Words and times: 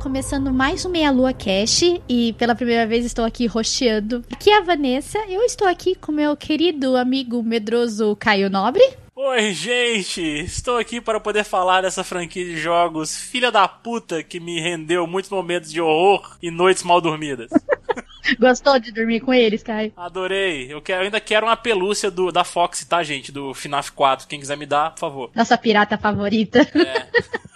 Começando 0.00 0.52
mais 0.54 0.84
um 0.84 0.90
Meia 0.90 1.10
Lua 1.10 1.32
Cast 1.32 2.00
e 2.08 2.32
pela 2.34 2.54
primeira 2.54 2.86
vez 2.86 3.04
estou 3.04 3.24
aqui 3.24 3.46
rosteando. 3.46 4.24
Aqui 4.30 4.48
é 4.48 4.58
a 4.58 4.62
Vanessa, 4.62 5.18
eu 5.28 5.42
estou 5.42 5.66
aqui 5.66 5.96
com 5.96 6.12
meu 6.12 6.36
querido 6.36 6.96
amigo 6.96 7.42
medroso 7.42 8.14
Caio 8.14 8.48
Nobre. 8.48 8.82
Oi, 9.16 9.52
gente! 9.52 10.20
Estou 10.22 10.78
aqui 10.78 11.00
para 11.00 11.18
poder 11.18 11.42
falar 11.42 11.82
dessa 11.82 12.04
franquia 12.04 12.44
de 12.44 12.56
jogos 12.56 13.16
filha 13.16 13.50
da 13.50 13.66
puta 13.66 14.22
que 14.22 14.38
me 14.38 14.60
rendeu 14.60 15.04
muitos 15.04 15.30
momentos 15.30 15.70
de 15.70 15.80
horror 15.80 16.36
e 16.40 16.48
noites 16.48 16.84
mal 16.84 17.00
dormidas. 17.00 17.50
Gostou 18.38 18.78
de 18.78 18.92
dormir 18.92 19.20
com 19.20 19.34
eles, 19.34 19.62
Caio? 19.64 19.92
Adorei. 19.96 20.72
Eu, 20.72 20.80
quero, 20.80 21.00
eu 21.00 21.04
ainda 21.06 21.20
quero 21.20 21.46
uma 21.46 21.56
pelúcia 21.56 22.10
do, 22.10 22.30
da 22.30 22.44
Fox, 22.44 22.84
tá, 22.84 23.02
gente? 23.02 23.32
Do 23.32 23.52
FNAF 23.52 23.90
4. 23.92 24.28
Quem 24.28 24.38
quiser 24.38 24.56
me 24.56 24.66
dar, 24.66 24.90
por 24.90 25.00
favor. 25.00 25.30
Nossa 25.34 25.58
pirata 25.58 25.98
favorita. 25.98 26.60
É. 26.60 27.06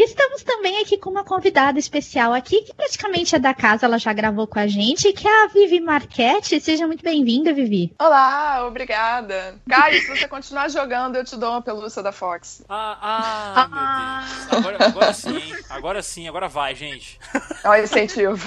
E 0.00 0.04
estamos 0.04 0.42
também 0.42 0.80
aqui 0.80 0.96
com 0.96 1.10
uma 1.10 1.22
convidada 1.22 1.78
especial 1.78 2.32
aqui, 2.32 2.62
que 2.62 2.72
praticamente 2.72 3.36
é 3.36 3.38
da 3.38 3.52
casa, 3.52 3.84
ela 3.84 3.98
já 3.98 4.10
gravou 4.14 4.46
com 4.46 4.58
a 4.58 4.66
gente, 4.66 5.12
que 5.12 5.28
é 5.28 5.44
a 5.44 5.48
Vivi 5.48 5.78
Marquette. 5.78 6.58
Seja 6.58 6.86
muito 6.86 7.04
bem-vinda, 7.04 7.52
Vivi. 7.52 7.92
Olá, 7.98 8.66
obrigada. 8.66 9.56
Caio, 9.68 10.00
se 10.00 10.08
você 10.08 10.26
continuar 10.26 10.70
jogando, 10.70 11.16
eu 11.16 11.24
te 11.26 11.36
dou 11.36 11.50
uma 11.50 11.60
pelúcia 11.60 12.02
da 12.02 12.12
Fox. 12.12 12.64
Ah, 12.66 12.96
ah, 12.98 13.68
Ah. 13.70 14.24
meu 14.48 14.62
Deus. 14.62 14.64
Agora, 14.64 14.86
agora 14.86 15.12
sim, 15.12 15.52
agora 15.68 16.02
sim, 16.02 16.28
agora 16.28 16.48
vai, 16.48 16.74
gente. 16.74 17.20
Olha 17.62 17.82
o 17.82 17.84
incentivo. 17.84 18.38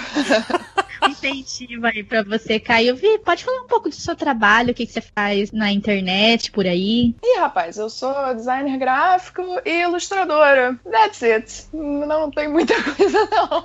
Incentivo 1.09 1.85
aí 1.85 2.01
pra 2.03 2.23
você, 2.23 2.59
Caio. 2.59 2.95
Vi, 2.95 3.19
pode 3.19 3.43
falar 3.43 3.61
um 3.61 3.67
pouco 3.67 3.89
do 3.89 3.95
seu 3.95 4.15
trabalho, 4.15 4.71
o 4.71 4.73
que, 4.73 4.85
que 4.85 4.93
você 4.93 5.01
faz 5.01 5.51
na 5.51 5.69
internet, 5.71 6.49
por 6.49 6.65
aí? 6.65 7.13
Ih, 7.21 7.39
rapaz, 7.39 7.77
eu 7.77 7.89
sou 7.89 8.33
designer 8.33 8.77
gráfico 8.77 9.43
e 9.65 9.81
ilustradora. 9.81 10.79
That's 10.89 11.21
it. 11.21 11.42
Não 11.73 12.29
tem 12.31 12.47
muita 12.47 12.73
coisa, 12.93 13.27
não. 13.31 13.63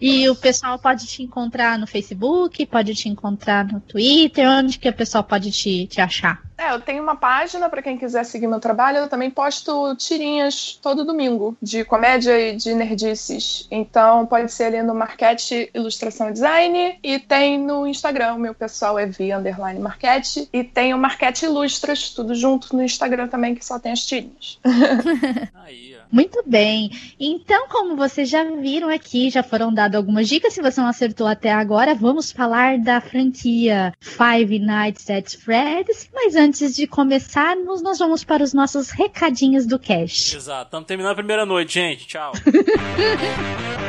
E 0.00 0.28
o 0.28 0.34
pessoal 0.34 0.78
pode 0.78 1.06
te 1.06 1.22
encontrar 1.22 1.78
no 1.78 1.86
Facebook, 1.86 2.64
pode 2.66 2.94
te 2.94 3.08
encontrar 3.08 3.64
no 3.64 3.80
Twitter, 3.80 4.48
onde 4.48 4.78
que 4.78 4.88
o 4.88 4.92
pessoal 4.92 5.24
pode 5.24 5.50
te, 5.50 5.86
te 5.86 6.00
achar? 6.00 6.46
É, 6.58 6.72
eu 6.72 6.80
tenho 6.80 7.02
uma 7.02 7.16
página 7.16 7.68
para 7.68 7.82
quem 7.82 7.98
quiser 7.98 8.24
seguir 8.24 8.46
meu 8.46 8.58
trabalho. 8.58 8.98
Eu 8.98 9.08
também 9.08 9.30
posto 9.30 9.94
tirinhas 9.96 10.78
todo 10.80 11.04
domingo 11.04 11.56
de 11.60 11.84
comédia 11.84 12.38
e 12.38 12.56
de 12.56 12.74
nerdices. 12.74 13.68
Então 13.70 14.24
pode 14.24 14.50
ser 14.50 14.64
ali 14.64 14.82
no 14.82 14.94
Marquete 14.94 15.70
Ilustração 15.74 16.30
e 16.30 16.32
Design. 16.32 16.98
E 17.02 17.18
tem 17.18 17.58
no 17.58 17.86
Instagram, 17.86 18.34
o 18.34 18.38
meu 18.38 18.54
pessoal 18.54 18.98
é 18.98 19.04
via 19.04 19.36
underline 19.38 19.78
Marquete. 19.78 20.48
E 20.50 20.64
tem 20.64 20.94
o 20.94 20.98
Marquete 20.98 21.44
Ilustras, 21.44 22.10
tudo 22.10 22.34
junto 22.34 22.74
no 22.74 22.82
Instagram 22.82 23.28
também, 23.28 23.54
que 23.54 23.64
só 23.64 23.78
tem 23.78 23.92
as 23.92 24.06
tirinhas. 24.06 24.58
Aí, 25.54 25.95
ó. 25.95 25.95
Muito 26.10 26.42
bem. 26.46 26.90
Então, 27.18 27.68
como 27.68 27.96
vocês 27.96 28.28
já 28.28 28.44
viram 28.44 28.88
aqui, 28.88 29.30
já 29.30 29.42
foram 29.42 29.72
dadas 29.72 29.96
algumas 29.96 30.28
dicas. 30.28 30.54
Se 30.54 30.62
você 30.62 30.80
não 30.80 30.88
acertou 30.88 31.26
até 31.26 31.52
agora, 31.52 31.94
vamos 31.94 32.32
falar 32.32 32.78
da 32.78 33.00
franquia 33.00 33.92
Five 34.00 34.58
Nights 34.58 35.08
at 35.10 35.36
Freddy's. 35.36 36.08
Mas 36.12 36.36
antes 36.36 36.74
de 36.74 36.86
começarmos, 36.86 37.82
nós 37.82 37.98
vamos 37.98 38.24
para 38.24 38.42
os 38.42 38.52
nossos 38.52 38.90
recadinhos 38.90 39.66
do 39.66 39.78
cast. 39.78 40.36
Exato. 40.36 40.66
Estamos 40.66 40.86
terminando 40.86 41.12
a 41.12 41.16
primeira 41.16 41.44
noite, 41.44 41.74
gente. 41.74 42.06
Tchau. 42.06 42.32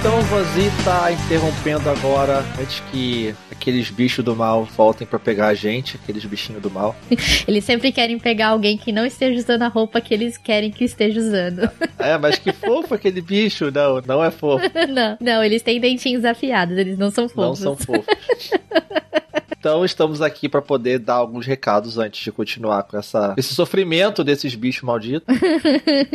Então 0.00 0.18
o 0.18 0.22
Vazi 0.22 0.70
tá 0.82 1.12
interrompendo 1.12 1.90
agora, 1.90 2.42
antes 2.58 2.80
que 2.90 3.34
aqueles 3.60 3.90
bichos 3.90 4.24
do 4.24 4.34
mal 4.34 4.64
voltem 4.64 5.06
pra 5.06 5.18
pegar 5.18 5.48
a 5.48 5.54
gente, 5.54 5.98
aqueles 6.02 6.24
bichinhos 6.24 6.62
do 6.62 6.70
mal. 6.70 6.96
Eles 7.46 7.62
sempre 7.62 7.92
querem 7.92 8.18
pegar 8.18 8.48
alguém 8.48 8.78
que 8.78 8.90
não 8.90 9.04
esteja 9.04 9.38
usando 9.38 9.62
a 9.62 9.68
roupa 9.68 10.00
que 10.00 10.14
eles 10.14 10.38
querem 10.38 10.70
que 10.70 10.84
esteja 10.84 11.20
usando. 11.20 11.70
É, 12.00 12.16
mas 12.16 12.38
que 12.38 12.50
fofo 12.50 12.94
aquele 12.94 13.20
bicho. 13.20 13.70
Não, 13.70 14.00
não 14.00 14.24
é 14.24 14.30
fofo. 14.30 14.64
não, 14.88 15.18
não, 15.20 15.44
eles 15.44 15.60
têm 15.60 15.78
dentinhos 15.78 16.24
afiados, 16.24 16.78
eles 16.78 16.96
não 16.96 17.10
são 17.10 17.24
Não 17.24 17.54
fofos. 17.54 17.58
são 17.58 17.76
fofos. 17.76 18.06
Então 19.58 19.84
estamos 19.84 20.22
aqui 20.22 20.48
pra 20.48 20.62
poder 20.62 20.98
dar 20.98 21.16
alguns 21.16 21.44
recados 21.46 21.98
antes 21.98 22.24
de 22.24 22.32
continuar 22.32 22.82
com 22.84 22.96
essa, 22.96 23.34
esse 23.36 23.54
sofrimento 23.54 24.24
desses 24.24 24.54
bichos 24.54 24.82
malditos, 24.82 25.36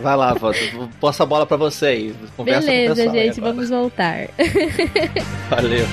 Vai 0.00 0.16
lá, 0.16 0.34
posso 1.00 1.22
a 1.22 1.26
bola 1.26 1.46
pra 1.46 1.56
você 1.56 1.86
aí. 1.86 2.14
Conversa 2.36 2.66
Beleza, 2.66 3.10
gente, 3.10 3.40
vamos 3.40 3.68
voltar. 3.70 4.28
Valeu. 5.50 5.86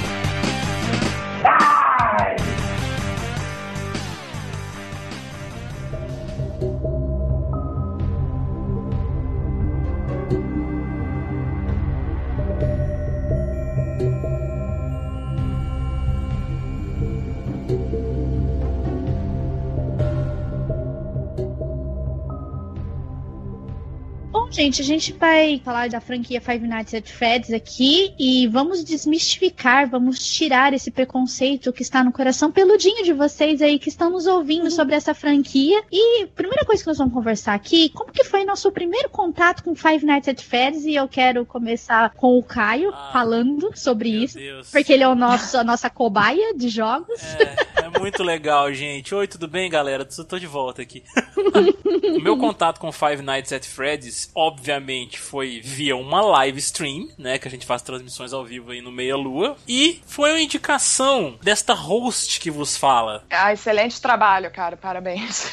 Gente, 24.55 24.81
a 24.81 24.85
gente 24.85 25.11
vai 25.11 25.61
falar 25.63 25.89
da 25.89 25.99
franquia 25.99 26.39
Five 26.39 26.65
Nights 26.65 26.93
at 26.93 27.09
Freddy's 27.09 27.51
aqui 27.51 28.13
e 28.17 28.47
vamos 28.47 28.85
desmistificar, 28.85 29.89
vamos 29.89 30.17
tirar 30.19 30.73
esse 30.73 30.89
preconceito 30.89 31.73
que 31.73 31.81
está 31.81 32.01
no 32.03 32.11
coração 32.11 32.49
peludinho 32.49 33.03
de 33.03 33.11
vocês 33.11 33.61
aí 33.61 33.77
que 33.77 33.89
estão 33.89 34.09
nos 34.09 34.25
ouvindo 34.25 34.71
sobre 34.71 34.95
essa 34.95 35.13
franquia. 35.13 35.83
E 35.91 36.25
primeira 36.27 36.63
coisa 36.63 36.81
que 36.81 36.87
nós 36.87 36.97
vamos 36.97 37.13
conversar 37.13 37.53
aqui, 37.53 37.89
como 37.89 38.13
que 38.13 38.23
foi 38.23 38.45
nosso 38.45 38.71
primeiro 38.71 39.09
contato 39.09 39.61
com 39.61 39.75
Five 39.75 40.05
Nights 40.05 40.29
at 40.29 40.41
Freddy's? 40.41 40.85
E 40.85 40.95
eu 40.95 41.07
quero 41.07 41.45
começar 41.45 42.11
com 42.11 42.37
o 42.37 42.43
Caio 42.43 42.91
ah, 42.93 43.09
falando 43.11 43.71
sobre 43.75 44.07
isso, 44.09 44.37
Deus. 44.37 44.71
porque 44.71 44.93
ele 44.93 45.03
é 45.03 45.07
o 45.07 45.15
nosso, 45.15 45.57
a 45.57 45.65
nossa 45.65 45.89
cobaia 45.89 46.53
de 46.55 46.69
jogos. 46.69 47.21
É, 47.21 47.87
é 47.87 47.99
muito 47.99 48.23
legal, 48.23 48.71
gente. 48.73 49.13
Oi, 49.13 49.27
tudo 49.27 49.49
bem, 49.49 49.69
galera? 49.69 50.07
Estou 50.09 50.39
de 50.39 50.47
volta 50.47 50.81
aqui. 50.81 51.03
o 52.15 52.21
meu 52.21 52.37
contato 52.37 52.79
com 52.79 52.89
Five 52.89 53.21
Nights 53.21 53.51
at 53.51 53.65
Freddy's, 53.65 54.31
obviamente, 54.45 55.19
foi 55.19 55.59
via 55.63 55.95
uma 55.95 56.21
live 56.21 56.59
stream, 56.59 57.09
né? 57.17 57.37
Que 57.37 57.47
a 57.47 57.51
gente 57.51 57.65
faz 57.65 57.81
transmissões 57.81 58.33
ao 58.33 58.45
vivo 58.45 58.71
aí 58.71 58.81
no 58.81 58.91
Meia 58.91 59.15
Lua. 59.15 59.57
E 59.67 60.01
foi 60.05 60.31
uma 60.31 60.41
indicação 60.41 61.37
desta 61.41 61.73
host 61.73 62.39
que 62.39 62.51
vos 62.51 62.77
fala. 62.77 63.23
Ah, 63.29 63.53
excelente 63.53 63.99
trabalho, 63.99 64.51
cara. 64.51 64.77
Parabéns. 64.77 65.51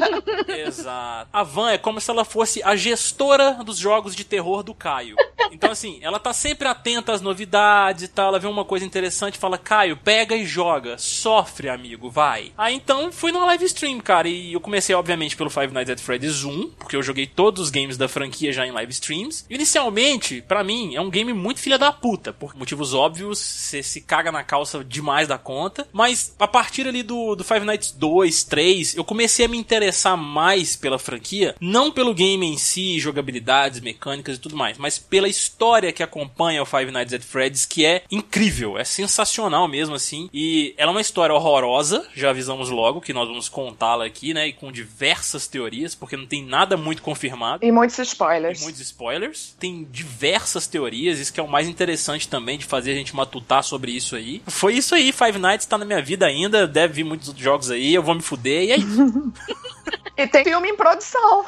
Exato. 0.48 1.28
A 1.32 1.42
Van 1.42 1.70
é 1.70 1.78
como 1.78 2.00
se 2.00 2.10
ela 2.10 2.24
fosse 2.24 2.62
a 2.62 2.74
gestora 2.76 3.62
dos 3.64 3.78
jogos 3.78 4.14
de 4.14 4.24
terror 4.24 4.62
do 4.62 4.74
Caio. 4.74 5.16
Então, 5.52 5.70
assim, 5.70 5.98
ela 6.02 6.18
tá 6.18 6.32
sempre 6.32 6.68
atenta 6.68 7.12
às 7.12 7.20
novidades 7.20 8.04
e 8.04 8.08
tal. 8.08 8.28
Ela 8.28 8.38
vê 8.38 8.46
uma 8.46 8.64
coisa 8.64 8.84
interessante 8.84 9.38
fala: 9.38 9.58
Caio, 9.58 9.96
pega 9.96 10.36
e 10.36 10.44
joga. 10.44 10.98
Sofre, 10.98 11.68
amigo, 11.68 12.10
vai. 12.10 12.52
Aí 12.56 12.74
então 12.74 13.10
fui 13.10 13.32
numa 13.32 13.46
live 13.46 13.64
stream, 13.64 14.00
cara. 14.00 14.28
E 14.28 14.52
eu 14.52 14.60
comecei, 14.60 14.94
obviamente, 14.94 15.36
pelo 15.36 15.50
Five 15.50 15.72
Nights 15.72 15.90
at 15.90 16.00
Freddy's 16.00 16.44
1, 16.44 16.70
porque 16.78 16.96
eu 16.96 17.02
joguei 17.02 17.26
todos 17.26 17.64
os 17.64 17.70
games 17.70 17.96
da 17.96 18.08
franquia 18.08 18.52
já 18.52 18.66
em 18.66 18.72
live 18.72 18.92
streams. 18.92 19.44
Inicialmente, 19.48 20.42
para 20.42 20.62
mim, 20.62 20.94
é 20.94 21.00
um 21.00 21.10
game 21.10 21.32
muito 21.32 21.60
filha 21.60 21.78
da 21.78 21.92
puta. 21.92 22.32
Por 22.32 22.54
motivos 22.56 22.94
óbvios, 22.94 23.38
você 23.38 23.82
se 23.82 24.00
caga 24.00 24.30
na 24.30 24.42
calça 24.42 24.84
demais 24.84 25.28
da 25.28 25.38
conta. 25.38 25.88
Mas 25.92 26.34
a 26.38 26.46
partir 26.46 26.86
ali 26.86 27.02
do, 27.02 27.34
do 27.34 27.44
Five 27.44 27.64
Nights 27.64 27.92
2, 27.92 28.44
3, 28.44 28.96
eu 28.96 29.04
comecei 29.04 29.46
a 29.46 29.48
me 29.48 29.58
interessar 29.58 30.16
mais 30.16 30.76
pela 30.76 30.98
franquia. 30.98 31.54
Não 31.60 31.90
pelo 31.90 32.14
game 32.14 32.46
em 32.46 32.58
si, 32.58 32.98
jogabilidades, 32.98 33.80
mecânicas 33.80 34.36
e 34.36 34.40
tudo 34.40 34.56
mais, 34.56 34.78
mas 34.78 34.98
pela 34.98 35.28
história 35.30 35.92
que 35.92 36.02
acompanha 36.02 36.62
o 36.62 36.66
Five 36.66 36.90
Nights 36.90 37.14
at 37.14 37.22
Freddy's, 37.22 37.64
que 37.64 37.84
é 37.84 38.02
incrível, 38.10 38.78
é 38.78 38.84
sensacional 38.84 39.66
mesmo 39.66 39.94
assim. 39.94 40.28
E 40.32 40.74
ela 40.76 40.90
é 40.90 40.94
uma 40.94 41.00
história 41.00 41.34
horrorosa, 41.34 42.06
já 42.14 42.30
avisamos 42.30 42.68
logo 42.70 43.00
que 43.00 43.12
nós 43.12 43.28
vamos 43.28 43.48
contá-la 43.48 44.04
aqui, 44.04 44.34
né? 44.34 44.48
E 44.48 44.52
com 44.52 44.70
diversas 44.70 45.46
teorias, 45.46 45.94
porque 45.94 46.16
não 46.16 46.26
tem 46.26 46.44
nada 46.44 46.76
muito 46.76 47.02
confirmado. 47.02 47.64
E 47.64 47.72
muitos 47.72 47.98
spoilers. 47.98 48.60
E 48.60 48.62
muitos 48.64 48.80
spoilers. 48.80 49.54
Tem 49.58 49.86
diversas 49.90 50.66
teorias, 50.66 51.18
isso 51.18 51.32
que 51.32 51.40
é 51.40 51.42
o 51.42 51.48
mais 51.48 51.68
interessante 51.68 52.28
também 52.28 52.58
de 52.58 52.64
fazer 52.64 52.92
a 52.92 52.94
gente 52.94 53.14
matutar 53.14 53.62
sobre 53.62 53.92
isso 53.92 54.16
aí. 54.16 54.42
Foi 54.46 54.74
isso 54.74 54.94
aí, 54.94 55.12
Five 55.12 55.38
Nights 55.38 55.66
tá 55.66 55.78
na 55.78 55.84
minha 55.84 56.02
vida 56.02 56.26
ainda, 56.26 56.66
deve 56.66 56.94
vir 56.94 57.04
muitos 57.04 57.28
outros 57.28 57.44
jogos 57.44 57.70
aí, 57.70 57.94
eu 57.94 58.02
vou 58.02 58.14
me 58.14 58.22
fuder, 58.22 58.64
e 58.64 58.72
é 58.72 58.76
isso. 58.76 59.32
E 60.16 60.26
tem 60.26 60.44
filme 60.44 60.68
em 60.68 60.76
produção. 60.76 61.46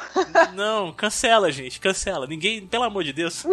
Não, 0.54 0.92
cancela, 0.92 1.52
gente, 1.52 1.78
cancela. 1.78 2.26
Ninguém, 2.26 2.66
pelo 2.66 2.84
amor 2.84 3.04
de 3.04 3.12
Deus. 3.12 3.44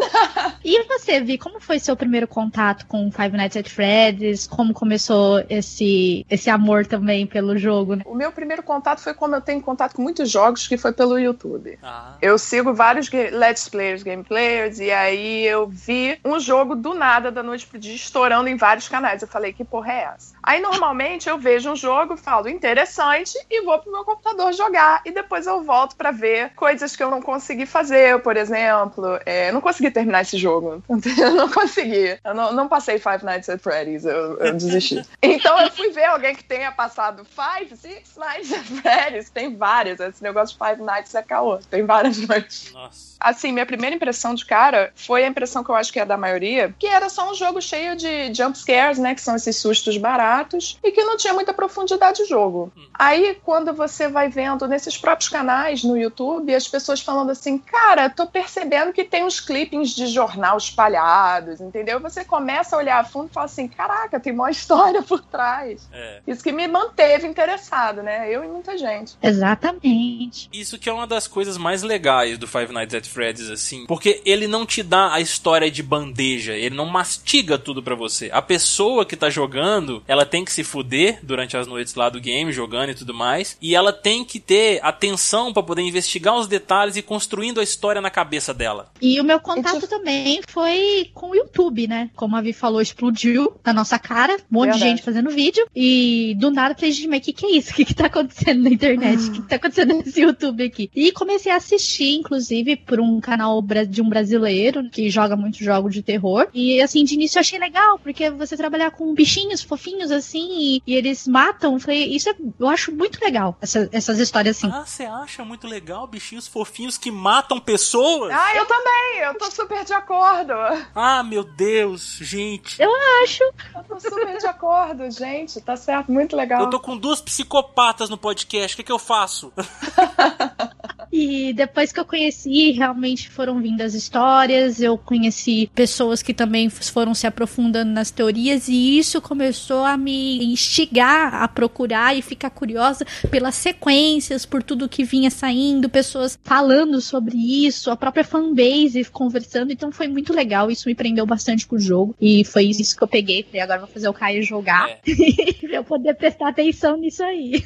e 0.64 0.84
você, 0.86 1.20
Vi, 1.20 1.38
como 1.38 1.60
foi 1.60 1.78
seu 1.78 1.96
primeiro 1.96 2.26
contato 2.26 2.86
com 2.86 3.12
Five 3.12 3.36
Nights 3.36 3.58
at 3.58 3.68
Freddy's? 3.68 4.48
Como 4.48 4.74
começou 4.74 5.44
esse, 5.50 6.26
esse 6.30 6.50
amor 6.50 6.86
também 6.86 7.28
pelo 7.28 7.58
jogo? 7.58 7.96
Né? 7.96 8.04
O 8.06 8.16
meu 8.16 8.32
primeiro 8.32 8.64
contato 8.64 9.02
foi 9.02 9.14
como 9.14 9.36
eu 9.36 9.42
tenho 9.42 9.62
contato 9.62 9.94
com 9.94 10.02
muitos 10.02 10.30
jogos, 10.30 10.68
que 10.70 10.78
foi 10.78 10.94
pelo 10.94 11.20
YouTube. 11.20 11.78
Ah. 11.84 12.16
Eu 12.22 12.38
sigo 12.38 12.74
vários 12.74 13.10
Let's 13.12 13.68
Players, 13.68 14.04
Game 14.04 14.24
Players, 14.24 14.80
e 14.80 14.90
aí 14.90 15.46
eu 15.46 15.68
vi 15.68 16.18
um 16.24 16.40
jogo 16.40 16.76
do 16.76 16.94
nada, 16.94 17.30
da 17.30 17.44
noite 17.44 17.68
pro 17.68 17.78
dia, 17.78 17.94
estourando 17.94 18.48
em 18.48 18.56
vários 18.56 18.88
canais. 18.88 19.22
Eu 19.22 19.28
falei, 19.28 19.52
que 19.52 19.66
porra 19.66 19.92
é 19.92 20.02
essa? 20.16 20.36
Aí 20.42 20.62
normalmente 20.62 21.28
eu 21.28 21.38
vejo 21.38 21.72
um 21.72 21.76
jogo, 21.76 22.16
falo, 22.16 22.48
interessante, 22.48 23.38
e 23.50 23.62
vou 23.64 23.78
pro 23.80 23.92
meu 23.92 24.06
computador 24.06 24.54
jogar 24.54 24.69
e 25.06 25.12
depois 25.12 25.48
eu 25.48 25.64
volto 25.64 25.96
para 25.96 26.12
ver 26.12 26.52
coisas 26.56 26.96
que 26.96 27.04
eu 27.04 27.10
não 27.10 27.22
consegui 27.22 27.66
fazer. 27.66 28.20
Por 28.22 28.38
exemplo, 28.38 29.20
é, 29.26 29.50
eu 29.50 29.54
não 29.54 29.62
consegui 29.62 29.92
terminar 29.92 30.22
esse 30.22 30.38
jogo. 30.38 30.84
Eu 31.20 31.32
não 31.32 31.50
consegui. 31.50 32.18
Eu 32.24 32.34
não, 32.34 32.54
não 32.54 32.68
passei 32.68 32.98
Five 32.98 33.26
Nights 33.26 33.50
at 33.50 33.60
Freddy's, 33.62 34.06
eu, 34.06 34.38
eu 34.38 34.54
desisti. 34.54 35.02
então 35.22 35.60
eu 35.60 35.72
fui 35.72 35.90
ver 35.92 36.06
alguém 36.06 36.36
que 36.36 36.44
tenha 36.44 36.72
passado 36.72 37.26
Five, 37.26 37.76
Six 37.76 38.16
Nights 38.16 38.54
at 38.54 38.64
Freddy's. 38.64 39.30
Tem 39.30 39.56
vários. 39.56 40.00
Esse 40.00 40.24
negócio 40.24 40.58
de 40.58 40.66
Five 40.66 40.82
Nights 40.82 41.14
é 41.16 41.22
caô. 41.22 41.58
Tem 41.58 41.86
várias 41.86 42.18
noites. 42.26 42.72
Nossa. 42.72 43.10
Assim, 43.20 43.52
minha 43.52 43.66
primeira 43.66 43.96
impressão 43.96 44.34
de 44.34 44.46
cara 44.46 44.92
foi 44.96 45.24
a 45.24 45.28
impressão 45.28 45.64
que 45.64 45.70
eu 45.70 45.76
acho 45.76 45.92
que 45.92 46.00
é 46.00 46.06
da 46.06 46.18
maioria, 46.18 46.74
que 46.80 46.88
era 46.88 47.10
só 47.10 47.30
um 47.30 47.34
jogo 47.34 47.62
cheio 47.62 47.96
de 47.96 48.34
jump 48.34 48.58
scares, 48.58 48.98
né? 48.98 49.14
Que 49.14 49.22
são 49.22 49.36
esses 49.36 49.58
sustos 49.58 49.98
baratos, 49.98 50.80
e 50.84 50.92
que 50.92 51.04
não 51.04 51.18
tinha 51.18 51.34
muita 51.34 51.54
profundidade 51.54 52.24
de 52.24 52.30
jogo. 52.30 52.72
Hum. 52.76 52.88
Aí, 52.94 53.38
quando 53.44 53.74
você 53.74 54.08
vai 54.08 54.30
vendo 54.30 54.59
nesses 54.68 54.98
próprios 54.98 55.30
canais 55.30 55.84
no 55.84 55.98
YouTube, 55.98 56.54
as 56.54 56.68
pessoas 56.68 57.02
falando 57.02 57.32
assim, 57.32 57.58
cara, 57.58 58.10
tô 58.10 58.26
percebendo 58.28 58.94
que 58.94 59.04
tem 59.04 59.24
uns 59.24 59.40
clippings 59.40 59.96
de 59.96 60.08
jornal 60.08 60.58
espalhados, 60.58 61.62
entendeu? 61.62 62.00
Você 62.00 62.24
começa 62.24 62.76
a 62.76 62.80
olhar 62.80 63.00
a 63.00 63.04
fundo 63.04 63.28
e 63.30 63.34
fala 63.34 63.46
assim, 63.46 63.68
caraca, 63.68 64.20
tem 64.20 64.34
uma 64.34 64.52
história 64.52 65.02
por 65.02 65.22
trás. 65.22 65.88
É. 65.92 66.22
Isso 66.28 66.44
que 66.44 66.52
me 66.52 66.68
manteve 66.68 67.28
interessado, 67.28 68.02
né? 68.02 68.30
Eu 68.30 68.44
e 68.44 68.48
muita 68.48 68.78
gente. 68.78 69.16
Exatamente. 69.22 70.50
Isso 70.52 70.78
que 70.78 70.90
é 70.90 70.94
uma 70.94 71.08
das 71.08 71.28
coisas 71.28 71.58
mais 71.58 71.82
legais 71.82 72.38
do 72.38 72.48
Five 72.48 72.74
Nights 72.74 72.96
at 72.96 73.06
Freddy's, 73.08 73.50
assim, 73.50 73.86
porque 73.86 74.22
ele 74.26 74.48
não 74.48 74.66
te 74.66 74.84
dá 74.84 75.14
a 75.14 75.20
história 75.20 75.70
de 75.70 75.82
bandeja, 75.84 76.54
ele 76.54 76.76
não 76.76 76.86
mastiga 76.86 77.58
tudo 77.58 77.82
para 77.82 77.96
você. 77.96 78.30
A 78.32 78.42
pessoa 78.42 79.06
que 79.06 79.16
tá 79.16 79.30
jogando, 79.30 80.04
ela 80.08 80.26
tem 80.26 80.44
que 80.46 80.52
se 80.52 80.64
fuder 80.64 81.20
durante 81.24 81.58
as 81.58 81.68
noites 81.68 81.96
lá 81.96 82.10
do 82.10 82.20
game, 82.20 82.52
jogando 82.52 82.90
e 82.90 82.96
tudo 82.96 83.14
mais, 83.14 83.58
e 83.62 83.76
ela 83.76 83.92
tem 83.92 84.24
que 84.24 84.40
ter 84.50 84.80
atenção 84.82 85.54
para 85.54 85.62
poder 85.62 85.84
investigar 85.84 86.36
os 86.36 86.48
detalhes 86.48 86.96
e 86.96 87.04
construindo 87.04 87.60
a 87.60 87.64
história 87.64 88.02
na 88.02 88.10
cabeça 88.10 88.52
dela. 88.52 88.92
E 89.00 89.22
o 89.22 89.24
meu 89.24 89.40
contato 89.40 89.88
também 89.88 90.42
foi 90.48 91.12
com 91.14 91.30
o 91.30 91.36
YouTube, 91.36 91.88
né? 91.88 92.10
Como 92.16 92.36
a 92.36 92.42
Vi 92.42 92.52
falou, 92.52 92.82
explodiu 92.82 93.54
na 93.64 93.72
nossa 93.72 94.00
cara, 94.00 94.34
um 94.34 94.38
monte 94.50 94.72
Verdade. 94.72 94.84
de 94.84 94.90
gente 94.90 95.04
fazendo 95.04 95.30
vídeo, 95.30 95.68
e 95.76 96.36
do 96.40 96.50
nada 96.50 96.74
falei, 96.74 96.92
gente, 96.92 97.08
mas 97.08 97.20
o 97.20 97.22
que, 97.22 97.34
que 97.34 97.46
é 97.46 97.52
isso? 97.52 97.70
O 97.70 97.76
que, 97.78 97.86
que 97.86 97.94
tá 97.94 98.08
acontecendo 98.08 98.64
na 98.64 98.72
internet? 98.72 99.20
O 99.20 99.32
que, 99.34 99.42
que 99.44 99.48
tá 99.48 99.58
acontecendo 99.58 99.94
nesse 99.94 100.20
YouTube 100.20 100.64
aqui? 100.64 100.90
E 100.96 101.12
comecei 101.12 101.52
a 101.52 101.58
assistir, 101.58 102.16
inclusive, 102.16 102.76
por 102.76 103.00
um 103.00 103.20
canal 103.20 103.62
de 103.88 104.02
um 104.02 104.10
brasileiro 104.10 104.90
que 104.90 105.12
joga 105.12 105.36
muito 105.36 105.64
jogo 105.64 105.92
de 105.92 106.02
terror. 106.02 106.48
E 106.56 106.82
assim, 106.82 107.04
de 107.04 107.14
início 107.14 107.38
eu 107.38 107.42
achei 107.42 107.60
legal, 107.60 108.00
porque 108.00 108.32
você 108.32 108.58
trabalhar 108.58 108.90
com 108.90 109.14
bichinhos 109.14 109.62
fofinhos 109.62 110.10
assim, 110.10 110.48
e, 110.60 110.84
e 110.88 110.96
eles 110.96 111.28
matam. 111.28 111.80
Falei, 111.80 112.06
isso 112.06 112.28
é, 112.32 112.36
eu 112.60 112.68
acho 112.68 112.92
muito 112.92 113.24
legal, 113.24 113.56
essa, 113.62 113.88
essas 113.92 114.18
histórias 114.18 114.39
assim. 114.48 114.70
Ah, 114.72 114.86
você 114.86 115.04
acha 115.06 115.44
muito 115.44 115.68
legal 115.68 116.08
bichinhos 116.08 116.48
fofinhos 116.48 116.98
que 116.98 117.12
matam 117.12 117.60
pessoas? 117.60 118.32
Ah, 118.34 118.56
eu 118.56 118.66
também, 118.66 119.20
eu 119.20 119.38
tô 119.38 119.52
super 119.52 119.84
de 119.84 119.94
acordo. 119.94 120.54
Ah, 120.96 121.24
meu 121.24 121.44
Deus, 121.44 122.18
gente. 122.22 122.82
Eu 122.82 122.92
acho. 123.24 123.44
Eu 123.76 123.84
tô 123.84 124.00
super 124.00 124.38
de 124.38 124.48
acordo, 124.48 125.10
gente, 125.12 125.60
tá 125.62 125.76
certo, 125.76 126.12
muito 126.12 126.36
legal. 126.36 126.62
Eu 126.62 126.70
tô 126.70 126.80
com 126.80 126.98
duas 126.98 127.22
psicopatas 127.22 128.10
no 128.10 128.18
podcast, 128.18 128.76
o 128.76 128.78
que, 128.78 128.84
que 128.84 128.92
eu 128.92 129.00
faço? 129.00 129.52
E 131.12 131.54
depois 131.54 131.92
que 131.92 132.00
eu 132.00 132.06
conheci, 132.06 132.72
realmente 132.72 133.30
foram 133.30 133.60
vindo 133.62 133.82
as 133.82 133.94
histórias, 133.94 134.80
eu 134.80 134.98
conheci 134.98 135.70
pessoas 135.74 136.22
que 136.22 136.34
também 136.34 136.70
foram 136.70 137.14
se 137.14 137.26
aprofundando 137.26 137.92
nas 137.92 138.12
teorias, 138.12 138.68
e 138.68 138.98
isso 138.98 139.22
começou 139.22 139.84
a 139.84 139.98
me 139.98 140.44
instigar 140.46 141.34
a 141.34 141.48
procurar 141.48 142.16
e 142.16 142.22
ficar 142.22 142.52
curiosa 142.52 143.06
pelas 143.32 143.56
sequências, 143.56 144.46
por 144.46 144.62
tudo 144.62 144.90
que 144.90 145.04
vinha 145.04 145.32
saindo, 145.32 145.90
pessoas 145.90 146.38
falando 146.44 147.02
sobre 147.02 147.38
isso, 147.66 147.90
a 147.90 147.96
própria 147.98 148.24
fanbase 148.24 149.04
conversando, 149.12 149.72
então 149.72 149.92
foi 149.92 150.08
muito 150.08 150.34
legal, 150.34 150.70
isso 150.70 150.88
me 150.88 150.96
prendeu 150.96 151.26
bastante 151.26 151.66
com 151.66 151.76
o 151.76 151.80
jogo, 151.80 152.16
e 152.22 152.46
foi 152.46 152.66
isso 152.66 152.96
que 152.96 153.04
eu 153.04 153.08
peguei, 153.08 153.44
falei, 153.44 153.62
agora 153.62 153.80
vou 153.80 153.90
fazer 153.90 154.10
o 154.10 154.14
Caio 154.14 154.44
jogar, 154.44 154.90
é. 154.90 155.00
pra 155.62 155.76
eu 155.78 155.84
poder 155.84 156.14
prestar 156.16 156.50
atenção 156.50 156.98
nisso 156.98 157.24
aí. 157.24 157.64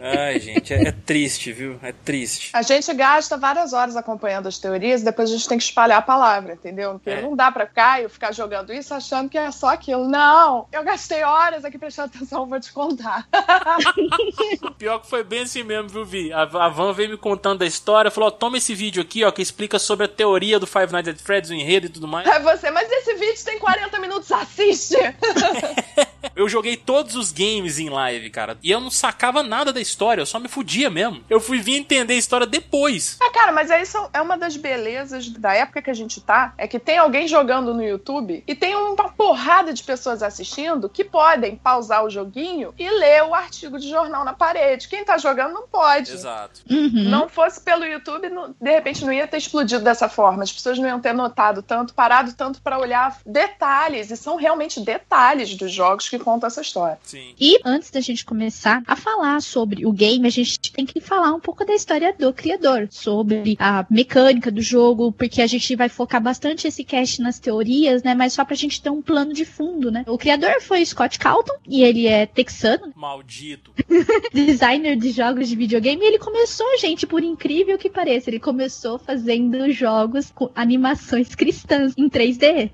Ai, 0.00 0.38
gente, 0.38 0.72
é, 0.72 0.88
é 0.88 0.92
triste, 0.92 1.52
viu? 1.52 1.78
É 1.82 1.92
triste 1.92 2.19
A 2.52 2.62
gente 2.62 2.92
gasta 2.94 3.36
várias 3.36 3.72
horas 3.72 3.96
acompanhando 3.96 4.46
as 4.46 4.58
teorias 4.58 5.02
e 5.02 5.04
depois 5.04 5.30
a 5.30 5.32
gente 5.32 5.48
tem 5.48 5.58
que 5.58 5.64
espalhar 5.64 5.98
a 5.98 6.02
palavra, 6.02 6.54
entendeu? 6.54 6.92
Porque 6.92 7.10
é. 7.10 7.22
não 7.22 7.36
dá 7.36 7.50
pra 7.50 7.66
Caio 7.66 8.08
ficar 8.08 8.32
jogando 8.32 8.72
isso 8.72 8.92
achando 8.92 9.28
que 9.28 9.38
é 9.38 9.50
só 9.50 9.68
aquilo. 9.68 10.08
Não! 10.08 10.66
Eu 10.72 10.82
gastei 10.82 11.22
horas 11.22 11.64
aqui 11.64 11.78
prestando 11.78 12.12
atenção, 12.14 12.46
vou 12.46 12.60
te 12.60 12.72
contar. 12.72 13.26
Pior 14.78 15.00
que 15.00 15.08
foi 15.08 15.22
bem 15.22 15.42
assim 15.42 15.62
mesmo, 15.62 15.88
viu, 15.88 16.04
Vi? 16.04 16.32
A, 16.32 16.42
a 16.42 16.68
Van 16.68 16.92
veio 16.92 17.10
me 17.10 17.16
contando 17.16 17.62
a 17.62 17.66
história, 17.66 18.10
falou: 18.10 18.30
toma 18.30 18.58
esse 18.58 18.74
vídeo 18.74 19.02
aqui, 19.02 19.24
ó, 19.24 19.30
que 19.30 19.42
explica 19.42 19.78
sobre 19.78 20.06
a 20.06 20.08
teoria 20.08 20.58
do 20.58 20.66
Five 20.66 20.92
Nights 20.92 21.14
at 21.14 21.20
Freddy's, 21.20 21.50
o 21.50 21.54
enredo 21.54 21.86
e 21.86 21.90
tudo 21.90 22.08
mais. 22.08 22.26
É 22.26 22.40
você, 22.40 22.70
mas 22.70 22.90
esse 22.90 23.14
vídeo 23.14 23.44
tem 23.44 23.58
40 23.58 23.98
minutos, 23.98 24.30
assiste! 24.32 24.96
eu 26.34 26.48
joguei 26.48 26.76
todos 26.76 27.16
os 27.16 27.32
games 27.32 27.78
em 27.78 27.88
live, 27.88 28.30
cara, 28.30 28.58
e 28.62 28.70
eu 28.70 28.80
não 28.80 28.90
sacava 28.90 29.42
nada 29.42 29.72
da 29.72 29.80
história, 29.80 30.22
eu 30.22 30.26
só 30.26 30.38
me 30.38 30.48
fudia 30.48 30.90
mesmo. 30.90 31.22
Eu 31.28 31.40
fui 31.40 31.60
vir 31.60 31.76
entender 31.76 32.14
a 32.14 32.18
história 32.18 32.46
depois. 32.46 33.16
Ah, 33.20 33.30
cara, 33.30 33.52
mas 33.52 33.70
é 33.70 33.82
isso 33.82 33.98
é 34.12 34.20
uma 34.20 34.36
das 34.36 34.56
belezas 34.56 35.28
da 35.28 35.54
época 35.54 35.82
que 35.82 35.90
a 35.90 35.94
gente 35.94 36.20
tá, 36.20 36.54
é 36.56 36.66
que 36.66 36.78
tem 36.78 36.98
alguém 36.98 37.26
jogando 37.26 37.74
no 37.74 37.82
YouTube 37.82 38.42
e 38.46 38.54
tem 38.54 38.74
uma 38.74 39.10
porrada 39.10 39.72
de 39.72 39.82
pessoas 39.82 40.22
assistindo 40.22 40.88
que 40.88 41.04
podem 41.04 41.56
pausar 41.56 42.04
o 42.04 42.10
joguinho 42.10 42.74
e 42.78 42.88
ler 42.88 43.24
o 43.24 43.34
artigo 43.34 43.78
de 43.78 43.88
jornal 43.88 44.24
na 44.24 44.32
parede. 44.32 44.88
Quem 44.88 45.04
tá 45.04 45.18
jogando 45.18 45.54
não 45.54 45.68
pode. 45.68 46.12
Exato. 46.12 46.60
Uhum. 46.70 47.08
Não 47.08 47.28
fosse 47.28 47.60
pelo 47.60 47.84
YouTube, 47.84 48.28
de 48.60 48.70
repente 48.70 49.04
não 49.04 49.12
ia 49.12 49.26
ter 49.26 49.38
explodido 49.38 49.82
dessa 49.82 50.08
forma. 50.08 50.42
As 50.42 50.52
pessoas 50.52 50.78
não 50.78 50.88
iam 50.88 51.00
ter 51.00 51.12
notado 51.12 51.62
tanto, 51.62 51.94
parado 51.94 52.32
tanto 52.34 52.60
para 52.60 52.78
olhar 52.78 53.18
detalhes, 53.24 54.10
e 54.10 54.16
são 54.16 54.36
realmente 54.36 54.80
detalhes 54.80 55.54
dos 55.54 55.72
jogos 55.72 56.08
que 56.10 56.18
contam 56.18 56.46
essa 56.46 56.60
história. 56.60 56.98
Sim. 57.02 57.34
E 57.40 57.58
antes 57.64 57.90
da 57.90 58.00
gente 58.00 58.24
começar 58.24 58.82
a 58.86 58.96
falar 58.96 59.40
sobre 59.40 59.86
o 59.86 59.92
game, 59.92 60.26
a 60.26 60.30
gente 60.30 60.72
tem 60.72 60.84
que 60.84 61.00
falar 61.00 61.32
um 61.32 61.40
pouco 61.40 61.64
da 61.64 61.74
história 61.74 62.14
do 62.18 62.32
criador, 62.32 62.88
sobre 62.90 63.56
a 63.58 63.86
mecânica 63.88 64.50
do 64.50 64.60
jogo, 64.60 65.12
porque 65.12 65.40
a 65.40 65.46
gente 65.46 65.74
vai 65.76 65.88
focar 65.88 66.22
bastante 66.22 66.66
esse 66.66 66.84
cast 66.84 67.20
nas 67.22 67.38
teorias, 67.38 68.02
né? 68.02 68.14
Mas 68.14 68.32
só 68.32 68.44
pra 68.44 68.56
gente 68.56 68.82
ter 68.82 68.90
um 68.90 69.02
plano 69.02 69.32
de 69.32 69.44
fundo, 69.44 69.90
né? 69.90 70.04
O 70.06 70.18
criador 70.18 70.60
foi 70.60 70.84
Scott 70.84 71.18
Calton, 71.18 71.54
e 71.66 71.82
ele 71.82 72.06
é 72.06 72.26
texano. 72.26 72.92
Maldito. 72.96 73.72
designer 74.32 74.96
de 74.96 75.10
jogos 75.10 75.48
de 75.48 75.56
videogame, 75.56 76.02
e 76.02 76.08
ele 76.08 76.18
começou, 76.18 76.66
gente, 76.78 77.06
por 77.06 77.22
incrível 77.22 77.78
que 77.78 77.88
pareça, 77.88 78.30
ele 78.30 78.40
começou 78.40 78.98
fazendo 78.98 79.70
jogos 79.70 80.30
com 80.30 80.50
animações 80.54 81.34
cristãs 81.34 81.94
em 81.96 82.08
3D. 82.08 82.70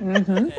Uhum. 0.00 0.50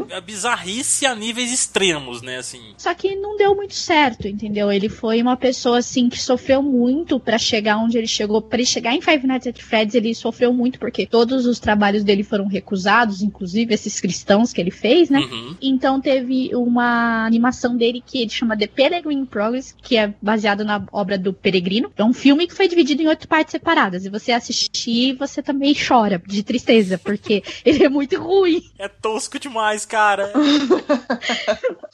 É, 0.10 0.16
é, 0.16 0.20
bizarrice 0.20 1.06
a 1.06 1.14
níveis 1.40 1.52
extremos, 1.52 2.22
né? 2.22 2.38
Assim. 2.38 2.60
Só 2.76 2.94
que 2.94 3.16
não 3.16 3.36
deu 3.36 3.54
muito 3.54 3.74
certo, 3.74 4.28
entendeu? 4.28 4.70
Ele 4.70 4.88
foi 4.88 5.22
uma 5.22 5.36
pessoa, 5.36 5.78
assim, 5.78 6.08
que 6.08 6.20
sofreu 6.20 6.62
muito 6.62 7.18
para 7.18 7.38
chegar 7.38 7.78
onde 7.78 7.96
ele 7.96 8.06
chegou. 8.06 8.42
Para 8.42 8.58
ele 8.58 8.66
chegar 8.66 8.94
em 8.94 9.00
Five 9.00 9.26
Nights 9.26 9.46
at 9.46 9.58
Freddy's, 9.58 9.94
ele 9.94 10.14
sofreu 10.14 10.52
muito 10.52 10.78
porque 10.78 11.06
todos 11.06 11.46
os 11.46 11.58
trabalhos 11.58 12.04
dele 12.04 12.22
foram 12.22 12.46
recusados, 12.46 13.22
inclusive 13.22 13.72
esses 13.72 14.00
cristãos 14.00 14.52
que 14.52 14.60
ele 14.60 14.70
fez, 14.70 15.08
né? 15.08 15.20
Uhum. 15.20 15.56
Então 15.60 16.00
teve 16.00 16.50
uma 16.54 17.24
animação 17.24 17.76
dele 17.76 18.02
que 18.04 18.20
ele 18.20 18.30
chama 18.30 18.56
The 18.56 18.66
Peregrine 18.66 19.26
Progress, 19.26 19.74
que 19.82 19.96
é 19.96 20.12
baseado 20.20 20.64
na 20.64 20.84
obra 20.92 21.16
do 21.16 21.32
Peregrino. 21.32 21.90
É 21.96 22.04
um 22.04 22.12
filme 22.12 22.46
que 22.46 22.54
foi 22.54 22.68
dividido 22.68 23.02
em 23.02 23.06
oito 23.06 23.26
partes 23.26 23.52
separadas. 23.52 24.04
E 24.04 24.10
você 24.10 24.32
assistir, 24.32 25.14
você 25.14 25.42
também 25.42 25.74
chora 25.74 26.20
de 26.26 26.42
tristeza, 26.42 26.98
porque 26.98 27.42
ele 27.64 27.84
é 27.84 27.88
muito 27.88 28.20
ruim. 28.20 28.62
É 28.78 28.88
tosco 28.88 29.38
demais, 29.38 29.86
cara. 29.86 30.32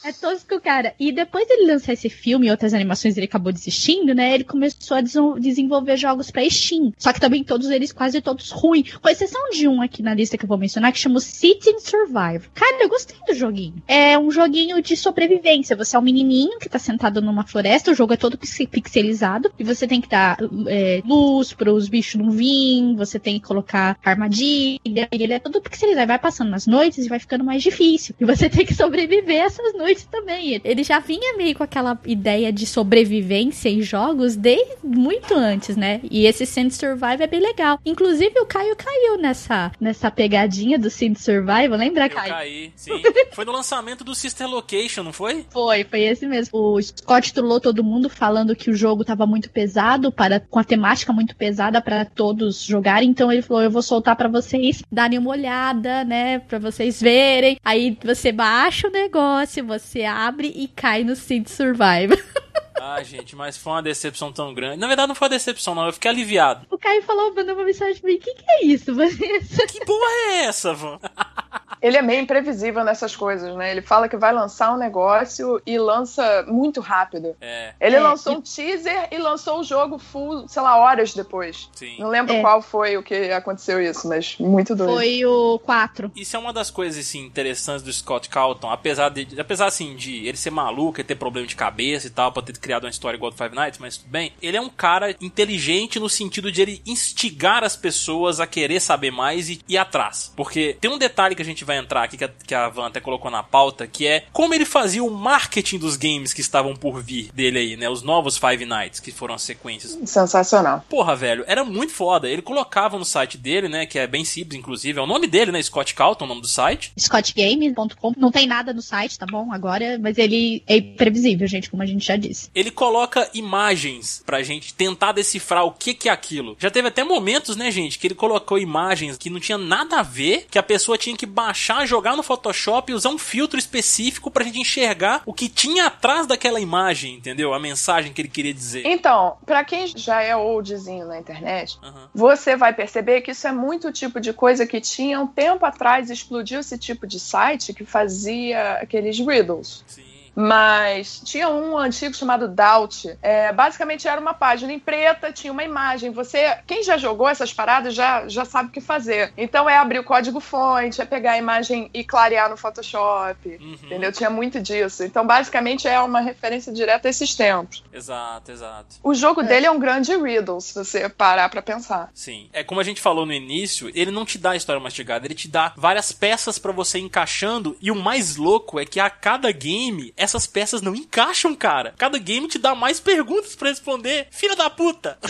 é 0.05 0.13
tosco, 0.13 0.61
cara. 0.61 0.95
E 0.99 1.13
depois 1.13 1.47
dele 1.47 1.67
lançar 1.73 1.93
esse 1.93 2.09
filme 2.09 2.47
e 2.47 2.51
outras 2.51 2.75
animações, 2.75 3.17
ele 3.17 3.27
acabou 3.27 3.53
desistindo, 3.53 4.15
né? 4.15 4.35
Ele 4.35 4.45
começou 4.45 4.97
a 4.97 5.01
desenvolver 5.01 5.97
jogos 5.97 6.31
para 6.31 6.49
Steam. 6.49 6.93
Só 6.99 7.13
que 7.13 7.21
também 7.21 7.45
todos 7.45 7.71
eles, 7.71 7.93
quase 7.93 8.21
todos 8.21 8.51
ruins. 8.51 8.97
Com 8.97 9.09
exceção 9.09 9.51
de 9.51 9.69
um 9.69 9.83
aqui 9.83 10.03
na 10.03 10.15
lista 10.15 10.37
que 10.37 10.45
eu 10.45 10.49
vou 10.49 10.59
mencionar, 10.59 10.93
que 10.93 10.99
chama 10.99 11.21
City 11.21 11.75
Survive. 11.81 12.49
Cara, 12.55 12.83
eu 12.83 12.89
gostei 12.89 13.17
do 13.27 13.35
joguinho. 13.35 13.83
É 13.87 14.19
um 14.19 14.31
joguinho 14.31 14.81
de 14.83 14.97
sobrevivência. 14.97 15.77
Você 15.77 15.97
é 15.97 15.99
um 15.99 16.03
menininho 16.03 16.59
que 16.59 16.69
tá 16.69 16.79
sentado 16.79 17.21
numa 17.21 17.45
floresta, 17.45 17.91
o 17.91 17.95
jogo 17.95 18.15
é 18.15 18.17
todo 18.17 18.39
pixelizado, 18.39 19.53
e 19.59 19.65
você 19.65 19.87
tem 19.87 20.01
que 20.01 20.09
dar 20.09 20.39
é, 20.67 21.03
luz 21.05 21.53
para 21.53 21.73
os 21.73 21.89
bichos 21.89 22.15
não 22.15 22.31
virem, 22.31 22.97
você 22.97 23.19
tem 23.19 23.39
que 23.39 23.47
colocar 23.47 23.99
armadilha, 24.05 25.09
ele 25.11 25.33
é 25.33 25.39
todo 25.39 25.61
pixelizado. 25.61 26.07
Vai 26.07 26.19
passando 26.19 26.51
nas 26.51 26.67
noites 26.67 27.05
e 27.05 27.09
vai 27.09 27.19
ficando 27.19 27.45
mais 27.45 27.63
difícil. 27.63 28.15
E 28.21 28.25
você 28.25 28.49
tem 28.51 28.65
que 28.65 28.75
sobreviver 28.75 29.26
essas 29.35 29.75
noites 29.75 30.05
também. 30.05 30.61
Ele 30.65 30.83
já 30.83 30.99
vinha 30.99 31.37
meio 31.37 31.57
com 31.57 31.63
aquela 31.63 31.99
ideia 32.05 32.53
de 32.53 32.67
sobrevivência 32.67 33.69
em 33.69 33.83
jogos 33.83 34.37
desde 34.37 34.77
muito 34.83 35.35
antes, 35.35 35.77
né? 35.77 36.01
E 36.11 36.27
esse 36.27 36.47
Synth 36.47 36.73
Survive 36.73 37.23
é 37.23 37.27
bem 37.27 37.41
legal. 37.41 37.79
Inclusive, 37.85 38.39
o 38.41 38.47
Caio 38.47 38.77
caiu 38.77 39.19
nessa, 39.19 39.73
nessa 39.81 40.11
pegadinha 40.11 40.79
do 40.79 40.91
Synth 40.91 41.19
Survive. 41.19 41.77
Lembra, 41.77 42.09
Caio? 42.09 42.29
Eu 42.29 42.35
caí, 42.35 42.73
sim. 42.77 43.03
foi 43.33 43.45
no 43.45 43.53
lançamento 43.53 44.05
do 44.05 44.15
Sister 44.15 44.49
Location, 44.49 45.03
não 45.03 45.13
foi? 45.13 45.45
Foi, 45.51 45.85
foi 45.85 46.01
esse 46.03 46.27
mesmo. 46.27 46.59
O 46.59 46.83
Scott 46.83 47.33
trollou 47.33 47.61
todo 47.61 47.85
mundo 47.85 48.09
falando 48.09 48.57
que 48.57 48.71
o 48.71 48.75
jogo 48.75 49.05
tava 49.05 49.27
muito 49.27 49.51
pesado, 49.51 50.13
para 50.13 50.41
com 50.41 50.59
a 50.59 50.65
temática 50.65 51.13
muito 51.13 51.37
pesada 51.37 51.81
para 51.81 52.05
todos 52.05 52.63
jogarem. 52.63 53.09
Então 53.09 53.31
ele 53.31 53.43
falou: 53.43 53.63
eu 53.63 53.71
vou 53.71 53.83
soltar 53.83 54.17
para 54.17 54.29
vocês 54.29 54.83
darem 54.91 55.19
uma 55.19 55.31
olhada, 55.31 56.05
né? 56.05 56.39
Pra 56.41 56.59
vocês 56.59 57.01
verem. 57.01 57.59
Aí 57.65 57.97
você 58.05 58.33
baixa 58.33 58.89
o 58.89 58.91
negócio, 58.91 59.16
você 59.63 60.05
abre 60.05 60.53
e 60.55 60.69
cai 60.69 61.05
no 61.05 61.17
Synth 61.17 61.49
Survive. 61.49 62.17
Ah, 62.79 63.03
gente, 63.03 63.35
mas 63.35 63.57
foi 63.57 63.73
uma 63.73 63.83
decepção 63.83 64.31
tão 64.31 64.53
grande. 64.53 64.77
Na 64.77 64.87
verdade, 64.87 65.09
não 65.09 65.15
foi 65.15 65.27
uma 65.27 65.35
decepção, 65.35 65.75
não. 65.75 65.87
Eu 65.87 65.93
fiquei 65.95 66.11
aliviado. 66.11 66.67
O 66.71 66.79
Caio 66.79 67.03
falou, 67.03 67.35
mandou 67.35 67.55
uma 67.55 67.65
mensagem 67.65 68.01
pra 68.01 68.09
mim: 68.11 68.17
o 68.17 68.21
que, 68.21 68.35
que 68.35 68.45
é 68.49 68.65
isso, 68.67 68.95
Vanessa? 68.95 69.67
Que 69.67 69.85
porra 69.85 70.11
é 70.29 70.45
essa, 70.45 70.75
Van? 70.75 70.99
Ele 71.83 71.97
é 71.97 72.03
meio 72.03 72.21
imprevisível 72.23 72.85
nessas 72.85 73.15
coisas, 73.15 73.55
né? 73.57 73.71
Ele 73.71 73.83
fala 73.83 74.09
que 74.09 74.17
vai 74.17 74.33
lançar 74.33 74.73
um 74.75 74.79
negócio 74.79 75.61
e 75.67 75.79
lança 75.79 76.45
muito 76.49 76.81
rápido. 76.81 77.37
É, 77.41 77.75
Ele 77.81 77.97
É, 77.97 78.01
lançou 78.01 78.33
e- 78.33 78.37
um 78.37 78.41
teaser 78.41 79.09
e 79.11 79.19
lançou 79.19 79.61
o 79.61 79.65
jogo 79.65 79.99
full, 79.99 80.49
sei 80.49 80.63
lá, 80.63 80.77
horas 80.79 81.15
depois. 81.15 81.69
sim. 81.75 81.97
Não 81.99 82.09
lembro 82.09 82.35
É. 82.35 82.41
qual 82.41 82.61
foi 82.63 82.97
o 82.97 83.03
que 83.03 83.31
aconteceu 83.31 83.81
isso, 83.83 84.09
mas 84.09 84.37
muito 84.39 84.75
doido. 84.75 84.93
Foi 84.95 85.25
o 85.25 85.59
4. 85.61 86.11
Isso 86.17 86.37
é 86.37 86.39
uma 86.39 86.53
das 86.53 86.71
coisas 86.71 87.05
assim, 87.07 87.25
interessantes 87.25 87.83
do 87.83 87.93
Scott 87.93 88.29
Calton, 88.29 88.71
apesar 88.71 89.09
de, 89.11 89.39
apesar 89.41 89.67
assim 89.67 89.95
de 89.97 90.27
ele 90.27 90.37
ser 90.37 90.51
maluco, 90.51 91.01
ele 91.01 91.07
ter 91.09 91.15
problema 91.15 91.47
de 91.47 91.57
cabeça 91.57 92.07
e 92.07 92.11
tal, 92.11 92.33
pra 92.33 92.43
ter 92.43 92.57
criado 92.59 92.85
uma 92.85 92.91
história 92.91 93.17
igual 93.17 93.31
do 93.31 93.37
Five 93.37 93.55
Nights, 93.55 93.79
mas 93.79 93.97
tudo 93.99 94.11
bem. 94.11 94.33
Ele 94.43 94.57
é 94.57 94.61
um 94.61 94.69
cara 94.69 95.15
inteligente 95.21 95.99
no 96.01 96.09
sentido 96.09 96.51
de 96.51 96.63
ele 96.63 96.83
instigar 96.87 97.63
as 97.63 97.77
pessoas 97.77 98.41
a 98.41 98.47
querer 98.47 98.81
saber 98.81 99.11
mais 99.11 99.49
e 99.51 99.61
ir 99.69 99.77
atrás. 99.79 100.33
Porque 100.37 100.77
tem 100.81 100.91
um 100.91 100.99
detalhe 100.99 101.35
que 101.35 101.43
a 101.43 101.45
gente 101.45 101.65
vai 101.67 101.79
entrar 101.79 102.05
aqui 102.05 102.17
que 102.17 102.25
a, 102.25 102.29
que 102.29 102.55
a 102.55 102.69
Van 102.69 102.87
até 102.87 103.01
colocou 103.01 103.31
na 103.31 103.43
pauta, 103.43 103.87
que 103.87 104.07
é 104.07 104.25
como 104.33 104.55
ele 104.55 104.65
fazia 104.65 105.03
o 105.03 105.11
marketing 105.11 105.79
dos 105.79 105.97
games 105.97 106.33
que 106.33 106.41
estavam 106.41 106.75
por 106.75 107.03
vir 107.03 107.31
dele 107.33 107.59
aí, 107.59 107.77
né? 107.77 107.89
Os 107.89 108.03
novos 108.03 108.39
Five 108.39 108.65
Nights, 108.65 109.01
que 109.01 109.11
foram 109.11 109.35
as 109.35 109.43
sequências. 109.43 109.99
Sensacional. 110.05 110.85
Porra, 110.89 111.17
velho, 111.17 111.45
era 111.47 111.65
muito 111.65 111.93
foda. 111.93 112.29
Ele 112.29 112.43
colocava 112.43 112.99
no 112.99 113.05
site 113.05 113.37
dele, 113.37 113.69
né? 113.69 113.87
Que 113.87 113.99
é 113.99 114.07
bem 114.07 114.25
simples, 114.25 114.59
inclusive. 114.59 114.99
É 114.99 115.03
o 115.03 115.07
nome 115.07 115.27
dele, 115.27 115.53
né? 115.53 115.63
Scott 115.63 115.95
Calton, 115.95 116.25
o 116.25 116.29
nome 116.29 116.41
do 116.41 116.49
site. 116.49 116.93
scottgame.com. 116.99 118.13
Não 118.17 118.31
tem 118.31 118.47
nada 118.47 118.73
no 118.73 118.83
site, 118.83 119.19
tá 119.19 119.27
bom? 119.27 119.53
Agora, 119.53 119.99
mas 119.99 120.19
ele 120.19 120.63
é 120.67 120.77
imprevisível, 120.77 121.47
gente, 121.47 121.71
como 121.71 121.83
a 121.83 121.87
gente 121.87 122.07
já 122.07 122.17
disse. 122.17 122.51
Ele 122.55 122.71
coloca 122.71 123.29
imagens 123.35 124.23
pra 124.25 124.43
gente 124.43 124.75
tentar 124.75 125.13
decifrar 125.13 125.65
o 125.65 125.73
que 125.73 125.95
que 125.95 126.09
é 126.09 126.13
aquilo. 126.13 126.57
Já 126.59 126.71
teve 126.71 126.89
até 126.89 127.03
momentos, 127.03 127.57
né, 127.57 127.71
gente, 127.71 127.99
que 127.99 128.07
ele 128.07 128.15
colocou 128.15 128.59
imagens 128.59 129.17
que 129.17 129.31
não 129.31 129.41
tinha 129.41 129.59
nada 129.59 130.01
a 130.01 130.03
ver, 130.03 130.47
que 130.51 130.59
a 130.59 130.63
pessoa 130.63 130.99
tinha 130.99 131.17
que 131.17 131.27
baixar, 131.27 131.56
jogar 131.87 132.17
no 132.17 132.23
Photoshop 132.23 132.91
e 132.91 132.95
usar 132.95 133.11
um 133.11 133.19
filtro 133.19 133.59
específico 133.59 134.31
pra 134.31 134.45
gente 134.45 134.59
enxergar 134.59 135.23
o 135.25 135.33
que 135.33 135.49
tinha 135.49 135.87
atrás 135.87 136.27
daquela 136.27 136.61
imagem, 136.61 137.15
entendeu? 137.15 137.55
A 137.55 137.59
mensagem 137.61 138.13
que 138.13 138.21
ele 138.21 138.29
queria 138.29 138.55
dizer. 138.55 138.87
Então, 138.87 139.37
pra 139.45 139.65
quem 139.65 139.87
já 139.87 140.23
é 140.23 140.37
oldzinho 140.37 141.07
na 141.07 141.19
internet, 141.19 141.79
Aham. 141.83 142.09
você 142.15 142.57
vai 142.57 142.73
perceber 142.73 143.21
que 143.21 143.31
isso 143.31 143.47
é 143.47 143.53
muito 143.53 143.93
tipo 143.93 144.21
de 144.21 144.33
coisa 144.33 144.67
que 144.67 144.81
tinha 144.81 145.21
um 145.21 145.27
tempo 145.27 145.65
atrás, 145.65 146.11
explodiu 146.11 146.61
esse 146.61 146.79
tipo 146.79 147.07
de 147.07 147.19
site 147.19 147.73
que 147.73 147.85
fazia 147.85 148.75
aqueles 148.75 149.19
riddles. 149.19 149.85
Sim. 149.87 150.16
Mas 150.37 151.23
tinha 151.25 151.49
um 151.49 151.79
antigo 151.79 152.15
chamado 152.15 152.47
Doubt. 152.47 153.17
É, 153.23 153.51
basicamente 153.55 154.07
era 154.07 154.21
uma 154.21 154.35
página 154.35 154.71
em 154.71 154.79
preta, 154.79 155.33
tinha 155.33 155.51
uma 155.51 155.65
imagem. 155.65 156.11
Você, 156.11 156.59
quem 156.67 156.83
já 156.83 156.99
jogou 156.99 157.27
essas 157.27 157.55
paradas 157.55 157.95
já, 157.95 158.29
já 158.29 158.45
sabe 158.45 158.69
o 158.69 158.73
que 158.73 158.81
fazer. 158.81 159.33
Então 159.37 159.69
é 159.69 159.79
abrir 159.79 159.99
o 159.99 160.05
código 160.05 160.39
fonte, 160.39 161.01
é 161.01 161.07
pegar 161.07 161.33
a 161.33 161.39
imagem 161.39 161.91
e 161.95 162.05
clarear 162.05 162.51
no 162.51 162.57
Photoshop. 162.57 163.49
Uhum. 163.49 163.79
Entendeu? 163.83 164.13
Tinha 164.13 164.29
muito 164.29 164.61
disso. 164.61 165.05
Então, 165.05 165.27
basicamente, 165.27 165.89
é 165.89 165.99
uma 166.01 166.21
referência 166.21 166.71
direta 166.71 167.09
a 167.09 167.11
esses 167.11 167.35
tempos. 167.35 167.83
Exato, 167.93 168.53
exato. 168.53 168.97
O 169.03 169.15
jogo 169.15 169.43
dele 169.43 169.65
é 169.65 169.71
um 169.71 169.79
grande 169.79 170.15
riddle, 170.15 170.61
se 170.61 170.75
você 170.75 171.09
parar 171.09 171.49
pra 171.49 171.63
pensar. 171.63 172.11
Sim. 172.13 172.51
É 172.53 172.63
como 172.63 172.81
a 172.81 172.85
gente 172.85 173.01
falou 173.01 173.25
no 173.25 173.33
início, 173.33 173.91
ele 173.95 174.11
não 174.11 174.27
te 174.27 174.37
dá 174.37 174.51
a 174.51 174.57
história 174.57 174.81
mastigada, 174.81 175.27
ele 175.27 175.35
te 175.35 175.49
dá 175.49 175.73
várias 175.77 176.13
peças 176.13 176.59
pra 176.59 176.73
você 176.73 176.99
ir 176.99 177.03
encaixando. 177.03 177.77
E 177.81 177.91
o 177.91 177.95
mais 177.95 178.37
louco 178.37 178.79
é 178.79 178.85
que 178.85 179.01
a 179.01 179.09
cada 179.09 179.51
game, 179.51 180.13
essas 180.27 180.47
peças 180.47 180.83
não 180.83 180.95
encaixam, 180.95 181.55
cara. 181.55 181.95
Cada 181.97 182.19
game 182.19 182.47
te 182.49 182.59
dá 182.59 182.75
mais 182.75 183.01
perguntas 183.01 183.55
pra 183.57 183.69
responder. 183.71 184.27
Filha 184.31 184.55
da 184.55 184.69
puta! 184.69 185.19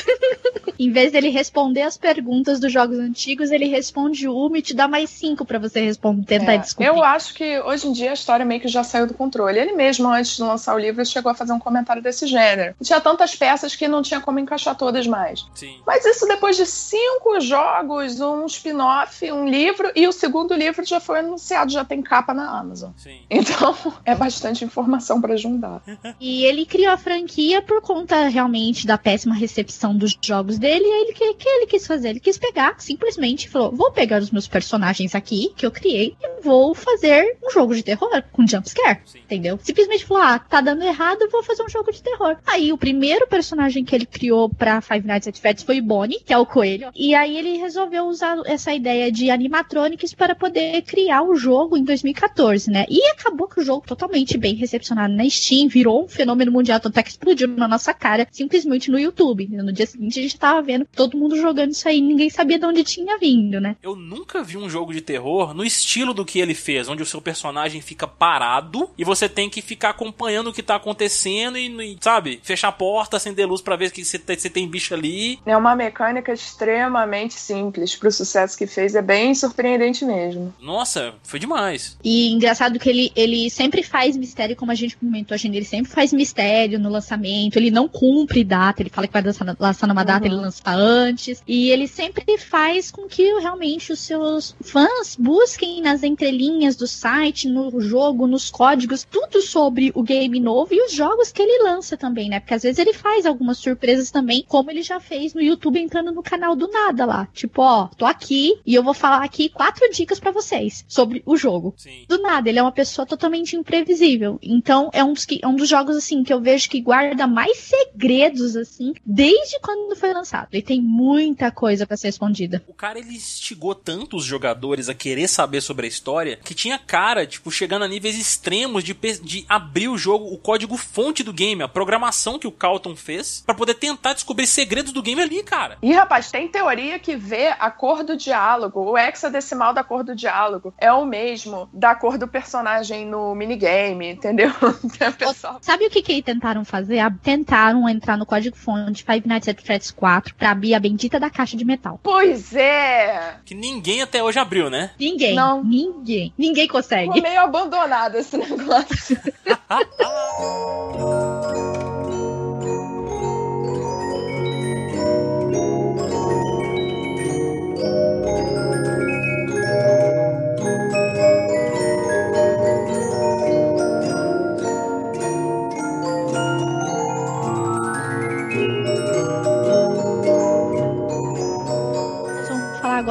Em 0.79 0.93
vez 0.93 1.11
dele 1.13 1.31
responder 1.31 1.81
as 1.83 1.97
perguntas 1.97 2.61
dos 2.61 2.71
jogos 2.71 2.99
antigos, 2.99 3.51
ele 3.51 3.65
responde 3.67 4.29
uma 4.29 4.59
e 4.59 4.63
te 4.63 4.75
dá 4.75 4.87
mais 4.87 5.09
cinco 5.09 5.43
pra 5.45 5.59
você 5.59 5.81
responder, 5.81 6.27
tentar 6.39 6.53
É, 6.55 6.59
descobrir. 6.59 6.89
eu 6.89 7.03
acho 7.03 7.33
que 7.33 7.59
hoje 7.61 7.87
em 7.89 7.93
dia 7.93 8.11
a 8.11 8.15
história 8.15 8.45
meio 8.45 8.61
que 8.61 8.69
já 8.69 8.85
saiu 8.85 9.07
do 9.07 9.15
controle. 9.15 9.59
Ele 9.59 9.73
mesmo, 9.73 10.07
antes 10.09 10.37
de 10.37 10.43
lançar 10.43 10.75
o 10.75 10.79
livro, 10.79 11.05
chegou 11.07 11.33
a 11.33 11.35
fazer 11.35 11.53
um 11.55 11.59
comentário 11.59 12.03
desse 12.03 12.27
gênero. 12.27 12.75
Tinha 12.83 13.01
tantas 13.01 13.35
peças 13.35 13.75
que 13.75 13.89
não 13.89 14.03
tinha 14.03 14.21
como 14.21 14.39
encaixar 14.39 14.77
todas 14.77 15.07
mais. 15.07 15.47
Sim. 15.55 15.81
Mas 15.87 16.05
isso 16.05 16.27
depois 16.27 16.57
de 16.59 16.67
cinco 16.67 17.41
jogos, 17.41 18.21
um 18.21 18.45
spin-off, 18.45 19.33
um 19.33 19.49
livro, 19.49 19.91
e 19.95 20.07
o 20.07 20.13
segundo 20.13 20.53
livro 20.55 20.85
já 20.85 21.01
foi 21.01 21.21
anunciado, 21.21 21.73
já 21.73 21.85
tem 21.87 22.03
capa 22.03 22.35
na 22.35 22.51
Amazon. 22.59 22.91
Sim. 22.99 23.21
Então 23.31 23.75
é 24.05 24.15
bastante 24.15 24.63
informação 24.65 24.86
pra 25.21 25.37
juntar. 25.37 25.83
E 26.19 26.45
ele 26.45 26.65
criou 26.65 26.93
a 26.93 26.97
franquia 26.97 27.61
por 27.61 27.81
conta 27.83 28.29
realmente 28.29 28.87
da 28.87 28.97
péssima 28.97 29.35
recepção 29.35 29.97
dos 29.97 30.17
jogos 30.23 30.59
dele. 30.59 30.85
E 30.85 30.93
aí 30.93 31.03
ele 31.03 31.13
que, 31.13 31.35
que 31.35 31.49
ele 31.49 31.67
quis 31.67 31.87
fazer? 31.87 32.11
Ele 32.11 32.21
quis 32.21 32.39
pegar, 32.39 32.77
simplesmente 32.79 33.49
falou: 33.49 33.73
vou 33.73 33.91
pegar 33.93 34.23
os 34.23 34.31
meus 34.31 34.49
personagens 34.49 35.15
aqui 35.15 35.53
que 35.57 35.67
eu 35.67 35.71
criei 35.71 36.17
e 36.21 36.43
vou 36.43 36.75
fazer 36.75 37.37
um 37.45 37.51
jogo 37.51 37.75
de 37.75 37.83
terror 37.83 38.23
com 38.33 38.47
jumpscare. 38.47 39.01
Sim. 39.05 39.19
Entendeu? 39.19 39.59
Simplesmente 39.63 40.05
falou: 40.05 40.23
ah, 40.23 40.39
tá 40.39 40.61
dando 40.61 40.85
errado, 40.85 41.23
eu 41.23 41.31
vou 41.31 41.43
fazer 41.43 41.63
um 41.63 41.69
jogo 41.69 41.93
de 41.93 42.03
terror. 42.03 42.37
Aí 42.47 42.73
o 42.73 42.79
primeiro 42.79 43.27
personagem 43.27 43.85
que 43.85 43.95
ele 43.95 44.07
criou 44.07 44.49
pra 44.49 44.81
Five 44.81 45.07
Nights 45.07 45.29
at 45.29 45.39
Freddy's 45.39 45.65
foi 45.65 45.81
o 45.81 45.85
Bonnie, 45.85 46.21
que 46.25 46.33
é 46.33 46.39
o 46.39 46.47
coelho. 46.47 46.91
E 46.95 47.15
aí 47.15 47.37
ele 47.37 47.59
resolveu 47.59 48.05
usar 48.07 48.37
essa 48.47 48.73
ideia 48.73 49.11
de 49.11 49.31
animatronics 49.31 50.15
para 50.15 50.35
poder 50.35 50.83
criar 50.83 51.23
o 51.23 51.37
jogo 51.37 51.77
em 51.77 51.85
2014, 51.85 52.71
né? 52.71 52.87
E 52.89 53.03
acabou 53.11 53.49
que 53.49 53.61
o 53.61 53.65
jogo 53.65 53.87
totalmente 53.87 54.39
bem 54.39 54.55
recepcionado 54.77 55.15
na 55.15 55.29
Steam, 55.29 55.69
virou 55.69 56.05
um 56.05 56.09
fenômeno 56.09 56.53
mundial, 56.53 56.79
tanto 56.79 56.99
é 56.99 57.03
que 57.03 57.11
explodiu 57.11 57.49
na 57.49 57.67
nossa 57.67 57.93
cara, 57.93 58.27
simplesmente 58.31 58.91
no 58.91 58.99
YouTube. 58.99 59.49
No 59.51 59.73
dia 59.73 59.87
seguinte 59.87 60.19
a 60.19 60.23
gente 60.23 60.39
tava 60.39 60.63
vendo 60.63 60.87
todo 60.95 61.17
mundo 61.17 61.37
jogando 61.37 61.73
isso 61.73 61.89
aí, 61.89 62.01
ninguém 62.01 62.31
sabia 62.31 62.59
de 62.59 62.67
onde 62.67 62.85
tinha 62.85 63.19
vindo, 63.19 63.61
né? 63.61 63.77
Eu 63.83 63.97
nunca 63.97 64.43
vi 64.43 64.57
um 64.57 64.69
jogo 64.69 64.93
de 64.93 65.01
terror 65.01 65.55
no 65.55 65.65
estilo 65.65 66.13
do 66.13 66.25
que 66.25 66.39
ele 66.39 66.55
fez, 66.55 66.89
onde 66.89 67.03
o 67.03 67.07
seu 67.07 67.21
personagem 67.21 67.81
fica 67.81 68.07
parado 68.07 68.91
e 68.97 69.05
você 69.05 69.29
tem 69.29 69.49
que 69.49 69.63
ficar 69.63 69.91
acompanhando 69.91 70.51
o 70.51 70.53
que 70.53 70.63
tá 70.63 70.77
acontecendo 70.77 71.59
e, 71.59 71.67
e, 71.67 71.97
sabe, 72.01 72.41
fechar 72.43 72.69
a 72.69 72.73
porta, 72.73 73.17
acender 73.17 73.47
luz 73.47 73.61
pra 73.61 73.77
ver 73.77 73.91
que 73.91 74.05
você 74.05 74.19
tem, 74.19 74.39
você 74.39 74.51
tem 74.51 74.69
bicho 74.69 74.95
ali. 74.95 75.39
É 75.47 75.57
uma 75.57 75.75
mecânica 75.75 76.33
extremamente 76.33 77.35
simples 77.35 77.97
pro 77.97 78.11
sucesso 78.11 78.57
que 78.57 78.67
fez, 78.67 78.95
é 78.95 79.03
bem 79.03 79.35
surpreendente 79.35 80.05
mesmo. 80.05 80.55
Nossa, 80.61 81.15
foi 81.23 81.39
demais. 81.39 81.97
E 82.03 82.33
engraçado 82.33 82.79
que 82.79 82.89
ele, 82.89 83.13
ele 83.15 83.51
sempre 83.51 83.83
faz 83.83 84.17
mistério, 84.17 84.57
como 84.67 84.73
a 84.73 84.75
gente 84.75 84.97
comentou, 84.97 85.33
a 85.33 85.39
gente, 85.39 85.55
ele 85.57 85.65
sempre 85.65 85.93
faz 85.93 86.13
mistério 86.13 86.77
no 86.81 86.91
lançamento, 86.91 87.57
ele 87.57 87.71
não 87.71 87.87
cumpre 87.87 88.43
data, 88.43 88.83
ele 88.83 88.91
fala 88.91 89.07
que 89.07 89.13
vai 89.13 89.23
lançar, 89.23 89.57
lançar 89.61 89.87
numa 89.87 90.03
data, 90.05 90.27
Uhum. 90.27 90.33
ele 90.33 90.41
lança 90.43 90.61
antes. 90.67 91.41
E 91.47 91.71
ele 91.71 91.87
sempre 91.87 92.37
faz 92.37 92.91
com 92.91 93.07
que 93.07 93.23
realmente 93.39 93.93
os 93.93 94.01
seus 94.01 94.57
fãs 94.61 95.15
busquem 95.17 95.81
nas 95.81 96.03
entrelinhas 96.03 96.75
do 96.75 96.87
site, 96.89 97.49
no 97.49 97.81
jogo, 97.81 98.27
nos 98.27 98.51
códigos, 98.51 99.07
tudo 99.09 99.41
sobre 99.41 99.93
o 99.95 100.03
game 100.03 100.41
novo 100.41 100.75
e 100.75 100.85
os 100.85 100.93
jogos 100.93 101.31
que 101.31 101.41
ele 101.43 101.63
lança 101.63 101.97
também, 101.97 102.29
né? 102.29 102.41
Porque 102.41 102.55
às 102.55 102.65
vezes 102.65 102.81
ele 102.81 102.93
faz 102.93 103.25
algumas 103.25 103.59
surpresas 103.59 104.11
também, 104.11 104.45
como 104.49 104.69
ele 104.71 104.83
já 104.83 104.99
fez 104.99 105.33
no 105.33 105.41
YouTube 105.41 105.79
entrando 105.79 106.11
no 106.11 106.25
canal 106.25 106.57
do 106.57 106.67
nada 106.67 107.05
lá. 107.07 107.29
Tipo, 107.33 107.63
ó, 107.63 107.87
tô 107.97 108.05
aqui 108.05 108.59
e 108.67 108.75
eu 108.75 108.83
vou 108.83 108.95
falar 108.95 109.23
aqui 109.23 109.49
quatro 109.49 109.89
dicas 109.93 110.19
pra 110.19 110.33
vocês 110.33 110.85
sobre 110.89 111.23
o 111.25 111.37
jogo 111.37 111.73
Sim. 111.77 112.05
do 112.09 112.21
nada, 112.21 112.49
ele 112.49 112.59
é 112.59 112.63
uma 112.63 112.73
pessoa 112.73 113.07
totalmente 113.07 113.55
imprevisível. 113.55 114.41
Então, 114.49 114.91
é 114.93 115.03
um 115.03 115.13
dos, 115.13 115.25
que, 115.25 115.41
é 115.43 115.47
um 115.47 115.57
dos 115.57 115.69
jogos, 115.69 115.97
assim, 115.97 116.23
que 116.23 116.33
eu 116.33 116.41
vejo 116.41 116.69
que 116.69 116.81
guarda 116.81 117.27
mais 117.27 117.59
segredos, 117.59 118.57
assim, 118.57 118.95
desde 119.05 119.59
quando 119.61 119.97
foi 119.97 120.13
lançado. 120.13 120.49
E 120.53 120.63
tem 120.63 120.81
muita 120.81 121.51
coisa 121.51 121.87
pra 121.87 121.97
ser 121.97 122.09
respondida. 122.09 122.63
O 122.67 122.75
cara 122.75 122.99
ele 122.99 123.15
instigou 123.15 123.75
tanto 123.75 124.17
os 124.17 124.25
jogadores 124.25 124.89
a 124.89 124.95
querer 124.95 125.29
saber 125.29 125.61
sobre 125.61 125.87
a 125.87 125.89
história 125.89 126.39
que 126.43 126.55
tinha 126.55 126.79
cara, 126.79 127.27
tipo, 127.27 127.51
chegando 127.51 127.85
a 127.85 127.89
níveis 127.89 128.19
extremos 128.19 128.85
de, 128.85 128.95
de 129.23 129.45
abrir 129.49 129.89
o 129.89 129.99
jogo, 129.99 130.33
o 130.33 130.39
código 130.39 130.77
fonte 130.77 131.23
do 131.23 131.33
game, 131.33 131.63
a 131.63 131.69
programação 131.69 132.39
que 132.39 132.47
o 132.47 132.53
Calton 132.53 132.95
fez, 132.95 133.43
pra 133.45 133.55
poder 133.55 133.75
tentar 133.75 134.13
descobrir 134.13 134.47
segredos 134.47 134.93
do 134.93 135.03
game 135.03 135.21
ali, 135.21 135.43
cara. 135.43 135.79
E, 135.83 135.93
rapaz, 135.93 136.31
tem 136.31 136.49
teoria 136.49 136.99
que 136.99 137.17
vê 137.17 137.49
a 137.49 137.71
cor 137.71 138.05
do 138.05 138.17
diálogo, 138.17 138.81
o 138.81 138.99
hexadecimal 138.99 139.73
da 139.73 139.83
cor 139.83 140.05
do 140.05 140.15
diálogo 140.15 140.75
é 140.79 140.93
o 140.93 141.05
mesmo 141.05 141.69
da 141.73 141.95
cor 141.95 142.19
do 142.19 142.29
personagem 142.29 143.07
no 143.07 143.35
minigame, 143.35 144.13
entendeu? 144.13 144.36
Tem 144.37 145.13
pessoal. 145.13 145.59
Sabe 145.61 145.87
o 145.87 145.91
que, 145.91 146.03
que 146.03 146.13
eles 146.13 146.25
tentaram 146.25 146.65
fazer? 146.65 146.99
Ah, 147.01 147.13
Tentaram 147.23 147.89
entrar 147.89 148.17
no 148.17 148.27
código-fonte 148.27 149.05
Five 149.05 149.27
Nights 149.27 149.49
at 149.49 149.61
Freddy's 149.63 149.91
4 149.91 150.35
pra 150.35 150.51
abrir 150.51 150.75
a 150.75 150.81
bendita 150.81 151.19
da 151.19 151.31
caixa 151.31 151.57
de 151.57 151.65
metal. 151.65 151.99
Pois 152.03 152.55
é! 152.55 153.37
Que 153.45 153.55
ninguém 153.55 154.03
até 154.03 154.23
hoje 154.23 154.39
abriu, 154.39 154.71
né? 154.71 154.91
Ninguém. 154.99 155.35
Não. 155.35 155.63
Ninguém. 155.65 156.33
Ninguém 156.37 156.67
Ficou 156.67 156.83
consegue. 156.83 157.21
meio 157.21 157.41
abandonado 157.41 158.17
esse 158.17 158.37
negócio. 158.37 159.17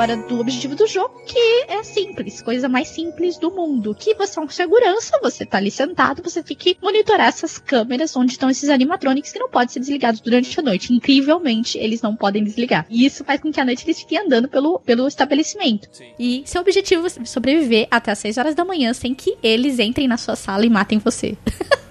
agora 0.06 0.18
do 0.18 0.40
objetivo 0.40 0.76
do 0.76 0.86
jogo, 0.86 1.20
que 1.26 1.66
é 1.68 1.82
simples, 1.84 2.42
coisa 2.42 2.70
mais 2.70 2.90
simples 2.90 3.38
do 3.40 3.50
mundo. 3.50 3.96
Que 3.96 4.14
você 4.14 4.40
é 4.40 4.42
um 4.42 4.48
segurança, 4.48 5.20
você 5.22 5.46
tá 5.46 5.58
ali 5.58 5.72
sentado, 5.72 6.22
você 6.22 6.44
tem 6.44 6.56
que 6.56 6.78
monitorar 6.82 7.28
essas 7.28 7.58
câmeras 7.58 8.16
onde 8.16 8.34
estão 8.34 8.50
esses 8.50 8.70
animatronics 8.70 9.32
que 9.32 9.40
não 9.40 9.50
podem 9.50 9.70
ser 9.70 9.80
desligados 9.80 10.22
durante 10.22 10.60
a 10.60 10.64
noite. 10.64 10.94
Incrivelmente, 10.94 11.78
eles 11.80 12.02
não 12.02 12.16
podem 12.16 12.44
desligar. 12.44 12.86
E 12.88 13.06
isso 13.06 13.24
faz 13.24 13.42
com 13.42 13.52
que 13.52 13.60
à 13.60 13.66
noite 13.66 13.84
eles 13.84 14.00
fiquem 14.00 14.20
andando 14.20 14.48
pelo, 14.48 14.80
pelo 14.80 15.08
estabelecimento. 15.08 15.90
Sim. 15.92 16.12
E 16.20 16.44
seu 16.46 16.62
objetivo 16.62 17.08
é 17.08 17.26
sobreviver 17.26 17.88
até 17.90 18.12
as 18.12 18.20
6 18.20 18.38
horas 18.38 18.56
da 18.56 18.64
manhã 18.64 18.94
sem 18.94 19.16
que 19.16 19.36
eles 19.42 19.80
entrem 19.80 20.08
na 20.08 20.18
sua 20.18 20.36
sala 20.36 20.66
e 20.66 20.70
matem 20.70 21.00
você. 21.00 21.36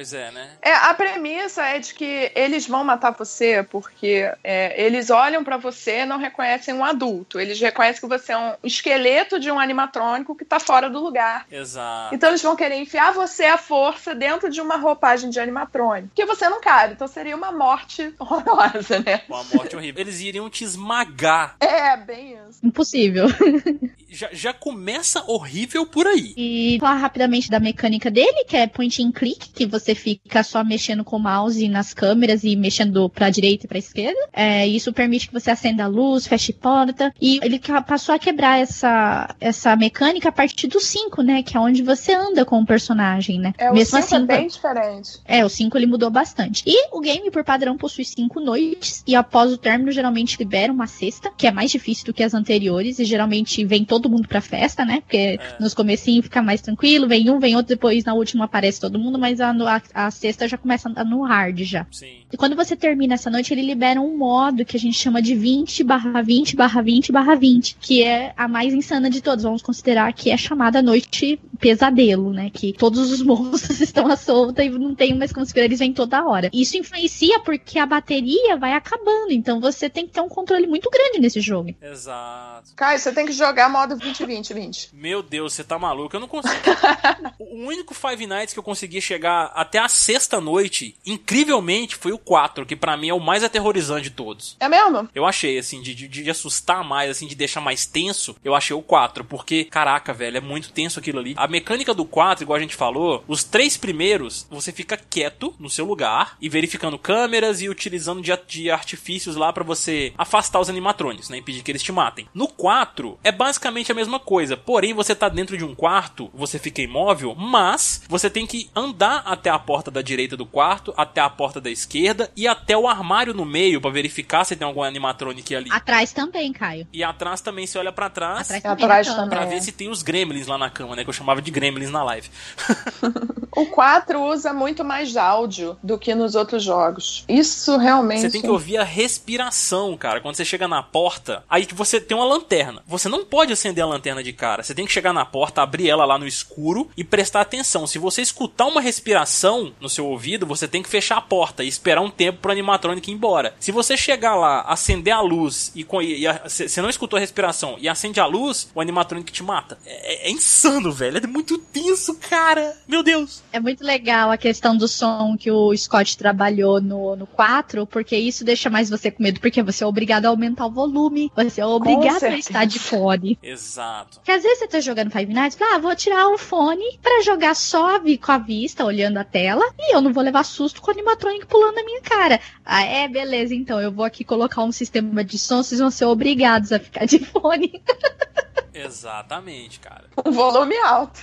Pois 0.00 0.14
é, 0.14 0.30
né? 0.30 0.52
É, 0.62 0.72
a 0.72 0.94
premissa 0.94 1.62
é 1.62 1.78
de 1.78 1.92
que 1.92 2.32
eles 2.34 2.66
vão 2.66 2.82
matar 2.82 3.10
você 3.10 3.62
porque 3.62 4.32
é, 4.42 4.82
eles 4.82 5.10
olham 5.10 5.44
pra 5.44 5.58
você 5.58 6.00
e 6.00 6.06
não 6.06 6.16
reconhecem 6.16 6.72
um 6.72 6.82
adulto. 6.82 7.38
Eles 7.38 7.60
reconhecem 7.60 8.00
que 8.00 8.08
você 8.08 8.32
é 8.32 8.38
um 8.38 8.54
esqueleto 8.64 9.38
de 9.38 9.50
um 9.50 9.60
animatrônico 9.60 10.34
que 10.34 10.42
tá 10.42 10.58
fora 10.58 10.88
do 10.88 10.98
lugar. 11.00 11.44
Exato. 11.52 12.14
Então 12.14 12.30
eles 12.30 12.40
vão 12.40 12.56
querer 12.56 12.76
enfiar 12.76 13.12
você 13.12 13.44
à 13.44 13.58
força 13.58 14.14
dentro 14.14 14.48
de 14.48 14.62
uma 14.62 14.76
roupagem 14.76 15.28
de 15.28 15.38
animatrônico. 15.38 16.14
Que 16.14 16.24
você 16.24 16.48
não 16.48 16.62
cabe. 16.62 16.94
Então 16.94 17.06
seria 17.06 17.36
uma 17.36 17.52
morte 17.52 18.14
horrorosa, 18.18 19.00
né? 19.00 19.20
Uma 19.28 19.44
morte 19.52 19.76
horrível. 19.76 20.00
Eles 20.00 20.18
iriam 20.20 20.48
te 20.48 20.64
esmagar. 20.64 21.56
É, 21.60 21.94
bem 21.98 22.39
Impossível. 22.62 23.26
Já, 24.12 24.28
já 24.32 24.52
começa 24.52 25.22
horrível 25.28 25.86
por 25.86 26.04
aí. 26.04 26.34
E 26.36 26.78
falar 26.80 26.96
rapidamente 26.96 27.48
da 27.48 27.60
mecânica 27.60 28.10
dele, 28.10 28.44
que 28.44 28.56
é 28.56 28.66
point 28.66 29.00
and 29.00 29.12
click, 29.12 29.50
que 29.50 29.64
você 29.64 29.94
fica 29.94 30.42
só 30.42 30.64
mexendo 30.64 31.04
com 31.04 31.14
o 31.14 31.20
mouse 31.20 31.68
nas 31.68 31.94
câmeras 31.94 32.42
e 32.42 32.56
mexendo 32.56 33.08
pra 33.08 33.30
direita 33.30 33.66
e 33.66 33.68
pra 33.68 33.78
esquerda. 33.78 34.18
É, 34.32 34.66
isso 34.66 34.92
permite 34.92 35.28
que 35.28 35.32
você 35.32 35.52
acenda 35.52 35.84
a 35.84 35.86
luz, 35.86 36.26
feche 36.26 36.52
porta. 36.52 37.14
E 37.20 37.38
ele 37.40 37.60
passou 37.86 38.12
a 38.12 38.18
quebrar 38.18 38.58
essa, 38.58 39.32
essa 39.40 39.76
mecânica 39.76 40.28
a 40.28 40.32
partir 40.32 40.66
do 40.66 40.80
5, 40.80 41.22
né? 41.22 41.44
Que 41.44 41.56
é 41.56 41.60
onde 41.60 41.80
você 41.80 42.12
anda 42.12 42.44
com 42.44 42.60
o 42.60 42.66
personagem, 42.66 43.38
né? 43.38 43.52
É, 43.58 43.70
o 43.70 43.74
Mesmo 43.74 43.96
5 43.96 44.04
assim, 44.04 44.16
é 44.16 44.26
bem 44.26 44.46
diferente. 44.48 45.20
É, 45.24 45.44
o 45.44 45.48
5 45.48 45.78
ele 45.78 45.86
mudou 45.86 46.10
bastante. 46.10 46.64
E 46.66 46.88
o 46.90 47.00
game, 47.00 47.30
por 47.30 47.44
padrão, 47.44 47.76
possui 47.76 48.04
cinco 48.04 48.40
noites. 48.40 49.04
E 49.06 49.14
após 49.14 49.52
o 49.52 49.58
término, 49.58 49.92
geralmente 49.92 50.36
libera 50.36 50.72
uma 50.72 50.88
sexta, 50.88 51.30
que 51.36 51.46
é 51.46 51.52
mais 51.52 51.70
difícil 51.70 52.06
do 52.06 52.12
que 52.12 52.24
as 52.24 52.34
anteriores. 52.40 52.98
E 52.98 53.04
geralmente 53.04 53.64
vem 53.64 53.84
todo 53.84 54.10
mundo 54.10 54.26
pra 54.26 54.40
festa, 54.40 54.84
né? 54.84 55.00
Porque 55.00 55.38
nos 55.60 55.74
comecinhos 55.74 56.24
fica 56.24 56.42
mais 56.42 56.60
tranquilo. 56.60 57.06
Vem 57.06 57.30
um, 57.30 57.38
vem 57.38 57.54
outro, 57.54 57.68
depois 57.74 58.04
na 58.04 58.14
última 58.14 58.46
aparece 58.46 58.80
todo 58.80 58.98
mundo. 58.98 59.18
Mas 59.18 59.40
a, 59.40 59.50
a, 59.50 60.06
a 60.06 60.10
sexta 60.10 60.48
já 60.48 60.58
começa 60.58 60.88
a 60.88 60.90
andar 60.90 61.04
no 61.04 61.22
hard 61.22 61.60
já. 61.62 61.86
Sim. 61.90 62.20
E 62.32 62.36
quando 62.36 62.56
você 62.56 62.76
termina 62.76 63.14
essa 63.14 63.30
noite, 63.30 63.52
ele 63.52 63.62
libera 63.62 64.00
um 64.00 64.16
modo 64.16 64.64
que 64.64 64.76
a 64.76 64.80
gente 64.80 64.96
chama 64.96 65.20
de 65.22 65.34
20 65.34 65.84
barra 65.84 66.22
20 66.22 66.56
barra 66.56 66.82
20 66.82 67.12
barra 67.12 67.34
20, 67.34 67.76
que 67.80 68.02
é 68.02 68.32
a 68.36 68.48
mais 68.48 68.72
insana 68.72 69.10
de 69.10 69.20
todos. 69.20 69.44
Vamos 69.44 69.62
considerar 69.62 70.12
que 70.12 70.30
é 70.30 70.36
chamada 70.36 70.82
noite 70.82 71.38
pesadelo, 71.60 72.32
né? 72.32 72.50
Que 72.52 72.72
todos 72.72 73.12
os 73.12 73.22
monstros 73.22 73.80
estão 73.80 74.10
à 74.10 74.16
solta 74.16 74.64
e 74.64 74.70
não 74.70 74.94
tem 74.94 75.16
mais 75.16 75.32
como 75.32 75.44
se 75.44 75.52
ver, 75.52 75.64
eles 75.64 75.78
vêm 75.78 75.92
toda 75.92 76.24
hora. 76.24 76.50
Isso 76.52 76.76
influencia 76.76 77.38
porque 77.40 77.78
a 77.78 77.86
bateria 77.86 78.56
vai 78.56 78.72
acabando, 78.72 79.30
então 79.30 79.60
você 79.60 79.88
tem 79.88 80.06
que 80.06 80.12
ter 80.12 80.20
um 80.20 80.28
controle 80.28 80.66
muito 80.66 80.90
grande 80.90 81.20
nesse 81.20 81.40
jogo. 81.40 81.74
Exato. 81.80 82.74
Caio, 82.74 82.98
você 82.98 83.12
tem 83.12 83.26
que 83.26 83.32
jogar 83.32 83.68
modo 83.68 83.96
20-20-20. 83.96 84.90
Meu 84.92 85.22
Deus, 85.22 85.52
você 85.52 85.62
tá 85.62 85.78
maluco. 85.78 86.16
Eu 86.16 86.20
não 86.20 86.28
consigo. 86.28 86.54
o 87.38 87.66
único 87.66 87.94
Five 87.94 88.26
Nights 88.26 88.54
que 88.54 88.58
eu 88.58 88.64
consegui 88.64 89.00
chegar 89.00 89.52
até 89.54 89.78
a 89.78 89.88
sexta 89.88 90.40
noite, 90.40 90.96
incrivelmente, 91.04 91.96
foi 91.96 92.12
o 92.12 92.18
4, 92.18 92.64
que 92.64 92.76
pra 92.76 92.96
mim 92.96 93.08
é 93.08 93.14
o 93.14 93.20
mais 93.20 93.44
aterrorizante 93.44 94.04
de 94.04 94.10
todos. 94.10 94.56
É 94.58 94.68
mesmo? 94.68 95.08
Eu 95.14 95.26
achei, 95.26 95.58
assim, 95.58 95.82
de, 95.82 95.94
de, 95.94 96.08
de 96.08 96.30
assustar 96.30 96.82
mais, 96.82 97.10
assim, 97.10 97.26
de 97.26 97.34
deixar 97.34 97.60
mais 97.60 97.84
tenso, 97.86 98.36
eu 98.44 98.54
achei 98.54 98.74
o 98.74 98.82
4, 98.82 99.24
porque, 99.24 99.64
caraca, 99.64 100.12
velho, 100.12 100.38
é 100.38 100.40
muito 100.40 100.72
tenso 100.72 100.98
aquilo 100.98 101.18
ali. 101.18 101.34
A 101.36 101.46
mecânica 101.50 101.92
do 101.92 102.04
4, 102.04 102.44
igual 102.44 102.56
a 102.56 102.60
gente 102.60 102.74
falou, 102.74 103.24
os 103.26 103.44
três 103.44 103.76
primeiros, 103.76 104.46
você 104.50 104.72
fica 104.72 104.96
quieto 104.96 105.54
no 105.58 105.68
seu 105.68 105.84
lugar 105.84 106.36
e 106.40 106.48
verificando 106.48 106.98
câmeras 106.98 107.60
e 107.60 107.68
utilizando 107.68 108.22
de, 108.22 108.32
de 108.46 108.70
artifícios 108.70 109.36
lá 109.36 109.52
pra 109.52 109.64
você 109.64 110.12
afastar 110.16 110.60
os 110.60 110.70
animatrônicos, 110.70 111.28
né, 111.28 111.38
impedir 111.38 111.62
que 111.62 111.70
eles 111.70 111.82
te 111.82 111.92
matem. 111.92 112.28
No 112.32 112.48
4, 112.48 113.18
é 113.22 113.32
basicamente 113.32 113.92
a 113.92 113.94
mesma 113.94 114.18
coisa, 114.18 114.56
porém 114.56 114.94
você 114.94 115.14
tá 115.14 115.28
dentro 115.28 115.56
de 115.56 115.64
um 115.64 115.74
quarto, 115.74 116.30
você 116.32 116.58
fica 116.58 116.80
imóvel, 116.80 117.34
mas 117.34 118.02
você 118.08 118.30
tem 118.30 118.46
que 118.46 118.70
andar 118.74 119.22
até 119.26 119.50
a 119.50 119.58
porta 119.58 119.90
da 119.90 120.02
direita 120.02 120.36
do 120.36 120.46
quarto, 120.46 120.94
até 120.96 121.20
a 121.20 121.30
porta 121.30 121.60
da 121.60 121.70
esquerda 121.70 122.30
e 122.36 122.46
até 122.46 122.76
o 122.76 122.88
armário 122.88 123.34
no 123.34 123.44
meio 123.44 123.80
pra 123.80 123.90
verificar 123.90 124.44
se 124.44 124.56
tem 124.56 124.66
algum 124.66 124.82
animatrônico 124.82 125.54
ali. 125.54 125.70
Atrás 125.70 126.12
também, 126.12 126.52
Caio. 126.52 126.86
E 126.92 127.02
atrás 127.02 127.40
também, 127.40 127.66
você 127.66 127.78
olha 127.78 127.92
pra 127.92 128.08
trás 128.10 128.50
Atrás 128.50 128.62
também. 128.62 128.84
Atrás 128.84 129.06
também. 129.06 129.28
pra 129.28 129.44
ver 129.44 129.62
se 129.62 129.72
tem 129.72 129.88
os 129.88 130.02
gremlins 130.02 130.46
lá 130.46 130.58
na 130.58 130.70
cama, 130.70 130.94
né? 130.94 131.02
Que 131.02 131.10
eu 131.10 131.14
chamava 131.14 131.39
de 131.40 131.50
gremlins 131.50 131.90
na 131.90 132.02
live. 132.04 132.28
O 133.56 133.66
4 133.66 134.22
usa 134.22 134.52
muito 134.52 134.84
mais 134.84 135.16
áudio 135.16 135.76
do 135.82 135.98
que 135.98 136.14
nos 136.14 136.36
outros 136.36 136.62
jogos. 136.62 137.24
Isso 137.28 137.76
realmente. 137.78 138.20
Você 138.20 138.30
tem 138.30 138.40
que 138.40 138.48
ouvir 138.48 138.76
a 138.78 138.84
respiração, 138.84 139.96
cara. 139.96 140.20
Quando 140.20 140.36
você 140.36 140.44
chega 140.44 140.68
na 140.68 140.82
porta, 140.84 141.42
aí 141.50 141.66
você 141.74 142.00
tem 142.00 142.16
uma 142.16 142.24
lanterna. 142.24 142.80
Você 142.86 143.08
não 143.08 143.24
pode 143.24 143.52
acender 143.52 143.82
a 143.82 143.86
lanterna 143.88 144.22
de 144.22 144.32
cara. 144.32 144.62
Você 144.62 144.72
tem 144.72 144.86
que 144.86 144.92
chegar 144.92 145.12
na 145.12 145.24
porta, 145.24 145.62
abrir 145.62 145.90
ela 145.90 146.04
lá 146.04 146.16
no 146.16 146.28
escuro 146.28 146.88
e 146.96 147.02
prestar 147.02 147.40
atenção. 147.40 147.88
Se 147.88 147.98
você 147.98 148.22
escutar 148.22 148.66
uma 148.66 148.80
respiração 148.80 149.72
no 149.80 149.88
seu 149.88 150.06
ouvido, 150.06 150.46
você 150.46 150.68
tem 150.68 150.80
que 150.82 150.88
fechar 150.88 151.16
a 151.16 151.20
porta 151.20 151.64
e 151.64 151.68
esperar 151.68 152.02
um 152.02 152.10
tempo 152.10 152.38
pro 152.38 152.52
animatrônico 152.52 153.10
ir 153.10 153.14
embora. 153.14 153.52
Se 153.58 153.72
você 153.72 153.96
chegar 153.96 154.36
lá, 154.36 154.60
acender 154.62 155.12
a 155.12 155.20
luz 155.20 155.72
e 155.74 155.80
e 155.90 156.24
você 156.48 156.80
não 156.80 156.88
escutou 156.88 157.16
a 157.16 157.20
respiração 157.20 157.76
e 157.80 157.88
acende 157.88 158.20
a 158.20 158.26
luz, 158.26 158.70
o 158.74 158.80
animatrônico 158.80 159.32
te 159.32 159.42
mata. 159.42 159.76
É, 159.84 160.26
é- 160.26 160.28
é 160.28 160.30
insano, 160.30 160.92
velho. 160.92 161.16
É 161.16 161.20
muito 161.30 161.56
tenso, 161.58 162.14
cara. 162.16 162.76
Meu 162.86 163.02
Deus. 163.02 163.42
É 163.52 163.60
muito 163.60 163.84
legal 163.84 164.30
a 164.30 164.36
questão 164.36 164.76
do 164.76 164.86
som 164.86 165.36
que 165.38 165.50
o 165.50 165.74
Scott 165.76 166.16
trabalhou 166.16 166.80
no, 166.80 167.16
no 167.16 167.26
4, 167.26 167.86
porque 167.86 168.16
isso 168.16 168.44
deixa 168.44 168.68
mais 168.68 168.90
você 168.90 169.10
com 169.10 169.22
medo, 169.22 169.40
porque 169.40 169.62
você 169.62 169.84
é 169.84 169.86
obrigado 169.86 170.26
a 170.26 170.28
aumentar 170.28 170.66
o 170.66 170.70
volume, 170.70 171.30
você 171.34 171.60
é 171.60 171.66
obrigado 171.66 172.24
a 172.24 172.36
estar 172.36 172.64
de 172.64 172.78
fone. 172.78 173.38
Exato. 173.42 174.18
Porque 174.18 174.32
às 174.32 174.42
vezes 174.42 174.58
você 174.58 174.68
tá 174.68 174.80
jogando 174.80 175.10
Five 175.10 175.32
Nights, 175.32 175.56
fala, 175.56 175.76
ah, 175.76 175.78
vou 175.78 175.94
tirar 175.94 176.28
o 176.28 176.38
fone 176.38 176.98
pra 177.02 177.22
jogar 177.22 177.54
só 177.54 178.00
com 178.00 178.32
a 178.32 178.38
vista, 178.38 178.84
olhando 178.84 179.18
a 179.18 179.24
tela, 179.24 179.64
e 179.78 179.94
eu 179.94 180.00
não 180.00 180.12
vou 180.12 180.22
levar 180.22 180.44
susto 180.44 180.82
com 180.82 180.90
o 180.90 180.94
animatrônico 180.94 181.46
pulando 181.46 181.76
na 181.76 181.84
minha 181.84 182.00
cara. 182.02 182.40
Ah, 182.64 182.82
é, 182.82 183.08
beleza, 183.08 183.54
então 183.54 183.80
eu 183.80 183.92
vou 183.92 184.04
aqui 184.04 184.24
colocar 184.24 184.62
um 184.62 184.72
sistema 184.72 185.22
de 185.24 185.38
som, 185.38 185.62
vocês 185.62 185.80
vão 185.80 185.90
ser 185.90 186.06
obrigados 186.06 186.72
a 186.72 186.78
ficar 186.78 187.06
de 187.06 187.18
fone 187.18 187.82
Exatamente, 188.72 189.80
cara. 189.80 190.04
Um 190.26 190.32
volume 190.32 190.76
alto. 190.76 191.20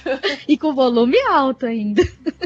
e 0.48 0.58
com 0.58 0.74
volume 0.74 1.18
alto 1.30 1.66
ainda. 1.68 2.02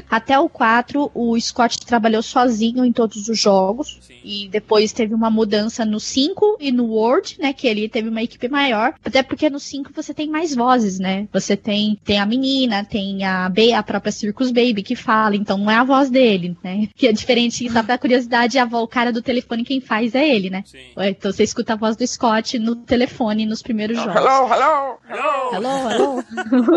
Até 0.09 0.37
o 0.37 0.49
4, 0.49 1.09
o 1.13 1.39
Scott 1.39 1.77
trabalhou 1.85 2.21
sozinho 2.21 2.83
em 2.83 2.91
todos 2.91 3.27
os 3.29 3.39
jogos. 3.39 3.97
Sim. 4.01 4.19
E 4.23 4.47
depois 4.49 4.91
teve 4.91 5.13
uma 5.15 5.29
mudança 5.31 5.85
no 5.85 5.99
5 5.99 6.57
e 6.59 6.71
no 6.71 6.85
World, 6.85 7.37
né? 7.39 7.53
Que 7.53 7.67
ele 7.67 7.87
teve 7.87 8.09
uma 8.09 8.21
equipe 8.21 8.47
maior. 8.49 8.93
Até 9.03 9.23
porque 9.23 9.49
no 9.49 9.59
5 9.59 9.91
você 9.95 10.13
tem 10.13 10.29
mais 10.29 10.53
vozes, 10.53 10.99
né? 10.99 11.27
Você 11.31 11.55
tem, 11.55 11.97
tem 12.03 12.19
a 12.19 12.25
menina, 12.25 12.83
tem 12.83 13.23
a, 13.23 13.47
B, 13.49 13.71
a 13.73 13.81
própria 13.81 14.11
Circus 14.11 14.51
Baby 14.51 14.83
que 14.83 14.95
fala, 14.95 15.35
então 15.35 15.57
não 15.57 15.71
é 15.71 15.75
a 15.75 15.83
voz 15.83 16.09
dele, 16.09 16.57
né? 16.63 16.87
Que 16.95 17.07
é 17.07 17.13
diferente, 17.13 17.67
só 17.71 17.81
pra 17.81 17.97
curiosidade, 17.97 18.59
a 18.59 18.65
vo- 18.65 18.81
o 18.83 18.87
cara 18.87 19.11
do 19.13 19.21
telefone 19.21 19.63
quem 19.63 19.79
faz 19.79 20.13
é 20.13 20.27
ele, 20.27 20.49
né? 20.49 20.63
Sim. 20.67 20.77
Então 20.97 21.31
você 21.31 21.43
escuta 21.43 21.73
a 21.73 21.77
voz 21.77 21.95
do 21.95 22.05
Scott 22.05 22.59
no 22.59 22.75
telefone 22.75 23.45
nos 23.45 23.61
primeiros 23.61 23.97
jogos. 23.97 24.15
Hello, 24.15 24.53
hello. 24.53 24.80
Hello! 25.09 25.85
Alô. 25.87 26.23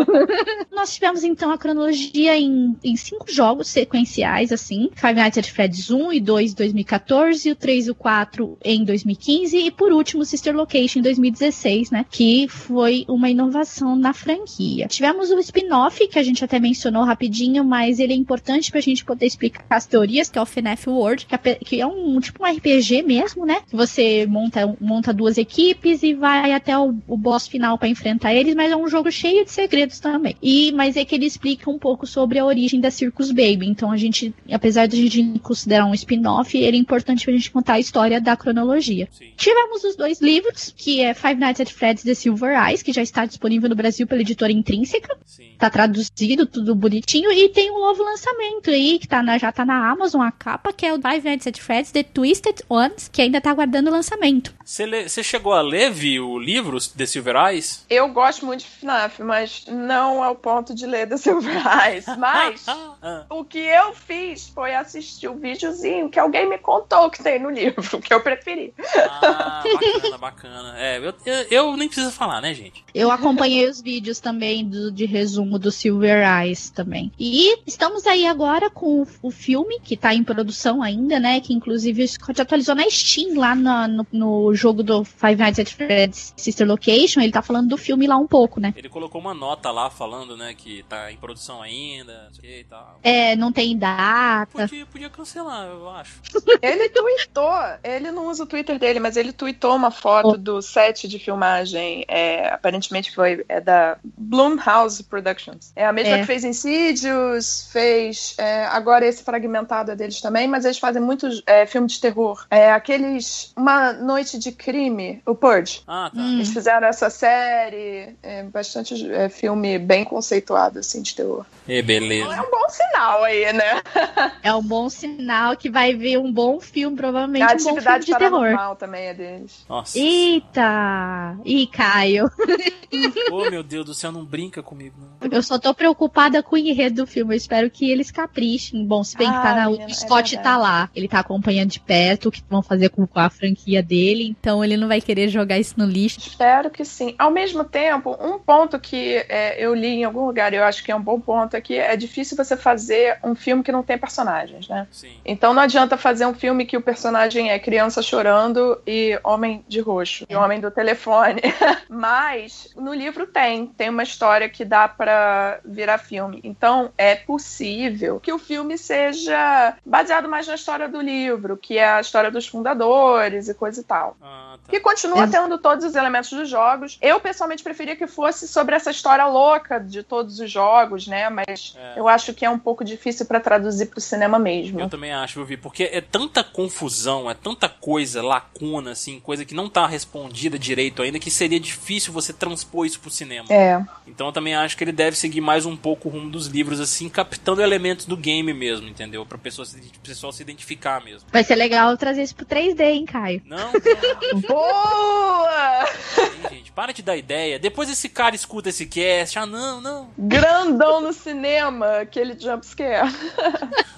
Nós 0.71 0.93
tivemos 0.93 1.23
então 1.23 1.51
a 1.51 1.57
cronologia 1.57 2.37
em, 2.37 2.75
em 2.83 2.95
cinco 2.95 3.31
jogos 3.31 3.67
sequenciais, 3.67 4.51
assim: 4.51 4.89
Five 4.95 5.13
Nights 5.13 5.37
at 5.39 5.49
Freddy's 5.49 5.89
1 5.89 6.13
e 6.13 6.19
2 6.19 6.51
em 6.51 6.55
2014, 6.55 7.51
o 7.51 7.55
3 7.55 7.87
e 7.87 7.91
o 7.91 7.95
4 7.95 8.57
em 8.63 8.83
2015, 8.83 9.57
e 9.57 9.71
por 9.71 9.91
último, 9.91 10.23
Sister 10.25 10.55
Location 10.55 10.99
em 10.99 11.01
2016, 11.01 11.91
né? 11.91 12.05
Que 12.09 12.47
foi 12.47 13.05
uma 13.07 13.29
inovação 13.29 13.95
na 13.95 14.13
franquia. 14.13 14.87
Tivemos 14.87 15.31
o 15.31 15.39
spin-off, 15.39 16.07
que 16.07 16.19
a 16.19 16.23
gente 16.23 16.43
até 16.43 16.59
mencionou 16.59 17.03
rapidinho, 17.03 17.63
mas 17.63 17.99
ele 17.99 18.13
é 18.13 18.15
importante 18.15 18.71
pra 18.71 18.81
gente 18.81 19.03
poder 19.03 19.25
explicar 19.25 19.65
as 19.69 19.85
teorias, 19.85 20.29
que 20.29 20.37
é 20.37 20.41
o 20.41 20.45
FNAF 20.45 20.89
World, 20.89 21.25
que 21.25 21.35
é, 21.35 21.55
que 21.55 21.81
é 21.81 21.87
um 21.87 22.19
tipo 22.19 22.43
um 22.43 22.47
RPG 22.47 23.01
mesmo, 23.03 23.45
né? 23.45 23.61
Que 23.67 23.75
você 23.75 24.25
monta, 24.27 24.75
monta 24.79 25.13
duas 25.13 25.37
equipes 25.37 26.03
e 26.03 26.13
vai 26.13 26.51
até 26.51 26.77
o, 26.77 26.95
o 27.07 27.17
boss 27.17 27.47
final 27.47 27.77
pra 27.77 27.94
enfrentar 27.95 28.33
eles, 28.33 28.53
mas 28.53 28.71
é 28.71 28.75
um 28.75 28.87
jogo 28.87 29.11
cheio 29.11 29.43
de 29.43 29.51
segredos 29.51 29.99
também. 29.99 30.35
E 30.41 30.71
mas 30.73 30.95
é 30.95 31.05
que 31.05 31.15
ele 31.15 31.25
explica 31.25 31.69
um 31.69 31.79
pouco 31.79 32.05
sobre 32.05 32.37
a 32.37 32.45
origem 32.45 32.79
da 32.79 32.91
Circus 32.91 33.31
Baby. 33.31 33.67
Então 33.67 33.91
a 33.91 33.97
gente, 33.97 34.33
apesar 34.51 34.85
de 34.85 34.95
a 34.95 35.09
gente 35.09 35.39
considerar 35.39 35.85
um 35.85 35.93
spin-off, 35.93 36.57
ele 36.57 36.77
é 36.77 36.79
importante 36.79 37.25
pra 37.25 37.33
gente 37.33 37.51
contar 37.51 37.73
a 37.73 37.79
história 37.79 38.21
da 38.21 38.35
cronologia. 38.35 39.07
Sim. 39.11 39.31
Tivemos 39.37 39.83
os 39.83 39.95
dois 39.95 40.21
livros, 40.21 40.73
que 40.75 41.01
é 41.01 41.13
Five 41.13 41.35
Nights 41.35 41.61
at 41.61 41.71
Freddy's 41.71 42.03
The 42.03 42.13
Silver 42.13 42.55
Eyes, 42.67 42.83
que 42.83 42.93
já 42.93 43.01
está 43.01 43.25
disponível 43.25 43.69
no 43.69 43.75
Brasil 43.75 44.05
pela 44.05 44.21
editora 44.21 44.51
Intrínseca. 44.51 45.17
Sim. 45.25 45.53
Tá 45.57 45.69
traduzido, 45.69 46.45
tudo 46.45 46.75
bonitinho. 46.75 47.31
E 47.31 47.49
tem 47.49 47.71
um 47.71 47.79
novo 47.79 48.03
lançamento 48.03 48.69
aí, 48.69 48.99
que 48.99 49.07
tá 49.07 49.23
na, 49.23 49.37
já 49.37 49.51
tá 49.51 49.65
na 49.65 49.89
Amazon, 49.89 50.21
a 50.21 50.31
capa, 50.31 50.73
que 50.73 50.85
é 50.85 50.93
o 50.93 51.01
Five 51.01 51.23
Nights 51.23 51.47
at 51.47 51.59
Freddy's 51.59 51.91
The 51.91 52.03
Twisted 52.03 52.61
Ones, 52.69 53.09
que 53.11 53.21
ainda 53.21 53.39
tá 53.39 53.51
aguardando 53.51 53.89
o 53.89 53.93
lançamento. 53.93 54.53
Você 54.65 55.21
chegou 55.21 55.53
a 55.53 55.61
ler, 55.61 55.91
Vi, 55.91 56.19
o 56.19 56.39
livro 56.39 56.79
The 56.97 57.05
Silver 57.05 57.35
Eyes? 57.35 57.85
Eu 57.87 58.09
gosto 58.09 58.47
muito 58.47 58.61
de 58.61 58.65
FNAF, 58.65 59.21
mas 59.21 59.63
não 59.67 60.23
ao 60.23 60.33
ponto 60.33 60.73
de 60.73 60.87
ler 60.87 61.07
The 61.07 61.17
Silver 61.17 61.55
Eyes. 61.55 62.05
Mas 62.17 62.65
ah. 62.67 63.25
o 63.29 63.45
que 63.45 63.59
eu 63.59 63.93
fiz 63.93 64.49
foi 64.49 64.73
assistir 64.73 65.27
o 65.27 65.35
videozinho 65.35 66.09
que 66.09 66.19
alguém 66.19 66.49
me 66.49 66.57
contou 66.57 67.11
que 67.11 67.21
tem 67.21 67.37
no 67.37 67.51
livro, 67.51 68.01
que 68.01 68.11
eu 68.11 68.21
preferi. 68.21 68.73
Ah, 69.21 69.61
bacana, 69.71 70.17
bacana. 70.17 70.79
É, 70.79 70.97
eu, 70.97 71.13
eu, 71.23 71.45
eu 71.51 71.77
nem 71.77 71.87
preciso 71.87 72.11
falar, 72.11 72.41
né, 72.41 72.51
gente? 72.51 72.83
Eu 72.91 73.11
acompanhei 73.11 73.69
os 73.69 73.79
vídeos 73.79 74.19
também 74.19 74.67
do, 74.67 74.91
de 74.91 75.05
resumo 75.05 75.59
do 75.59 75.71
Silver 75.71 76.25
Eyes 76.27 76.71
também. 76.71 77.11
E 77.19 77.59
estamos 77.67 78.07
aí 78.07 78.25
agora 78.25 78.71
com 78.71 79.03
o, 79.03 79.07
o 79.21 79.29
filme, 79.29 79.79
que 79.79 79.95
tá 79.95 80.11
em 80.11 80.23
produção 80.23 80.81
ainda, 80.81 81.19
né? 81.19 81.39
Que 81.39 81.53
inclusive 81.53 82.03
o 82.03 82.07
Scott 82.07 82.41
atualizou 82.41 82.73
na 82.73 82.89
Steam 82.89 83.37
lá 83.37 83.53
no, 83.53 83.87
no, 83.87 84.07
no 84.11 84.54
jogo 84.55 84.83
do 84.83 85.03
Five 85.03 85.35
Nights 85.35 85.59
at 85.59 85.69
Freddy's 85.69 86.33
Sister 86.37 86.67
Location, 86.67 87.21
ele 87.21 87.31
tá 87.31 87.41
falando 87.41 87.69
do 87.69 87.77
filme 87.77 88.07
lá 88.07 88.17
um 88.17 88.27
pouco, 88.27 88.59
né? 88.59 88.73
Ele 88.75 88.89
colocou 88.89 89.19
uma 89.19 89.33
nota 89.33 89.71
lá 89.71 89.89
falando, 89.89 90.37
né, 90.37 90.53
que 90.53 90.83
tá 90.83 91.11
em 91.11 91.17
produção 91.17 91.61
ainda, 91.61 92.29
e 92.43 92.63
tal. 92.63 92.99
É, 93.03 93.35
não 93.35 93.51
tem 93.51 93.77
data. 93.77 94.67
Podia, 94.67 94.85
podia 94.85 95.09
cancelar, 95.09 95.67
eu 95.67 95.89
acho. 95.89 96.21
ele 96.61 96.89
tweetou, 96.89 97.53
ele 97.83 98.11
não 98.11 98.27
usa 98.27 98.43
o 98.43 98.47
Twitter 98.47 98.79
dele, 98.79 98.99
mas 98.99 99.17
ele 99.17 99.31
tweetou 99.31 99.75
uma 99.75 99.91
foto 99.91 100.29
oh. 100.29 100.37
do 100.37 100.61
set 100.61 101.07
de 101.07 101.19
filmagem, 101.19 102.05
é, 102.07 102.47
aparentemente 102.49 103.13
foi 103.13 103.45
é 103.47 103.59
da 103.59 103.97
Blumhouse 104.03 105.03
Productions. 105.03 105.71
É 105.75 105.85
a 105.85 105.93
mesma 105.93 106.15
é. 106.15 106.19
que 106.19 106.25
fez 106.25 106.43
Insidious, 106.43 107.69
fez 107.71 108.35
é, 108.37 108.65
agora 108.65 109.05
esse 109.05 109.23
fragmentado 109.23 109.91
é 109.91 109.95
deles 109.95 110.21
também, 110.21 110.47
mas 110.47 110.65
eles 110.65 110.77
fazem 110.77 111.01
muitos 111.01 111.41
é, 111.45 111.65
filmes 111.65 111.93
de 111.93 112.01
terror. 112.01 112.45
É, 112.49 112.71
aqueles 112.71 113.53
Uma 113.55 113.93
Noite 113.93 114.37
de 114.37 114.44
Crime, 114.51 115.21
o 115.25 115.35
Purge. 115.35 115.81
Ah, 115.87 116.11
tá. 116.13 116.21
Eles 116.21 116.51
fizeram 116.51 116.87
essa 116.87 117.09
série, 117.09 118.15
é, 118.21 118.43
bastante 118.43 119.11
é, 119.11 119.29
filme 119.29 119.77
bem 119.77 120.03
conceituado, 120.03 120.79
assim, 120.79 121.01
de 121.01 121.15
terror. 121.15 121.45
E 121.67 121.81
beleza. 121.81 122.35
É 122.35 122.41
um 122.41 122.51
bom 122.51 122.69
sinal 122.69 123.23
aí, 123.23 123.53
né? 123.53 123.81
é 124.43 124.53
um 124.53 124.61
bom 124.61 124.89
sinal 124.89 125.57
que 125.57 125.69
vai 125.69 125.93
ver 125.93 126.17
um 126.17 126.31
bom 126.31 126.59
filme, 126.59 126.95
provavelmente 126.95 127.43
a 127.43 127.47
um 127.47 127.63
bom 127.63 127.81
filme 127.81 127.99
de 127.99 128.15
terror. 128.15 128.75
também 128.75 129.05
é 129.07 129.13
deles. 129.13 129.65
Nossa. 129.67 129.97
Eita! 129.97 131.37
Ih, 131.43 131.67
Caio. 131.67 132.29
oh, 133.31 133.49
meu 133.49 133.63
Deus 133.63 133.85
do 133.85 133.93
céu, 133.93 134.11
não 134.11 134.23
brinca 134.23 134.61
comigo. 134.61 134.95
Não. 135.21 135.29
Eu 135.29 135.41
só 135.41 135.57
tô 135.57 135.73
preocupada 135.73 136.41
com 136.43 136.55
o 136.55 136.57
enredo 136.57 137.03
do 137.03 137.07
filme. 137.07 137.33
Eu 137.33 137.37
espero 137.37 137.69
que 137.69 137.89
eles 137.89 138.11
caprichem. 138.11 138.85
Bom, 138.85 139.03
se 139.03 139.17
bem 139.17 139.27
que 139.27 139.33
tá 139.33 139.55
na, 139.55 139.69
o 139.69 139.93
Scott 139.93 140.35
é 140.35 140.39
tá 140.39 140.57
lá. 140.57 140.89
Ele 140.95 141.07
tá 141.07 141.19
acompanhando 141.19 141.71
de 141.71 141.79
perto 141.79 142.29
o 142.29 142.31
que 142.31 142.43
vão 142.49 142.61
fazer 142.61 142.89
com 142.89 143.07
a 143.15 143.29
franquia 143.29 143.81
dele. 143.81 144.34
Então 144.39 144.63
ele 144.63 144.77
não 144.77 144.87
vai 144.87 145.01
querer 145.01 145.29
jogar 145.29 145.57
isso 145.57 145.75
no 145.77 145.85
lixo. 145.85 146.19
Espero 146.19 146.69
que 146.69 146.85
sim. 146.85 147.15
Ao 147.17 147.31
mesmo 147.31 147.63
tempo, 147.63 148.15
um 148.19 148.37
ponto 148.39 148.79
que 148.79 149.25
é, 149.29 149.55
eu 149.63 149.73
li 149.73 149.87
em 149.87 150.03
algum 150.03 150.25
lugar 150.25 150.53
e 150.53 150.57
eu 150.57 150.63
acho 150.63 150.83
que 150.83 150.91
é 150.91 150.95
um 150.95 151.01
bom 151.01 151.19
ponto 151.19 151.55
é 151.55 151.61
que 151.61 151.77
é 151.77 151.95
difícil 151.95 152.37
você 152.37 152.55
fazer 152.55 153.17
um 153.23 153.35
filme 153.35 153.63
que 153.63 153.71
não 153.71 153.83
tem 153.83 153.97
personagens, 153.97 154.67
né? 154.67 154.87
Sim. 154.91 155.13
Então 155.25 155.53
não 155.53 155.61
adianta 155.61 155.97
fazer 155.97 156.25
um 156.25 156.33
filme 156.33 156.65
que 156.65 156.77
o 156.77 156.81
personagem 156.81 157.49
é 157.49 157.59
criança 157.59 158.01
chorando 158.01 158.81
e 158.85 159.19
homem 159.23 159.63
de 159.67 159.79
roxo, 159.79 160.25
é. 160.29 160.33
e 160.33 160.35
homem 160.35 160.59
do 160.59 160.71
telefone. 160.71 161.41
Mas 161.89 162.69
no 162.75 162.93
livro 162.93 163.27
tem, 163.27 163.67
tem 163.67 163.89
uma 163.89 164.03
história 164.03 164.49
que 164.49 164.63
dá 164.63 164.87
para 164.87 165.59
virar 165.65 165.97
filme. 165.97 166.39
Então 166.43 166.91
é 166.97 167.15
possível 167.15 168.19
que 168.19 168.31
o 168.31 168.39
filme 168.39 168.77
seja 168.77 169.77
baseado 169.85 170.29
mais 170.29 170.47
na 170.47 170.55
história 170.55 170.87
do 170.87 171.01
livro, 171.01 171.57
que 171.57 171.77
é 171.77 171.87
a 171.87 172.01
história 172.01 172.31
dos 172.31 172.47
fundadores 172.47 173.49
e 173.49 173.53
coisa 173.53 173.81
e 173.81 173.83
tal. 173.83 174.17
Ah, 174.27 174.57
tá. 174.63 174.71
Que 174.71 174.79
continua 174.79 175.25
é. 175.25 175.27
tendo 175.27 175.55
todos 175.59 175.85
os 175.85 175.93
elementos 175.93 176.31
dos 176.31 176.49
jogos. 176.49 176.97
Eu 176.99 177.19
pessoalmente 177.19 177.61
preferia 177.61 177.95
que 177.95 178.07
fosse 178.07 178.47
sobre 178.47 178.75
essa 178.75 178.89
história 178.89 179.23
louca 179.27 179.79
de 179.79 180.01
todos 180.01 180.39
os 180.39 180.49
jogos, 180.49 181.05
né? 181.05 181.29
Mas 181.29 181.75
é. 181.77 181.99
eu 181.99 182.07
acho 182.07 182.33
que 182.33 182.43
é 182.43 182.49
um 182.49 182.57
pouco 182.57 182.83
difícil 182.83 183.27
para 183.27 183.39
traduzir 183.39 183.85
pro 183.85 184.01
cinema 184.01 184.39
mesmo. 184.39 184.79
Eu 184.79 184.89
também 184.89 185.13
acho, 185.13 185.39
Vivi, 185.45 185.57
porque 185.61 185.83
é 185.83 186.01
tanta 186.01 186.43
confusão, 186.43 187.29
é 187.29 187.35
tanta 187.35 187.69
coisa, 187.69 188.23
lacuna, 188.23 188.91
assim, 188.93 189.19
coisa 189.19 189.45
que 189.45 189.53
não 189.53 189.69
tá 189.69 189.85
respondida 189.85 190.57
direito 190.57 191.03
ainda, 191.03 191.19
que 191.19 191.29
seria 191.29 191.59
difícil 191.59 192.11
você 192.11 192.33
transpor 192.33 192.87
isso 192.87 192.99
pro 192.99 193.11
cinema. 193.11 193.45
É. 193.51 193.79
Então 194.07 194.27
eu 194.27 194.33
também 194.33 194.55
acho 194.55 194.75
que 194.75 194.83
ele 194.83 194.91
deve 194.91 195.15
seguir 195.15 195.41
mais 195.41 195.67
um 195.67 195.77
pouco 195.77 196.09
o 196.09 196.11
rumo 196.11 196.31
dos 196.31 196.47
livros, 196.47 196.79
assim, 196.79 197.07
captando 197.09 197.61
elementos 197.61 198.07
do 198.07 198.17
game 198.17 198.51
mesmo, 198.53 198.87
entendeu? 198.87 199.23
Pra 199.23 199.37
pessoa 199.37 199.65
se, 199.65 199.79
pessoa 200.01 200.33
se 200.33 200.41
identificar 200.41 201.03
mesmo. 201.03 201.27
Vai 201.31 201.43
ser 201.43 201.55
legal 201.55 201.95
trazer 201.95 202.23
isso 202.23 202.35
pro 202.35 202.45
3D, 202.45 202.81
hein, 202.81 203.05
Caio? 203.05 203.43
Não, 203.45 203.71
não. 203.71 204.14
Boa! 204.47 205.85
Sim, 206.15 206.55
gente, 206.55 206.71
para 206.71 206.91
de 206.93 207.01
dar 207.01 207.15
ideia. 207.17 207.59
Depois 207.59 207.89
esse 207.89 208.09
cara 208.09 208.35
escuta 208.35 208.69
esse 208.69 208.85
cast. 208.85 209.37
Ah, 209.39 209.45
não, 209.45 209.81
não. 209.81 210.09
Grandão 210.17 211.01
no 211.01 211.13
cinema, 211.13 211.99
aquele 211.99 212.37
jumpscare. 212.39 213.09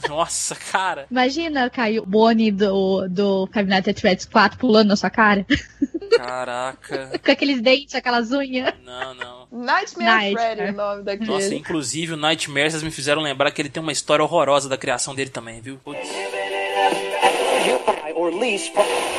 Nossa, 0.07 0.55
cara. 0.55 1.05
Imagina, 1.11 1.69
Caio, 1.69 2.03
o 2.03 2.05
Bonnie 2.05 2.51
do, 2.51 3.07
do 3.09 3.47
Five 3.53 3.69
Nights 3.69 3.89
at 3.89 3.99
Freddy's 3.99 4.25
4 4.25 4.57
pulando 4.57 4.89
na 4.89 4.95
sua 4.95 5.09
cara. 5.09 5.45
Caraca. 6.15 7.19
Com 7.23 7.31
aqueles 7.31 7.61
dentes, 7.61 7.93
aquelas 7.95 8.31
unhas. 8.31 8.73
Não, 8.83 9.13
não. 9.13 9.47
Nightmare, 9.51 10.33
Nightmare. 10.33 10.55
Freddy, 10.55 10.71
o 10.71 10.75
nome 10.75 11.03
daquele. 11.03 11.29
Nossa, 11.29 11.55
inclusive 11.55 12.13
o 12.13 12.17
Nightmare, 12.17 12.71
vocês 12.71 12.83
me 12.83 12.91
fizeram 12.91 13.21
lembrar 13.21 13.51
que 13.51 13.61
ele 13.61 13.69
tem 13.69 13.81
uma 13.83 13.91
história 13.91 14.23
horrorosa 14.23 14.69
da 14.69 14.77
criação 14.77 15.13
dele 15.13 15.29
também, 15.29 15.61
viu? 15.61 15.77
Putz. 15.83 16.07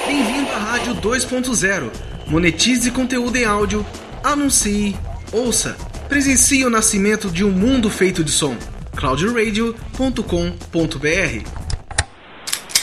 Bem-vindo 0.06 0.50
à 0.52 0.58
Rádio 0.58 0.94
2.0. 0.96 1.90
Monetize 2.26 2.90
conteúdo 2.90 3.36
em 3.36 3.44
áudio, 3.44 3.84
anuncie, 4.22 4.94
ouça, 5.32 5.76
presencie 6.08 6.64
o 6.64 6.70
nascimento 6.70 7.30
de 7.30 7.42
um 7.42 7.50
mundo 7.50 7.88
feito 7.88 8.22
de 8.22 8.30
som. 8.30 8.54
cloudradio.com.br 8.94 11.50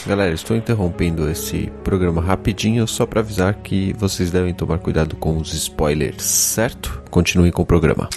Galera, 0.04 0.34
estou 0.34 0.56
interrompendo 0.56 1.30
esse 1.30 1.70
programa 1.84 2.20
rapidinho 2.20 2.88
só 2.88 3.06
para 3.06 3.20
avisar 3.20 3.54
que 3.54 3.92
vocês 3.92 4.30
devem 4.30 4.52
tomar 4.52 4.78
cuidado 4.78 5.14
com 5.14 5.36
os 5.36 5.54
spoilers, 5.54 6.22
certo? 6.22 7.02
Continuem 7.08 7.52
com 7.52 7.62
o 7.62 7.66
programa. 7.66 8.08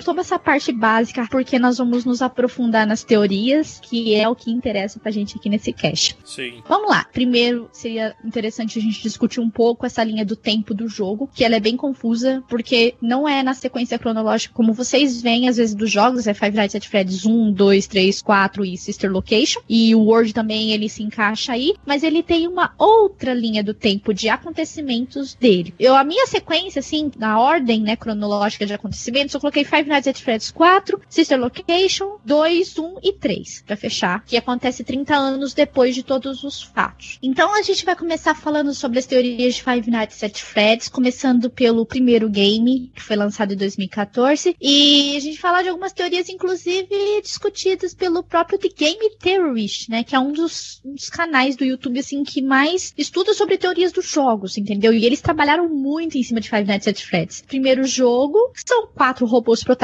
Terminamos 0.00 0.04
toda 0.04 0.20
essa 0.20 0.38
parte 0.38 0.72
básica 0.72 1.26
porque 1.30 1.58
nós 1.58 1.78
vamos 1.78 2.04
nos 2.04 2.22
aprofundar 2.22 2.86
nas 2.86 3.04
teorias, 3.04 3.80
que 3.80 4.14
é 4.14 4.28
o 4.28 4.34
que 4.34 4.50
interessa 4.50 4.98
pra 4.98 5.10
gente 5.10 5.36
aqui 5.36 5.48
nesse 5.48 5.72
cast. 5.72 6.16
Sim. 6.24 6.62
Vamos 6.68 6.90
lá. 6.90 7.06
Primeiro, 7.12 7.68
seria 7.72 8.14
interessante 8.24 8.78
a 8.78 8.82
gente 8.82 9.02
discutir 9.02 9.40
um 9.40 9.50
pouco 9.50 9.86
essa 9.86 10.02
linha 10.02 10.24
do 10.24 10.36
tempo 10.36 10.74
do 10.74 10.88
jogo, 10.88 11.28
que 11.32 11.44
ela 11.44 11.56
é 11.56 11.60
bem 11.60 11.76
confusa, 11.76 12.42
porque 12.48 12.94
não 13.00 13.28
é 13.28 13.42
na 13.42 13.54
sequência 13.54 13.98
cronológica 13.98 14.54
como 14.54 14.72
vocês 14.72 15.20
veem 15.22 15.48
às 15.48 15.56
vezes 15.56 15.74
dos 15.74 15.90
jogos, 15.90 16.26
é 16.26 16.34
Five 16.34 16.56
Nights 16.56 16.74
at 16.74 16.86
Freddy's 16.86 17.24
1, 17.24 17.52
2, 17.52 17.86
3, 17.86 18.22
4 18.22 18.64
e 18.64 18.76
Sister 18.76 19.10
Location, 19.10 19.60
e 19.68 19.94
o 19.94 20.00
World 20.00 20.32
também 20.32 20.72
ele 20.72 20.88
se 20.88 21.02
encaixa 21.02 21.52
aí, 21.52 21.74
mas 21.86 22.02
ele 22.02 22.22
tem 22.22 22.46
uma 22.46 22.72
outra 22.78 23.34
linha 23.34 23.62
do 23.62 23.74
tempo 23.74 24.12
de 24.14 24.28
acontecimentos 24.28 25.34
dele. 25.34 25.74
Eu 25.78 25.94
a 25.94 26.04
minha 26.04 26.26
sequência 26.26 26.80
assim, 26.80 27.10
na 27.18 27.38
ordem, 27.38 27.80
né, 27.80 27.96
cronológica 27.96 28.66
de 28.66 28.72
acontecimentos, 28.72 29.34
eu 29.34 29.40
coloquei 29.40 29.64
Five 29.64 29.89
Nights 29.90 30.06
at 30.06 30.20
Freddy's 30.22 30.50
4, 30.52 31.00
Sister 31.08 31.38
Location 31.38 32.18
2, 32.24 32.78
1 32.78 32.98
e 33.02 33.12
3, 33.12 33.64
para 33.66 33.76
fechar, 33.76 34.24
que 34.24 34.36
acontece 34.36 34.84
30 34.84 35.16
anos 35.16 35.52
depois 35.52 35.94
de 35.94 36.04
todos 36.04 36.44
os 36.44 36.62
fatos. 36.62 37.18
Então 37.20 37.52
a 37.54 37.62
gente 37.62 37.84
vai 37.84 37.96
começar 37.96 38.34
falando 38.34 38.72
sobre 38.72 39.00
as 39.00 39.06
teorias 39.06 39.56
de 39.56 39.62
Five 39.62 39.90
Nights 39.90 40.22
at 40.22 40.38
Freddy's, 40.38 40.88
começando 40.88 41.50
pelo 41.50 41.84
primeiro 41.84 42.30
game, 42.30 42.92
que 42.94 43.02
foi 43.02 43.16
lançado 43.16 43.52
em 43.52 43.56
2014, 43.56 44.56
e 44.60 45.16
a 45.16 45.20
gente 45.20 45.38
falar 45.38 45.62
de 45.62 45.68
algumas 45.68 45.92
teorias, 45.92 46.28
inclusive 46.28 46.88
discutidas 47.20 47.92
pelo 47.92 48.22
próprio 48.22 48.58
The 48.58 48.68
Game 48.68 49.10
Theorist, 49.18 49.90
né, 49.90 50.04
que 50.04 50.14
é 50.14 50.18
um 50.20 50.32
dos, 50.32 50.80
dos 50.84 51.10
canais 51.10 51.56
do 51.56 51.64
YouTube, 51.64 51.98
assim, 51.98 52.22
que 52.22 52.40
mais 52.40 52.94
estuda 52.96 53.34
sobre 53.34 53.58
teorias 53.58 53.90
dos 53.90 54.06
jogos, 54.06 54.56
entendeu? 54.56 54.94
E 54.94 55.04
eles 55.04 55.20
trabalharam 55.20 55.68
muito 55.68 56.16
em 56.16 56.22
cima 56.22 56.40
de 56.40 56.48
Five 56.48 56.64
Nights 56.64 56.86
at 56.86 57.00
Freddy's. 57.00 57.42
Primeiro 57.42 57.84
jogo, 57.84 58.38
são 58.64 58.86
quatro 58.86 59.26
robôs 59.26 59.64
protagonistas 59.64 59.79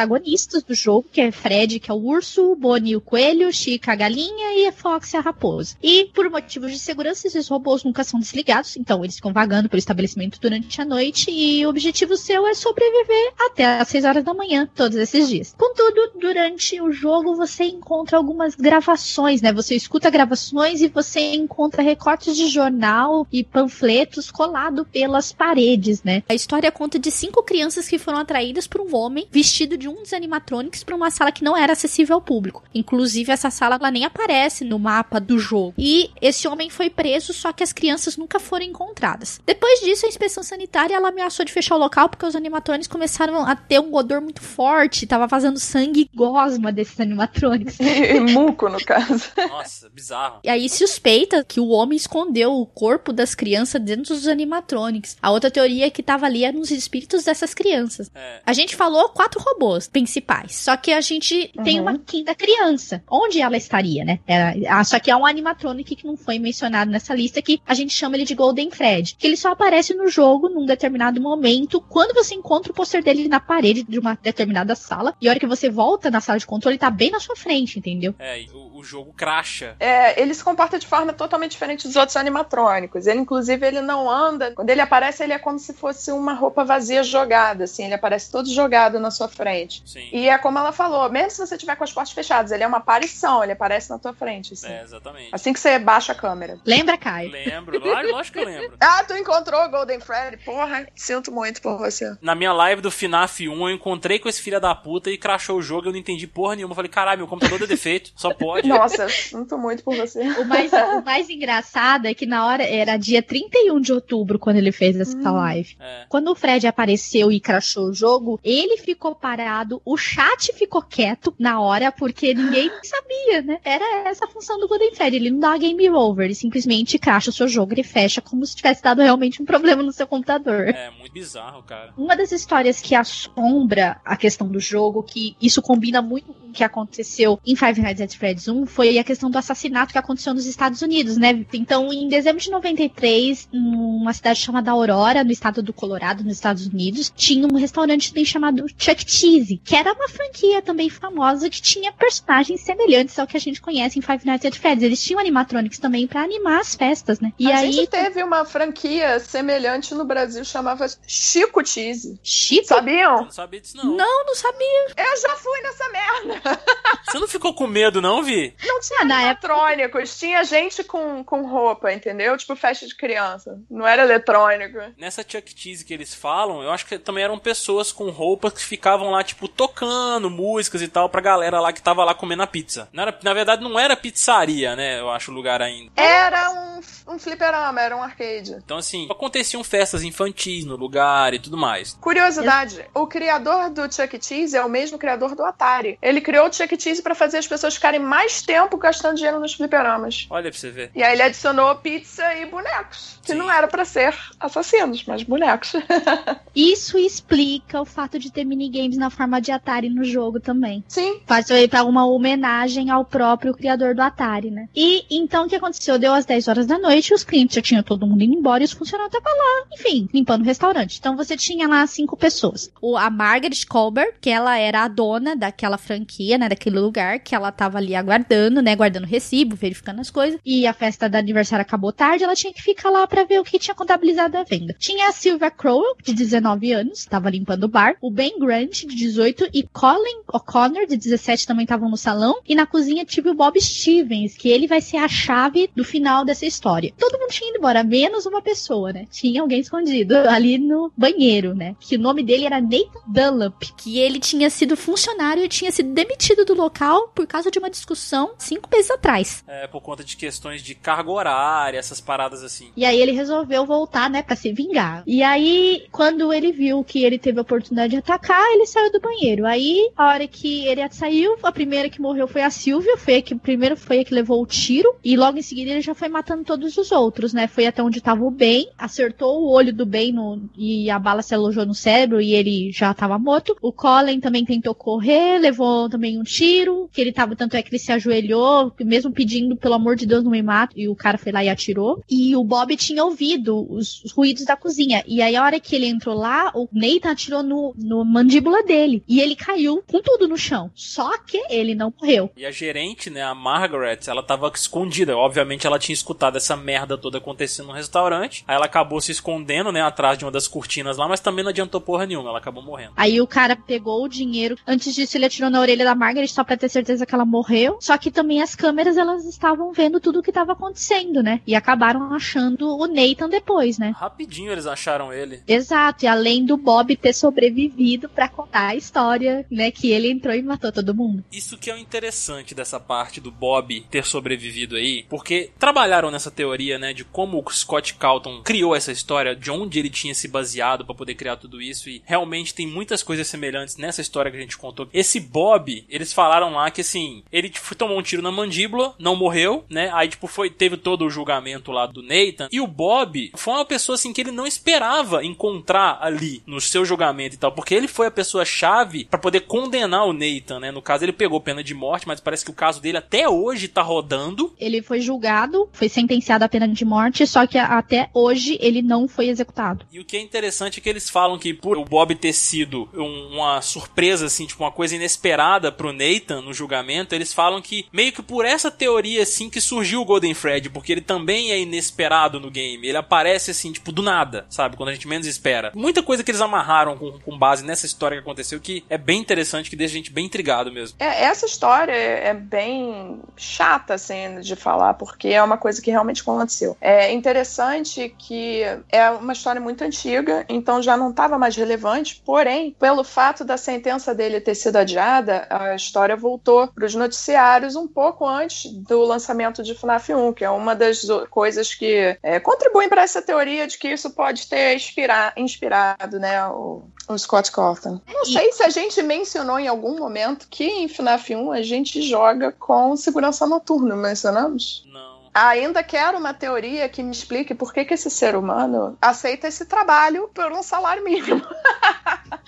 do 0.67 0.75
jogo, 0.75 1.07
que 1.13 1.21
é 1.21 1.31
Fred, 1.31 1.79
que 1.79 1.91
é 1.91 1.95
o 1.95 1.97
urso, 1.97 2.57
Bonnie 2.57 2.97
o 2.97 3.01
coelho, 3.01 3.53
Chica 3.53 3.93
a 3.93 3.95
galinha 3.95 4.59
e 4.59 4.67
a 4.67 4.73
Fox 4.73 5.15
a 5.15 5.21
raposa. 5.21 5.77
E 5.83 6.11
por 6.15 6.29
motivos 6.31 6.73
de 6.73 6.79
segurança, 6.79 7.27
esses 7.27 7.49
robôs 7.49 7.85
nunca 7.85 8.03
são 8.03 8.19
desligados, 8.19 8.77
então 8.77 9.05
eles 9.05 9.17
ficam 9.17 9.33
vagando 9.33 9.69
pelo 9.69 9.79
estabelecimento 9.79 10.41
durante 10.41 10.81
a 10.81 10.85
noite 10.85 11.31
e 11.31 11.65
o 11.65 11.69
objetivo 11.69 12.17
seu 12.17 12.47
é 12.47 12.55
sobreviver 12.55 13.33
até 13.39 13.81
as 13.81 13.89
6 13.89 14.05
horas 14.05 14.25
da 14.25 14.35
manhã 14.35 14.69
todos 14.75 14.97
esses 14.97 15.29
dias. 15.29 15.55
Contudo, 15.57 16.13
durante 16.19 16.81
o 16.81 16.91
jogo 16.91 17.37
você 17.37 17.65
encontra 17.65 18.17
algumas 18.17 18.55
gravações, 18.55 19.41
né? 19.41 19.53
Você 19.53 19.75
escuta 19.75 20.11
gravações 20.11 20.81
e 20.81 20.89
você 20.89 21.35
encontra 21.35 21.83
recortes 21.83 22.37
de 22.37 22.49
jornal 22.49 23.27
e 23.31 23.45
panfletos 23.45 24.31
colado 24.31 24.85
pelas 24.85 25.33
paredes, 25.33 26.03
né? 26.03 26.23
A 26.29 26.35
história 26.35 26.73
conta 26.73 26.99
de 26.99 27.11
cinco 27.11 27.43
crianças 27.43 27.89
que 27.89 27.99
foram 27.99 28.19
atraídas 28.19 28.67
por 28.67 28.81
um 28.81 28.95
homem 28.95 29.29
vestido 29.31 29.67
transferido 29.67 29.77
de 29.87 29.89
um 29.89 30.03
dos 30.03 30.13
animatronics 30.13 30.83
para 30.83 30.97
uma 30.97 31.13
sala 31.13 31.31
que 31.31 31.45
não 31.45 31.57
era 31.57 31.73
acessível 31.73 32.17
ao 32.17 32.21
público. 32.21 32.65
Inclusive, 32.75 33.31
essa 33.31 33.51
sala 33.51 33.77
ela 33.77 33.91
nem 33.91 34.05
aparece 34.05 34.65
no 34.65 34.81
mapa 34.81 35.21
do 35.21 35.39
jogo. 35.39 35.75
E 35.79 36.11
esse 36.21 36.49
homem 36.49 36.69
foi 36.69 36.91
preso, 36.91 37.33
só 37.33 37.53
que 37.53 37.63
as 37.63 37.73
crianças 37.73 38.17
nunca 38.17 38.41
foram 38.41 38.65
encontradas. 38.65 39.41
Depois 39.47 39.81
disso, 39.81 40.05
a 40.05 40.09
inspeção 40.09 40.43
sanitária 40.43 40.97
ela 40.97 41.11
ameaçou 41.11 41.45
de 41.45 41.53
fechar 41.53 41.77
o 41.77 41.79
local 41.79 42.09
porque 42.09 42.27
os 42.27 42.35
animatronics 42.35 42.89
começaram 42.89 43.47
a 43.47 43.55
ter 43.55 43.79
um 43.79 43.95
odor 43.95 44.21
muito 44.21 44.43
forte, 44.43 45.07
tava 45.07 45.29
vazando 45.29 45.61
sangue 45.61 46.01
e 46.13 46.17
gosma 46.17 46.73
desses 46.73 46.99
animatronics. 46.99 47.79
E 48.07 48.21
muco, 48.21 48.69
no 48.69 48.83
caso. 48.85 49.31
Nossa, 49.37 49.89
bizarro. 49.91 50.41
E 50.43 50.49
aí 50.49 50.69
suspeita 50.69 51.45
que 51.45 51.61
o 51.61 51.69
homem 51.69 51.97
escondeu 51.97 52.53
o 52.53 52.67
corpo 52.67 53.13
das 53.13 53.35
crianças 53.35 53.81
dentro 53.81 54.15
dos 54.15 54.27
animatronics. 54.29 55.17
A 55.21 55.31
outra 55.31 55.51
teoria 55.51 55.87
é 55.87 55.91
que 55.91 56.03
tava 56.03 56.27
ali 56.27 56.45
eram 56.45 56.61
os 56.61 56.71
espíritos 56.71 57.25
dessas 57.25 57.53
crianças. 57.53 58.11
É. 58.15 58.41
A 58.45 58.53
gente 58.53 58.77
falou 58.77 59.09
quatro 59.11 59.41
robôs 59.41 59.76
principais, 59.87 60.55
só 60.55 60.77
que 60.77 60.93
a 60.93 61.01
gente 61.01 61.53
tem 61.65 61.77
Uhum. 61.81 61.83
uma 61.83 61.99
quinta 61.99 62.35
criança. 62.35 63.03
Onde 63.11 63.41
ela 63.41 63.57
estaria, 63.57 64.05
né? 64.05 64.21
Era, 64.27 64.55
ah, 64.69 64.85
só 64.85 64.99
que 64.99 65.11
é 65.11 65.17
um 65.17 65.27
animatronic 65.27 65.97
que 65.97 66.07
não 66.07 66.17
foi 66.17 66.39
mencionado 66.39 66.91
nessa 66.91 67.15
lista, 67.15 67.43
que 67.43 67.61
a 67.67 67.75
gente 67.75 67.93
chama 67.93 68.17
ele 68.17 68.25
de 68.25 68.35
Golden 68.35 68.71
Fred. 68.71 69.17
Que 69.19 69.27
ele 69.27 69.37
só 69.37 69.51
aparece 69.51 69.93
no 69.95 70.09
jogo 70.09 70.49
num 70.49 70.65
determinado 70.65 71.21
momento, 71.21 71.81
quando 71.81 72.15
você 72.15 72.35
encontra 72.35 72.71
o 72.71 72.75
pôster 72.75 73.03
dele 73.03 73.27
na 73.29 73.41
parede 73.41 73.83
de 73.83 73.99
uma 73.99 74.17
determinada 74.23 74.75
sala, 74.75 75.15
e 75.21 75.27
a 75.27 75.31
hora 75.31 75.41
que 75.41 75.47
você 75.47 75.69
volta 75.69 76.11
na 76.11 76.21
sala 76.21 76.39
de 76.39 76.47
controle, 76.47 76.75
ele 76.75 76.79
tá 76.79 76.91
bem 76.91 77.11
na 77.11 77.19
sua 77.21 77.35
frente, 77.35 77.79
entendeu? 77.79 78.15
É, 78.19 78.41
e 78.41 78.49
o, 78.51 78.79
o 78.79 78.85
jogo 78.85 79.13
cracha. 79.17 79.75
É, 79.81 80.21
ele 80.21 80.33
se 80.35 80.45
comporta 80.45 80.79
de 80.79 80.87
forma 80.87 81.13
totalmente 81.13 81.53
diferente 81.53 81.87
dos 81.87 81.97
outros 81.97 82.17
animatrônicos. 82.17 83.07
Ele, 83.07 83.21
inclusive, 83.21 83.67
ele 83.67 83.81
não 83.81 84.11
anda. 84.11 84.53
Quando 84.53 84.71
ele 84.71 84.81
aparece, 84.81 85.23
ele 85.23 85.33
é 85.33 85.39
como 85.39 85.59
se 85.59 85.73
fosse 85.73 86.13
uma 86.13 86.35
roupa 86.35 86.65
vazia 86.65 87.03
jogada, 87.03 87.65
assim. 87.65 87.85
Ele 87.85 87.95
aparece 87.95 88.31
todo 88.31 88.49
jogado 88.53 89.01
na 89.01 89.11
sua 89.11 89.29
frente. 89.29 89.66
Sim. 89.85 90.09
E 90.13 90.29
é 90.29 90.39
como 90.39 90.59
ela 90.59 90.73
falou, 90.73 91.11
mesmo 91.11 91.31
se 91.31 91.39
você 91.39 91.57
tiver 91.59 91.77
com 91.77 91.85
as 91.85 91.93
portas 91.93 92.13
fechadas, 92.13 92.53
ele 92.53 92.63
é 92.63 92.67
uma 92.67 92.79
aparição, 92.79 93.43
ele 93.43 93.53
aparece 93.53 93.91
na 93.91 93.99
tua 93.99 94.13
frente, 94.15 94.53
assim. 94.55 94.69
É, 94.69 94.83
exatamente. 94.83 95.29
Assim 95.33 95.53
que 95.53 95.61
você 95.61 95.79
baixa 95.79 96.13
a 96.13 96.15
câmera. 96.15 96.59
Lembra, 96.65 96.97
Caio? 96.97 97.31
Lembro, 97.31 97.79
lógico 97.79 98.13
lógico 98.13 98.39
que 98.39 98.45
eu 98.45 98.49
lembro. 98.49 98.77
Ah, 98.81 99.03
tu 99.05 99.15
encontrou 99.15 99.61
o 99.65 99.69
Golden 99.71 100.01
Freddy? 100.01 100.39
Porra, 100.45 100.87
sinto 100.95 101.33
muito 101.33 101.61
por 101.61 101.77
você. 101.79 102.17
Na 102.23 102.35
minha 102.35 102.53
live 102.53 102.81
do 102.81 102.91
FNAF 102.91 103.49
1, 103.49 103.69
eu 103.69 103.75
encontrei 103.75 104.19
com 104.19 104.29
esse 104.29 104.41
filho 104.41 104.61
da 104.61 104.75
puta 104.75 105.11
e 105.11 105.19
crashou 105.19 105.59
o 105.59 105.63
jogo 105.63 105.87
e 105.87 105.89
eu 105.89 105.93
não 105.93 105.99
entendi 105.99 106.27
porra 106.27 106.55
nenhuma. 106.57 106.73
Eu 106.73 106.77
falei, 106.77 106.91
caralho, 106.91 107.19
meu 107.19 107.27
computador 107.27 107.59
deu 107.59 107.69
defeito, 107.69 108.13
só 108.17 108.33
pode. 108.33 108.69
Nossa, 108.69 109.09
sinto 109.09 109.59
muito 109.59 109.83
por 109.83 109.97
você. 109.97 110.21
O 110.23 110.45
mais, 110.45 110.73
o 110.73 111.03
mais 111.03 111.29
engraçado 111.29 112.07
é 112.07 112.15
que 112.15 112.27
na 112.27 112.47
hora 112.47 112.63
era 112.63 112.97
dia 112.97 113.23
31 113.23 113.81
de 113.81 113.93
outubro 113.93 114.39
quando 114.39 114.57
ele 114.57 114.73
fez 114.73 114.99
essa 114.99 115.17
Hum. 115.17 115.35
live. 115.37 115.77
É. 115.81 116.05
Quando 116.09 116.31
o 116.31 116.35
Fred 116.35 116.67
apareceu 116.67 117.33
e 117.33 117.41
crashou 117.41 117.87
o 117.89 117.95
jogo, 117.95 118.39
ele 118.45 118.77
ficou 118.79 119.15
parado, 119.15 119.46
o 119.85 119.97
chat 119.97 120.53
ficou 120.53 120.83
quieto 120.83 121.35
na 121.39 121.61
hora, 121.61 121.93
porque 121.93 122.35
ninguém 122.35 122.71
sabia, 122.83 123.43
né? 123.43 123.59
Era 123.65 124.09
essa 124.09 124.25
a 124.25 124.29
função 124.29 124.59
do 124.59 124.69
Golden 124.69 124.95
Fred. 124.95 125.17
Ele 125.17 125.31
não 125.31 125.41
dá 125.41 125.57
game 125.57 125.89
over, 125.91 126.25
ele 126.25 126.35
simplesmente 126.35 126.99
crasha 126.99 127.31
o 127.31 127.33
seu 127.33 127.49
jogo, 127.49 127.73
ele 127.73 127.83
fecha 127.83 128.21
como 128.21 128.45
se 128.45 128.57
tivesse 128.57 128.83
dado 128.83 129.03
realmente 129.03 129.41
um 129.41 129.45
problema 129.45 129.83
no 129.83 129.93
seu 129.93 130.07
computador. 130.07 130.69
É, 130.69 130.91
muito 130.91 131.13
bizarro, 131.13 131.63
cara. 131.63 131.93
Uma 131.97 132.17
das 132.17 132.33
histórias 132.33 132.81
que 132.81 132.95
assombra 132.95 134.01
a 134.05 134.17
questão 134.17 134.49
do 134.49 134.61
jogo, 134.61 135.03
que 135.03 135.37
isso 135.41 135.63
combina 135.63 136.03
muito 136.03 136.33
com 136.33 136.49
o 136.49 136.53
que 136.53 136.65
aconteceu 136.65 137.39
em 137.47 137.55
Five 137.55 137.81
Nights 137.81 138.01
at 138.01 138.17
Freddy's 138.17 138.49
1, 138.49 138.67
foi 138.67 138.99
a 138.99 139.05
questão 139.05 139.31
do 139.31 139.39
assassinato 139.39 139.93
que 139.93 139.99
aconteceu 139.99 140.35
nos 140.35 140.47
Estados 140.47 140.83
Unidos, 140.83 141.17
né? 141.17 141.45
Então, 141.53 141.93
em 141.93 142.09
dezembro 142.09 142.43
de 142.43 142.51
93, 142.51 143.49
numa 143.53 144.13
cidade 144.13 144.41
chamada 144.41 144.71
Aurora, 144.71 145.23
no 145.23 145.31
estado 145.31 145.63
do 145.63 145.73
Colorado, 145.73 146.25
nos 146.25 146.35
Estados 146.35 146.67
Unidos, 146.67 147.13
tinha 147.15 147.47
um 147.47 147.57
restaurante 147.57 148.09
também 148.09 148.25
chamado 148.25 148.67
Chuck 148.77 149.05
Cheese, 149.07 149.36
que 149.65 149.75
era 149.77 149.93
uma 149.93 150.09
franquia 150.09 150.61
também 150.63 150.89
famosa 150.91 151.49
que 151.51 151.61
tinha 151.61 151.93
personagens 151.93 152.61
semelhantes 152.61 153.19
ao 153.19 153.27
que 153.27 153.37
a 153.37 153.41
gente 153.41 153.61
conhece 153.61 153.99
em 153.99 154.03
Five 154.03 154.25
Nights 154.27 154.47
at 154.47 154.55
Freddy's. 154.59 154.83
Eles 154.85 155.03
tinham 155.03 155.21
animatronics 155.21 155.79
também 155.79 156.07
pra 156.07 156.23
animar 156.23 156.61
as 156.61 156.75
festas, 156.75 157.21
né? 157.21 157.33
E 157.39 157.51
a 157.51 157.59
aí, 157.59 157.73
gente 157.73 157.89
teve 157.89 158.23
uma 158.23 158.45
franquia 158.45 159.19
semelhante 159.21 159.95
no 159.95 160.05
Brasil, 160.05 160.45
chamava 160.45 160.87
Chico 161.07 161.65
Cheese. 161.67 162.19
Chico? 162.23 162.63
Eu 162.63 162.67
Sabiam? 162.67 163.17
não 163.25 163.31
sabia 163.31 163.61
disso, 163.61 163.77
não. 163.77 163.85
Não, 163.97 164.25
não 164.27 164.35
sabia. 164.35 164.87
Eu 164.97 165.21
já 165.21 165.37
fui 165.37 165.61
nessa 165.63 165.89
merda. 165.89 166.61
Você 167.07 167.19
não 167.19 167.29
ficou 167.29 167.55
com 167.55 167.67
medo, 167.67 168.03
não, 168.03 168.23
Vi? 168.23 168.55
Não 168.65 168.81
tinha 168.81 169.01
Ah, 169.01 169.05
na 169.05 169.23
época 169.23 169.47
eletrônicos, 169.47 170.19
tinha 170.19 170.43
gente 170.45 170.83
com, 170.83 171.23
com 171.23 171.47
roupa, 171.47 171.93
entendeu? 171.93 172.37
Tipo 172.37 172.57
festa 172.57 172.87
de 172.87 172.95
criança. 172.95 173.61
Não 173.71 173.87
era 173.87 174.03
eletrônico. 174.03 174.79
Nessa 174.97 175.23
Chuck 175.23 175.53
Cheese 175.55 175.85
que 175.85 175.95
eles 175.95 176.15
falam, 176.15 176.63
eu 176.63 176.71
acho 176.71 176.87
que 176.87 176.99
também 176.99 177.23
eram 177.25 177.39
pessoas 177.39 177.93
com 177.93 178.11
roupas 178.11 178.53
que 178.53 178.63
ficavam 178.65 179.11
lá, 179.11 179.23
tipo, 179.27 179.49
tocando 179.49 180.31
músicas 180.31 180.81
e 180.83 180.89
tal 180.89 181.09
pra 181.09 181.21
galera 181.21 181.61
lá 181.61 181.73
que 181.73 181.83
tava 181.83 182.05
lá 182.05 182.15
comendo 182.15 182.43
a 182.43 182.47
pizza. 182.47 182.89
Não 182.93 183.03
era, 183.03 183.19
na 183.23 183.35
verdade, 183.35 183.63
não 183.63 183.79
era 183.79 183.97
pizzaria, 183.97 184.75
né? 184.75 185.01
Eu 185.01 185.11
acho 185.11 185.31
o 185.31 185.35
lugar 185.35 185.61
ainda. 185.61 185.91
Era 185.97 186.51
um, 186.51 186.81
um 187.15 187.19
fliperama, 187.19 187.81
era 187.81 187.97
um 187.97 188.03
arcade. 188.03 188.53
Então, 188.65 188.79
assim, 188.79 189.07
aconteciam 189.11 189.63
festas 189.63 190.03
infantis 190.03 190.65
no 190.65 190.77
lugar 190.77 191.35
e 191.35 191.39
tudo 191.39 191.57
mais. 191.57 191.95
Curiosidade, 192.01 192.85
o 192.95 193.07
criador 193.07 193.71
do 193.71 193.83
Chuck 193.93 194.17
E. 194.17 194.23
Cheese 194.23 194.57
é 194.57 194.65
o 194.65 194.69
mesmo 194.69 194.99
criador 194.99 195.35
do 195.35 195.45
Atari. 195.45 195.99
Ele 196.01 196.21
criou 196.21 196.49
o 196.49 196.53
Chuck 196.53 196.75
E. 196.75 196.81
Cheese 196.81 197.03
pra 197.03 197.15
fazer 197.15 197.39
as 197.39 197.47
pessoas 197.47 197.75
ficarem 197.75 198.01
mais 198.01 198.43
tempo 198.43 198.77
gastando 198.77 199.17
dinheiro 199.17 199.41
nos 199.41 199.55
fliperamas. 199.55 200.27
Olha 200.31 200.51
pra 200.51 200.59
você 200.59 200.71
ver. 200.71 200.91
E 200.95 201.03
aí 201.03 201.13
ele 201.13 201.23
adicionou 201.23 201.75
pizza 201.77 202.35
e 202.35 202.47
bonecos, 202.47 203.19
que 203.23 203.33
Sim. 203.33 203.39
não 203.39 203.51
era 203.51 203.67
pra 203.69 203.85
ser 203.85 204.15
assassinos, 204.39 205.05
mas 205.05 205.23
bonecos. 205.23 205.73
Isso 206.55 206.99
explica 206.99 207.81
o 207.81 207.85
fato 207.85 208.19
de 208.19 208.31
ter 208.31 208.45
minigames 208.45 208.97
na 208.97 209.11
forma 209.17 209.41
de 209.41 209.51
Atari 209.51 209.89
no 209.89 210.05
jogo 210.05 210.39
também. 210.39 210.85
Sim, 210.87 211.21
Faz 211.27 211.51
aí 211.51 211.67
pra 211.67 211.85
uma 211.85 212.07
homenagem 212.07 212.91
ao 212.91 213.05
próprio 213.05 213.55
criador 213.55 213.95
do 213.95 214.03
Atari, 214.03 214.51
né? 214.51 214.69
E 214.75 215.05
então 215.11 215.47
o 215.47 215.49
que 215.49 215.57
aconteceu? 215.57 215.99
Deu 215.99 216.13
às 216.13 216.25
10 216.25 216.49
horas 216.49 216.67
da 216.67 216.79
noite, 216.79 217.15
os 217.15 217.25
clientes 217.25 217.57
já 217.57 217.63
tinham 217.63 217.83
todo 217.83 218.07
mundo 218.07 218.23
indo 218.23 218.35
embora 218.35 218.63
e 218.63 218.67
os 218.67 218.73
funcionários 218.73 219.15
estavam 219.15 219.37
lá, 219.37 219.67
enfim, 219.73 220.09
limpando 220.13 220.43
o 220.43 220.45
restaurante. 220.45 220.99
Então 220.99 221.17
você 221.17 221.37
tinha 221.37 221.67
lá 221.67 221.87
cinco 221.87 222.17
pessoas. 222.17 222.71
O, 222.81 222.97
a 222.97 223.11
Margaret 223.11 223.65
Colbert, 223.69 224.15
que 224.21 224.31
ela 224.31 224.57
era 224.57 224.85
a 224.85 224.89
dona 224.89 225.35
daquela 225.35 225.79
franquia, 225.79 226.39
né? 226.39 226.49
Daquele 226.49 226.79
lugar, 226.79 227.19
que 227.21 227.35
ela 227.35 227.51
tava 227.51 227.79
ali 227.79 227.95
aguardando, 227.95 228.61
né? 228.61 228.77
Guardando 228.77 229.07
recibo, 229.07 229.57
verificando 229.57 230.01
as 230.01 230.11
coisas. 230.11 230.39
E 230.45 230.67
a 230.67 230.73
festa 230.73 231.09
do 231.09 231.17
aniversário 231.17 231.63
acabou 231.63 231.93
tarde, 231.93 232.25
ela 232.25 232.35
tinha 232.35 232.53
que 232.53 232.63
ficar 232.63 232.91
lá 232.91 233.07
pra 233.07 233.25
ver 233.25 233.41
o 233.41 233.45
que 233.45 233.59
tinha 233.59 233.75
contabilizado 233.75 234.37
a 234.37 234.43
venda. 234.43 234.75
Tinha 234.79 235.09
a 235.09 235.13
Sylvia 235.13 235.51
Crowell, 235.51 235.97
de 236.03 236.13
19 236.13 236.73
anos, 236.73 237.05
tava 237.05 237.31
limpando 237.31 237.65
o 237.65 237.69
bar. 237.69 237.97
O 238.01 238.11
Ben 238.11 238.39
Grant, 238.39 238.85
de 238.85 239.06
18, 239.07 239.51
e 239.53 239.63
Colin 239.63 240.23
O'Connor, 240.33 240.87
de 240.87 240.97
17, 240.97 241.47
também 241.47 241.65
estavam 241.65 241.89
no 241.89 241.97
salão. 241.97 242.41
E 242.47 242.55
na 242.55 242.67
cozinha 242.67 243.05
tive 243.05 243.31
o 243.31 243.35
Bob 243.35 243.61
Stevens, 243.61 244.37
que 244.37 244.49
ele 244.49 244.67
vai 244.67 244.81
ser 244.81 244.99
a 244.99 245.09
chave 245.09 245.71
do 245.75 245.85
final 245.85 246.25
dessa 246.25 246.47
história. 246.47 246.93
Todo 246.99 247.19
mundo 247.19 247.31
tinha 247.31 247.51
ido 247.51 247.59
embora, 247.59 247.83
menos 247.83 248.27
uma 248.27 248.43
pessoa, 248.43 248.93
né? 248.93 249.07
Tinha 249.11 249.41
alguém 249.43 249.61
escondido 249.61 250.17
ali 250.29 250.59
no 250.59 250.93
banheiro, 250.97 251.55
né? 251.55 251.77
Que 251.81 251.97
o 251.97 252.01
nome 252.01 252.23
dele 252.23 252.47
era 252.47 252.61
Nathan 252.61 253.01
Dunlap, 253.07 253.63
que 253.77 253.99
ele 253.99 254.19
tinha 254.19 254.51
sido 254.51 254.77
funcionário 254.77 255.45
e 255.45 255.49
tinha 255.49 255.71
sido 255.71 255.93
demitido 255.93 256.45
do 256.45 256.55
local 256.55 257.09
por 257.09 257.27
causa 257.27 257.51
de 257.51 257.59
uma 257.59 257.71
discussão 257.71 258.35
cinco 258.39 258.69
meses 258.73 258.91
atrás. 258.91 259.45
É, 259.47 259.67
por 259.67 259.81
conta 259.81 260.03
de 260.03 260.17
questões 260.17 260.63
de 260.63 260.75
carga 260.75 261.11
horária, 261.11 261.79
essas 261.79 262.01
paradas 262.01 262.43
assim. 262.43 262.71
E 262.77 262.85
aí 262.85 263.01
ele 263.01 263.13
resolveu 263.13 263.65
voltar, 263.67 264.11
né, 264.11 264.23
pra 264.23 264.37
se 264.37 264.53
vingar. 264.53 265.03
E 265.07 265.23
aí, 265.23 265.87
quando 265.91 266.33
ele 266.33 266.53
viu 266.53 266.83
que 266.85 267.05
ele 267.05 267.19
teve 267.19 267.39
a 267.39 267.43
oportunidade 267.43 267.91
de 267.91 267.97
atacar, 267.99 268.45
ele 268.53 268.67
saiu 268.67 268.91
do 268.91 268.96
banheiro. 269.01 269.47
Aí, 269.47 269.91
a 269.97 270.07
hora 270.07 270.27
que 270.27 270.67
ele 270.67 270.87
saiu, 270.91 271.37
a 271.43 271.53
primeira 271.53 271.89
que 271.89 272.01
morreu 272.01 272.27
foi 272.27 272.43
a 272.43 272.51
Silvia, 272.51 272.97
foi 272.97 273.17
a 273.17 273.23
que 273.23 273.35
primeiro 273.35 273.77
foi 273.77 274.01
a 274.01 274.05
que 274.05 274.15
levou 274.15 274.43
o 274.43 274.47
tiro, 274.47 274.95
e 275.05 275.17
logo 275.17 275.39
em 275.39 275.43
seguida 275.43 275.71
ele 275.71 275.81
já 275.81 275.95
foi 275.95 276.09
matando 276.09 276.45
todos 276.45 276.77
os 276.77 276.93
outros, 276.93 277.33
né? 277.33 277.47
Foi 277.47 277.67
até 277.67 277.83
onde 277.83 278.01
tava 278.01 278.25
o 278.25 278.31
Ben, 278.31 278.69
acertou 278.79 279.43
o 279.43 279.51
olho 279.51 279.73
do 279.73 279.87
Ben 279.87 280.13
no, 280.13 280.41
e 280.57 280.91
a 280.91 280.99
bala 280.99 281.23
se 281.23 281.35
alojou 281.35 281.67
no 281.67 281.75
cérebro 281.75 282.21
e 282.21 282.33
ele 282.33 282.71
já 282.73 282.93
tava 282.95 283.19
morto. 283.19 283.57
O 283.61 283.73
Colin 283.73 284.21
também 284.21 284.45
tentou 284.45 284.75
correr, 284.75 285.39
levou 285.39 285.89
também 285.89 286.19
um 286.19 286.23
tiro, 286.23 286.89
que 286.93 287.01
ele 287.01 287.13
tava, 287.13 287.37
tanto 287.37 287.57
é 287.57 287.63
que 287.63 287.71
ele 287.71 287.79
se 287.79 287.93
ajoelhou, 287.93 288.73
mesmo 288.81 289.11
pedindo, 289.13 289.57
pelo 289.57 289.75
amor 289.75 289.97
de 289.97 290.07
Deus, 290.07 290.23
não 290.23 290.31
me 290.31 290.43
mata, 290.43 290.75
e 290.77 290.89
o 290.89 290.95
cara 290.95 291.19
foi 291.19 291.33
lá 291.33 291.45
e 291.45 291.49
atirou. 291.49 292.03
E 292.09 292.35
o 292.37 292.45
Bob 292.45 292.77
tinha 292.77 293.05
ouvido 293.05 293.67
os, 293.71 294.03
os 294.05 294.13
ruídos 294.13 294.45
da 294.45 294.57
cozinha. 294.57 295.03
E 295.07 295.21
aí, 295.23 295.37
a 295.37 295.45
hora 295.45 295.61
que 295.61 295.75
ele 295.75 295.87
entrou 295.87 296.15
lá, 296.15 296.51
o 296.55 296.69
Nathan 296.73 297.11
atirou 297.11 297.43
no, 297.43 297.75
no 297.77 298.05
mandíbula 298.05 298.63
dele. 298.63 298.86
E 299.09 299.21
ele 299.21 299.37
caiu 299.37 299.83
com 299.91 300.01
tudo 300.01 300.29
no 300.29 300.37
chão. 300.37 300.71
Só 300.75 301.19
que 301.19 301.43
ele 301.49 301.75
não 301.75 301.93
morreu. 302.01 302.31
E 302.37 302.47
a 302.47 302.51
gerente, 302.51 303.11
né, 303.11 303.23
a 303.23 303.35
Margaret, 303.35 304.01
ela 304.07 304.23
tava 304.23 304.51
escondida. 304.55 305.17
Obviamente 305.17 305.67
ela 305.67 305.79
tinha 305.79 305.95
escutado 305.95 306.37
essa 306.37 306.57
merda 306.57 306.97
toda 306.97 307.19
acontecendo 307.19 307.67
no 307.67 307.73
restaurante. 307.73 308.45
Aí 308.47 308.55
ela 308.55 308.67
acabou 308.67 309.01
se 309.01 309.13
escondendo, 309.13 309.73
né, 309.73 309.83
atrás 309.83 310.19
de 310.19 310.25
uma 310.25 310.31
das 310.31 310.49
cortinas 310.49 310.97
lá, 310.97 311.09
mas 311.09 311.21
também 311.21 311.43
não 311.43 311.51
adiantou 311.51 311.81
porra 311.81 312.07
nenhuma, 312.07 312.29
ela 312.29 312.39
acabou 312.39 312.63
morrendo. 312.63 312.93
Aí 312.97 313.21
o 313.21 313.27
cara 313.27 313.57
pegou 313.57 314.05
o 314.05 314.09
dinheiro. 314.09 314.57
Antes 314.67 314.95
disso, 314.95 315.17
ele 315.17 315.27
atirou 315.27 315.51
na 315.51 315.61
orelha 315.61 315.85
da 315.85 315.95
Margaret 315.95 316.29
só 316.29 316.45
pra 316.45 316.57
ter 316.57 316.69
certeza 316.69 317.07
que 317.07 317.15
ela 317.15 317.25
morreu. 317.25 317.79
Só 317.81 317.97
que 317.99 318.11
também 318.11 318.43
as 318.43 318.55
câmeras 318.55 318.97
elas 318.97 319.25
estavam 319.25 319.73
vendo 319.73 320.01
tudo 320.01 320.21
o 320.21 320.23
que 320.23 320.31
estava 320.31 320.53
acontecendo, 320.53 321.23
né? 321.23 321.41
E 321.47 321.55
acabaram 321.55 322.13
achando 322.13 322.77
o 322.77 322.87
Nathan 322.87 323.29
depois, 323.29 323.79
né? 323.79 323.95
Rapidinho 323.97 324.53
eles 324.53 324.67
acharam 324.67 325.13
ele. 325.13 325.43
Exato, 325.47 326.05
e 326.05 326.09
além 326.09 326.45
do 326.45 326.57
Bob 326.57 326.97
ter 326.97 327.13
sobrevivido 327.13 328.09
para 328.09 328.29
contar 328.29 328.76
história, 328.77 329.47
né, 329.51 329.71
que 329.71 329.91
ele 329.91 330.11
entrou 330.11 330.35
e 330.35 330.43
matou 330.43 330.73
todo 330.73 330.95
mundo. 330.95 331.25
Isso 331.33 331.59
que 331.59 331.71
é 331.71 331.75
o 331.75 331.79
interessante 331.79 332.55
dessa 332.55 332.79
parte 332.79 333.21
do 333.21 333.31
Bob 333.31 333.81
ter 333.91 334.05
sobrevivido 334.05 334.77
aí, 334.77 335.05
porque 335.09 335.51
trabalharam 335.59 336.11
nessa 336.11 336.31
teoria, 336.31 336.79
né, 336.79 336.93
de 336.93 337.05
como 337.05 337.39
o 337.39 337.53
Scott 337.53 337.95
Calton 337.95 338.43
criou 338.43 338.75
essa 338.75 338.93
história, 338.93 339.35
de 339.35 339.51
onde 339.51 339.79
ele 339.79 339.91
tinha 339.91 340.15
se 340.15 340.29
baseado 340.29 340.85
para 340.85 340.95
poder 340.95 341.15
criar 341.15 341.37
tudo 341.37 341.61
isso 341.61 341.89
e 341.89 342.03
realmente 342.05 342.55
tem 342.55 342.67
muitas 342.67 343.03
coisas 343.03 343.27
semelhantes 343.27 343.77
nessa 343.77 344.01
história 344.01 344.31
que 344.31 344.37
a 344.37 344.41
gente 344.41 344.59
contou. 344.59 344.89
Esse 344.93 345.21
Bob, 345.21 345.85
eles 345.89 346.13
falaram 346.13 346.53
lá 346.53 346.71
que 346.71 346.81
assim, 346.81 347.23
ele 347.33 347.49
tipo, 347.49 347.75
tomou 347.75 347.99
um 347.99 348.03
tiro 348.03 348.23
na 348.23 348.33
mandíbula, 348.33 348.95
não 348.99 349.17
morreu, 349.17 349.65
né? 349.69 349.91
Aí 349.93 350.09
tipo 350.09 350.27
foi 350.27 350.51
teve 350.51 350.77
todo 350.77 351.05
o 351.05 351.11
julgamento 351.11 351.73
lá 351.73 351.87
do 351.87 352.03
Nathan 352.03 352.49
e 352.51 352.61
o 352.61 352.67
Bob 352.67 353.33
foi 353.35 353.55
uma 353.55 353.65
pessoa 353.65 353.95
assim 353.95 354.13
que 354.13 354.21
ele 354.21 354.31
não 354.31 354.47
esperava 354.47 355.25
encontrar 355.25 355.99
ali 356.01 356.43
no 356.47 356.61
seu 356.61 356.85
julgamento 356.85 357.35
e 357.35 357.39
tal, 357.39 357.53
porque 357.53 357.75
ele 357.75 357.89
foi 357.89 358.07
a 358.07 358.11
pessoa 358.11 358.45
chave 358.57 359.05
para 359.05 359.19
poder 359.19 359.41
condenar 359.41 360.07
o 360.07 360.13
Nathan, 360.13 360.61
né? 360.61 360.71
No 360.71 360.81
caso 360.81 361.05
ele 361.05 361.13
pegou 361.13 361.41
pena 361.41 361.63
de 361.63 361.75
morte, 361.75 362.09
mas 362.09 362.21
parece 362.21 362.45
que 362.45 362.51
o 362.51 362.55
caso 362.55 362.81
dele 362.81 362.97
até 362.97 363.29
hoje 363.29 363.69
tá 363.69 363.83
rodando. 363.83 364.55
Ele 364.59 364.81
foi 364.81 365.01
julgado, 365.01 365.69
foi 365.73 365.89
sentenciado 365.89 366.45
à 366.45 366.49
pena 366.49 366.67
de 366.67 366.85
morte, 366.85 367.27
só 367.27 367.47
que 367.47 367.59
até 367.59 368.09
hoje 368.15 368.57
ele 368.61 368.81
não 368.81 369.07
foi 369.07 369.29
executado. 369.29 369.85
E 369.93 370.01
o 370.01 370.05
que 370.05 370.17
é 370.17 370.21
interessante 370.21 370.81
é 370.81 370.83
que 370.83 370.89
eles 370.89 371.11
falam 371.11 371.39
que 371.39 371.53
por 371.53 371.77
o 371.77 371.85
Bob 371.85 372.15
ter 372.15 372.33
sido 372.33 372.89
um, 372.95 373.35
uma 373.35 373.61
surpresa 373.61 374.27
assim, 374.27 374.47
tipo 374.47 374.65
uma 374.65 374.73
coisa 374.73 374.97
inesperada 374.97 375.71
pro 375.71 375.93
Nathan 375.93 376.41
no 376.41 376.55
julgamento, 376.55 377.15
eles 377.15 377.35
falam 377.35 377.61
que 377.61 377.87
meio 377.93 378.13
que 378.13 378.23
por 378.23 378.45
essa 378.45 378.71
teoria 378.71 379.23
assim 379.23 379.51
que 379.51 379.61
surgiu 379.61 380.01
o 380.01 380.05
Golden 380.05 380.33
Fred, 380.33 380.71
porque 380.71 380.93
ele 380.93 381.01
também 381.03 381.51
é 381.51 381.61
inesperado 381.61 382.41
no 382.41 382.51
game. 382.51 382.87
Ele 382.87 382.97
aparece 382.97 383.51
assim, 383.51 383.73
tipo, 383.73 383.93
do 383.93 384.03
nada, 384.03 384.47
sabe? 384.49 384.77
Quando 384.77 384.89
a 384.89 384.95
gente 384.95 385.09
menos 385.09 385.27
espera. 385.27 385.73
Muita 385.75 386.03
coisa 386.03 386.25
que 386.25 386.31
eles 386.31 386.41
amarraram 386.41 386.97
com, 386.97 387.19
com 387.19 387.39
base 387.39 387.65
nessa 387.65 387.85
história 387.85 388.17
que 388.17 388.23
aconteceu 388.23 388.46
que 388.61 388.85
é 388.89 388.97
bem 388.97 389.21
interessante, 389.21 389.69
que 389.71 389.77
deixa 389.77 389.95
a 389.95 389.97
gente 389.97 390.13
bem 390.13 390.27
intrigado 390.27 390.73
mesmo. 390.73 390.97
É, 390.99 391.25
essa 391.25 391.47
história 391.47 391.93
é 391.93 392.33
bem 392.33 393.21
chata, 393.37 393.95
assim, 393.95 394.41
de 394.41 394.55
falar, 394.55 394.95
porque 394.95 395.29
é 395.29 395.43
uma 395.43 395.59
coisa 395.59 395.83
que 395.83 395.91
realmente 395.91 396.23
aconteceu. 396.23 396.77
É 396.81 397.13
interessante 397.13 398.15
que 398.19 398.63
é 398.89 399.11
uma 399.11 399.33
história 399.33 399.61
muito 399.61 399.83
antiga, 399.83 400.45
então 400.49 400.83
já 400.83 400.97
não 400.97 401.11
estava 401.11 401.39
mais 401.39 401.57
relevante, 401.57 402.23
porém, 402.25 402.75
pelo 402.79 403.03
fato 403.03 403.45
da 403.45 403.57
sentença 403.57 404.15
dele 404.15 404.41
ter 404.41 404.55
sido 404.55 404.77
adiada, 404.77 405.47
a 405.51 405.75
história 405.75 406.17
voltou 406.17 406.69
para 406.69 406.87
os 406.87 406.95
noticiários 406.95 407.77
um 407.77 407.89
pouco 407.89 408.27
antes 408.27 408.71
do 408.71 409.03
lançamento 409.05 409.63
de 409.63 409.75
FNAF 409.75 410.15
1, 410.15 410.33
que 410.33 410.45
é 410.45 410.51
uma 410.51 410.75
das 410.75 411.03
coisas 411.31 411.75
que 411.75 412.17
é, 412.23 412.41
contribuem 412.41 412.89
para 412.89 413.03
essa 413.03 413.23
teoria 413.23 413.67
de 413.67 413.79
que 413.79 413.89
isso 413.89 414.11
pode 414.11 414.47
ter 414.49 414.75
inspirar, 414.75 415.33
inspirado 415.37 416.19
né, 416.19 416.47
o, 416.49 416.83
o 417.09 417.19
Scott 417.19 417.51
Cawthon. 417.51 418.01
Não 418.07 418.23
e... 418.23 418.33
sei 418.37 418.53
se 418.53 418.63
a 418.63 418.69
gente 418.69 419.03
mencionou 419.03 419.59
em 419.59 419.69
algum 419.69 419.99
momento 419.99 420.47
que 420.51 420.65
em 420.65 420.89
FNAF 420.89 421.35
1 421.35 421.53
a 421.53 421.63
gente 421.63 422.03
joga 422.03 422.53
com 422.53 422.97
segurança 422.97 423.47
noturna, 423.47 423.97
mencionamos? 423.97 424.85
Não. 424.87 425.16
Ainda 425.37 425.85
quero 425.85 426.17
uma 426.17 426.33
teoria 426.33 426.89
que 426.89 427.03
me 427.03 427.11
explique 427.11 427.55
por 427.55 427.71
que, 427.71 427.85
que 427.85 427.93
esse 427.93 428.09
ser 428.09 428.35
humano 428.35 428.97
aceita 429.03 429.47
esse 429.47 429.67
trabalho 429.67 430.31
por 430.33 430.51
um 430.51 430.63
salário 430.63 431.05
mínimo. 431.05 431.43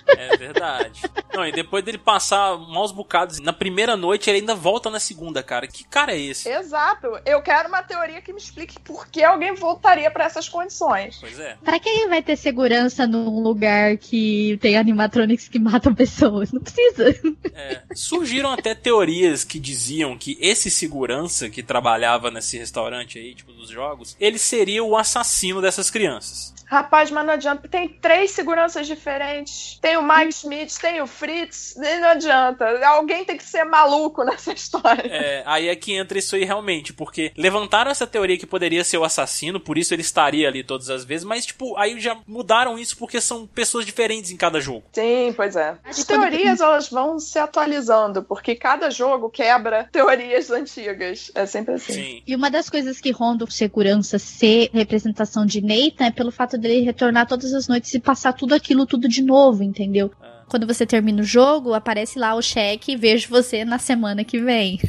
É 0.07 0.35
verdade. 0.35 1.01
Não, 1.31 1.45
e 1.45 1.51
depois 1.51 1.85
dele 1.85 1.99
passar 1.99 2.57
maus 2.57 2.91
bocados 2.91 3.39
na 3.39 3.53
primeira 3.53 3.95
noite, 3.95 4.27
ele 4.27 4.39
ainda 4.39 4.55
volta 4.55 4.89
na 4.89 4.99
segunda, 4.99 5.43
cara. 5.43 5.67
Que 5.67 5.83
cara 5.83 6.13
é 6.13 6.19
esse? 6.19 6.49
Exato. 6.49 7.07
Eu 7.27 7.43
quero 7.43 7.69
uma 7.69 7.83
teoria 7.83 8.19
que 8.21 8.33
me 8.33 8.39
explique 8.39 8.79
por 8.79 9.07
que 9.07 9.23
alguém 9.23 9.53
voltaria 9.53 10.09
para 10.09 10.25
essas 10.25 10.49
condições. 10.49 11.17
Pois 11.21 11.39
é. 11.39 11.57
Pra 11.63 11.79
que 11.79 12.07
vai 12.07 12.23
ter 12.23 12.35
segurança 12.37 13.05
num 13.05 13.39
lugar 13.39 13.97
que 13.97 14.57
tem 14.61 14.77
animatronics 14.77 15.47
que 15.47 15.59
matam 15.59 15.93
pessoas? 15.93 16.51
Não 16.51 16.61
precisa. 16.61 17.15
É. 17.53 17.83
Surgiram 17.93 18.51
até 18.51 18.73
teorias 18.73 19.43
que 19.43 19.59
diziam 19.59 20.17
que 20.17 20.39
esse 20.41 20.71
segurança 20.71 21.49
que 21.51 21.61
trabalhava 21.61 22.31
nesse 22.31 22.57
restaurante 22.57 22.78
aí, 23.19 23.35
tipo, 23.35 23.51
dos 23.51 23.69
jogos, 23.69 24.15
ele 24.19 24.37
seria 24.37 24.83
o 24.83 24.95
assassino 24.97 25.61
dessas 25.61 25.89
crianças. 25.89 26.53
Rapaz, 26.69 27.09
mas 27.09 27.25
não 27.25 27.33
adianta. 27.33 27.67
Tem 27.67 27.89
três 27.89 28.29
seguranças 28.29 28.85
diferentes. 28.85 29.79
Tem 29.81 29.97
o 29.97 30.03
Mike 30.03 30.29
Smith, 30.29 30.77
tem 30.79 31.01
o 31.01 31.07
Fritz. 31.07 31.75
E 31.75 31.99
não 31.99 32.09
adianta. 32.09 32.65
Alguém 32.85 33.25
tem 33.25 33.35
que 33.35 33.43
ser 33.43 33.63
maluco 33.63 34.23
nessa 34.25 34.53
história. 34.53 35.01
É, 35.07 35.41
aí 35.47 35.67
é 35.67 35.75
que 35.75 35.95
entra 35.95 36.19
isso 36.19 36.35
aí 36.35 36.43
realmente. 36.43 36.93
Porque 36.93 37.31
levantaram 37.35 37.89
essa 37.89 38.05
teoria 38.05 38.37
que 38.37 38.45
poderia 38.45 38.83
ser 38.83 38.99
o 38.99 39.03
assassino, 39.03 39.59
por 39.59 39.79
isso 39.79 39.95
ele 39.95 40.03
estaria 40.03 40.47
ali 40.47 40.63
todas 40.63 40.91
as 40.91 41.03
vezes. 41.03 41.25
Mas, 41.25 41.47
tipo, 41.47 41.75
aí 41.75 41.99
já 41.99 42.15
mudaram 42.27 42.77
isso 42.77 42.95
porque 42.97 43.19
são 43.19 43.47
pessoas 43.47 43.83
diferentes 43.83 44.29
em 44.29 44.37
cada 44.37 44.61
jogo. 44.61 44.83
Sim, 44.93 45.33
pois 45.35 45.55
é. 45.55 45.75
As 45.83 46.03
teorias, 46.03 46.61
elas 46.61 46.87
vão 46.87 47.17
se 47.17 47.39
atualizando. 47.39 48.21
Porque 48.21 48.53
cada 48.53 48.91
jogo 48.91 49.27
quebra 49.31 49.85
teorias 49.91 50.51
antigas. 50.51 51.31
É 51.33 51.47
sempre 51.47 51.73
assim. 51.73 51.93
Sim. 51.93 52.23
E 52.27 52.35
uma 52.35 52.51
das 52.51 52.69
coisas 52.69 53.01
que 53.01 53.09
ronda 53.09 53.49
segurança 53.49 54.19
ser 54.19 54.69
representação 54.73 55.45
de 55.45 55.61
Nathan 55.61 56.05
é 56.05 56.11
pelo 56.11 56.31
fato 56.31 56.58
dele 56.59 56.85
retornar 56.85 57.27
todas 57.27 57.53
as 57.53 57.67
noites 57.67 57.93
e 57.93 57.99
passar 57.99 58.33
tudo 58.33 58.53
aquilo 58.53 58.85
tudo 58.85 59.07
de 59.07 59.23
novo, 59.23 59.63
entendeu? 59.63 60.11
Quando 60.49 60.67
você 60.67 60.85
termina 60.85 61.21
o 61.21 61.23
jogo, 61.23 61.73
aparece 61.73 62.17
lá 62.17 62.33
o 62.33 62.41
cheque 62.41 62.93
e 62.93 62.95
vejo 62.95 63.29
você 63.29 63.63
na 63.63 63.77
semana 63.77 64.23
que 64.23 64.39
vem. 64.39 64.79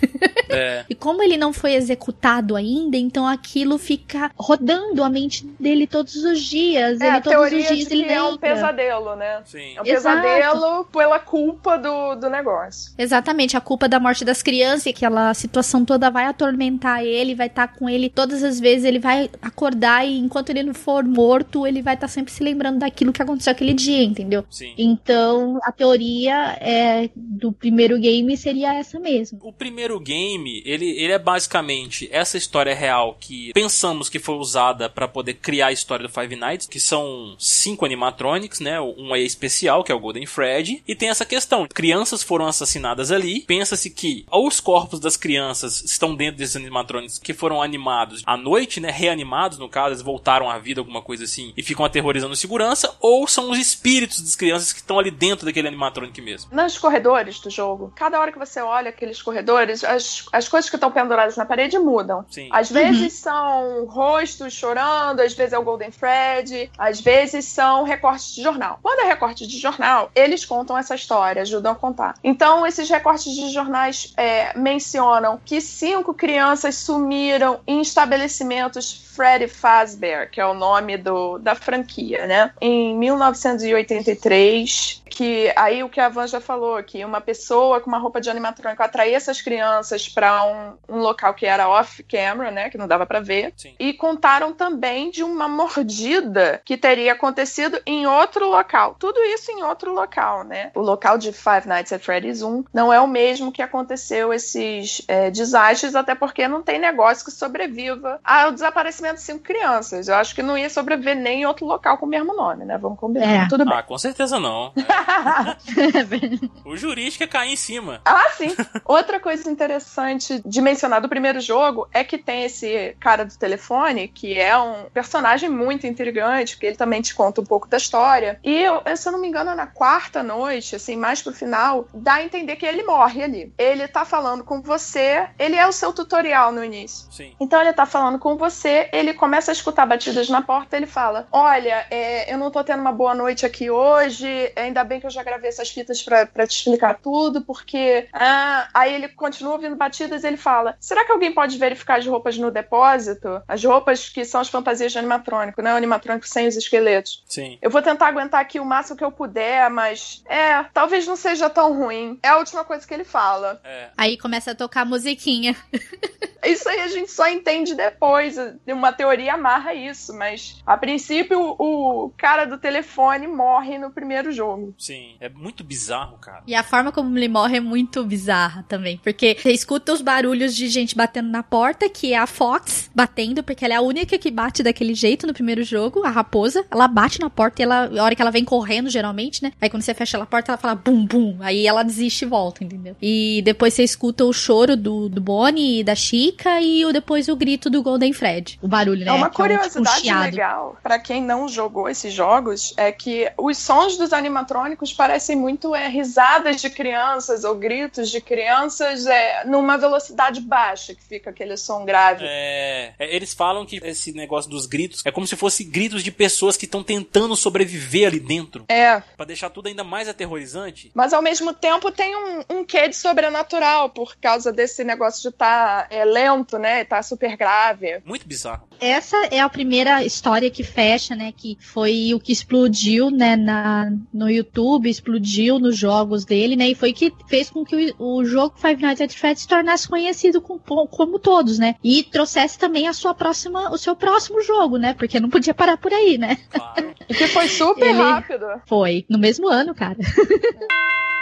É. 0.48 0.84
e 0.88 0.94
como 0.94 1.22
ele 1.22 1.36
não 1.36 1.52
foi 1.52 1.74
executado 1.74 2.56
ainda, 2.56 2.96
então 2.96 3.26
aquilo 3.26 3.78
fica 3.78 4.30
rodando 4.36 5.04
a 5.04 5.10
mente 5.10 5.46
dele 5.58 5.86
todos 5.86 6.16
os 6.16 6.42
dias. 6.42 7.00
É, 7.00 7.06
ele 7.06 7.16
a 7.16 7.20
todos 7.20 7.38
teoria 7.38 7.58
os 7.58 7.66
dias 7.68 7.88
de 7.88 7.94
ele 7.94 8.04
que 8.04 8.12
é 8.12 8.22
um 8.22 8.36
pesadelo, 8.36 9.16
né? 9.16 9.42
Sim. 9.44 9.76
É 9.76 9.82
um 9.82 9.86
Exato. 9.86 10.22
pesadelo 10.22 10.84
pela 10.86 11.18
culpa 11.18 11.76
do, 11.76 12.14
do 12.16 12.30
negócio. 12.30 12.92
Exatamente, 12.96 13.56
a 13.56 13.60
culpa 13.60 13.88
da 13.88 14.00
morte 14.00 14.24
das 14.24 14.42
crianças 14.42 14.86
e 14.86 14.90
aquela 14.90 15.34
situação 15.34 15.84
toda 15.84 16.10
vai 16.10 16.24
atormentar 16.24 17.04
ele, 17.04 17.34
vai 17.34 17.46
estar 17.46 17.68
tá 17.68 17.74
com 17.74 17.88
ele 17.88 18.08
todas 18.08 18.42
as 18.42 18.58
vezes, 18.58 18.84
ele 18.84 18.98
vai 18.98 19.30
acordar 19.42 20.06
e 20.06 20.18
enquanto 20.18 20.50
ele 20.50 20.62
não 20.62 20.74
for 20.74 21.04
morto, 21.04 21.66
ele 21.66 21.82
vai 21.82 21.94
estar 21.94 22.06
tá 22.06 22.12
sempre 22.12 22.32
se 22.32 22.42
lembrando 22.42 22.78
daquilo 22.78 23.12
que 23.12 23.22
aconteceu 23.22 23.50
aquele 23.50 23.74
dia, 23.74 24.02
entendeu? 24.02 24.44
Sim. 24.50 24.74
Então, 24.78 25.49
a 25.62 25.72
teoria 25.72 26.56
é, 26.60 27.10
do 27.14 27.52
primeiro 27.52 27.98
game 27.98 28.36
seria 28.36 28.74
essa 28.74 28.98
mesmo. 28.98 29.38
O 29.42 29.52
primeiro 29.52 29.98
game 29.98 30.62
ele, 30.64 30.90
ele 30.90 31.12
é 31.12 31.18
basicamente 31.18 32.08
essa 32.12 32.36
história 32.36 32.74
real 32.74 33.16
que 33.18 33.52
pensamos 33.52 34.08
que 34.08 34.18
foi 34.18 34.36
usada 34.36 34.88
para 34.88 35.08
poder 35.08 35.34
criar 35.34 35.68
a 35.68 35.72
história 35.72 36.06
do 36.06 36.12
Five 36.12 36.36
Nights, 36.36 36.66
que 36.66 36.80
são 36.80 37.34
cinco 37.38 37.84
animatronics, 37.84 38.60
né? 38.60 38.80
Um 38.80 39.14
é 39.14 39.20
especial, 39.20 39.84
que 39.84 39.92
é 39.92 39.94
o 39.94 40.00
Golden 40.00 40.26
Fred, 40.26 40.82
e 40.86 40.94
tem 40.94 41.08
essa 41.08 41.24
questão: 41.24 41.66
crianças 41.66 42.22
foram 42.22 42.46
assassinadas 42.46 43.10
ali. 43.10 43.40
Pensa-se 43.42 43.90
que 43.90 44.24
os 44.30 44.60
corpos 44.60 45.00
das 45.00 45.16
crianças 45.16 45.82
estão 45.82 46.14
dentro 46.14 46.38
desses 46.38 46.56
animatronics 46.56 47.18
que 47.18 47.34
foram 47.34 47.62
animados 47.62 48.22
à 48.26 48.36
noite, 48.36 48.80
né? 48.80 48.90
Reanimados, 48.90 49.58
no 49.58 49.68
caso, 49.68 49.90
eles 49.90 50.02
voltaram 50.02 50.50
à 50.50 50.58
vida, 50.58 50.80
alguma 50.80 51.02
coisa 51.02 51.24
assim, 51.24 51.52
e 51.56 51.62
ficam 51.62 51.84
aterrorizando 51.84 52.36
segurança, 52.36 52.94
ou 53.00 53.26
são 53.26 53.50
os 53.50 53.58
espíritos 53.58 54.20
das 54.20 54.36
crianças 54.36 54.72
que 54.72 54.80
estão 54.80 54.98
ali 54.98 55.10
dentro 55.10 55.39
daquele 55.44 55.68
animatronic 55.68 56.20
mesmo. 56.20 56.54
Nos 56.54 56.78
corredores 56.78 57.38
do 57.40 57.50
jogo, 57.50 57.92
cada 57.94 58.20
hora 58.20 58.32
que 58.32 58.38
você 58.38 58.60
olha 58.60 58.90
aqueles 58.90 59.22
corredores, 59.22 59.84
as 59.84 60.26
as 60.32 60.48
coisas 60.48 60.70
que 60.70 60.76
estão 60.76 60.90
penduradas 60.90 61.36
na 61.36 61.44
parede 61.44 61.78
mudam. 61.78 62.24
Sim. 62.30 62.48
Às 62.50 62.70
vezes 62.70 63.14
uhum. 63.14 63.20
são 63.20 63.84
rostos 63.86 64.52
chorando, 64.52 65.20
às 65.20 65.34
vezes 65.34 65.52
é 65.52 65.58
o 65.58 65.62
Golden 65.62 65.90
Fred, 65.90 66.70
às 66.78 67.00
vezes 67.00 67.44
são 67.44 67.84
recortes 67.84 68.34
de 68.34 68.42
jornal. 68.42 68.78
Quando 68.82 69.00
é 69.00 69.04
recorte 69.04 69.46
de 69.46 69.58
jornal, 69.58 70.10
eles 70.14 70.44
contam 70.44 70.76
essa 70.76 70.94
história, 70.94 71.42
ajudam 71.42 71.72
a 71.72 71.74
contar. 71.74 72.14
Então, 72.22 72.66
esses 72.66 72.88
recortes 72.88 73.34
de 73.34 73.50
jornais 73.50 74.12
é, 74.16 74.56
mencionam 74.58 75.40
que 75.44 75.60
cinco 75.60 76.14
crianças 76.14 76.76
sumiram 76.76 77.60
em 77.66 77.80
estabelecimentos 77.80 79.10
Freddy 79.20 79.48
Fazbear, 79.48 80.30
que 80.30 80.40
é 80.40 80.46
o 80.46 80.54
nome 80.54 80.96
do, 80.96 81.36
da 81.38 81.54
franquia, 81.54 82.26
né? 82.26 82.52
Em 82.60 82.96
1983, 82.96 85.02
que 85.10 85.24
aí 85.56 85.82
o 85.82 85.88
que 85.88 86.00
a 86.00 86.08
Van 86.08 86.26
já 86.26 86.40
falou, 86.40 86.82
que 86.82 87.04
uma 87.04 87.20
pessoa 87.20 87.80
com 87.80 87.88
uma 87.88 87.98
roupa 87.98 88.20
de 88.20 88.30
animatrônico 88.30 88.82
atraía 88.82 89.16
essas 89.16 89.42
crianças 89.42 90.08
para 90.08 90.44
um, 90.44 90.96
um, 90.96 90.98
local 90.98 91.34
que 91.34 91.46
era 91.46 91.68
off-camera, 91.68 92.50
né? 92.50 92.70
Que 92.70 92.78
não 92.78 92.88
dava 92.88 93.06
para 93.06 93.20
ver. 93.20 93.52
Sim. 93.56 93.74
E 93.78 93.92
contaram 93.92 94.52
também 94.52 95.10
de 95.10 95.22
uma 95.22 95.48
mordida 95.48 96.60
que 96.64 96.76
teria 96.76 97.12
acontecido 97.12 97.80
em 97.86 98.06
outro 98.06 98.48
local. 98.48 98.96
Tudo 98.98 99.20
isso 99.20 99.50
em 99.50 99.62
outro 99.62 99.92
local, 99.92 100.44
né? 100.44 100.70
O 100.74 100.80
local 100.80 101.18
de 101.18 101.32
Five 101.32 101.66
Nights 101.66 101.92
at 101.92 102.02
Freddy's 102.02 102.42
1 102.42 102.64
não 102.72 102.92
é 102.92 103.00
o 103.00 103.06
mesmo 103.06 103.52
que 103.52 103.62
aconteceu 103.62 104.32
esses 104.32 105.02
é, 105.08 105.30
desastres, 105.30 105.94
até 105.94 106.14
porque 106.14 106.46
não 106.48 106.62
tem 106.62 106.78
negócio 106.78 107.24
que 107.24 107.30
sobreviva 107.30 108.20
ao 108.24 108.52
desaparecimento 108.52 109.16
de 109.16 109.22
cinco 109.22 109.40
crianças. 109.40 110.08
Eu 110.08 110.14
acho 110.14 110.34
que 110.34 110.42
não 110.42 110.56
ia 110.56 110.70
sobreviver 110.70 111.16
nem 111.16 111.42
em 111.42 111.46
outro 111.46 111.66
local 111.66 111.98
com 111.98 112.06
o 112.06 112.08
mesmo 112.08 112.34
nome, 112.34 112.64
né? 112.64 112.78
Vamos 112.78 112.98
combinar. 112.98 113.44
É. 113.44 113.48
Tudo 113.48 113.64
bem. 113.64 113.74
Ah, 113.74 113.82
com 113.82 113.98
certeza 113.98 114.38
não. 114.38 114.72
o 116.64 116.76
jurídico 116.76 117.24
é 117.24 117.26
cair 117.26 117.52
em 117.52 117.56
cima. 117.56 118.00
Ah, 118.04 118.30
sim. 118.36 118.54
Outra 118.84 119.20
coisa 119.20 119.50
interessante 119.50 120.40
de 120.44 120.60
mencionar 120.60 121.00
do 121.00 121.08
primeiro 121.08 121.40
jogo 121.40 121.88
é 121.92 122.04
que 122.04 122.18
tem 122.18 122.44
esse 122.44 122.96
cara 123.00 123.24
do 123.24 123.36
telefone, 123.36 124.08
que 124.08 124.38
é 124.38 124.56
um 124.56 124.84
personagem 124.92 125.48
muito 125.48 125.86
intrigante, 125.86 126.54
porque 126.54 126.66
ele 126.66 126.76
também 126.76 127.02
te 127.02 127.14
conta 127.14 127.40
um 127.40 127.44
pouco 127.44 127.68
da 127.68 127.76
história. 127.76 128.38
E, 128.44 128.62
eu, 128.62 128.82
se 128.96 129.08
eu 129.08 129.12
não 129.12 129.20
me 129.20 129.28
engano, 129.28 129.54
na 129.54 129.66
quarta 129.66 130.22
noite, 130.22 130.76
assim, 130.76 130.96
mais 130.96 131.22
pro 131.22 131.32
final, 131.32 131.86
dá 131.92 132.14
a 132.14 132.24
entender 132.24 132.56
que 132.56 132.66
ele 132.66 132.82
morre 132.82 133.22
ali. 133.22 133.52
Ele 133.58 133.86
tá 133.88 134.04
falando 134.04 134.44
com 134.44 134.60
você, 134.60 135.28
ele 135.38 135.56
é 135.56 135.66
o 135.66 135.72
seu 135.72 135.92
tutorial 135.92 136.52
no 136.52 136.64
início. 136.64 137.10
Sim. 137.12 137.34
Então 137.40 137.60
ele 137.60 137.72
tá 137.72 137.86
falando 137.86 138.18
com 138.18 138.36
você, 138.36 138.88
ele 138.92 139.14
começa 139.14 139.50
a 139.50 139.54
escutar 139.54 139.86
batidas 139.86 140.28
na 140.28 140.42
porta, 140.42 140.76
ele 140.76 140.86
fala: 140.86 141.26
Olha, 141.32 141.86
é, 141.90 142.32
eu 142.32 142.38
não 142.38 142.50
tô 142.50 142.62
tendo 142.62 142.80
uma 142.80 142.92
boa 142.92 143.14
noite 143.14 143.44
aqui 143.44 143.70
hoje, 143.70 144.52
ainda 144.56 144.84
bem 144.84 145.00
que 145.00 145.06
eu 145.06 145.09
já 145.10 145.22
gravei 145.22 145.48
essas 145.48 145.70
fitas 145.70 146.02
para 146.02 146.46
te 146.46 146.56
explicar 146.56 146.94
tudo, 146.94 147.42
porque. 147.42 148.08
Ah, 148.12 148.68
aí 148.74 148.94
ele 148.94 149.08
continua 149.08 149.54
ouvindo 149.54 149.76
batidas 149.76 150.24
e 150.24 150.26
ele 150.26 150.36
fala: 150.36 150.76
Será 150.80 151.04
que 151.04 151.12
alguém 151.12 151.32
pode 151.32 151.58
verificar 151.58 151.98
as 151.98 152.06
roupas 152.06 152.36
no 152.38 152.50
depósito? 152.50 153.42
As 153.46 153.62
roupas 153.64 154.08
que 154.08 154.24
são 154.24 154.40
as 154.40 154.48
fantasias 154.48 154.92
de 154.92 154.98
animatrônico, 154.98 155.62
né? 155.62 155.72
O 155.72 155.76
animatrônico 155.76 156.26
sem 156.26 156.48
os 156.48 156.56
esqueletos. 156.56 157.22
Sim. 157.26 157.58
Eu 157.60 157.70
vou 157.70 157.82
tentar 157.82 158.08
aguentar 158.08 158.40
aqui 158.40 158.60
o 158.60 158.64
máximo 158.64 158.96
que 158.96 159.04
eu 159.04 159.12
puder, 159.12 159.68
mas. 159.70 160.22
É, 160.28 160.64
talvez 160.72 161.06
não 161.06 161.16
seja 161.16 161.50
tão 161.50 161.76
ruim. 161.76 162.18
É 162.22 162.28
a 162.28 162.38
última 162.38 162.64
coisa 162.64 162.86
que 162.86 162.94
ele 162.94 163.04
fala. 163.04 163.60
É. 163.64 163.88
Aí 163.96 164.16
começa 164.16 164.52
a 164.52 164.54
tocar 164.54 164.84
musiquinha. 164.84 165.56
Isso 166.44 166.68
aí 166.68 166.80
a 166.80 166.88
gente 166.88 167.10
só 167.10 167.28
entende 167.28 167.74
depois. 167.74 168.36
Uma 168.66 168.92
teoria 168.92 169.34
amarra 169.34 169.74
isso, 169.74 170.14
mas 170.14 170.60
a 170.66 170.76
princípio 170.76 171.54
o 171.58 172.12
cara 172.16 172.44
do 172.44 172.58
telefone 172.58 173.26
morre 173.26 173.78
no 173.78 173.90
primeiro 173.90 174.32
jogo. 174.32 174.74
Sim, 174.78 174.89
é 175.20 175.28
muito 175.28 175.62
bizarro, 175.64 176.16
cara. 176.18 176.42
E 176.46 176.54
a 176.54 176.62
forma 176.62 176.92
como 176.92 177.16
ele 177.16 177.28
morre 177.28 177.58
é 177.58 177.60
muito 177.60 178.04
bizarra 178.04 178.64
também. 178.68 178.98
Porque 179.02 179.36
você 179.40 179.52
escuta 179.52 179.92
os 179.92 180.00
barulhos 180.00 180.54
de 180.54 180.68
gente 180.68 180.94
batendo 180.94 181.28
na 181.28 181.42
porta, 181.42 181.88
que 181.88 182.12
é 182.12 182.18
a 182.18 182.26
Fox 182.26 182.90
batendo, 182.94 183.42
porque 183.42 183.64
ela 183.64 183.74
é 183.74 183.76
a 183.76 183.82
única 183.82 184.18
que 184.18 184.30
bate 184.30 184.62
daquele 184.62 184.94
jeito 184.94 185.26
no 185.26 185.34
primeiro 185.34 185.62
jogo, 185.62 186.04
a 186.04 186.10
raposa. 186.10 186.64
Ela 186.70 186.88
bate 186.88 187.20
na 187.20 187.30
porta 187.30 187.62
e 187.62 187.64
ela, 187.64 187.86
a 187.86 188.04
hora 188.04 188.14
que 188.14 188.22
ela 188.22 188.30
vem 188.30 188.44
correndo, 188.44 188.90
geralmente, 188.90 189.42
né? 189.42 189.52
Aí 189.60 189.68
quando 189.68 189.82
você 189.82 189.94
fecha 189.94 190.20
a 190.20 190.26
porta, 190.26 190.52
ela 190.52 190.58
fala 190.58 190.74
bum, 190.74 191.04
bum. 191.04 191.36
Aí 191.40 191.66
ela 191.66 191.82
desiste 191.82 192.24
e 192.24 192.28
volta, 192.28 192.64
entendeu? 192.64 192.96
E 193.00 193.42
depois 193.44 193.74
você 193.74 193.84
escuta 193.84 194.24
o 194.24 194.32
choro 194.32 194.76
do, 194.76 195.08
do 195.08 195.20
Bonnie 195.20 195.80
e 195.80 195.84
da 195.84 195.94
Chica 195.94 196.60
e 196.60 196.84
o, 196.84 196.92
depois 196.92 197.28
o 197.28 197.36
grito 197.36 197.68
do 197.70 197.82
Golden 197.82 198.12
Fred. 198.12 198.58
O 198.62 198.68
barulho, 198.68 199.04
né? 199.04 199.10
É 199.10 199.12
uma 199.12 199.30
Que 199.30 199.40
um, 199.42 199.46
tipo, 199.46 199.54
um 199.54 199.56
curiosidade 199.58 200.00
chiado. 200.00 200.24
legal 200.24 200.76
para 200.82 200.98
quem 200.98 201.22
não 201.22 201.48
jogou 201.48 201.88
esses 201.88 202.12
jogos 202.12 202.74
é 202.76 202.90
que 202.92 203.30
os 203.36 203.58
sons 203.58 203.96
dos 203.96 204.12
animatrônicos 204.12 204.79
parecem 204.92 205.36
muito 205.36 205.74
é, 205.74 205.88
risadas 205.88 206.60
de 206.60 206.70
crianças 206.70 207.44
ou 207.44 207.54
gritos 207.54 208.10
de 208.10 208.20
crianças 208.20 209.06
é, 209.06 209.44
numa 209.44 209.76
velocidade 209.76 210.40
baixa, 210.40 210.94
que 210.94 211.02
fica 211.02 211.30
aquele 211.30 211.56
som 211.56 211.84
grave. 211.84 212.24
É, 212.26 212.94
é, 212.98 213.14
eles 213.14 213.34
falam 213.34 213.66
que 213.66 213.76
esse 213.84 214.12
negócio 214.12 214.50
dos 214.50 214.66
gritos 214.66 215.02
é 215.04 215.10
como 215.12 215.26
se 215.26 215.36
fosse 215.36 215.62
gritos 215.64 216.02
de 216.02 216.10
pessoas 216.10 216.56
que 216.56 216.64
estão 216.64 216.82
tentando 216.82 217.36
sobreviver 217.36 218.08
ali 218.08 218.20
dentro. 218.20 218.64
É, 218.68 219.00
Pra 219.16 219.26
deixar 219.26 219.50
tudo 219.50 219.68
ainda 219.68 219.84
mais 219.84 220.08
aterrorizante. 220.08 220.90
mas 220.94 221.12
ao 221.12 221.20
mesmo 221.22 221.52
tempo 221.52 221.90
tem 221.90 222.16
um, 222.16 222.44
um 222.50 222.64
quê 222.64 222.88
de 222.88 222.96
sobrenatural 222.96 223.90
por 223.90 224.16
causa 224.16 224.52
desse 224.52 224.82
negócio 224.84 225.22
de 225.22 225.28
estar 225.28 225.88
lento, 226.06 226.58
né? 226.58 226.84
Tá 226.84 227.02
super 227.02 227.36
grave. 227.36 228.00
Muito 228.04 228.26
bizarro. 228.26 228.69
Essa 228.80 229.16
é 229.30 229.40
a 229.40 229.48
primeira 229.48 230.02
história 230.04 230.50
que 230.50 230.62
fecha, 230.64 231.14
né? 231.14 231.32
Que 231.36 231.56
foi 231.60 232.12
o 232.14 232.18
que 232.20 232.32
explodiu, 232.32 233.10
né? 233.10 233.36
Na, 233.36 233.92
no 234.12 234.30
YouTube, 234.30 234.88
explodiu 234.88 235.58
nos 235.58 235.76
jogos 235.76 236.24
dele, 236.24 236.56
né? 236.56 236.70
E 236.70 236.74
foi 236.74 236.92
que 236.92 237.12
fez 237.28 237.50
com 237.50 237.64
que 237.64 237.94
o, 237.98 238.16
o 238.18 238.24
jogo 238.24 238.54
Five 238.56 238.80
Nights 238.82 239.02
at 239.02 239.12
Freddy's 239.14 239.42
se 239.42 239.48
tornasse 239.48 239.86
conhecido 239.86 240.40
com, 240.40 240.58
como 240.58 241.18
todos, 241.18 241.58
né? 241.58 241.74
E 241.84 242.02
trouxesse 242.02 242.58
também 242.58 242.88
a 242.88 242.92
sua 242.92 243.12
próxima, 243.14 243.70
o 243.70 243.76
seu 243.76 243.94
próximo 243.94 244.40
jogo, 244.42 244.78
né? 244.78 244.94
Porque 244.94 245.20
não 245.20 245.28
podia 245.28 245.52
parar 245.52 245.76
por 245.76 245.92
aí, 245.92 246.16
né? 246.16 246.38
Claro. 246.50 246.94
E 247.08 247.14
que 247.14 247.26
foi 247.28 247.48
super 247.48 247.88
Ele- 247.88 247.98
rápido. 247.98 248.46
Foi 248.66 249.04
no 249.08 249.18
mesmo 249.18 249.46
ano, 249.48 249.74
cara. 249.74 249.98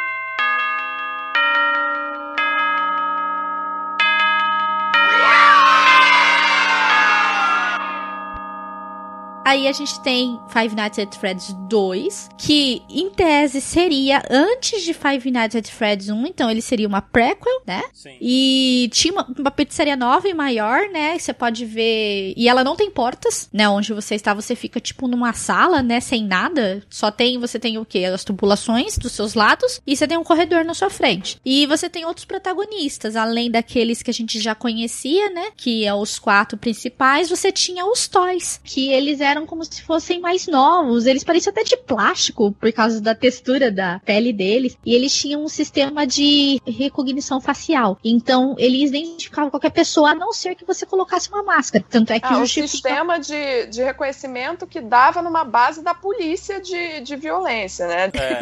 Aí 9.49 9.67
a 9.67 9.73
gente 9.73 9.99
tem 10.01 10.39
Five 10.51 10.77
Nights 10.77 10.99
at 10.99 11.17
Freddy's 11.17 11.57
2, 11.71 12.29
que 12.37 12.83
em 12.87 13.09
tese 13.09 13.63
seria 13.63 14.23
antes 14.29 14.83
de 14.83 14.93
Five 14.93 15.31
Nights 15.31 15.57
at 15.57 15.71
Freddy's 15.71 16.11
1, 16.11 16.27
então 16.27 16.51
ele 16.51 16.61
seria 16.61 16.87
uma 16.87 17.01
prequel, 17.01 17.63
né? 17.67 17.83
Sim. 17.95 18.15
E 18.21 18.91
tinha 18.93 19.15
uma, 19.15 19.27
uma 19.39 19.51
pizzaria 19.51 19.97
nova 19.97 20.29
e 20.29 20.35
maior, 20.35 20.91
né? 20.91 21.19
Você 21.19 21.33
pode 21.33 21.65
ver. 21.65 22.35
E 22.37 22.47
ela 22.47 22.63
não 22.63 22.77
tem 22.77 22.91
portas, 22.91 23.49
né? 23.51 23.67
Onde 23.67 23.95
você 23.95 24.15
está, 24.15 24.35
você 24.35 24.55
fica 24.55 24.79
tipo 24.81 25.09
numa 25.09 25.33
sala, 25.33 25.83
né? 25.83 25.99
Sem 25.99 26.27
nada. 26.27 26.83
Só 26.91 27.11
tem. 27.11 27.39
Você 27.39 27.59
tem 27.59 27.79
o 27.79 27.87
quê? 27.87 28.05
As 28.05 28.25
tubulações 28.25 28.99
dos 28.99 29.13
seus 29.13 29.33
lados. 29.33 29.81
E 29.87 29.97
você 29.97 30.07
tem 30.07 30.19
um 30.19 30.25
corredor 30.25 30.63
na 30.63 30.75
sua 30.75 30.91
frente. 30.91 31.41
E 31.43 31.65
você 31.65 31.89
tem 31.89 32.05
outros 32.05 32.27
protagonistas, 32.27 33.17
além 33.17 33.51
daqueles 33.51 34.03
que 34.03 34.11
a 34.11 34.15
gente 34.15 34.39
já 34.43 34.55
conhecia, 34.55 35.31
né? 35.31 35.53
Que 35.57 35.87
é 35.87 35.95
os 35.95 36.19
quatro 36.19 36.59
principais. 36.59 37.31
Você 37.31 37.51
tinha 37.51 37.87
os 37.87 38.07
toys, 38.07 38.61
que 38.63 38.91
eles 38.91 39.23
eram 39.23 39.38
como 39.47 39.65
se 39.65 39.83
fossem 39.83 40.21
mais 40.21 40.47
novos. 40.47 41.07
Eles 41.07 41.25
pareciam 41.25 41.51
até 41.53 41.63
de 41.65 41.77
plástico, 41.77 42.53
por 42.53 42.73
causa 42.73 43.01
da 43.01 43.15
textura 43.15 43.71
da 43.71 44.01
pele 44.05 44.33
deles. 44.33 44.77
E 44.85 44.95
eles 44.95 45.15
tinham 45.17 45.43
um 45.45 45.49
sistema 45.49 46.07
de 46.07 46.61
recognição 46.67 47.41
facial. 47.41 47.99
Então, 48.05 48.55
eles 48.59 48.91
identificavam 48.91 49.51
qualquer 49.51 49.71
pessoa, 49.71 50.11
a 50.11 50.15
não 50.15 50.33
ser 50.33 50.55
que 50.55 50.65
você 50.65 50.85
colocasse 50.87 51.29
uma 51.29 51.43
máscara. 51.43 51.85
Tanto 51.89 52.13
é 52.13 52.21
que 52.21 52.27
Ah, 52.27 52.37
um 52.37 52.41
justifica- 52.41 52.69
sistema 52.69 53.19
de, 53.19 53.67
de 53.67 53.83
reconhecimento 53.83 54.67
que 54.67 54.81
dava 54.81 55.23
numa 55.23 55.45
base 55.45 55.83
da 55.83 55.95
polícia 55.95 56.61
de, 56.61 57.01
de 57.01 57.17
violência, 57.17 57.87
né? 57.87 58.11
É. 58.15 58.39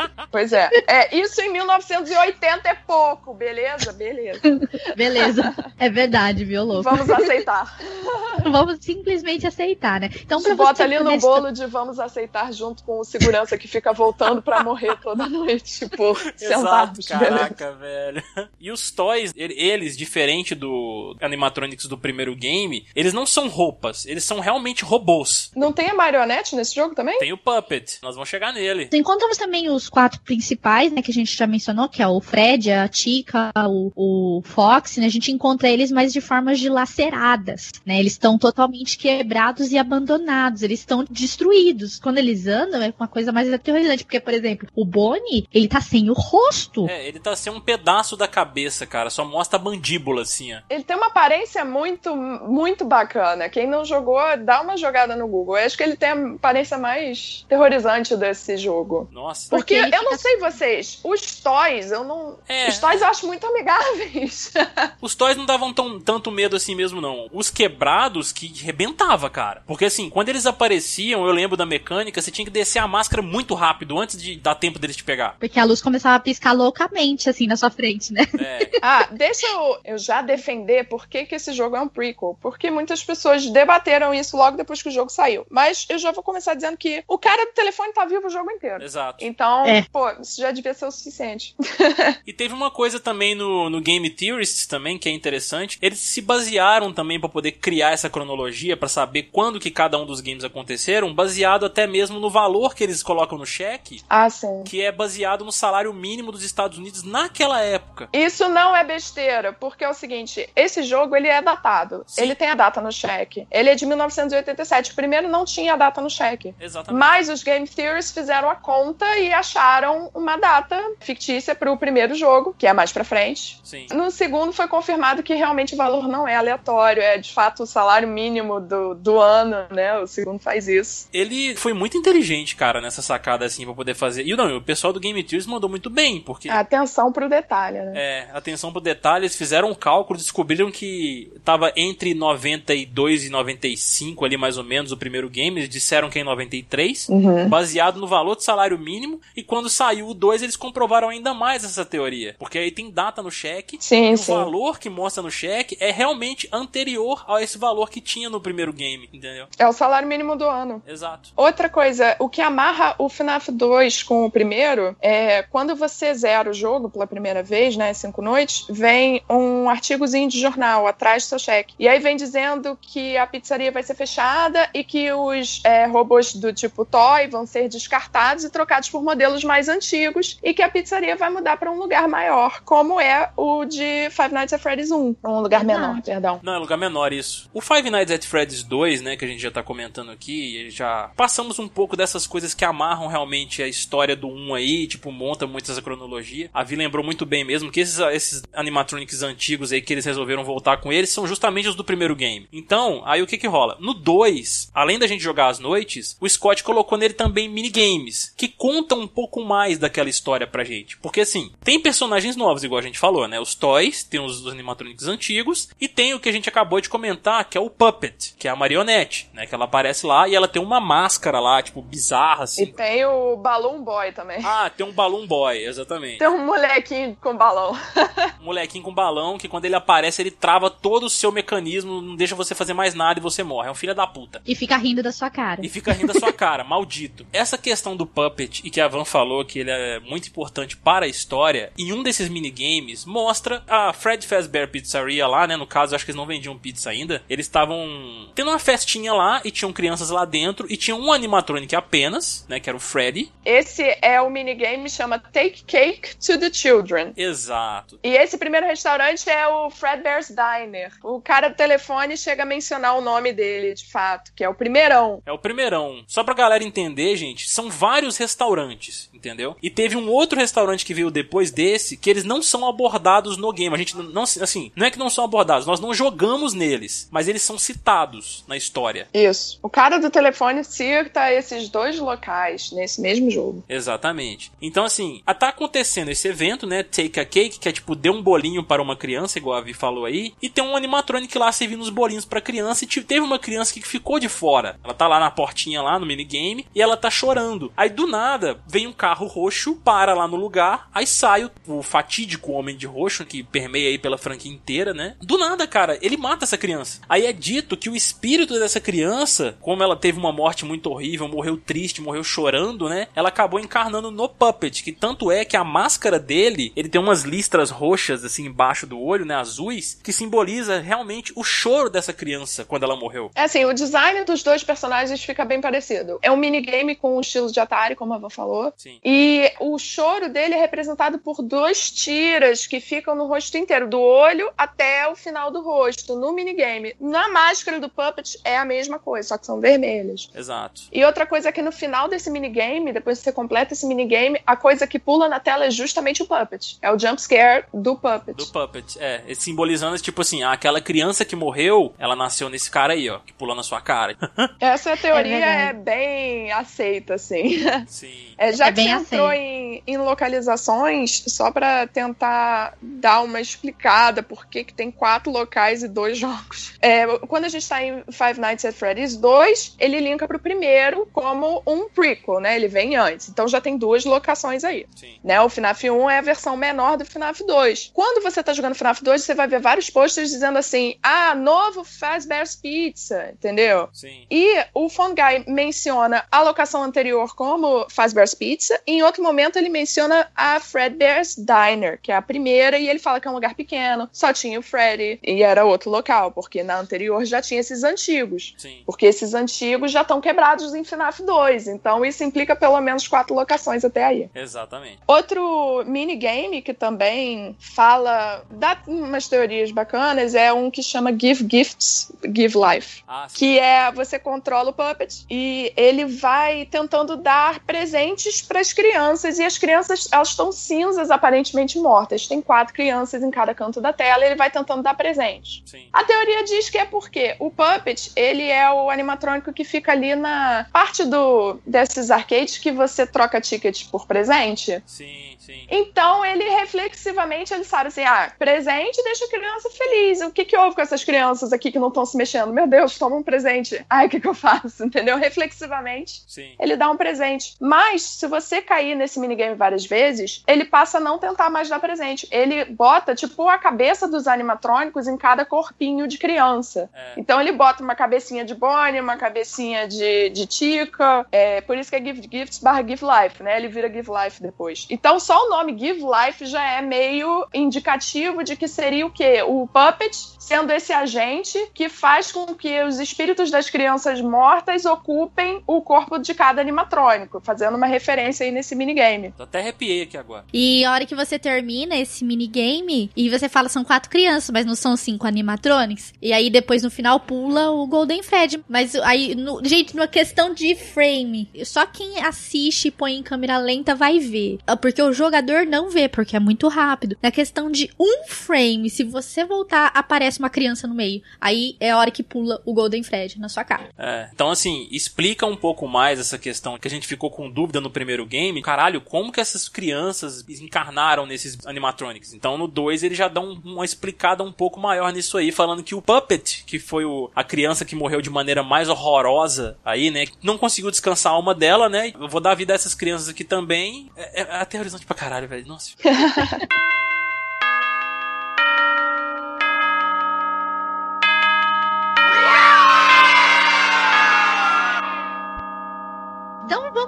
Pois 0.30 0.52
é. 0.52 0.70
é. 0.86 1.16
Isso 1.16 1.40
em 1.40 1.52
1980 1.52 2.68
é 2.68 2.74
pouco, 2.74 3.34
beleza? 3.34 3.92
Beleza. 3.92 4.40
Beleza. 4.96 5.54
É 5.78 5.88
verdade, 5.90 6.44
viu, 6.44 6.62
louco? 6.64 6.82
Vamos 6.84 7.10
aceitar. 7.10 7.76
Vamos 8.50 8.78
simplesmente 8.80 9.46
aceitar, 9.46 10.00
né? 10.00 10.08
Então, 10.30 10.42
pra 10.42 10.54
Bota 10.54 10.84
ali 10.84 10.98
no 10.98 11.04
poder- 11.04 11.20
bolo 11.20 11.50
de 11.52 11.66
vamos 11.66 11.98
aceitar 11.98 12.52
junto 12.52 12.84
com 12.84 13.00
o 13.00 13.04
segurança 13.04 13.56
que 13.58 13.66
fica 13.66 13.92
voltando 13.92 14.40
pra 14.42 14.62
morrer 14.62 14.96
toda 15.02 15.26
noite 15.28 15.88
por 15.96 16.16
Exato, 16.40 17.00
caraca, 17.06 17.72
velho. 17.72 18.22
E 18.60 18.70
os 18.70 18.90
toys, 18.90 19.32
ele- 19.36 19.54
eles, 19.54 19.96
diferente 19.96 20.54
do 20.54 21.16
animatronics 21.20 21.86
do 21.86 21.98
primeiro 21.98 22.34
game, 22.36 22.86
eles 22.94 23.12
não 23.12 23.26
são 23.26 23.48
roupas, 23.48 24.06
eles 24.06 24.24
são 24.24 24.40
realmente 24.40 24.84
robôs. 24.84 25.50
Não 25.56 25.72
tem 25.72 25.88
a 25.90 25.94
marionete 25.94 26.54
nesse 26.54 26.74
jogo 26.74 26.94
também? 26.94 27.18
Tem 27.18 27.32
o 27.32 27.38
Puppet, 27.38 27.98
nós 28.02 28.14
vamos 28.14 28.28
chegar 28.28 28.52
nele. 28.52 28.88
Encontramos 28.92 29.36
também 29.36 29.68
os 29.70 29.88
quatro 29.88 30.20
principais, 30.20 30.92
né, 30.92 31.02
que 31.02 31.10
a 31.10 31.14
gente 31.14 31.36
já 31.36 31.46
mencionou, 31.46 31.88
que 31.88 32.02
é 32.02 32.06
o 32.08 32.20
Fred, 32.20 32.70
a 32.70 32.90
Chica, 32.90 33.50
o, 33.68 33.90
o 33.96 34.42
Fox, 34.44 34.96
né, 34.98 35.06
a 35.06 35.10
gente 35.10 35.32
encontra 35.32 35.68
eles 35.68 35.90
mais 35.90 36.12
de 36.12 36.20
formas 36.20 36.58
dilaceradas, 36.58 37.72
né, 37.84 37.98
eles 37.98 38.12
estão 38.12 38.38
totalmente 38.38 38.96
quebrados 38.98 39.72
e 39.72 39.78
abandonados, 39.78 40.19
eles 40.62 40.80
estão 40.80 41.04
destruídos. 41.08 41.98
Quando 41.98 42.18
eles 42.18 42.46
andam, 42.46 42.82
é 42.82 42.92
uma 42.98 43.08
coisa 43.08 43.32
mais 43.32 43.52
aterrorizante, 43.52 44.04
porque, 44.04 44.20
por 44.20 44.34
exemplo, 44.34 44.68
o 44.74 44.84
Bonnie, 44.84 45.46
ele 45.52 45.68
tá 45.68 45.80
sem 45.80 46.10
o 46.10 46.12
rosto. 46.12 46.88
É, 46.88 47.06
ele 47.06 47.18
tá 47.18 47.34
sem 47.36 47.52
um 47.52 47.60
pedaço 47.60 48.16
da 48.16 48.28
cabeça, 48.28 48.86
cara, 48.86 49.10
só 49.10 49.24
mostra 49.24 49.58
a 49.58 49.62
mandíbula 49.62 50.22
assim, 50.22 50.54
ó. 50.54 50.58
Ele 50.68 50.84
tem 50.84 50.96
uma 50.96 51.06
aparência 51.06 51.64
muito, 51.64 52.14
muito 52.16 52.84
bacana. 52.84 53.48
Quem 53.48 53.66
não 53.66 53.84
jogou, 53.84 54.20
dá 54.44 54.60
uma 54.60 54.76
jogada 54.76 55.16
no 55.16 55.26
Google. 55.28 55.58
Eu 55.58 55.66
acho 55.66 55.76
que 55.76 55.82
ele 55.82 55.96
tem 55.96 56.10
a 56.10 56.34
aparência 56.34 56.76
mais 56.78 57.44
terrorizante 57.48 58.16
desse 58.16 58.56
jogo. 58.56 59.08
Nossa. 59.12 59.48
Porque 59.50 59.78
Porque 59.80 59.94
eu 59.96 60.02
não 60.02 60.12
fica- 60.12 60.22
sei 60.22 60.38
vocês, 60.38 61.00
os 61.04 61.40
toys, 61.40 61.90
eu 61.90 62.04
não. 62.04 62.38
É. 62.48 62.68
Os 62.68 62.78
toys 62.78 63.00
eu 63.00 63.08
acho 63.08 63.26
muito 63.26 63.46
amigáveis. 63.46 64.52
Os 65.00 65.14
toys 65.14 65.36
não 65.36 65.46
davam 65.46 65.72
tão, 65.72 65.98
tanto 66.00 66.30
medo 66.30 66.56
assim 66.56 66.74
mesmo, 66.74 67.00
não. 67.00 67.28
Os 67.32 67.50
quebrados 67.50 68.32
que 68.32 68.46
rebentava, 68.62 69.30
cara. 69.30 69.62
Porque 69.66 69.84
assim, 69.86 70.09
quando 70.10 70.28
eles 70.28 70.46
apareciam, 70.46 71.24
eu 71.26 71.32
lembro 71.32 71.56
da 71.56 71.64
mecânica, 71.66 72.20
você 72.20 72.30
tinha 72.30 72.44
que 72.44 72.50
descer 72.50 72.78
a 72.78 72.88
máscara 72.88 73.22
muito 73.22 73.54
rápido, 73.54 73.98
antes 73.98 74.20
de 74.20 74.36
dar 74.36 74.54
tempo 74.54 74.78
deles 74.78 74.96
te 74.96 75.04
pegar. 75.04 75.36
Porque 75.38 75.58
a 75.58 75.64
luz 75.64 75.80
começava 75.82 76.16
a 76.16 76.20
piscar 76.20 76.52
loucamente, 76.52 77.28
assim, 77.30 77.46
na 77.46 77.56
sua 77.56 77.70
frente, 77.70 78.12
né? 78.12 78.26
É, 78.38 78.70
ah, 78.82 79.08
deixa 79.12 79.46
eu, 79.46 79.78
eu 79.84 79.98
já 79.98 80.22
defender 80.22 80.84
por 80.88 81.06
que, 81.08 81.24
que 81.26 81.34
esse 81.34 81.52
jogo 81.52 81.76
é 81.76 81.80
um 81.80 81.88
prequel. 81.88 82.36
Porque 82.40 82.70
muitas 82.70 83.02
pessoas 83.02 83.46
debateram 83.48 84.12
isso 84.14 84.36
logo 84.36 84.56
depois 84.56 84.82
que 84.82 84.88
o 84.88 84.92
jogo 84.92 85.10
saiu. 85.10 85.46
Mas 85.50 85.86
eu 85.88 85.98
já 85.98 86.10
vou 86.12 86.22
começar 86.22 86.54
dizendo 86.54 86.76
que 86.76 87.02
o 87.06 87.18
cara 87.18 87.44
do 87.46 87.52
telefone 87.52 87.92
tá 87.92 88.04
vivo 88.04 88.26
o 88.26 88.30
jogo 88.30 88.50
inteiro. 88.50 88.82
exato. 88.82 89.24
Então, 89.24 89.64
É. 89.66 89.82
pô, 89.92 90.10
isso 90.20 90.40
já 90.40 90.50
devia 90.50 90.74
ser 90.74 90.86
o 90.86 90.90
suficiente. 90.90 91.54
E 92.26 92.32
teve 92.32 92.54
uma 92.54 92.70
coisa 92.70 93.00
também 93.00 93.34
no, 93.34 93.68
no 93.70 93.80
Game 93.80 94.08
Theorists 94.10 94.66
também 94.66 94.98
que 94.98 95.08
é 95.08 95.12
interessante. 95.12 95.78
Eles 95.82 95.98
se 95.98 96.20
basearam 96.20 96.92
também 96.92 97.18
pra 97.18 97.28
poder 97.28 97.52
criar 97.52 97.92
essa 97.92 98.08
cronologia 98.10 98.76
pra 98.76 98.88
saber 98.88 99.24
quando 99.32 99.58
que 99.60 99.70
cada 99.70 99.98
dos 100.06 100.20
games 100.20 100.44
aconteceram, 100.44 101.12
baseado 101.14 101.66
até 101.66 101.86
mesmo 101.86 102.18
no 102.20 102.30
valor 102.30 102.74
que 102.74 102.82
eles 102.84 103.02
colocam 103.02 103.38
no 103.38 103.46
cheque, 103.46 104.02
Ah, 104.08 104.28
sim. 104.30 104.62
que 104.64 104.82
é 104.82 104.90
baseado 104.92 105.44
no 105.44 105.52
salário 105.52 105.92
mínimo 105.92 106.32
dos 106.32 106.42
Estados 106.42 106.78
Unidos 106.78 107.02
naquela 107.02 107.60
época. 107.60 108.08
Isso 108.12 108.48
não 108.48 108.74
é 108.76 108.84
besteira, 108.84 109.52
porque 109.52 109.84
é 109.84 109.88
o 109.88 109.94
seguinte, 109.94 110.48
esse 110.54 110.82
jogo 110.82 111.16
ele 111.16 111.28
é 111.28 111.40
datado. 111.42 112.02
Sim. 112.06 112.22
Ele 112.22 112.34
tem 112.34 112.48
a 112.48 112.54
data 112.54 112.80
no 112.80 112.92
cheque. 112.92 113.46
Ele 113.50 113.70
é 113.70 113.74
de 113.74 113.86
1987. 113.86 114.92
O 114.92 114.94
primeiro 114.94 115.28
não 115.28 115.44
tinha 115.44 115.74
a 115.74 115.76
data 115.76 116.00
no 116.00 116.10
cheque. 116.10 116.54
Exatamente. 116.60 116.98
Mas 117.00 117.28
os 117.28 117.42
Game 117.42 117.66
Theories 117.66 118.10
fizeram 118.12 118.48
a 118.50 118.54
conta 118.54 119.04
e 119.18 119.32
acharam 119.32 120.10
uma 120.14 120.36
data 120.36 120.78
fictícia 121.00 121.54
para 121.54 121.70
o 121.70 121.76
primeiro 121.76 122.14
jogo, 122.14 122.54
que 122.56 122.66
é 122.66 122.72
mais 122.72 122.92
pra 122.92 123.04
frente. 123.04 123.60
Sim. 123.64 123.86
No 123.92 124.10
segundo 124.10 124.52
foi 124.52 124.68
confirmado 124.68 125.22
que 125.22 125.34
realmente 125.34 125.74
o 125.74 125.76
valor 125.76 126.06
não 126.08 126.26
é 126.26 126.36
aleatório, 126.36 127.02
é 127.02 127.18
de 127.18 127.32
fato 127.32 127.62
o 127.62 127.66
salário 127.66 128.08
mínimo 128.08 128.60
do, 128.60 128.94
do 128.94 129.18
ano, 129.20 129.66
né? 129.70 129.89
O 129.98 130.06
segundo 130.06 130.38
faz 130.38 130.68
isso. 130.68 131.08
Ele 131.12 131.54
foi 131.56 131.72
muito 131.72 131.96
inteligente, 131.96 132.56
cara, 132.56 132.80
nessa 132.80 133.02
sacada 133.02 133.44
assim 133.44 133.64
pra 133.64 133.74
poder 133.74 133.94
fazer. 133.94 134.26
E 134.26 134.34
não, 134.36 134.56
o 134.56 134.62
pessoal 134.62 134.92
do 134.92 135.00
Game 135.00 135.22
Theories 135.22 135.46
mandou 135.46 135.68
muito 135.68 135.90
bem, 135.90 136.20
porque 136.20 136.48
Atenção 136.48 137.12
pro 137.12 137.28
detalhe, 137.28 137.78
né? 137.78 137.92
É, 137.94 138.28
atenção 138.32 138.72
pro 138.72 138.80
detalhe, 138.80 139.24
eles 139.24 139.36
fizeram 139.36 139.70
um 139.70 139.74
cálculo, 139.74 140.18
descobriram 140.18 140.70
que 140.70 141.32
tava 141.44 141.72
entre 141.76 142.14
92 142.14 143.24
e 143.24 143.28
95 143.30 144.24
ali 144.24 144.36
mais 144.36 144.58
ou 144.58 144.64
menos 144.64 144.92
o 144.92 144.96
primeiro 144.96 145.28
game, 145.28 145.58
eles 145.60 145.68
disseram 145.68 146.08
que 146.10 146.18
é 146.18 146.22
em 146.22 146.24
93, 146.24 147.08
Uhum. 147.08 147.48
baseado 147.48 147.98
no 148.00 148.06
valor 148.06 148.34
do 148.36 148.42
salário 148.42 148.78
mínimo, 148.78 149.20
e 149.36 149.42
quando 149.42 149.68
saiu 149.68 150.08
o 150.08 150.14
2 150.14 150.42
eles 150.42 150.56
comprovaram 150.56 151.08
ainda 151.08 151.32
mais 151.34 151.64
essa 151.64 151.84
teoria, 151.84 152.34
porque 152.38 152.58
aí 152.58 152.70
tem 152.70 152.90
data 152.90 153.22
no 153.22 153.30
cheque, 153.30 153.76
Sim, 153.80 154.10
e 154.10 154.14
o 154.14 154.18
sim. 154.18 154.32
valor 154.32 154.78
que 154.78 154.88
mostra 154.88 155.22
no 155.22 155.30
cheque 155.30 155.76
é 155.80 155.90
realmente 155.90 156.48
anterior 156.52 157.24
a 157.28 157.42
esse 157.42 157.58
valor 157.58 157.90
que 157.90 158.00
tinha 158.00 158.28
no 158.30 158.40
primeiro 158.40 158.72
game, 158.72 159.08
entendeu? 159.12 159.46
É 159.58 159.66
o 159.66 159.72
salário 159.80 160.06
mínimo 160.06 160.36
do 160.36 160.44
ano. 160.44 160.82
Exato. 160.86 161.30
Outra 161.34 161.70
coisa, 161.70 162.14
o 162.18 162.28
que 162.28 162.42
amarra 162.42 162.94
o 162.98 163.08
FNAF 163.08 163.50
2 163.50 164.02
com 164.02 164.26
o 164.26 164.30
primeiro 164.30 164.94
é 165.00 165.42
quando 165.44 165.74
você 165.74 166.12
zera 166.12 166.50
o 166.50 166.52
jogo 166.52 166.90
pela 166.90 167.06
primeira 167.06 167.42
vez, 167.42 167.76
né, 167.76 167.94
cinco 167.94 168.20
noites, 168.20 168.66
vem 168.68 169.22
um 169.28 169.70
artigozinho 169.70 170.28
de 170.28 170.38
jornal 170.38 170.86
atrás 170.86 171.24
do 171.24 171.28
seu 171.30 171.38
cheque. 171.38 171.74
E 171.78 171.88
aí 171.88 171.98
vem 171.98 172.14
dizendo 172.14 172.78
que 172.80 173.16
a 173.16 173.26
pizzaria 173.26 173.72
vai 173.72 173.82
ser 173.82 173.94
fechada 173.94 174.68
e 174.74 174.84
que 174.84 175.10
os 175.12 175.62
é, 175.64 175.86
robôs 175.86 176.34
do 176.34 176.52
tipo 176.52 176.84
Toy 176.84 177.26
vão 177.28 177.46
ser 177.46 177.66
descartados 177.66 178.44
e 178.44 178.50
trocados 178.50 178.90
por 178.90 179.02
modelos 179.02 179.42
mais 179.44 179.66
antigos 179.66 180.38
e 180.42 180.52
que 180.52 180.60
a 180.60 180.68
pizzaria 180.68 181.16
vai 181.16 181.30
mudar 181.30 181.56
para 181.56 181.70
um 181.70 181.78
lugar 181.78 182.06
maior, 182.06 182.60
como 182.64 183.00
é 183.00 183.30
o 183.34 183.64
de 183.64 184.10
Five 184.10 184.34
Nights 184.34 184.52
at 184.52 184.60
Freddy's 184.60 184.90
1. 184.90 185.16
Um 185.24 185.40
lugar 185.40 185.64
menor, 185.64 186.02
perdão. 186.02 186.38
Não, 186.42 186.52
é 186.52 186.58
lugar 186.58 186.76
menor 186.76 187.14
isso. 187.14 187.48
O 187.54 187.62
Five 187.62 187.88
Nights 187.88 188.14
at 188.14 188.26
Freddy's 188.26 188.62
2, 188.62 189.00
né, 189.00 189.16
que 189.16 189.24
a 189.24 189.28
gente 189.28 189.40
já 189.40 189.50
tá 189.50 189.62
comentando 189.70 190.10
aqui, 190.10 190.68
já 190.68 191.12
passamos 191.16 191.60
um 191.60 191.68
pouco 191.68 191.96
dessas 191.96 192.26
coisas 192.26 192.54
que 192.54 192.64
amarram 192.64 193.06
realmente 193.06 193.62
a 193.62 193.68
história 193.68 194.16
do 194.16 194.26
1 194.26 194.54
aí, 194.54 194.88
tipo, 194.88 195.12
monta 195.12 195.46
muito 195.46 195.70
essa 195.70 195.80
cronologia. 195.80 196.50
A 196.52 196.64
Vi 196.64 196.74
lembrou 196.74 197.04
muito 197.04 197.24
bem 197.24 197.44
mesmo 197.44 197.70
que 197.70 197.78
esses, 197.78 198.00
esses 198.00 198.42
animatronics 198.52 199.22
antigos 199.22 199.70
aí 199.70 199.80
que 199.80 199.92
eles 199.92 200.04
resolveram 200.04 200.42
voltar 200.42 200.78
com 200.78 200.92
eles 200.92 201.10
são 201.10 201.24
justamente 201.24 201.68
os 201.68 201.76
do 201.76 201.84
primeiro 201.84 202.16
game. 202.16 202.48
Então, 202.52 203.04
aí 203.06 203.22
o 203.22 203.28
que 203.28 203.38
que 203.38 203.46
rola? 203.46 203.76
No 203.78 203.94
2, 203.94 204.72
além 204.74 204.98
da 204.98 205.06
gente 205.06 205.22
jogar 205.22 205.46
às 205.46 205.60
noites, 205.60 206.16
o 206.20 206.28
Scott 206.28 206.64
colocou 206.64 206.98
nele 206.98 207.14
também 207.14 207.48
minigames, 207.48 208.34
que 208.36 208.48
contam 208.48 208.98
um 208.98 209.06
pouco 209.06 209.44
mais 209.44 209.78
daquela 209.78 210.10
história 210.10 210.48
pra 210.48 210.64
gente. 210.64 210.96
Porque 210.96 211.20
assim, 211.20 211.52
tem 211.62 211.78
personagens 211.78 212.34
novos, 212.34 212.64
igual 212.64 212.80
a 212.80 212.84
gente 212.84 212.98
falou, 212.98 213.28
né? 213.28 213.38
Os 213.38 213.54
toys, 213.54 214.02
tem 214.02 214.18
os, 214.18 214.40
os 214.40 214.52
animatronics 214.52 215.06
antigos, 215.06 215.68
e 215.80 215.86
tem 215.86 216.12
o 216.12 216.18
que 216.18 216.28
a 216.28 216.32
gente 216.32 216.48
acabou 216.48 216.80
de 216.80 216.88
comentar, 216.88 217.44
que 217.48 217.56
é 217.56 217.60
o 217.60 217.70
Puppet, 217.70 218.34
que 218.36 218.48
é 218.48 218.50
a 218.50 218.56
marionete, 218.56 219.30
né? 219.32 219.46
Que 219.46 219.59
ela 219.60 219.66
aparece 219.66 220.06
lá 220.06 220.26
e 220.28 220.34
ela 220.34 220.48
tem 220.48 220.60
uma 220.62 220.80
máscara 220.80 221.38
lá, 221.38 221.62
tipo, 221.62 221.82
bizarra, 221.82 222.40
E 222.40 222.44
assim. 222.44 222.66
tem 222.66 223.04
o 223.04 223.36
Balloon 223.36 223.82
Boy 223.82 224.12
também. 224.12 224.38
Ah, 224.44 224.70
tem 224.74 224.84
um 224.86 224.92
Balloon 224.92 225.26
Boy, 225.26 225.58
exatamente. 225.64 226.18
Tem 226.18 226.28
um 226.28 226.44
molequinho 226.46 227.16
com 227.20 227.36
balão. 227.36 227.76
Um 228.40 228.44
molequinho 228.44 228.82
com 228.82 228.92
balão 228.94 229.36
que 229.36 229.48
quando 229.48 229.66
ele 229.66 229.74
aparece, 229.74 230.22
ele 230.22 230.30
trava 230.30 230.70
todo 230.70 231.04
o 231.04 231.10
seu 231.10 231.30
mecanismo, 231.30 232.00
não 232.00 232.16
deixa 232.16 232.34
você 232.34 232.54
fazer 232.54 232.72
mais 232.72 232.94
nada 232.94 233.18
e 233.20 233.22
você 233.22 233.42
morre. 233.42 233.68
É 233.68 233.70
um 233.70 233.74
filho 233.74 233.94
da 233.94 234.06
puta. 234.06 234.40
E 234.46 234.54
fica 234.54 234.78
rindo 234.78 235.02
da 235.02 235.12
sua 235.12 235.28
cara. 235.28 235.60
E 235.62 235.68
fica 235.68 235.92
rindo 235.92 236.12
da 236.12 236.18
sua 236.18 236.32
cara, 236.32 236.64
maldito. 236.64 237.26
Essa 237.34 237.58
questão 237.58 237.94
do 237.94 238.06
Puppet, 238.06 238.62
e 238.64 238.70
que 238.70 238.80
a 238.80 238.88
Van 238.88 239.04
falou 239.04 239.44
que 239.44 239.58
ele 239.58 239.70
é 239.70 240.00
muito 240.00 240.28
importante 240.28 240.74
para 240.74 241.04
a 241.04 241.08
história, 241.08 241.70
em 241.78 241.92
um 241.92 242.02
desses 242.02 242.30
minigames, 242.30 243.04
mostra 243.04 243.62
a 243.68 243.92
Fred 243.92 244.26
Fazbear 244.26 244.68
Pizzeria 244.68 245.26
lá, 245.26 245.46
né? 245.46 245.54
No 245.56 245.66
caso, 245.66 245.94
acho 245.94 246.04
que 246.06 246.10
eles 246.10 246.16
não 246.18 246.26
vendiam 246.26 246.56
pizza 246.56 246.88
ainda. 246.88 247.22
Eles 247.28 247.44
estavam 247.44 248.30
tendo 248.34 248.48
uma 248.50 248.58
festinha 248.58 249.12
lá 249.12 249.42
e 249.44 249.49
tinham 249.50 249.72
crianças 249.72 250.10
lá 250.10 250.24
dentro 250.24 250.66
e 250.70 250.76
tinha 250.76 250.96
um 250.96 251.12
animatronic 251.12 251.74
apenas, 251.74 252.44
né? 252.48 252.60
Que 252.60 252.68
era 252.68 252.76
o 252.76 252.80
Freddy. 252.80 253.30
Esse 253.44 253.96
é 254.02 254.20
o 254.20 254.30
minigame 254.30 254.88
chama 254.88 255.18
Take 255.18 255.64
Cake 255.64 256.16
to 256.16 256.38
the 256.38 256.52
Children. 256.52 257.12
Exato. 257.16 257.98
E 258.02 258.14
esse 258.14 258.36
primeiro 258.36 258.66
restaurante 258.66 259.28
é 259.28 259.46
o 259.48 259.70
Fredbear's 259.70 260.28
Diner. 260.28 260.92
O 261.02 261.20
cara 261.20 261.48
do 261.48 261.56
telefone 261.56 262.16
chega 262.16 262.42
a 262.42 262.46
mencionar 262.46 262.96
o 262.96 263.00
nome 263.00 263.32
dele, 263.32 263.74
de 263.74 263.86
fato, 263.86 264.32
que 264.34 264.44
é 264.44 264.48
o 264.48 264.54
primeirão. 264.54 265.22
É 265.24 265.32
o 265.32 265.38
primeirão. 265.38 266.04
Só 266.06 266.22
pra 266.22 266.34
galera 266.34 266.64
entender, 266.64 267.16
gente, 267.16 267.48
são 267.48 267.70
vários 267.70 268.16
restaurantes, 268.16 269.08
entendeu? 269.14 269.56
E 269.62 269.70
teve 269.70 269.96
um 269.96 270.08
outro 270.08 270.38
restaurante 270.38 270.84
que 270.84 270.94
veio 270.94 271.10
depois 271.10 271.50
desse, 271.50 271.96
que 271.96 272.10
eles 272.10 272.24
não 272.24 272.42
são 272.42 272.68
abordados 272.68 273.36
no 273.36 273.52
game. 273.52 273.74
A 273.74 273.78
gente 273.78 273.96
não, 273.96 274.22
assim, 274.22 274.72
não 274.74 274.86
é 274.86 274.90
que 274.90 274.98
não 274.98 275.10
são 275.10 275.24
abordados, 275.24 275.66
nós 275.66 275.80
não 275.80 275.94
jogamos 275.94 276.54
neles, 276.54 277.08
mas 277.10 277.28
eles 277.28 277.42
são 277.42 277.58
citados 277.58 278.44
na 278.46 278.56
história. 278.56 279.08
Isso. 279.14 279.29
O 279.62 279.68
cara 279.68 279.98
do 279.98 280.10
telefone 280.10 280.64
cita 280.64 281.32
esses 281.32 281.68
dois 281.68 281.98
locais 281.98 282.70
nesse 282.72 283.00
mesmo 283.00 283.30
jogo. 283.30 283.64
Exatamente. 283.68 284.50
Então, 284.60 284.84
assim, 284.84 285.22
tá 285.38 285.48
acontecendo 285.48 286.10
esse 286.10 286.28
evento, 286.28 286.66
né? 286.66 286.82
Take 286.82 287.18
a 287.20 287.24
Cake, 287.24 287.58
que 287.58 287.68
é 287.68 287.72
tipo, 287.72 287.94
dê 287.94 288.10
um 288.10 288.22
bolinho 288.22 288.62
para 288.64 288.82
uma 288.82 288.96
criança, 288.96 289.38
igual 289.38 289.56
a 289.58 289.60
Vi 289.60 289.72
falou 289.72 290.04
aí. 290.04 290.32
E 290.42 290.48
tem 290.48 290.62
um 290.62 290.76
animatronic 290.76 291.36
lá 291.38 291.50
servindo 291.52 291.80
os 291.80 291.90
bolinhos 291.90 292.24
pra 292.24 292.40
criança. 292.40 292.84
E 292.84 292.86
te- 292.86 293.02
teve 293.02 293.20
uma 293.20 293.38
criança 293.38 293.72
que 293.72 293.80
ficou 293.82 294.18
de 294.18 294.28
fora. 294.28 294.78
Ela 294.84 294.94
tá 294.94 295.06
lá 295.08 295.18
na 295.18 295.30
portinha, 295.30 295.82
lá 295.82 295.98
no 295.98 296.06
minigame, 296.06 296.66
e 296.74 296.80
ela 296.82 296.96
tá 296.96 297.10
chorando. 297.10 297.72
Aí 297.76 297.88
do 297.88 298.06
nada, 298.06 298.60
vem 298.66 298.86
um 298.86 298.92
carro 298.92 299.26
roxo, 299.26 299.76
para 299.76 300.14
lá 300.14 300.26
no 300.28 300.36
lugar. 300.36 300.88
Aí 300.94 301.06
sai 301.06 301.44
o, 301.44 301.50
o 301.66 301.82
fatídico 301.82 302.52
Homem 302.52 302.76
de 302.76 302.86
Roxo, 302.86 303.24
que 303.24 303.42
permeia 303.42 303.88
aí 303.88 303.98
pela 303.98 304.18
franquia 304.18 304.52
inteira, 304.52 304.92
né? 304.92 305.16
Do 305.20 305.38
nada, 305.38 305.66
cara, 305.66 305.98
ele 306.02 306.16
mata 306.16 306.44
essa 306.44 306.58
criança. 306.58 307.00
Aí 307.08 307.24
é 307.26 307.32
dito 307.32 307.76
que 307.76 307.88
o 307.88 307.96
espírito 307.96 308.58
dessa 308.58 308.80
criança, 308.80 309.19
como 309.60 309.82
ela 309.82 309.96
teve 309.96 310.18
uma 310.18 310.32
morte 310.32 310.64
muito 310.64 310.90
horrível, 310.90 311.28
morreu 311.28 311.56
triste, 311.56 312.00
morreu 312.00 312.24
chorando, 312.24 312.88
né? 312.88 313.08
Ela 313.14 313.28
acabou 313.28 313.60
encarnando 313.60 314.10
no 314.10 314.28
Puppet, 314.28 314.82
que 314.82 314.92
tanto 314.92 315.30
é 315.30 315.44
que 315.44 315.56
a 315.56 315.64
máscara 315.64 316.18
dele, 316.18 316.72
ele 316.76 316.88
tem 316.88 317.00
umas 317.00 317.22
listras 317.22 317.70
roxas 317.70 318.24
assim 318.24 318.46
embaixo 318.46 318.86
do 318.86 319.00
olho, 319.00 319.24
né, 319.24 319.34
azuis, 319.34 319.98
que 320.02 320.12
simboliza 320.12 320.80
realmente 320.80 321.32
o 321.36 321.44
choro 321.44 321.90
dessa 321.90 322.12
criança 322.12 322.64
quando 322.64 322.84
ela 322.84 322.96
morreu. 322.96 323.30
É 323.34 323.42
assim, 323.42 323.64
o 323.64 323.72
design 323.72 324.24
dos 324.24 324.42
dois 324.42 324.62
personagens 324.62 325.22
fica 325.22 325.44
bem 325.44 325.60
parecido. 325.60 326.18
É 326.22 326.30
um 326.30 326.36
minigame 326.36 326.94
com 326.94 327.16
o 327.16 327.20
estilo 327.20 327.50
de 327.50 327.60
Atari, 327.60 327.94
como 327.96 328.14
a 328.14 328.18
Van 328.18 328.30
falou. 328.30 328.72
Sim. 328.76 328.98
E 329.04 329.52
o 329.58 329.78
choro 329.78 330.28
dele 330.28 330.54
é 330.54 330.60
representado 330.60 331.18
por 331.18 331.42
duas 331.42 331.90
tiras 331.90 332.66
que 332.66 332.80
ficam 332.80 333.14
no 333.14 333.26
rosto 333.26 333.56
inteiro, 333.56 333.88
do 333.88 334.00
olho 334.00 334.50
até 334.56 335.08
o 335.08 335.16
final 335.16 335.50
do 335.50 335.62
rosto, 335.62 336.16
no 336.16 336.32
minigame. 336.32 336.94
Na 337.00 337.28
máscara 337.28 337.80
do 337.80 337.88
Puppet 337.88 338.38
é 338.44 338.56
a 338.56 338.64
mesma 338.64 338.98
coisa, 338.98 339.09
só 339.22 339.38
que 339.38 339.46
são 339.46 339.60
vermelhas. 339.60 340.28
Exato. 340.34 340.82
E 340.92 341.04
outra 341.04 341.26
coisa 341.26 341.48
é 341.48 341.52
que 341.52 341.62
no 341.62 341.72
final 341.72 342.08
desse 342.08 342.30
minigame, 342.30 342.92
depois 342.92 343.18
que 343.18 343.24
você 343.24 343.32
completa 343.32 343.72
esse 343.72 343.86
minigame, 343.86 344.40
a 344.46 344.56
coisa 344.56 344.86
que 344.86 344.98
pula 344.98 345.28
na 345.28 345.40
tela 345.40 345.66
é 345.66 345.70
justamente 345.70 346.22
o 346.22 346.26
Puppet. 346.26 346.78
É 346.82 346.92
o 346.92 346.98
jump 346.98 347.20
scare 347.20 347.64
do 347.72 347.96
Puppet. 347.96 348.34
Do 348.34 348.46
Puppet, 348.46 348.98
é. 348.98 349.22
ele 349.26 349.40
Simbolizando, 349.40 349.96
tipo 349.98 350.20
assim, 350.20 350.42
aquela 350.42 350.80
criança 350.80 351.24
que 351.24 351.34
morreu, 351.34 351.94
ela 351.98 352.14
nasceu 352.14 352.48
nesse 352.48 352.70
cara 352.70 352.92
aí, 352.92 353.08
ó, 353.08 353.18
que 353.20 353.32
pulou 353.32 353.56
na 353.56 353.62
sua 353.62 353.80
cara. 353.80 354.16
Essa 354.60 354.96
teoria 354.96 355.46
É 355.46 355.60
é, 355.70 355.72
bem 355.72 356.52
aceita, 356.52 357.14
assim. 357.14 357.60
Sim. 357.86 358.34
É, 358.36 358.52
já 358.52 358.66
É 358.66 358.72
que 358.72 358.82
entrou 358.82 359.32
em, 359.32 359.82
em 359.86 359.96
localizações, 359.96 361.24
só 361.28 361.50
pra 361.50 361.86
tentar 361.86 362.74
dar 362.80 363.20
uma 363.22 363.40
explicada 363.40 364.22
por 364.22 364.46
que 364.46 364.64
que 364.64 364.74
tem 364.74 364.90
quatro 364.90 365.30
locais 365.30 365.82
e 365.82 365.88
dois 365.88 366.18
jogos. 366.18 366.74
É, 366.80 367.06
quando 367.26 367.44
a 367.44 367.48
gente 367.48 367.68
tá 367.68 367.82
em 367.82 368.02
Five 368.10 368.40
Nights 368.40 368.64
at 368.64 368.74
Freddy's 368.74 368.99
2, 369.16 369.76
ele 369.78 370.00
linka 370.00 370.26
pro 370.26 370.38
primeiro 370.38 371.08
como 371.12 371.62
um 371.66 371.88
prequel, 371.88 372.40
né? 372.40 372.56
Ele 372.56 372.68
vem 372.68 372.96
antes. 372.96 373.28
Então 373.28 373.48
já 373.48 373.60
tem 373.60 373.76
duas 373.76 374.04
locações 374.04 374.64
aí. 374.64 374.86
Sim. 374.96 375.18
Né? 375.22 375.40
O 375.40 375.48
FNAF 375.48 375.88
1 375.88 376.10
é 376.10 376.18
a 376.18 376.22
versão 376.22 376.56
menor 376.56 376.96
do 376.96 377.04
FNAF 377.04 377.44
2. 377.44 377.90
Quando 377.94 378.22
você 378.22 378.42
tá 378.42 378.52
jogando 378.52 378.74
FNAF 378.74 379.02
2, 379.02 379.22
você 379.22 379.34
vai 379.34 379.46
ver 379.46 379.60
vários 379.60 379.90
posters 379.90 380.30
dizendo 380.30 380.58
assim: 380.58 380.96
ah, 381.02 381.34
novo 381.34 381.84
Fazbear's 381.84 382.56
Pizza, 382.56 383.30
entendeu? 383.32 383.88
Sim. 383.92 384.26
E 384.30 384.64
o 384.74 384.88
Guy 384.88 385.44
menciona 385.46 386.24
a 386.30 386.42
locação 386.42 386.82
anterior 386.82 387.34
como 387.34 387.86
Fazbear's 387.88 388.34
Pizza, 388.34 388.80
e 388.86 388.94
em 388.94 389.02
outro 389.02 389.22
momento 389.22 389.56
ele 389.56 389.68
menciona 389.68 390.30
a 390.34 390.60
Fredbear's 390.60 391.36
Diner, 391.36 391.98
que 392.00 392.12
é 392.12 392.16
a 392.16 392.22
primeira, 392.22 392.78
e 392.78 392.88
ele 392.88 392.98
fala 392.98 393.20
que 393.20 393.26
é 393.26 393.30
um 393.30 393.34
lugar 393.34 393.54
pequeno, 393.54 394.08
só 394.12 394.32
tinha 394.32 394.58
o 394.58 394.62
Freddy, 394.62 395.18
e 395.22 395.42
era 395.42 395.64
outro 395.64 395.90
local, 395.90 396.32
porque 396.32 396.62
na 396.62 396.78
anterior 396.78 397.24
já 397.24 397.40
tinha 397.40 397.60
esses 397.60 397.82
antigos. 397.82 398.54
Sim. 398.58 398.82
Porque 398.90 399.06
esses 399.06 399.34
antigos 399.34 399.92
já 399.92 400.02
estão 400.02 400.20
quebrados 400.20 400.74
em 400.74 400.82
FNAF 400.82 401.22
2. 401.22 401.68
Então 401.68 402.04
isso 402.04 402.24
implica 402.24 402.56
pelo 402.56 402.80
menos 402.80 403.06
quatro 403.06 403.36
locações 403.36 403.84
até 403.84 404.04
aí. 404.04 404.28
Exatamente. 404.34 404.98
Outro 405.06 405.84
minigame 405.86 406.60
que 406.60 406.74
também 406.74 407.54
fala, 407.60 408.42
dá 408.50 408.76
umas 408.88 409.28
teorias 409.28 409.70
bacanas, 409.70 410.34
é 410.34 410.52
um 410.52 410.72
que 410.72 410.82
chama 410.82 411.16
Give 411.16 411.46
Gifts, 411.48 412.10
Give 412.34 412.58
Life. 412.58 413.04
Ah. 413.06 413.28
Que 413.32 413.60
é 413.60 413.92
você 413.92 414.18
controla 414.18 414.70
o 414.70 414.72
puppet 414.72 415.24
e 415.30 415.72
ele 415.76 416.04
vai 416.04 416.66
tentando 416.66 417.16
dar 417.16 417.60
presentes 417.60 418.42
para 418.42 418.58
as 418.58 418.72
crianças 418.72 419.38
e 419.38 419.44
as 419.44 419.56
crianças 419.56 420.08
elas 420.10 420.30
estão 420.30 420.50
cinzas 420.50 421.12
aparentemente 421.12 421.78
mortas. 421.78 422.26
Tem 422.26 422.42
quatro 422.42 422.74
crianças 422.74 423.22
em 423.22 423.30
cada 423.30 423.54
canto 423.54 423.80
da 423.80 423.92
tela 423.92 424.24
e 424.24 424.26
ele 424.26 424.36
vai 424.36 424.50
tentando 424.50 424.82
dar 424.82 424.96
presente. 424.96 425.62
Sim. 425.64 425.86
A 425.92 426.02
teoria 426.02 426.42
diz 426.42 426.68
que 426.68 426.78
é 426.78 426.84
porque 426.84 427.36
o 427.38 427.52
puppet 427.52 428.10
ele 428.16 428.48
é 428.50 428.68
o 428.68 428.79
animatrônico 428.88 429.52
que 429.52 429.64
fica 429.64 429.92
ali 429.92 430.14
na 430.14 430.66
parte 430.72 431.04
do 431.04 431.58
desses 431.66 432.10
arcades 432.10 432.58
que 432.58 432.70
você 432.70 433.06
troca 433.06 433.40
tickets 433.40 433.82
por 433.82 434.06
presente. 434.06 434.82
Sim, 434.86 435.36
sim. 435.50 435.66
Então 435.70 436.24
ele 436.24 436.44
reflexivamente 436.44 437.52
ele 437.52 437.64
sabe 437.64 437.88
assim, 437.88 438.04
ah, 438.04 438.32
presente 438.38 439.02
deixa 439.02 439.24
a 439.24 439.28
criança 439.28 439.70
feliz. 439.70 440.20
O 440.20 440.30
que 440.30 440.44
que 440.44 440.56
houve 440.56 440.74
com 440.74 440.82
essas 440.82 441.04
crianças 441.04 441.52
aqui 441.52 441.72
que 441.72 441.78
não 441.78 441.88
estão 441.88 442.06
se 442.06 442.16
mexendo? 442.16 442.52
Meu 442.52 442.66
Deus, 442.66 442.98
toma 442.98 443.16
um 443.16 443.22
presente. 443.22 443.84
Ai, 443.88 444.06
o 444.06 444.08
que 444.08 444.20
que 444.20 444.28
eu 444.28 444.34
faço? 444.34 444.84
Entendeu? 444.84 445.16
Reflexivamente 445.16 446.22
Sim. 446.26 446.54
ele 446.58 446.76
dá 446.76 446.90
um 446.90 446.96
presente. 446.96 447.54
Mas, 447.60 448.02
se 448.02 448.26
você 448.26 448.62
cair 448.62 448.94
nesse 448.94 449.18
minigame 449.18 449.54
várias 449.54 449.84
vezes, 449.84 450.42
ele 450.46 450.64
passa 450.64 450.98
a 450.98 451.00
não 451.00 451.18
tentar 451.18 451.50
mais 451.50 451.68
dar 451.68 451.80
presente. 451.80 452.28
Ele 452.30 452.64
bota, 452.64 453.14
tipo, 453.14 453.48
a 453.48 453.58
cabeça 453.58 454.06
dos 454.06 454.26
animatrônicos 454.26 455.08
em 455.08 455.16
cada 455.16 455.44
corpinho 455.44 456.06
de 456.06 456.18
criança. 456.18 456.90
É. 456.94 457.12
Então, 457.16 457.40
ele 457.40 457.52
bota 457.52 457.82
uma 457.82 457.94
cabecinha 457.94 458.44
de 458.44 458.54
Bonnie, 458.54 459.00
uma 459.00 459.16
cabecinha 459.16 459.88
de, 459.88 460.30
de 460.30 460.46
Tika. 460.46 461.26
É, 461.32 461.60
por 461.60 461.76
isso 461.76 461.90
que 461.90 461.96
é 461.96 462.04
Give 462.04 462.28
Gifts 462.30 462.58
barra 462.58 462.82
Give 462.82 463.04
Life, 463.04 463.42
né? 463.42 463.56
Ele 463.56 463.68
vira 463.68 463.92
Give 463.92 464.10
Life 464.10 464.42
depois. 464.42 464.86
Então, 464.90 465.18
só 465.18 465.39
o 465.46 465.50
nome 465.50 465.76
Give 465.78 466.02
Life 466.02 466.46
já 466.46 466.62
é 466.78 466.82
meio 466.82 467.46
indicativo 467.52 468.42
de 468.44 468.56
que 468.56 468.68
seria 468.68 469.06
o 469.06 469.10
quê? 469.10 469.42
O 469.46 469.66
Puppet 469.66 470.10
sendo 470.38 470.72
esse 470.72 470.92
agente 470.92 471.58
que 471.72 471.88
faz 471.88 472.32
com 472.32 472.46
que 472.54 472.82
os 472.82 472.98
espíritos 472.98 473.50
das 473.50 473.70
crianças 473.70 474.20
mortas 474.20 474.84
ocupem 474.84 475.62
o 475.66 475.80
corpo 475.80 476.18
de 476.18 476.34
cada 476.34 476.60
animatrônico, 476.60 477.40
fazendo 477.40 477.76
uma 477.76 477.86
referência 477.86 478.44
aí 478.44 478.50
nesse 478.50 478.74
minigame. 478.74 479.32
Tô 479.36 479.44
até 479.44 479.60
arrepiei 479.60 480.02
aqui 480.02 480.16
agora. 480.16 480.44
E 480.52 480.84
a 480.84 480.92
hora 480.92 481.06
que 481.06 481.14
você 481.14 481.38
termina 481.38 481.96
esse 481.96 482.24
minigame 482.24 483.10
e 483.16 483.28
você 483.30 483.48
fala 483.48 483.68
são 483.68 483.84
quatro 483.84 484.10
crianças, 484.10 484.50
mas 484.50 484.66
não 484.66 484.74
são 484.74 484.96
cinco 484.96 485.26
animatronics. 485.26 486.12
E 486.20 486.32
aí 486.32 486.50
depois 486.50 486.82
no 486.82 486.90
final 486.90 487.20
pula 487.20 487.70
o 487.70 487.86
Golden 487.86 488.22
Fred. 488.22 488.60
Mas 488.68 488.94
aí, 488.96 489.34
no- 489.34 489.64
gente, 489.64 489.94
numa 489.94 490.08
questão 490.08 490.52
de 490.52 490.74
frame, 490.74 491.48
só 491.64 491.86
quem 491.86 492.18
assiste 492.24 492.88
e 492.88 492.90
põe 492.90 493.14
em 493.14 493.22
câmera 493.22 493.58
lenta 493.58 493.94
vai 493.94 494.18
ver. 494.18 494.58
Ah, 494.66 494.76
Porque 494.76 495.00
o 495.02 495.12
jogador 495.24 495.66
não 495.66 495.90
vê, 495.90 496.08
porque 496.08 496.36
é 496.36 496.40
muito 496.40 496.66
rápido. 496.68 497.16
Na 497.22 497.30
questão 497.30 497.70
de 497.70 497.90
um 497.98 498.24
frame, 498.26 498.88
se 498.90 499.04
você 499.04 499.44
voltar, 499.44 499.90
aparece 499.94 500.38
uma 500.38 500.50
criança 500.50 500.86
no 500.86 500.94
meio. 500.94 501.22
Aí 501.40 501.76
é 501.78 501.90
a 501.90 501.98
hora 501.98 502.10
que 502.10 502.22
pula 502.22 502.60
o 502.64 502.72
Golden 502.74 503.02
Fred 503.02 503.38
na 503.38 503.48
sua 503.48 503.64
cara. 503.64 503.88
É. 503.98 504.28
Então, 504.32 504.50
assim, 504.50 504.88
explica 504.90 505.46
um 505.46 505.56
pouco 505.56 505.86
mais 505.86 506.18
essa 506.18 506.38
questão 506.38 506.78
que 506.78 506.88
a 506.88 506.90
gente 506.90 507.06
ficou 507.06 507.30
com 507.30 507.50
dúvida 507.50 507.80
no 507.80 507.90
primeiro 507.90 508.24
game. 508.26 508.60
Caralho, 508.62 509.00
como 509.00 509.30
que 509.32 509.40
essas 509.40 509.68
crianças 509.68 510.44
encarnaram 510.48 511.26
nesses 511.26 511.58
animatronics? 511.66 512.32
Então, 512.32 512.56
no 512.56 512.66
2 512.66 513.02
ele 513.02 513.14
já 513.14 513.28
dá 513.28 513.40
um- 513.40 513.60
uma 513.64 513.84
explicada 513.84 514.42
um 514.42 514.52
pouco 514.52 514.80
maior 514.80 515.12
nisso 515.12 515.36
aí, 515.36 515.52
falando 515.52 515.82
que 515.82 515.94
o 515.94 516.02
Puppet, 516.02 516.64
que 516.66 516.78
foi 516.78 517.04
o- 517.04 517.30
a 517.34 517.44
criança 517.44 517.84
que 517.84 517.94
morreu 517.94 518.20
de 518.20 518.30
maneira 518.30 518.62
mais 518.62 518.88
horrorosa 518.88 519.76
aí, 519.84 520.10
né? 520.10 520.24
Não 520.42 520.56
conseguiu 520.58 520.90
descansar 520.90 521.32
a 521.32 521.36
alma 521.36 521.54
dela, 521.54 521.88
né? 521.88 522.12
Eu 522.18 522.28
vou 522.28 522.40
dar 522.40 522.54
vida 522.54 522.72
a 522.72 522.76
essas 522.76 522.94
crianças 522.94 523.28
aqui 523.28 523.44
também. 523.44 524.10
É, 524.16 524.40
é 524.42 524.56
aterrorizante 524.60 525.04
pra 525.10 525.16
caralho, 525.16 525.48
velho. 525.48 525.66
Nossa. 525.66 525.92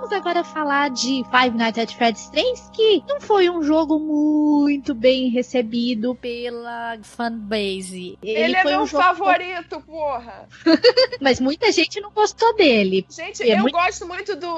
vamos 0.03 0.13
agora 0.17 0.43
falar 0.43 0.91
de 0.91 1.23
Five 1.31 1.57
Nights 1.57 1.79
at 1.79 1.95
Freddy's 1.95 2.29
3, 2.31 2.71
que 2.73 3.05
não 3.09 3.21
foi 3.21 3.49
um 3.49 3.63
jogo 3.63 4.01
muito 4.01 4.95
bem 4.95 5.29
recebido 5.29 6.13
pela 6.17 6.99
fanbase. 7.03 8.19
Ele, 8.21 8.57
é 8.57 8.63
foi 8.63 8.73
meu 8.73 8.81
um 8.83 8.87
favorito, 8.87 9.81
porra! 9.83 10.49
Mas 11.21 11.39
muita 11.39 11.71
gente 11.71 12.01
não 12.01 12.11
gostou 12.11 12.53
dele. 12.57 13.07
Gente, 13.09 13.45
É 13.49 13.55
eu 13.55 13.59
muito- 13.61 13.73
gosto 13.73 14.05
muito 14.09 14.35
do, 14.35 14.49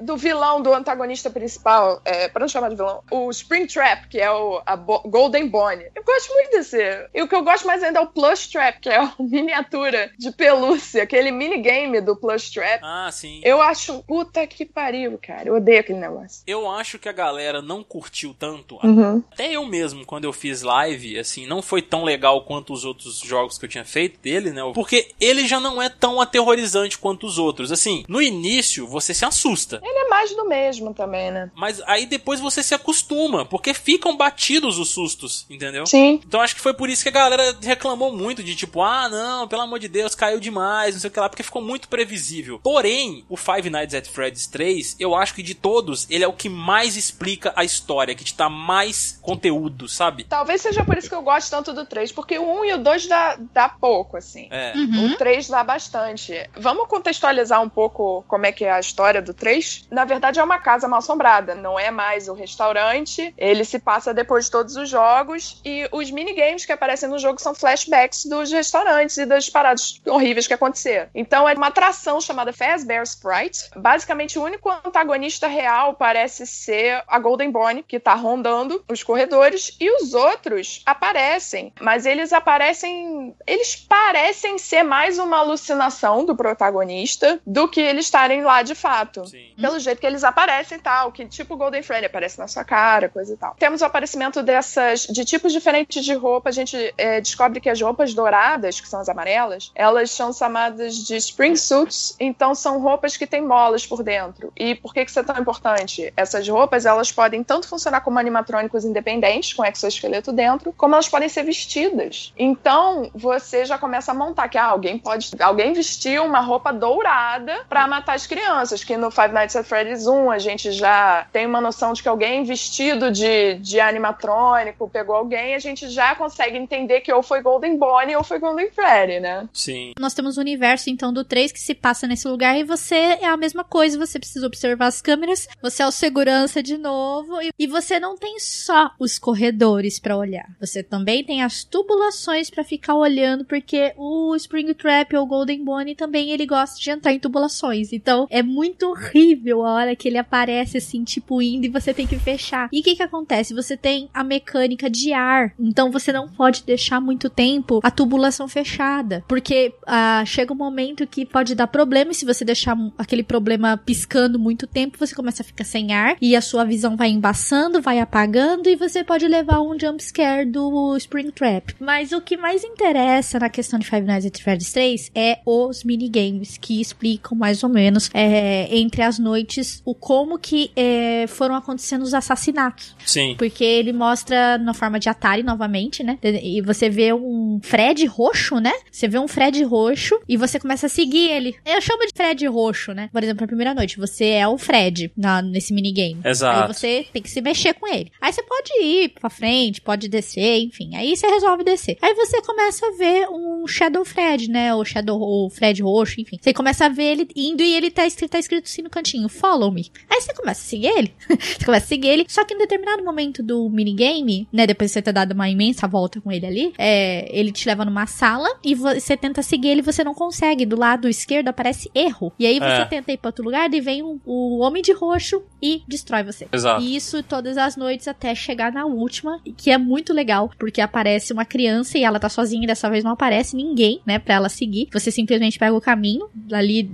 do 0.00 0.16
vilão, 0.16 0.62
do 0.62 0.72
antagonista 0.72 1.28
principal, 1.28 2.00
é, 2.02 2.28
pra 2.28 2.40
não 2.40 2.48
chamar 2.48 2.70
de 2.70 2.76
vilão, 2.76 3.02
o 3.10 3.30
Springtrap, 3.30 4.08
que 4.08 4.18
é 4.18 4.30
o 4.30 4.62
a 4.64 4.74
Bo- 4.74 5.02
Golden 5.04 5.46
Bonnie. 5.48 5.90
Eu 5.94 6.02
gosto 6.02 6.32
muito 6.32 6.50
desse. 6.50 6.78
E 7.12 7.22
o 7.22 7.28
que 7.28 7.34
eu 7.34 7.42
gosto 7.44 7.66
mais 7.66 7.82
ainda 7.82 7.98
é 7.98 8.02
o 8.02 8.06
Plush 8.06 8.48
Trap, 8.48 8.80
que 8.80 8.88
é 8.88 8.96
a 8.96 9.12
miniatura 9.20 10.10
de 10.18 10.30
pelúcia, 10.32 11.02
aquele 11.02 11.30
minigame 11.30 12.00
do 12.00 12.16
Plush 12.16 12.50
Trap. 12.50 12.80
Ah, 12.82 13.10
sim. 13.12 13.42
Eu 13.44 13.60
acho, 13.60 14.02
puta 14.04 14.46
que 14.46 14.64
pariu, 14.64 14.93
cara. 15.18 15.48
Eu 15.48 15.56
odeio 15.56 15.80
aquele 15.80 15.98
negócio. 15.98 16.42
Eu 16.46 16.70
acho 16.70 16.98
que 16.98 17.08
a 17.08 17.12
galera 17.12 17.60
não 17.60 17.82
curtiu 17.82 18.34
tanto. 18.38 18.78
Uhum. 18.82 19.22
Até 19.32 19.52
eu 19.52 19.66
mesmo, 19.66 20.04
quando 20.04 20.24
eu 20.24 20.32
fiz 20.32 20.62
live, 20.62 21.18
assim, 21.18 21.46
não 21.46 21.62
foi 21.62 21.82
tão 21.82 22.04
legal 22.04 22.44
quanto 22.44 22.72
os 22.72 22.84
outros 22.84 23.18
jogos 23.18 23.58
que 23.58 23.64
eu 23.64 23.68
tinha 23.68 23.84
feito 23.84 24.20
dele, 24.20 24.50
né? 24.50 24.60
Porque 24.74 25.08
ele 25.20 25.46
já 25.46 25.60
não 25.60 25.80
é 25.80 25.88
tão 25.88 26.20
aterrorizante 26.20 26.98
quanto 26.98 27.26
os 27.26 27.38
outros. 27.38 27.72
Assim, 27.72 28.04
no 28.08 28.20
início 28.20 28.86
você 28.86 29.14
se 29.14 29.24
assusta. 29.24 29.80
Ele 29.82 30.06
é 30.06 30.08
mais 30.08 30.34
do 30.34 30.46
mesmo 30.46 30.94
também, 30.94 31.30
né? 31.30 31.50
Mas 31.54 31.80
aí 31.86 32.06
depois 32.06 32.40
você 32.40 32.62
se 32.62 32.74
acostuma, 32.74 33.44
porque 33.44 33.74
ficam 33.74 34.16
batidos 34.16 34.78
os 34.78 34.90
sustos, 34.90 35.46
entendeu? 35.48 35.86
Sim. 35.86 36.20
Então 36.26 36.40
acho 36.40 36.54
que 36.54 36.60
foi 36.60 36.74
por 36.74 36.88
isso 36.88 37.02
que 37.02 37.08
a 37.08 37.12
galera 37.12 37.56
reclamou 37.62 38.14
muito 38.14 38.42
de 38.42 38.54
tipo, 38.54 38.82
ah, 38.82 39.08
não, 39.08 39.48
pelo 39.48 39.62
amor 39.62 39.78
de 39.78 39.88
Deus, 39.88 40.14
caiu 40.14 40.40
demais, 40.40 40.94
não 40.94 41.00
sei 41.00 41.08
o 41.08 41.12
que 41.12 41.20
lá, 41.20 41.28
porque 41.28 41.42
ficou 41.42 41.62
muito 41.62 41.88
previsível. 41.88 42.60
Porém, 42.62 43.24
o 43.28 43.36
Five 43.36 43.70
Nights 43.70 43.94
at 43.94 44.08
Freddy's 44.08 44.46
3, 44.46 44.83
eu 44.98 45.14
acho 45.14 45.34
que 45.34 45.42
de 45.42 45.54
todos, 45.54 46.06
ele 46.10 46.24
é 46.24 46.28
o 46.28 46.32
que 46.32 46.48
mais 46.48 46.96
explica 46.96 47.52
a 47.56 47.64
história, 47.64 48.14
que 48.14 48.24
te 48.24 48.36
dá 48.36 48.48
mais 48.48 49.18
conteúdo, 49.22 49.88
sabe? 49.88 50.24
Talvez 50.24 50.60
seja 50.60 50.84
por 50.84 50.96
isso 50.98 51.08
que 51.08 51.14
eu 51.14 51.22
gosto 51.22 51.50
tanto 51.50 51.72
do 51.72 51.84
3, 51.84 52.12
porque 52.12 52.38
o 52.38 52.60
1 52.60 52.64
e 52.64 52.74
o 52.74 52.78
2 52.78 53.06
dá, 53.06 53.36
dá 53.52 53.68
pouco, 53.68 54.16
assim. 54.16 54.48
É. 54.50 54.72
Uhum. 54.76 55.12
O 55.12 55.16
3 55.16 55.48
dá 55.48 55.62
bastante. 55.62 56.48
Vamos 56.56 56.88
contextualizar 56.88 57.62
um 57.62 57.68
pouco 57.68 58.24
como 58.28 58.46
é 58.46 58.52
que 58.52 58.64
é 58.64 58.72
a 58.72 58.80
história 58.80 59.20
do 59.20 59.32
3? 59.32 59.88
Na 59.90 60.04
verdade, 60.04 60.38
é 60.38 60.44
uma 60.44 60.58
casa 60.58 60.88
mal 60.88 60.98
assombrada, 60.98 61.54
não 61.54 61.78
é 61.78 61.90
mais 61.90 62.28
o 62.28 62.34
restaurante. 62.34 63.34
Ele 63.36 63.64
se 63.64 63.78
passa 63.78 64.12
depois 64.12 64.46
de 64.46 64.50
todos 64.50 64.76
os 64.76 64.88
jogos. 64.88 65.60
E 65.64 65.88
os 65.92 66.10
minigames 66.10 66.64
que 66.64 66.72
aparecem 66.72 67.08
no 67.08 67.18
jogo 67.18 67.40
são 67.40 67.54
flashbacks 67.54 68.26
dos 68.26 68.50
restaurantes 68.52 69.16
e 69.16 69.26
das 69.26 69.48
paradas 69.48 70.00
horríveis 70.06 70.46
que 70.46 70.54
aconteceram. 70.54 71.08
Então 71.14 71.48
é 71.48 71.54
uma 71.54 71.68
atração 71.68 72.20
chamada 72.20 72.52
Fazbear 72.52 73.02
Sprite. 73.02 73.70
Basicamente, 73.76 74.38
o 74.38 74.42
único 74.42 74.70
antagonista 74.84 75.46
real 75.46 75.94
parece 75.94 76.46
ser 76.46 77.02
a 77.06 77.18
Golden 77.18 77.50
Bonnie, 77.50 77.82
que 77.82 78.00
tá 78.00 78.14
rondando 78.14 78.84
os 78.88 79.02
corredores. 79.02 79.76
E 79.80 79.90
os 79.90 80.14
outros 80.14 80.82
aparecem, 80.86 81.72
mas 81.80 82.06
eles 82.06 82.32
aparecem. 82.32 83.34
Eles 83.46 83.76
parecem 83.76 84.58
ser 84.58 84.82
mais 84.82 85.18
uma 85.18 85.38
alucinação 85.38 86.24
do 86.24 86.34
protagonista 86.34 87.40
do 87.46 87.68
que 87.68 87.80
eles 87.80 88.06
estarem 88.06 88.42
lá 88.42 88.62
de 88.62 88.74
fato. 88.74 89.26
Sim. 89.26 89.52
Pelo 89.60 89.78
jeito 89.78 90.00
que 90.00 90.06
eles 90.06 90.24
aparecem 90.24 90.78
e 90.78 90.80
tal, 90.80 91.12
que 91.12 91.26
tipo 91.26 91.56
Golden 91.56 91.82
Freddy 91.82 92.06
aparece 92.06 92.38
na 92.38 92.48
sua 92.48 92.64
cara, 92.64 93.08
coisa 93.08 93.34
e 93.34 93.36
tal. 93.36 93.54
Temos 93.58 93.82
o 93.82 93.84
aparecimento 93.84 94.42
dessas, 94.42 95.02
de 95.02 95.24
tipos 95.24 95.52
diferentes 95.52 96.04
de 96.04 96.14
roupa, 96.14 96.48
a 96.48 96.52
gente 96.52 96.94
é, 96.96 97.20
descobre 97.20 97.60
que 97.60 97.68
as 97.68 97.80
roupas 97.80 98.14
douradas, 98.14 98.80
que 98.80 98.88
são 98.88 99.00
as 99.00 99.08
amarelas, 99.08 99.72
elas 99.74 100.10
são 100.10 100.32
chamadas 100.32 100.96
de 100.96 101.16
spring 101.16 101.56
suits, 101.56 102.16
então 102.18 102.54
são 102.54 102.80
roupas 102.80 103.16
que 103.16 103.26
têm 103.26 103.42
molas 103.42 103.86
por 103.86 104.02
dentro. 104.02 104.52
E 104.56 104.63
por 104.74 104.94
que 104.94 105.04
que 105.04 105.10
isso 105.10 105.20
é 105.20 105.22
tão 105.24 105.36
importante? 105.40 106.12
Essas 106.16 106.48
roupas, 106.48 106.86
elas 106.86 107.10
podem 107.10 107.42
tanto 107.42 107.66
funcionar 107.66 108.02
como 108.02 108.18
animatrônicos 108.18 108.84
independentes, 108.84 109.52
com 109.52 109.64
exoesqueleto 109.64 110.32
dentro, 110.32 110.72
como 110.76 110.94
elas 110.94 111.08
podem 111.08 111.28
ser 111.28 111.42
vestidas. 111.42 112.32
Então, 112.38 113.10
você 113.14 113.64
já 113.64 113.78
começa 113.78 114.12
a 114.12 114.14
montar 114.14 114.48
que 114.48 114.58
ah, 114.58 114.66
alguém 114.66 114.98
pode, 114.98 115.30
alguém 115.40 115.72
vestiu 115.72 116.24
uma 116.24 116.40
roupa 116.40 116.72
dourada 116.72 117.64
pra 117.68 117.86
matar 117.86 118.14
as 118.14 118.26
crianças, 118.26 118.84
que 118.84 118.96
no 118.96 119.10
Five 119.10 119.32
Nights 119.32 119.56
at 119.56 119.66
Freddy's 119.66 120.04
Freddy's 120.04 120.06
1, 120.06 120.30
a 120.30 120.38
gente 120.38 120.72
já 120.72 121.26
tem 121.32 121.46
uma 121.46 121.60
noção 121.60 121.92
de 121.92 122.02
que 122.02 122.08
alguém 122.08 122.44
vestido 122.44 123.10
de, 123.10 123.54
de 123.56 123.80
animatrônico 123.80 124.88
pegou 124.88 125.14
alguém, 125.14 125.54
a 125.54 125.58
gente 125.58 125.88
já 125.88 126.14
consegue 126.14 126.56
entender 126.56 127.00
que 127.00 127.12
ou 127.12 127.22
foi 127.22 127.42
Golden 127.42 127.76
Bonnie 127.76 128.16
ou 128.16 128.24
foi 128.24 128.38
Golden 128.38 128.70
Freddy, 128.70 129.20
né? 129.20 129.48
Sim. 129.52 129.92
Nós 129.98 130.14
temos 130.14 130.36
o 130.36 130.40
universo, 130.40 130.90
então, 130.90 131.12
do 131.12 131.24
3 131.24 131.52
que 131.52 131.60
se 131.60 131.74
passa 131.74 132.06
nesse 132.06 132.26
lugar 132.28 132.58
e 132.58 132.64
você 132.64 132.94
é 132.94 133.26
a 133.26 133.36
mesma 133.36 133.64
coisa, 133.64 133.98
você 133.98 134.18
precisa 134.18 134.43
observar 134.46 134.86
as 134.86 135.00
câmeras, 135.00 135.48
você 135.62 135.82
é 135.82 135.86
o 135.86 135.90
segurança 135.90 136.62
de 136.62 136.76
novo 136.76 137.40
e, 137.40 137.50
e 137.58 137.66
você 137.66 137.98
não 137.98 138.16
tem 138.16 138.38
só 138.38 138.90
os 138.98 139.18
corredores 139.18 139.98
pra 139.98 140.16
olhar. 140.16 140.48
Você 140.60 140.82
também 140.82 141.24
tem 141.24 141.42
as 141.42 141.64
tubulações 141.64 142.50
pra 142.50 142.64
ficar 142.64 142.94
olhando, 142.94 143.44
porque 143.44 143.92
o 143.96 144.34
Springtrap 144.36 145.14
ou 145.14 145.26
Golden 145.26 145.64
Bonnie 145.64 145.94
também 145.94 146.30
ele 146.30 146.46
gosta 146.46 146.80
de 146.80 146.90
entrar 146.90 147.12
em 147.12 147.18
tubulações. 147.18 147.92
Então 147.92 148.26
é 148.30 148.42
muito 148.42 148.86
horrível 148.90 149.64
a 149.64 149.72
hora 149.72 149.96
que 149.96 150.08
ele 150.08 150.18
aparece 150.18 150.78
assim, 150.78 151.04
tipo 151.04 151.40
indo 151.40 151.66
e 151.66 151.70
você 151.70 151.94
tem 151.94 152.06
que 152.06 152.18
fechar. 152.18 152.68
E 152.72 152.80
o 152.80 152.82
que 152.82 152.96
que 152.96 153.02
acontece? 153.02 153.54
Você 153.54 153.76
tem 153.76 154.08
a 154.12 154.24
mecânica 154.24 154.88
de 154.90 155.12
ar, 155.12 155.54
então 155.58 155.90
você 155.90 156.12
não 156.12 156.28
pode 156.28 156.64
deixar 156.64 157.00
muito 157.00 157.30
tempo 157.30 157.80
a 157.82 157.90
tubulação 157.90 158.48
fechada, 158.48 159.24
porque 159.28 159.74
ah, 159.86 160.22
chega 160.26 160.52
um 160.52 160.56
momento 160.56 161.06
que 161.06 161.24
pode 161.24 161.54
dar 161.54 161.66
problema 161.66 162.12
e 162.12 162.14
se 162.14 162.24
você 162.24 162.44
deixar 162.44 162.76
aquele 162.98 163.22
problema 163.22 163.76
piscando 163.76 164.33
muito 164.38 164.66
tempo, 164.66 164.98
você 164.98 165.14
começa 165.14 165.42
a 165.42 165.44
ficar 165.44 165.64
sem 165.64 165.92
ar 165.92 166.16
e 166.20 166.36
a 166.36 166.40
sua 166.40 166.64
visão 166.64 166.96
vai 166.96 167.08
embaçando, 167.08 167.80
vai 167.80 168.00
apagando 168.00 168.68
e 168.68 168.76
você 168.76 169.02
pode 169.02 169.26
levar 169.26 169.60
um 169.60 169.78
jump 169.78 170.02
scare 170.02 170.44
do 170.44 170.96
Springtrap. 170.96 171.74
Mas 171.80 172.12
o 172.12 172.20
que 172.20 172.36
mais 172.36 172.64
interessa 172.64 173.38
na 173.38 173.48
questão 173.48 173.78
de 173.78 173.86
Five 173.86 174.06
Nights 174.06 174.26
at 174.26 174.40
Freddy's 174.40 174.72
3 174.72 175.10
é 175.14 175.38
os 175.44 175.84
minigames 175.84 176.58
que 176.58 176.80
explicam 176.80 177.36
mais 177.36 177.62
ou 177.62 177.68
menos 177.68 178.10
é, 178.12 178.68
entre 178.76 179.02
as 179.02 179.18
noites 179.18 179.82
o 179.84 179.94
como 179.94 180.38
que 180.38 180.70
é, 180.76 181.26
foram 181.28 181.54
acontecendo 181.54 182.02
os 182.02 182.14
assassinatos. 182.14 182.94
Sim. 183.04 183.34
Porque 183.36 183.64
ele 183.64 183.92
mostra 183.92 184.58
na 184.58 184.74
forma 184.74 184.98
de 184.98 185.08
Atari 185.08 185.42
novamente, 185.42 186.02
né? 186.02 186.18
E 186.22 186.60
você 186.60 186.88
vê 186.88 187.12
um 187.12 187.60
Fred 187.62 188.04
roxo, 188.06 188.58
né? 188.58 188.72
Você 188.90 189.08
vê 189.08 189.18
um 189.18 189.28
Fred 189.28 189.62
roxo 189.64 190.18
e 190.28 190.36
você 190.36 190.58
começa 190.58 190.86
a 190.86 190.88
seguir 190.88 191.30
ele. 191.30 191.54
Eu 191.64 191.80
chamo 191.80 192.06
de 192.06 192.12
Fred 192.14 192.46
roxo, 192.46 192.92
né? 192.92 193.08
Por 193.12 193.22
exemplo, 193.22 193.42
na 193.42 193.46
primeira 193.46 193.74
noite, 193.74 193.98
você 193.98 194.23
é 194.30 194.46
o 194.48 194.56
Fred 194.58 195.12
na, 195.16 195.40
nesse 195.42 195.72
minigame. 195.72 196.18
Exato. 196.24 196.60
Aí 196.68 196.74
você 196.74 197.06
tem 197.12 197.22
que 197.22 197.30
se 197.30 197.40
mexer 197.40 197.74
com 197.74 197.86
ele. 197.92 198.10
Aí 198.20 198.32
você 198.32 198.42
pode 198.42 198.70
ir 198.82 199.08
pra 199.10 199.30
frente, 199.30 199.80
pode 199.80 200.08
descer, 200.08 200.60
enfim. 200.60 200.94
Aí 200.96 201.16
você 201.16 201.26
resolve 201.26 201.64
descer. 201.64 201.96
Aí 202.02 202.14
você 202.14 202.40
começa 202.42 202.86
a 202.86 202.90
ver 202.96 203.28
um 203.30 203.66
Shadow 203.66 204.04
Fred, 204.04 204.48
né? 204.50 204.74
O 204.74 204.84
Shadow, 204.84 205.20
o 205.20 205.50
Fred 205.50 205.82
roxo, 205.82 206.20
enfim. 206.20 206.38
Você 206.40 206.52
começa 206.52 206.86
a 206.86 206.88
ver 206.88 207.04
ele 207.04 207.28
indo 207.36 207.62
e 207.62 207.74
ele 207.74 207.90
tá 207.90 208.06
escrito, 208.06 208.32
tá 208.32 208.38
escrito 208.38 208.64
assim 208.64 208.82
no 208.82 208.90
cantinho, 208.90 209.28
follow 209.28 209.70
me. 209.70 209.90
Aí 210.10 210.20
você 210.20 210.32
começa 210.34 210.60
a 210.60 210.64
seguir 210.68 210.86
ele. 210.88 211.14
você 211.28 211.64
começa 211.64 211.84
a 211.84 211.88
seguir 211.88 212.08
ele. 212.08 212.24
Só 212.28 212.44
que 212.44 212.54
em 212.54 212.58
determinado 212.58 213.04
momento 213.04 213.42
do 213.42 213.68
minigame, 213.68 214.48
né? 214.52 214.66
Depois 214.66 214.90
de 214.90 214.94
você 214.94 215.02
ter 215.02 215.12
dado 215.12 215.32
uma 215.32 215.48
imensa 215.48 215.86
volta 215.86 216.20
com 216.20 216.30
ele 216.30 216.46
ali, 216.46 216.72
é, 216.78 217.28
ele 217.36 217.52
te 217.52 217.66
leva 217.68 217.84
numa 217.84 218.06
sala 218.06 218.48
e 218.64 218.74
você 218.74 219.16
tenta 219.16 219.42
seguir 219.42 219.68
ele 219.68 219.80
e 219.80 219.84
você 219.84 220.02
não 220.04 220.14
consegue. 220.14 220.64
Do 220.66 220.78
lado 220.78 221.08
esquerdo 221.08 221.48
aparece 221.48 221.90
erro. 221.94 222.32
E 222.38 222.46
aí 222.46 222.58
você 222.58 222.64
É. 222.82 222.84
tenta 222.86 223.12
ir 223.12 223.16
pra 223.18 223.28
outro 223.28 223.44
lugar 223.44 223.72
e 223.72 223.80
vem 223.80 224.02
um- 224.02 224.13
o 224.24 224.58
homem 224.60 224.82
de 224.82 224.92
roxo 224.92 225.42
e 225.62 225.82
destrói 225.88 226.22
você. 226.22 226.46
Exato. 226.52 226.82
E 226.82 226.94
isso 226.94 227.22
todas 227.22 227.56
as 227.56 227.76
noites 227.76 228.06
até 228.06 228.34
chegar 228.34 228.72
na 228.72 228.84
última, 228.84 229.40
que 229.56 229.70
é 229.70 229.78
muito 229.78 230.12
legal, 230.12 230.50
porque 230.58 230.80
aparece 230.80 231.32
uma 231.32 231.44
criança 231.44 231.98
e 231.98 232.04
ela 232.04 232.20
tá 232.20 232.28
sozinha 232.28 232.64
e 232.64 232.66
dessa 232.66 232.90
vez 232.90 233.02
não 233.02 233.12
aparece 233.12 233.56
ninguém, 233.56 234.00
né, 234.06 234.18
pra 234.18 234.34
ela 234.34 234.48
seguir. 234.48 234.88
Você 234.92 235.10
simplesmente 235.10 235.58
pega 235.58 235.74
o 235.74 235.80
caminho 235.80 236.28
ali 236.52 236.90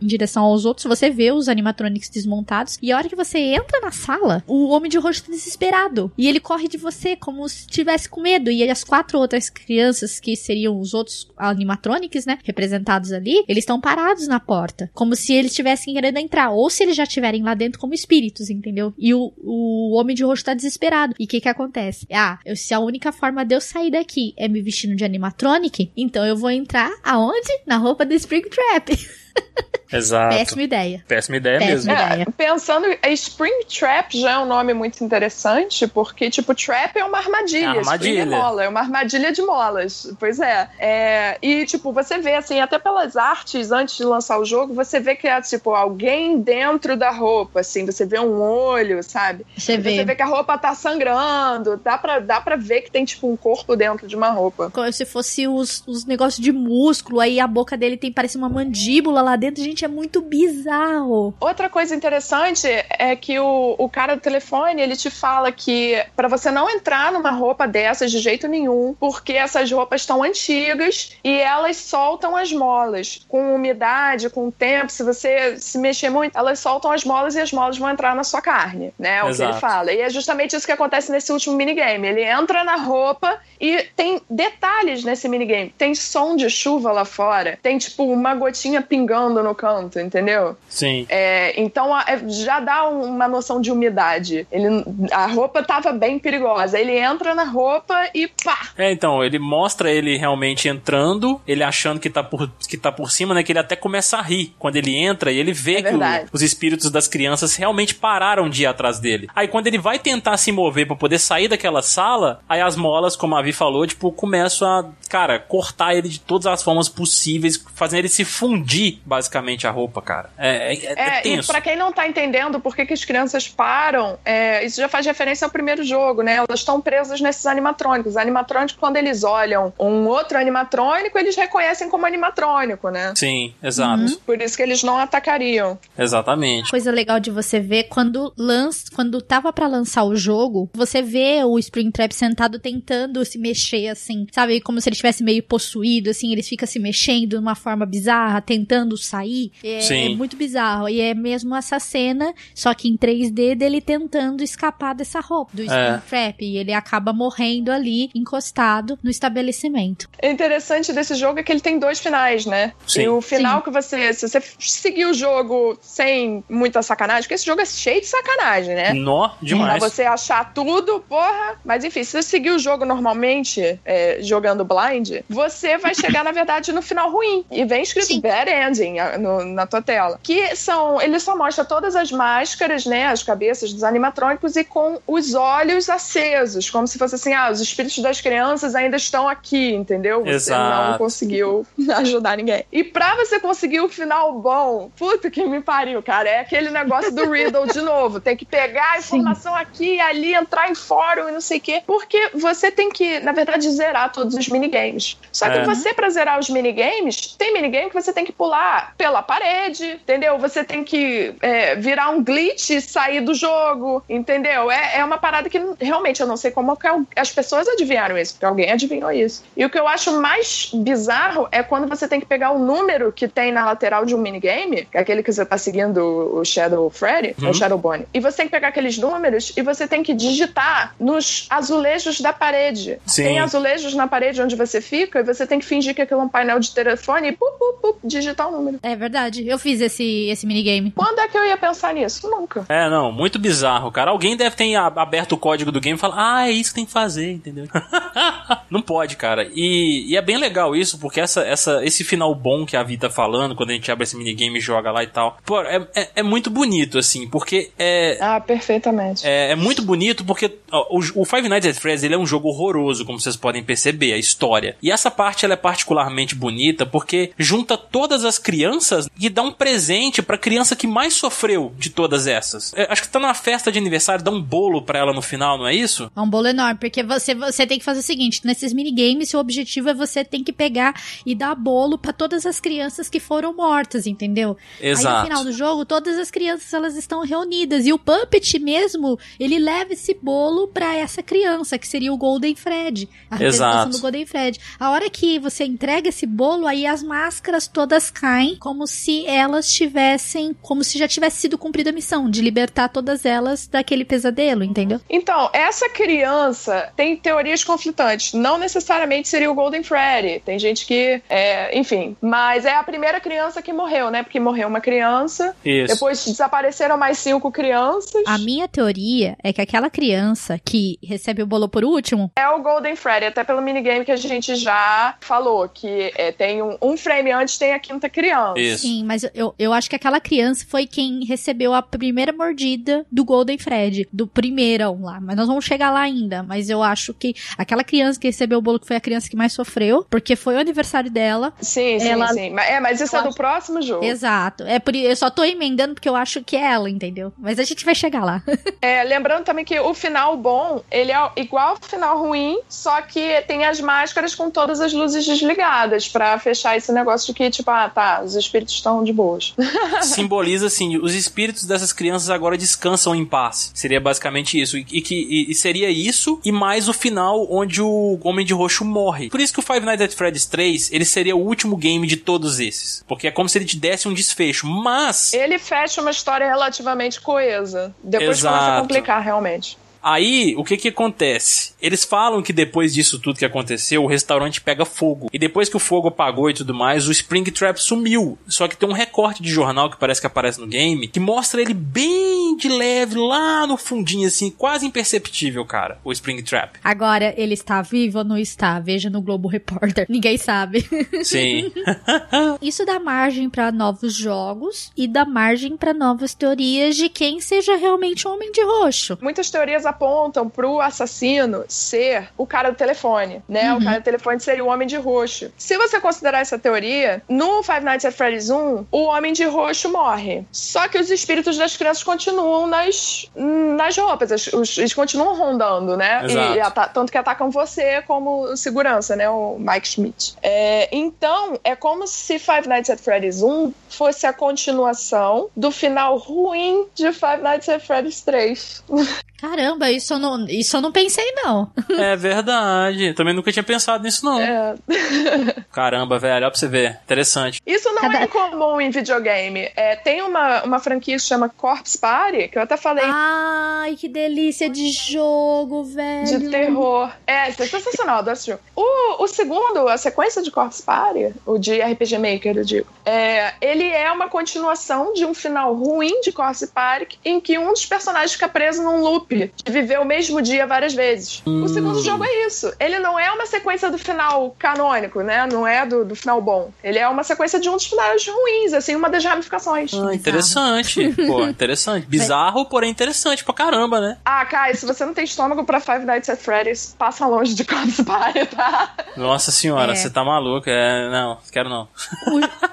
em 0.00 0.06
direção 0.06 0.44
aos 0.44 0.64
outros, 0.64 0.86
você 0.86 1.10
vê 1.10 1.32
os 1.32 1.48
animatronics 1.48 2.08
desmontados 2.08 2.78
e 2.80 2.92
a 2.92 2.96
hora 2.96 3.08
que 3.08 3.16
você 3.16 3.38
entra 3.38 3.80
na 3.80 3.90
sala, 3.90 4.44
o 4.46 4.68
homem 4.68 4.90
de 4.90 4.98
rosto 4.98 5.26
tá 5.26 5.30
desesperado 5.30 6.12
e 6.16 6.28
ele 6.28 6.40
corre 6.40 6.68
de 6.68 6.76
você 6.76 7.16
como 7.16 7.48
se 7.48 7.66
tivesse 7.66 8.08
com 8.08 8.20
medo 8.20 8.50
e 8.50 8.68
as 8.68 8.84
quatro 8.84 9.18
outras 9.18 9.50
crianças 9.50 10.20
que 10.20 10.36
seriam 10.36 10.78
os 10.78 10.94
outros 10.94 11.30
animatronics, 11.36 12.24
né, 12.26 12.38
representados 12.44 13.12
ali, 13.12 13.44
eles 13.48 13.62
estão 13.62 13.80
parados 13.80 14.28
na 14.28 14.40
porta, 14.40 14.90
como 14.94 15.16
se 15.16 15.32
eles 15.32 15.50
estivessem 15.50 15.94
querendo 15.94 16.18
entrar 16.18 16.50
ou 16.62 16.70
se 16.70 16.84
eles 16.84 16.96
já 16.96 17.02
estiverem 17.02 17.42
lá 17.42 17.54
dentro 17.54 17.80
como 17.80 17.92
espíritos, 17.94 18.48
entendeu? 18.48 18.94
E 18.96 19.12
o, 19.12 19.32
o 19.38 19.96
homem 19.96 20.14
de 20.14 20.22
rosto 20.22 20.44
tá 20.44 20.54
desesperado. 20.54 21.14
E 21.18 21.24
o 21.24 21.28
que 21.28 21.40
que 21.40 21.48
acontece? 21.48 22.06
Ah, 22.12 22.38
eu, 22.44 22.54
se 22.54 22.72
a 22.72 22.78
única 22.78 23.10
forma 23.10 23.44
de 23.44 23.54
eu 23.54 23.60
sair 23.60 23.90
daqui 23.90 24.32
é 24.36 24.46
me 24.46 24.62
vestindo 24.62 24.94
de 24.94 25.04
animatronic, 25.04 25.90
então 25.96 26.24
eu 26.24 26.36
vou 26.36 26.50
entrar 26.50 26.92
aonde? 27.02 27.50
Na 27.66 27.76
roupa 27.76 28.04
do 28.04 28.14
Springtrap. 28.14 28.90
Exato. 29.92 30.34
Péssima 30.34 30.62
ideia. 30.62 31.04
Péssima 31.06 31.36
ideia 31.36 31.58
Péssima 31.58 31.92
mesmo. 31.92 31.92
ideia. 31.92 32.22
É, 32.22 32.32
pensando, 32.32 32.86
a 33.02 33.08
Spring 33.10 33.64
Trap 33.66 34.18
já 34.18 34.32
é 34.32 34.38
um 34.38 34.46
nome 34.46 34.72
muito 34.72 35.04
interessante, 35.04 35.86
porque, 35.86 36.30
tipo, 36.30 36.54
trap 36.54 36.96
é 36.96 37.04
uma 37.04 37.18
armadilha. 37.18 37.66
É 37.66 37.68
uma 37.72 37.78
armadilha. 37.80 38.20
Spring 38.20 38.34
é 38.34 38.38
mola, 38.38 38.64
é 38.64 38.68
uma 38.68 38.80
armadilha 38.80 39.32
de 39.32 39.42
molas. 39.42 40.10
Pois 40.18 40.40
é. 40.40 40.70
É, 40.78 41.38
E, 41.42 41.66
tipo, 41.66 41.92
você 41.92 42.18
vê, 42.18 42.34
assim, 42.34 42.60
até 42.60 42.78
pelas 42.78 43.16
artes 43.16 43.70
antes 43.70 43.96
de 43.96 44.04
lançar 44.04 44.38
o 44.38 44.44
jogo, 44.44 44.72
você 44.72 44.98
vê 44.98 45.14
que 45.14 45.28
é, 45.28 45.40
tipo, 45.42 45.74
alguém 45.74 46.40
dentro 46.40 46.96
da 46.96 47.10
roupa, 47.10 47.60
assim, 47.60 47.84
você 47.84 48.06
vê 48.06 48.18
um 48.18 48.40
olho, 48.40 49.02
sabe? 49.02 49.44
Você 49.56 49.76
vê. 49.76 49.96
Você 49.96 50.04
vê 50.04 50.14
que 50.14 50.22
a 50.22 50.26
roupa 50.26 50.56
tá 50.56 50.74
sangrando, 50.74 51.76
dá 51.76 51.98
pra, 51.98 52.18
dá 52.18 52.40
pra 52.40 52.56
ver 52.56 52.82
que 52.82 52.90
tem, 52.90 53.04
tipo, 53.04 53.30
um 53.30 53.36
corpo 53.36 53.76
dentro 53.76 54.06
de 54.06 54.16
uma 54.16 54.30
roupa. 54.30 54.70
Como 54.70 54.90
se 54.90 55.04
fosse 55.04 55.46
os, 55.46 55.82
os 55.86 56.06
negócios 56.06 56.42
de 56.42 56.50
músculo, 56.50 57.20
aí 57.20 57.38
a 57.38 57.46
boca 57.46 57.76
dele 57.76 57.96
tem, 57.98 58.10
parece 58.10 58.38
uma 58.38 58.48
mandíbula 58.48 59.21
lá 59.22 59.36
dentro. 59.36 59.62
Gente, 59.62 59.84
é 59.84 59.88
muito 59.88 60.20
bizarro. 60.20 61.34
Outra 61.40 61.68
coisa 61.68 61.94
interessante 61.94 62.66
é 62.66 63.14
que 63.16 63.38
o, 63.38 63.74
o 63.78 63.88
cara 63.88 64.14
do 64.14 64.20
telefone, 64.20 64.82
ele 64.82 64.96
te 64.96 65.10
fala 65.10 65.52
que 65.52 66.02
pra 66.16 66.28
você 66.28 66.50
não 66.50 66.68
entrar 66.68 67.12
numa 67.12 67.30
roupa 67.30 67.66
dessas 67.66 68.10
de 68.10 68.18
jeito 68.18 68.48
nenhum, 68.48 68.94
porque 68.98 69.32
essas 69.32 69.70
roupas 69.70 70.02
estão 70.02 70.22
antigas 70.22 71.16
e 71.22 71.38
elas 71.38 71.76
soltam 71.76 72.36
as 72.36 72.52
molas. 72.52 73.24
Com 73.28 73.54
umidade, 73.54 74.28
com 74.30 74.48
o 74.48 74.52
tempo, 74.52 74.90
se 74.90 75.02
você 75.02 75.56
se 75.58 75.78
mexer 75.78 76.10
muito, 76.10 76.36
elas 76.36 76.58
soltam 76.58 76.90
as 76.90 77.04
molas 77.04 77.34
e 77.34 77.40
as 77.40 77.52
molas 77.52 77.78
vão 77.78 77.90
entrar 77.90 78.14
na 78.14 78.24
sua 78.24 78.40
carne, 78.40 78.92
né? 78.98 79.18
É 79.18 79.22
o 79.22 79.26
que 79.26 79.32
Exato. 79.32 79.52
ele 79.52 79.60
fala. 79.60 79.92
E 79.92 80.00
é 80.00 80.10
justamente 80.10 80.56
isso 80.56 80.66
que 80.66 80.72
acontece 80.72 81.10
nesse 81.12 81.32
último 81.32 81.56
minigame. 81.56 82.08
Ele 82.08 82.22
entra 82.24 82.64
na 82.64 82.76
roupa 82.76 83.38
e 83.60 83.84
tem 83.96 84.20
detalhes 84.28 85.04
nesse 85.04 85.28
minigame. 85.28 85.74
Tem 85.76 85.94
som 85.94 86.36
de 86.36 86.48
chuva 86.50 86.92
lá 86.92 87.04
fora, 87.04 87.58
tem 87.62 87.78
tipo 87.78 88.04
uma 88.04 88.34
gotinha 88.34 88.82
pingando 88.82 89.11
no 89.20 89.54
canto, 89.54 89.98
entendeu? 90.00 90.56
Sim. 90.68 91.06
É, 91.08 91.60
então 91.60 91.94
a- 91.94 92.04
é, 92.08 92.20
já 92.28 92.60
dá 92.60 92.88
um- 92.88 93.04
uma 93.04 93.28
noção 93.28 93.60
de 93.60 93.70
umidade. 93.70 94.46
Ele, 94.50 94.84
a 95.12 95.26
roupa 95.26 95.62
tava 95.62 95.92
bem 95.92 96.18
perigosa. 96.18 96.78
Ele 96.78 96.98
entra 96.98 97.34
na 97.34 97.44
roupa 97.44 98.08
e 98.14 98.28
pá! 98.44 98.68
É, 98.76 98.90
então, 98.92 99.22
ele 99.22 99.38
mostra 99.38 99.90
ele 99.90 100.16
realmente 100.16 100.68
entrando, 100.68 101.40
ele 101.46 101.62
achando 101.62 102.00
que 102.00 102.08
tá 102.10 102.22
por, 102.22 102.50
que 102.68 102.76
tá 102.76 102.90
por 102.90 103.10
cima, 103.10 103.34
né? 103.34 103.42
Que 103.42 103.52
ele 103.52 103.58
até 103.58 103.76
começa 103.76 104.16
a 104.18 104.22
rir 104.22 104.54
quando 104.58 104.76
ele 104.76 104.96
entra 104.96 105.30
e 105.30 105.38
ele 105.38 105.52
vê 105.52 105.76
É 105.76 105.82
que 105.82 105.94
o- 105.94 106.00
os 106.32 106.42
espíritos 106.42 106.90
das 106.90 107.06
crianças 107.08 107.54
realmente 107.56 107.94
pararam 107.94 108.48
de 108.48 108.62
ir 108.62 108.66
atrás 108.66 108.98
dele. 108.98 109.28
Aí 109.34 109.48
quando 109.48 109.66
ele 109.66 109.78
vai 109.78 109.98
tentar 109.98 110.36
se 110.36 110.50
mover 110.52 110.86
pra 110.86 110.96
poder 110.96 111.18
sair 111.18 111.48
daquela 111.48 111.82
sala, 111.82 112.40
aí 112.48 112.60
as 112.60 112.76
molas, 112.76 113.16
como 113.16 113.36
a 113.36 113.42
Vi 113.42 113.52
falou, 113.52 113.86
tipo, 113.86 114.10
começam 114.12 114.68
a, 114.68 114.84
cara, 115.08 115.38
cortar 115.38 115.94
ele 115.94 116.08
de 116.08 116.20
todas 116.20 116.46
as 116.46 116.62
formas 116.62 116.88
possíveis, 116.88 117.62
fazendo 117.74 118.00
ele 118.00 118.08
se 118.08 118.24
fundir, 118.24 118.98
basicamente, 119.04 119.66
a 119.66 119.70
roupa, 119.70 120.00
cara. 120.02 120.30
É, 120.38 120.74
é, 120.74 120.84
é 120.84 120.92
É, 120.96 121.18
e 121.20 121.22
tenso. 121.22 121.48
pra 121.48 121.60
quem 121.60 121.76
não 121.76 121.92
tá 121.92 122.06
entendendo 122.06 122.60
por 122.60 122.74
que, 122.74 122.86
que 122.86 122.94
as 122.94 123.04
crianças 123.04 123.48
param, 123.48 124.18
é, 124.24 124.64
isso 124.64 124.80
já 124.80 124.88
faz 124.88 125.06
referência 125.06 125.44
ao 125.44 125.50
primeiro 125.50 125.84
jogo, 125.84 126.22
né? 126.22 126.36
Elas 126.36 126.60
estão 126.60 126.80
presas 126.80 127.20
nesses 127.20 127.46
animatrônicos. 127.46 128.12
Os 128.12 128.16
animatrônicos, 128.16 128.76
quando 128.78 128.96
eles 128.96 129.24
olham 129.24 129.72
um 129.78 130.06
outro 130.06 130.38
animatrônico, 130.38 131.18
eles 131.18 131.36
reconhecem 131.36 131.88
como 131.88 132.06
animatrônico, 132.06 132.88
né? 132.90 133.12
Sim, 133.16 133.54
exato. 133.62 134.18
Por 134.24 134.40
isso 134.40 134.56
que 134.56 134.62
eles 134.62 134.82
não 134.82 134.98
atacariam. 134.98 135.78
Exatamente. 135.98 136.70
Coisa 136.70 136.90
legal 136.90 137.18
de 137.20 137.30
você 137.30 137.60
ver 137.60 137.84
quando 137.84 138.32
lança, 138.36 138.84
quando 138.94 139.20
tava 139.20 139.52
pra 139.52 139.66
lançar 139.66 140.04
o 140.04 140.14
jogo, 140.16 140.70
você 140.74 141.02
vê 141.02 141.42
o 141.44 141.58
Springtrap 141.58 142.12
sentado 142.12 142.58
tentando 142.58 143.24
se 143.24 143.38
mexer 143.38 143.88
assim, 143.88 144.26
sabe, 144.32 144.60
como 144.60 144.80
se 144.80 144.88
ele 144.88 144.94
estivesse 144.94 145.22
meio 145.22 145.42
possuído, 145.42 146.10
assim, 146.10 146.32
ele 146.32 146.42
fica 146.42 146.66
se 146.66 146.78
mexendo 146.78 147.22
de 147.30 147.36
uma 147.36 147.54
forma 147.54 147.86
bizarra, 147.86 148.40
tentando 148.40 148.91
sair. 148.96 149.52
É, 149.62 149.80
Sim. 149.80 150.12
é 150.12 150.16
muito 150.16 150.36
bizarro. 150.36 150.88
E 150.88 151.00
é 151.00 151.14
mesmo 151.14 151.54
essa 151.54 151.78
cena, 151.78 152.34
só 152.54 152.72
que 152.74 152.88
em 152.88 152.96
3D 152.96 153.54
dele 153.54 153.80
tentando 153.80 154.42
escapar 154.42 154.94
dessa 154.94 155.20
roupa 155.20 155.50
do 155.54 155.62
É. 155.62 155.66
Springtrap 155.66 156.40
e 156.42 156.56
ele 156.58 156.72
acaba 156.72 157.12
morrendo 157.12 157.70
ali 157.70 158.10
encostado 158.14 158.98
no 159.02 159.10
estabelecimento. 159.10 160.08
O 160.22 160.26
interessante 160.26 160.92
desse 160.92 161.14
jogo 161.14 161.40
é 161.40 161.42
que 161.42 161.52
ele 161.52 161.60
tem 161.60 161.78
dois 161.78 161.98
finais, 162.00 162.46
né? 162.46 162.72
Sim. 162.86 163.02
E 163.02 163.08
o 163.08 163.20
final 163.20 163.58
Sim. 163.58 163.64
que 163.64 163.70
você. 163.70 164.12
Se 164.12 164.28
você 164.28 164.42
seguir 164.58 165.06
o 165.06 165.14
jogo 165.14 165.78
sem 165.80 166.44
muita 166.48 166.82
sacanagem, 166.82 167.22
porque 167.22 167.34
esse 167.34 167.46
jogo 167.46 167.60
é 167.60 167.66
cheio 167.66 168.00
de 168.00 168.06
sacanagem, 168.06 168.74
né? 168.74 168.92
Nó 168.92 169.28
Pra 169.28 169.38
demais. 169.42 169.82
você 169.82 170.02
achar 170.02 170.52
tudo, 170.52 171.00
porra. 171.08 171.56
Mas 171.64 171.84
enfim, 171.84 172.04
se 172.04 172.12
você 172.12 172.22
seguir 172.22 172.50
o 172.50 172.58
jogo 172.58 172.84
normalmente, 172.84 173.78
é, 173.84 174.18
jogando 174.20 174.64
blind, 174.64 175.20
você 175.28 175.78
vai 175.78 175.94
chegar, 175.94 176.24
na 176.24 176.32
verdade, 176.32 176.72
no 176.72 176.82
final 176.82 177.10
ruim. 177.10 177.44
E 177.50 177.64
vem 177.64 177.82
escrito 177.82 178.06
Sim. 178.06 178.20
bad 178.20 178.50
ending 178.50 178.81
ah, 178.98 179.18
no, 179.18 179.44
na 179.44 179.66
tua 179.66 179.82
tela. 179.82 180.18
Que 180.22 180.54
são. 180.56 181.00
Ele 181.00 181.18
só 181.18 181.36
mostra 181.36 181.64
todas 181.64 181.94
as 181.96 182.10
máscaras, 182.10 182.84
né? 182.86 183.06
As 183.06 183.22
cabeças 183.22 183.72
dos 183.72 183.84
animatrônicos 183.84 184.56
e 184.56 184.64
com 184.64 184.98
os 185.06 185.34
olhos 185.34 185.88
acesos, 185.88 186.70
como 186.70 186.86
se 186.86 186.98
fosse 186.98 187.14
assim: 187.14 187.32
ah, 187.34 187.50
os 187.50 187.60
espíritos 187.60 187.98
das 188.02 188.20
crianças 188.20 188.74
ainda 188.74 188.96
estão 188.96 189.28
aqui, 189.28 189.72
entendeu? 189.74 190.20
Você 190.22 190.30
Exato. 190.52 190.90
não 190.90 190.98
conseguiu 190.98 191.66
ajudar 191.96 192.36
ninguém. 192.36 192.64
E 192.72 192.82
pra 192.84 193.14
você 193.16 193.38
conseguir 193.40 193.80
o 193.80 193.88
final 193.88 194.32
bom, 194.40 194.90
puta 194.96 195.30
que 195.30 195.44
me 195.46 195.60
pariu, 195.60 196.02
cara. 196.02 196.28
É 196.28 196.40
aquele 196.40 196.70
negócio 196.70 197.14
do 197.14 197.30
Riddle 197.30 197.66
de 197.66 197.80
novo. 197.80 198.20
Tem 198.20 198.36
que 198.36 198.44
pegar 198.44 198.92
a 198.92 198.98
informação 198.98 199.54
aqui 199.54 199.96
e 199.96 200.00
ali, 200.00 200.34
entrar 200.34 200.70
em 200.70 200.74
fórum 200.74 201.28
e 201.28 201.32
não 201.32 201.40
sei 201.40 201.58
o 201.58 201.60
quê. 201.60 201.82
Porque 201.86 202.30
você 202.34 202.70
tem 202.70 202.90
que, 202.90 203.20
na 203.20 203.32
verdade, 203.32 203.68
zerar 203.70 204.12
todos 204.12 204.34
os 204.34 204.48
minigames. 204.48 205.18
Só 205.30 205.48
que 205.48 205.58
É. 205.58 205.64
você, 205.64 205.92
pra 205.94 206.08
zerar 206.10 206.38
os 206.38 206.48
minigames, 206.48 207.34
tem 207.36 207.52
minigame 207.52 207.88
que 207.90 207.94
você 208.00 208.12
tem 208.12 208.24
que 208.24 208.32
pular 208.32 208.71
pela 208.96 209.22
parede, 209.22 209.84
entendeu? 209.92 210.38
Você 210.38 210.64
tem 210.64 210.84
que 210.84 211.34
é, 211.40 211.74
virar 211.76 212.10
um 212.10 212.22
glitch 212.22 212.70
e 212.70 212.80
sair 212.80 213.20
do 213.20 213.34
jogo, 213.34 214.02
entendeu? 214.08 214.70
É, 214.70 214.98
é 214.98 215.04
uma 215.04 215.18
parada 215.18 215.48
que 215.48 215.60
realmente 215.80 216.20
eu 216.20 216.26
não 216.26 216.36
sei 216.36 216.50
como 216.50 216.76
as 217.16 217.30
pessoas 217.30 217.68
adivinharam 217.68 218.16
isso, 218.18 218.34
porque 218.34 218.46
alguém 218.46 218.70
adivinhou 218.70 219.10
isso. 219.10 219.44
E 219.56 219.64
o 219.64 219.70
que 219.70 219.78
eu 219.78 219.86
acho 219.86 220.20
mais 220.20 220.70
bizarro 220.74 221.48
é 221.50 221.62
quando 221.62 221.88
você 221.88 222.08
tem 222.08 222.20
que 222.20 222.26
pegar 222.26 222.50
o 222.50 222.58
número 222.58 223.12
que 223.12 223.28
tem 223.28 223.52
na 223.52 223.64
lateral 223.64 224.04
de 224.04 224.14
um 224.14 224.18
minigame, 224.18 224.86
que 224.86 224.96
é 224.96 225.00
aquele 225.00 225.22
que 225.22 225.32
você 225.32 225.44
tá 225.44 225.58
seguindo 225.58 226.00
o 226.00 226.44
Shadow 226.44 226.88
Freddy, 226.90 227.34
ou 227.44 227.54
Shadow 227.54 227.78
Bonnie, 227.78 228.06
e 228.12 228.20
você 228.20 228.38
tem 228.38 228.46
que 228.46 228.52
pegar 228.52 228.68
aqueles 228.68 228.98
números 228.98 229.52
e 229.56 229.62
você 229.62 229.86
tem 229.86 230.02
que 230.02 230.14
digitar 230.14 230.94
nos 230.98 231.46
azulejos 231.50 232.20
da 232.20 232.32
parede. 232.32 232.98
Sim. 233.06 233.24
Tem 233.24 233.38
azulejos 233.38 233.94
na 233.94 234.06
parede 234.06 234.40
onde 234.40 234.56
você 234.56 234.80
fica 234.80 235.20
e 235.20 235.22
você 235.22 235.46
tem 235.46 235.58
que 235.58 235.64
fingir 235.64 235.94
que 235.94 236.02
aquilo 236.02 236.20
é 236.20 236.24
um 236.24 236.28
painel 236.28 236.58
de 236.58 236.72
telefone 236.72 237.28
e 237.28 237.32
pup, 237.32 237.58
pup, 237.58 237.80
pup, 237.80 237.98
digitar 238.04 238.48
o 238.48 238.51
número. 238.52 238.78
É 238.82 238.94
verdade. 238.94 239.46
Eu 239.46 239.58
fiz 239.58 239.80
esse, 239.80 240.26
esse 240.28 240.46
minigame. 240.46 240.92
Quando 240.92 241.18
é 241.18 241.28
que 241.28 241.36
eu 241.36 241.44
ia 241.44 241.56
pensar 241.56 241.94
nisso? 241.94 242.28
Nunca. 242.28 242.64
É, 242.68 242.88
não, 242.88 243.10
muito 243.10 243.38
bizarro, 243.38 243.90
cara. 243.90 244.10
Alguém 244.10 244.36
deve 244.36 244.54
ter 244.56 244.74
aberto 244.76 245.32
o 245.32 245.38
código 245.38 245.72
do 245.72 245.80
game 245.80 245.96
e 245.96 246.00
falar, 246.00 246.14
ah, 246.36 246.48
é 246.48 246.52
isso 246.52 246.70
que 246.70 246.76
tem 246.76 246.86
que 246.86 246.92
fazer, 246.92 247.30
entendeu? 247.32 247.66
não 248.70 248.82
pode, 248.82 249.16
cara. 249.16 249.48
E, 249.54 250.06
e 250.08 250.16
é 250.16 250.22
bem 250.22 250.36
legal 250.38 250.74
isso, 250.76 250.98
porque 250.98 251.20
essa, 251.20 251.42
essa, 251.42 251.84
esse 251.84 252.04
final 252.04 252.34
bom 252.34 252.64
que 252.64 252.76
a 252.76 252.82
Vi 252.82 252.96
tá 252.96 253.10
falando, 253.10 253.54
quando 253.54 253.70
a 253.70 253.74
gente 253.74 253.90
abre 253.90 254.04
esse 254.04 254.16
minigame 254.16 254.58
e 254.58 254.60
joga 254.60 254.90
lá 254.90 255.02
e 255.02 255.06
tal, 255.06 255.38
pô, 255.44 255.60
é, 255.62 255.86
é, 255.94 256.08
é 256.16 256.22
muito 256.22 256.50
bonito, 256.50 256.98
assim, 256.98 257.28
porque 257.28 257.70
é, 257.78 258.18
Ah, 258.20 258.40
perfeitamente. 258.40 259.26
é, 259.26 259.52
é 259.52 259.56
muito 259.56 259.82
bonito 259.82 260.24
porque 260.24 260.58
ó, 260.70 260.86
o, 260.90 261.22
o 261.22 261.24
Five 261.24 261.48
Nights 261.48 261.68
at 261.76 261.80
Freddy's 261.80 262.04
ele 262.04 262.14
é 262.14 262.18
um 262.18 262.26
jogo 262.26 262.48
horroroso, 262.48 263.04
como 263.04 263.18
vocês 263.20 263.36
podem 263.36 263.62
perceber, 263.62 264.12
a 264.12 264.18
história. 264.18 264.76
E 264.82 264.90
essa 264.90 265.10
parte 265.10 265.44
ela 265.44 265.54
é 265.54 265.56
particularmente 265.56 266.34
bonita 266.34 266.84
porque 266.86 267.32
junta 267.38 267.76
todas 267.76 268.24
as 268.24 268.38
crianças 268.42 269.08
e 269.18 269.30
dá 269.30 269.40
um 269.40 269.52
presente 269.52 270.20
pra 270.20 270.36
criança 270.36 270.76
que 270.76 270.86
mais 270.86 271.14
sofreu 271.14 271.72
de 271.78 271.88
todas 271.88 272.26
essas. 272.26 272.72
É, 272.74 272.86
acho 272.92 273.02
que 273.02 273.08
tá 273.08 273.18
numa 273.18 273.32
festa 273.32 273.72
de 273.72 273.78
aniversário, 273.78 274.22
dá 274.22 274.30
um 274.30 274.42
bolo 274.42 274.82
pra 274.82 274.98
ela 274.98 275.14
no 275.14 275.22
final, 275.22 275.56
não 275.56 275.66
é 275.66 275.74
isso? 275.74 276.10
É 276.14 276.20
um 276.20 276.28
bolo 276.28 276.48
enorme, 276.48 276.78
porque 276.78 277.02
você, 277.02 277.34
você 277.34 277.66
tem 277.66 277.78
que 277.78 277.84
fazer 277.84 278.00
o 278.00 278.02
seguinte: 278.02 278.40
nesses 278.44 278.74
minigames, 278.74 279.32
o 279.32 279.38
objetivo 279.38 279.88
é 279.88 279.94
você 279.94 280.24
tem 280.24 280.44
que 280.44 280.52
pegar 280.52 280.94
e 281.24 281.34
dar 281.34 281.54
bolo 281.54 281.96
pra 281.96 282.12
todas 282.12 282.44
as 282.44 282.60
crianças 282.60 283.08
que 283.08 283.20
foram 283.20 283.54
mortas, 283.54 284.06
entendeu? 284.06 284.56
Aí 284.80 284.86
no 284.86 284.92
Exato. 284.92 285.26
final 285.26 285.44
do 285.44 285.52
jogo, 285.52 285.84
todas 285.84 286.18
as 286.18 286.30
crianças 286.30 286.72
elas 286.74 286.96
estão 286.96 287.24
reunidas 287.24 287.86
e 287.86 287.92
o 287.92 287.98
Puppet 287.98 288.58
mesmo, 288.58 289.18
ele 289.38 289.58
leva 289.58 289.92
esse 289.92 290.14
bolo 290.20 290.68
pra 290.68 290.96
essa 290.96 291.22
criança, 291.22 291.78
que 291.78 291.86
seria 291.86 292.12
o 292.12 292.16
Golden 292.16 292.54
Fred, 292.56 293.08
a 293.30 293.36
representação 293.36 293.80
Exato. 293.80 293.96
do 293.96 294.00
Golden 294.00 294.26
Fred. 294.26 294.58
A 294.78 294.90
hora 294.90 295.08
que 295.08 295.38
você 295.38 295.64
entrega 295.64 296.08
esse 296.08 296.26
bolo, 296.26 296.66
aí 296.66 296.86
as 296.86 297.02
máscaras 297.02 297.68
todas 297.68 298.10
caem, 298.10 298.31
como 298.60 298.86
se 298.86 299.26
elas 299.26 299.70
tivessem, 299.70 300.54
como 300.60 300.84
se 300.84 300.98
já 300.98 301.08
tivesse 301.08 301.38
sido 301.38 301.58
cumprida 301.58 301.90
a 301.90 301.92
missão 301.92 302.30
de 302.30 302.40
libertar 302.40 302.88
todas 302.88 303.24
elas 303.24 303.66
daquele 303.66 304.04
pesadelo, 304.04 304.62
entendeu? 304.64 305.00
Então, 305.08 305.50
essa 305.52 305.88
criança 305.88 306.92
tem 306.96 307.16
teorias 307.16 307.64
conflitantes. 307.64 308.32
Não 308.32 308.58
necessariamente 308.58 309.28
seria 309.28 309.50
o 309.50 309.54
Golden 309.54 309.82
Freddy. 309.82 310.40
Tem 310.44 310.58
gente 310.58 310.86
que. 310.86 311.22
é, 311.28 311.76
enfim. 311.78 312.16
Mas 312.20 312.64
é 312.64 312.74
a 312.74 312.82
primeira 312.82 313.20
criança 313.20 313.62
que 313.62 313.72
morreu, 313.72 314.10
né? 314.10 314.22
Porque 314.22 314.40
morreu 314.40 314.68
uma 314.68 314.80
criança. 314.80 315.54
Isso. 315.64 315.94
Depois 315.94 316.24
desapareceram 316.24 316.96
mais 316.96 317.18
cinco 317.18 317.50
crianças. 317.50 318.22
A 318.26 318.38
minha 318.38 318.68
teoria 318.68 319.36
é 319.42 319.52
que 319.52 319.60
aquela 319.60 319.90
criança 319.90 320.58
que 320.58 320.98
recebe 321.02 321.42
o 321.42 321.46
bolo 321.46 321.68
por 321.68 321.84
último, 321.84 322.30
É 322.36 322.48
o 322.48 322.62
Golden 322.62 322.96
Freddy, 322.96 323.26
até 323.26 323.44
pelo 323.44 323.62
minigame 323.62 324.04
que 324.04 324.12
a 324.12 324.16
gente 324.16 324.54
já 324.56 325.16
falou, 325.20 325.68
que 325.68 326.12
é, 326.16 326.32
tem 326.32 326.62
um, 326.62 326.76
um 326.80 326.96
frame 326.96 327.32
antes 327.32 327.56
tem 327.58 327.72
a 327.72 327.78
quinta 327.78 328.08
criança. 328.08 328.21
Isso. 328.56 328.82
sim, 328.82 329.04
mas 329.04 329.24
eu, 329.34 329.54
eu 329.58 329.72
acho 329.72 329.88
que 329.90 329.96
aquela 329.96 330.20
criança 330.20 330.64
foi 330.68 330.86
quem 330.86 331.24
recebeu 331.24 331.74
a 331.74 331.82
primeira 331.82 332.32
mordida 332.32 333.04
do 333.10 333.24
Golden 333.24 333.58
Fred, 333.58 334.08
do 334.12 334.26
primeirão 334.26 335.00
lá. 335.02 335.20
Mas 335.20 335.36
nós 335.36 335.46
vamos 335.46 335.64
chegar 335.64 335.90
lá 335.90 336.00
ainda. 336.00 336.42
Mas 336.42 336.68
eu 336.70 336.82
acho 336.82 337.12
que 337.14 337.34
aquela 337.58 337.84
criança 337.84 338.18
que 338.20 338.26
recebeu 338.28 338.58
o 338.58 338.62
bolo 338.62 338.78
que 338.80 338.86
foi 338.86 338.96
a 338.96 339.00
criança 339.00 339.28
que 339.28 339.36
mais 339.36 339.52
sofreu, 339.52 340.06
porque 340.10 340.36
foi 340.36 340.54
o 340.54 340.58
aniversário 340.58 341.10
dela. 341.10 341.52
Sim, 341.60 341.98
sim, 341.98 342.08
Ela- 342.08 342.28
sim. 342.28 342.50
Mas- 342.50 342.68
É, 342.70 342.80
mas 342.80 343.00
isso 343.00 343.14
Eu 343.16 343.20
é 343.20 343.22
do 343.22 343.28
acho- 343.28 343.36
próximo 343.36 343.82
jogo. 343.82 344.04
Exato. 344.04 344.62
É 344.64 344.78
por, 344.78 344.94
eu 344.94 345.14
só 345.16 345.28
tô 345.30 345.42
emendando 345.44 345.94
porque 345.94 346.08
eu 346.08 346.16
acho 346.16 346.42
que 346.42 346.56
é 346.56 346.72
ela, 346.72 346.88
entendeu? 346.88 347.32
Mas 347.38 347.58
a 347.58 347.64
gente 347.64 347.84
vai 347.84 347.94
chegar 347.94 348.24
lá. 348.24 348.42
É, 348.80 349.04
lembrando 349.04 349.44
também 349.44 349.64
que 349.64 349.78
o 349.78 349.94
final 349.94 350.36
bom, 350.36 350.82
ele 350.90 351.12
é 351.12 351.30
igual 351.36 351.70
ao 351.70 351.76
final 351.76 352.18
ruim, 352.18 352.58
só 352.68 353.00
que 353.02 353.40
tem 353.42 353.64
as 353.64 353.80
máscaras 353.80 354.34
com 354.34 354.50
todas 354.50 354.80
as 354.80 354.92
luzes 354.92 355.24
desligadas 355.24 356.08
pra 356.08 356.36
fechar 356.38 356.76
esse 356.76 356.90
negócio 356.92 357.28
de 357.28 357.34
que, 357.34 357.48
tipo, 357.50 357.70
ah, 357.70 357.88
tá, 357.88 358.11
os 358.20 358.34
espíritos 358.34 358.74
estão 358.74 359.02
de 359.02 359.12
boas. 359.12 359.54
Simboliza 360.02 360.66
assim, 360.66 360.96
os 360.96 361.14
espíritos 361.14 361.64
dessas 361.64 361.92
crianças 361.92 362.30
agora 362.30 362.58
descansam 362.58 363.14
em 363.14 363.24
paz. 363.24 363.70
Seria 363.74 364.00
basicamente 364.00 364.60
isso. 364.60 364.76
E, 364.76 364.86
e 364.90 365.00
que 365.00 365.14
e, 365.14 365.50
e 365.50 365.54
seria 365.54 365.90
isso 365.90 366.40
e 366.44 366.52
mais 366.52 366.88
o 366.88 366.92
final 366.92 367.46
onde 367.50 367.80
o 367.80 368.18
Homem 368.22 368.44
de 368.44 368.54
Roxo 368.54 368.84
morre. 368.84 369.28
Por 369.30 369.40
isso 369.40 369.52
que 369.52 369.60
o 369.60 369.62
Five 369.62 369.84
Nights 369.84 370.04
at 370.04 370.12
Freddy's 370.14 370.46
3, 370.46 370.92
ele 370.92 371.04
seria 371.04 371.36
o 371.36 371.40
último 371.40 371.76
game 371.76 372.06
de 372.06 372.16
todos 372.16 372.60
esses. 372.60 373.04
Porque 373.06 373.26
é 373.26 373.30
como 373.30 373.48
se 373.48 373.58
ele 373.58 373.64
te 373.64 373.76
desse 373.76 374.08
um 374.08 374.14
desfecho. 374.14 374.66
Mas 374.66 375.32
Ele 375.32 375.58
fecha 375.58 376.00
uma 376.00 376.10
história 376.10 376.46
relativamente 376.46 377.20
coesa. 377.20 377.94
Depois 378.02 378.38
Exato. 378.38 378.56
começa 378.56 378.76
a 378.76 378.80
complicar, 378.80 379.22
realmente. 379.22 379.78
Aí, 380.02 380.54
o 380.56 380.64
que 380.64 380.76
que 380.76 380.88
acontece? 380.88 381.74
Eles 381.80 382.04
falam 382.04 382.42
que 382.42 382.52
depois 382.52 382.94
disso 382.94 383.18
tudo 383.18 383.38
que 383.38 383.44
aconteceu, 383.44 384.02
o 384.02 384.06
restaurante 384.06 384.60
pega 384.60 384.84
fogo. 384.84 385.28
E 385.32 385.38
depois 385.38 385.68
que 385.68 385.76
o 385.76 385.80
fogo 385.80 386.08
apagou 386.08 386.50
e 386.50 386.54
tudo 386.54 386.74
mais, 386.74 387.06
o 387.08 387.12
Springtrap 387.12 387.78
sumiu. 387.78 388.38
Só 388.46 388.66
que 388.68 388.76
tem 388.76 388.88
um 388.88 388.92
recorte 388.92 389.42
de 389.42 389.50
jornal 389.50 389.90
que 389.90 389.98
parece 389.98 390.20
que 390.20 390.26
aparece 390.26 390.60
no 390.60 390.66
game, 390.66 391.08
que 391.08 391.20
mostra 391.20 391.60
ele 391.60 391.74
bem 391.74 392.56
de 392.56 392.68
leve, 392.68 393.16
lá 393.16 393.66
no 393.66 393.76
fundinho, 393.76 394.26
assim, 394.26 394.50
quase 394.50 394.86
imperceptível, 394.86 395.64
cara, 395.64 395.98
o 396.04 396.12
Springtrap. 396.12 396.76
Agora, 396.82 397.34
ele 397.36 397.54
está 397.54 397.80
vivo 397.82 398.18
ou 398.18 398.24
não 398.24 398.36
está? 398.36 398.78
Veja 398.80 399.08
no 399.08 399.20
Globo 399.20 399.48
Repórter. 399.48 400.06
Ninguém 400.10 400.36
sabe. 400.36 400.86
Sim. 401.22 401.72
Isso 402.60 402.84
dá 402.84 402.98
margem 402.98 403.48
pra 403.48 403.72
novos 403.72 404.14
jogos 404.14 404.90
e 404.96 405.06
dá 405.06 405.24
margem 405.24 405.76
pra 405.76 405.94
novas 405.94 406.34
teorias 406.34 406.96
de 406.96 407.08
quem 407.08 407.40
seja 407.40 407.76
realmente 407.76 408.26
um 408.26 408.32
homem 408.32 408.52
de 408.52 408.62
roxo. 408.62 409.18
Muitas 409.20 409.50
teorias 409.50 409.86
apontam 409.92 410.48
pro 410.48 410.80
assassino 410.80 411.64
ser 411.68 412.28
o 412.36 412.46
cara 412.46 412.70
do 412.70 412.76
telefone, 412.76 413.42
né? 413.48 413.72
O 413.74 413.82
cara 413.84 413.98
do 414.00 414.04
telefone 414.04 414.40
seria 414.40 414.64
o 414.64 414.68
Homem 414.68 414.86
de 414.86 414.96
Roxo. 414.96 415.52
Se 415.56 415.76
você 415.76 416.00
considerar 416.00 416.40
essa 416.40 416.58
teoria, 416.58 417.22
no 417.28 417.62
Five 417.62 417.80
Nights 417.84 418.04
at 418.04 418.14
Freddy's 418.14 418.50
1, 418.50 418.86
o 418.90 419.02
Homem 419.04 419.32
de 419.32 419.44
Roxo 419.44 419.90
morre. 419.90 420.44
Só 420.50 420.88
que 420.88 420.98
os 420.98 421.10
espíritos 421.10 421.56
das 421.56 421.76
crianças 421.76 422.02
continuam 422.02 422.66
nas, 422.66 423.30
nas 423.36 423.96
roupas, 423.96 424.32
as- 424.32 424.46
os- 424.52 424.78
eles 424.78 424.94
continuam 424.94 425.36
rondando, 425.36 425.96
né? 425.96 426.24
Exato. 426.24 426.54
E, 426.56 426.60
ata- 426.60 426.88
tanto 426.88 427.12
que 427.12 427.18
atacam 427.18 427.50
você 427.50 428.02
como 428.02 428.56
segurança, 428.56 429.14
né? 429.16 429.28
O 429.28 429.56
Mike 429.58 429.88
Schmidt. 429.88 430.34
É, 430.42 430.88
então, 430.90 431.58
é 431.62 431.76
como 431.76 432.06
se 432.06 432.38
Five 432.38 432.66
Nights 432.68 432.90
at 432.90 432.98
Freddy's 433.00 433.42
1 433.42 433.72
fosse 433.88 434.26
a 434.26 434.32
continuação 434.32 435.48
do 435.56 435.70
final 435.70 436.16
ruim 436.16 436.86
de 436.94 437.12
Five 437.12 437.42
Nights 437.42 437.68
at 437.68 437.80
Freddy's 437.84 438.20
3. 438.22 438.82
Caramba, 439.42 439.90
isso 439.90 440.14
eu 440.14 440.20
não, 440.20 440.46
isso 440.48 440.76
eu 440.76 440.80
não 440.80 440.92
pensei, 440.92 441.32
não. 441.34 441.68
é 441.90 442.14
verdade. 442.14 443.12
Também 443.12 443.34
nunca 443.34 443.50
tinha 443.50 443.64
pensado 443.64 444.04
nisso, 444.04 444.24
não. 444.24 444.40
É. 444.40 444.74
Caramba, 445.72 446.16
velho, 446.16 446.34
olha 446.36 446.50
pra 446.50 446.58
você 446.58 446.68
ver. 446.68 447.00
Interessante. 447.04 447.60
Isso 447.66 447.88
não 447.92 448.02
Cada- 448.02 448.20
é 448.20 448.24
incomum 448.24 448.80
em 448.80 448.90
videogame. 448.90 449.68
É, 449.74 449.96
tem 449.96 450.22
uma, 450.22 450.62
uma 450.62 450.78
franquia 450.78 451.16
que 451.16 451.20
se 451.22 451.26
chama 451.26 451.48
Corpse 451.48 451.98
Party, 451.98 452.46
que 452.48 452.56
eu 452.56 452.62
até 452.62 452.76
falei 452.76 453.04
Ai, 453.04 453.96
que 453.96 454.08
delícia 454.08 454.70
de 454.70 454.92
jogo, 454.92 455.82
velho. 455.84 456.24
de 456.38 456.48
terror. 456.48 457.10
É, 457.26 457.50
isso 457.50 457.62
é 457.62 457.66
sensacional, 457.66 458.18
adoro 458.18 458.36
esse 458.36 458.46
jogo. 458.46 458.60
O, 458.76 459.24
o 459.24 459.26
segundo, 459.26 459.88
a 459.88 459.96
sequência 459.98 460.40
de 460.40 460.52
Corpse 460.52 460.82
Party, 460.84 461.34
o 461.44 461.58
de 461.58 461.80
RPG 461.80 462.16
Maker, 462.18 462.58
eu 462.58 462.64
digo, 462.64 462.86
é, 463.04 463.54
ele 463.60 463.88
é 463.88 464.10
uma 464.12 464.28
continuação 464.28 465.12
de 465.12 465.24
um 465.26 465.34
final 465.34 465.74
ruim 465.74 466.20
de 466.20 466.30
Corpse 466.30 466.68
Party, 466.68 467.18
em 467.24 467.40
que 467.40 467.58
um 467.58 467.72
dos 467.72 467.84
personagens 467.86 468.32
fica 468.34 468.48
preso 468.48 468.82
num 468.84 469.00
loop 469.00 469.31
de 469.32 469.72
viver 469.72 469.98
o 470.00 470.04
mesmo 470.04 470.40
dia 470.42 470.66
várias 470.66 470.94
vezes. 470.94 471.42
Hum. 471.46 471.62
O 471.64 471.68
segundo 471.68 472.02
jogo 472.02 472.24
é 472.24 472.46
isso. 472.46 472.72
Ele 472.78 472.98
não 472.98 473.18
é 473.18 473.30
uma 473.32 473.46
sequência 473.46 473.90
do 473.90 473.98
final 473.98 474.54
canônico, 474.58 475.20
né? 475.22 475.46
Não 475.50 475.66
é 475.66 475.84
do, 475.86 476.04
do 476.04 476.14
final 476.14 476.40
bom. 476.40 476.70
Ele 476.82 476.98
é 476.98 477.08
uma 477.08 477.22
sequência 477.22 477.58
de 477.60 477.68
um 477.68 477.74
dos 477.76 477.86
finais 477.86 478.26
ruins, 478.26 478.72
assim, 478.72 478.94
uma 478.96 479.08
das 479.10 479.24
ramificações. 479.24 479.92
Ah, 479.94 480.14
interessante. 480.14 481.12
Pô, 481.26 481.46
interessante. 481.48 482.06
Bizarro, 482.06 482.66
porém 482.66 482.90
interessante 482.90 483.44
pra 483.44 483.54
caramba, 483.54 484.00
né? 484.00 484.18
Ah, 484.24 484.44
Kai, 484.44 484.74
se 484.74 484.86
você 484.86 485.04
não 485.04 485.14
tem 485.14 485.24
estômago 485.24 485.64
pra 485.64 485.80
Five 485.80 486.04
Nights 486.04 486.28
at 486.28 486.38
Freddy's, 486.38 486.94
passa 486.98 487.26
longe 487.26 487.54
de 487.54 487.64
Corpse 487.64 488.04
Party, 488.04 488.46
tá? 488.54 488.94
Nossa 489.16 489.50
senhora, 489.50 489.92
É. 489.92 489.94
você 489.94 490.10
tá 490.10 490.24
maluco. 490.24 490.68
É, 490.68 491.10
não, 491.10 491.38
quero 491.50 491.68
não. 491.68 491.88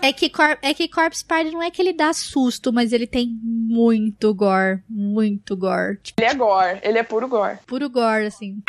É, 0.02 0.12
que 0.14 0.30
Cor- 0.30 0.58
é 0.62 0.74
que 0.74 0.88
Corpse 0.88 1.24
Party 1.24 1.52
não 1.52 1.62
é 1.64 1.72
que 1.72 1.82
ele 1.82 1.94
dá 1.94 2.12
susto, 2.14 2.72
mas 2.74 2.92
ele 2.94 3.08
tem 3.08 3.28
muito 3.44 4.34
gore. 4.34 4.80
Muito 4.90 5.56
gore. 5.56 5.98
Tipo, 6.02 6.22
Ele 6.22 6.32
é 6.32 6.34
gore, 6.34 6.49
ele 6.84 6.98
é 6.98 7.04
puro 7.04 7.28
gore. 7.28 7.58
puro 7.68 7.90
gore, 7.90 8.26
assim. 8.26 8.62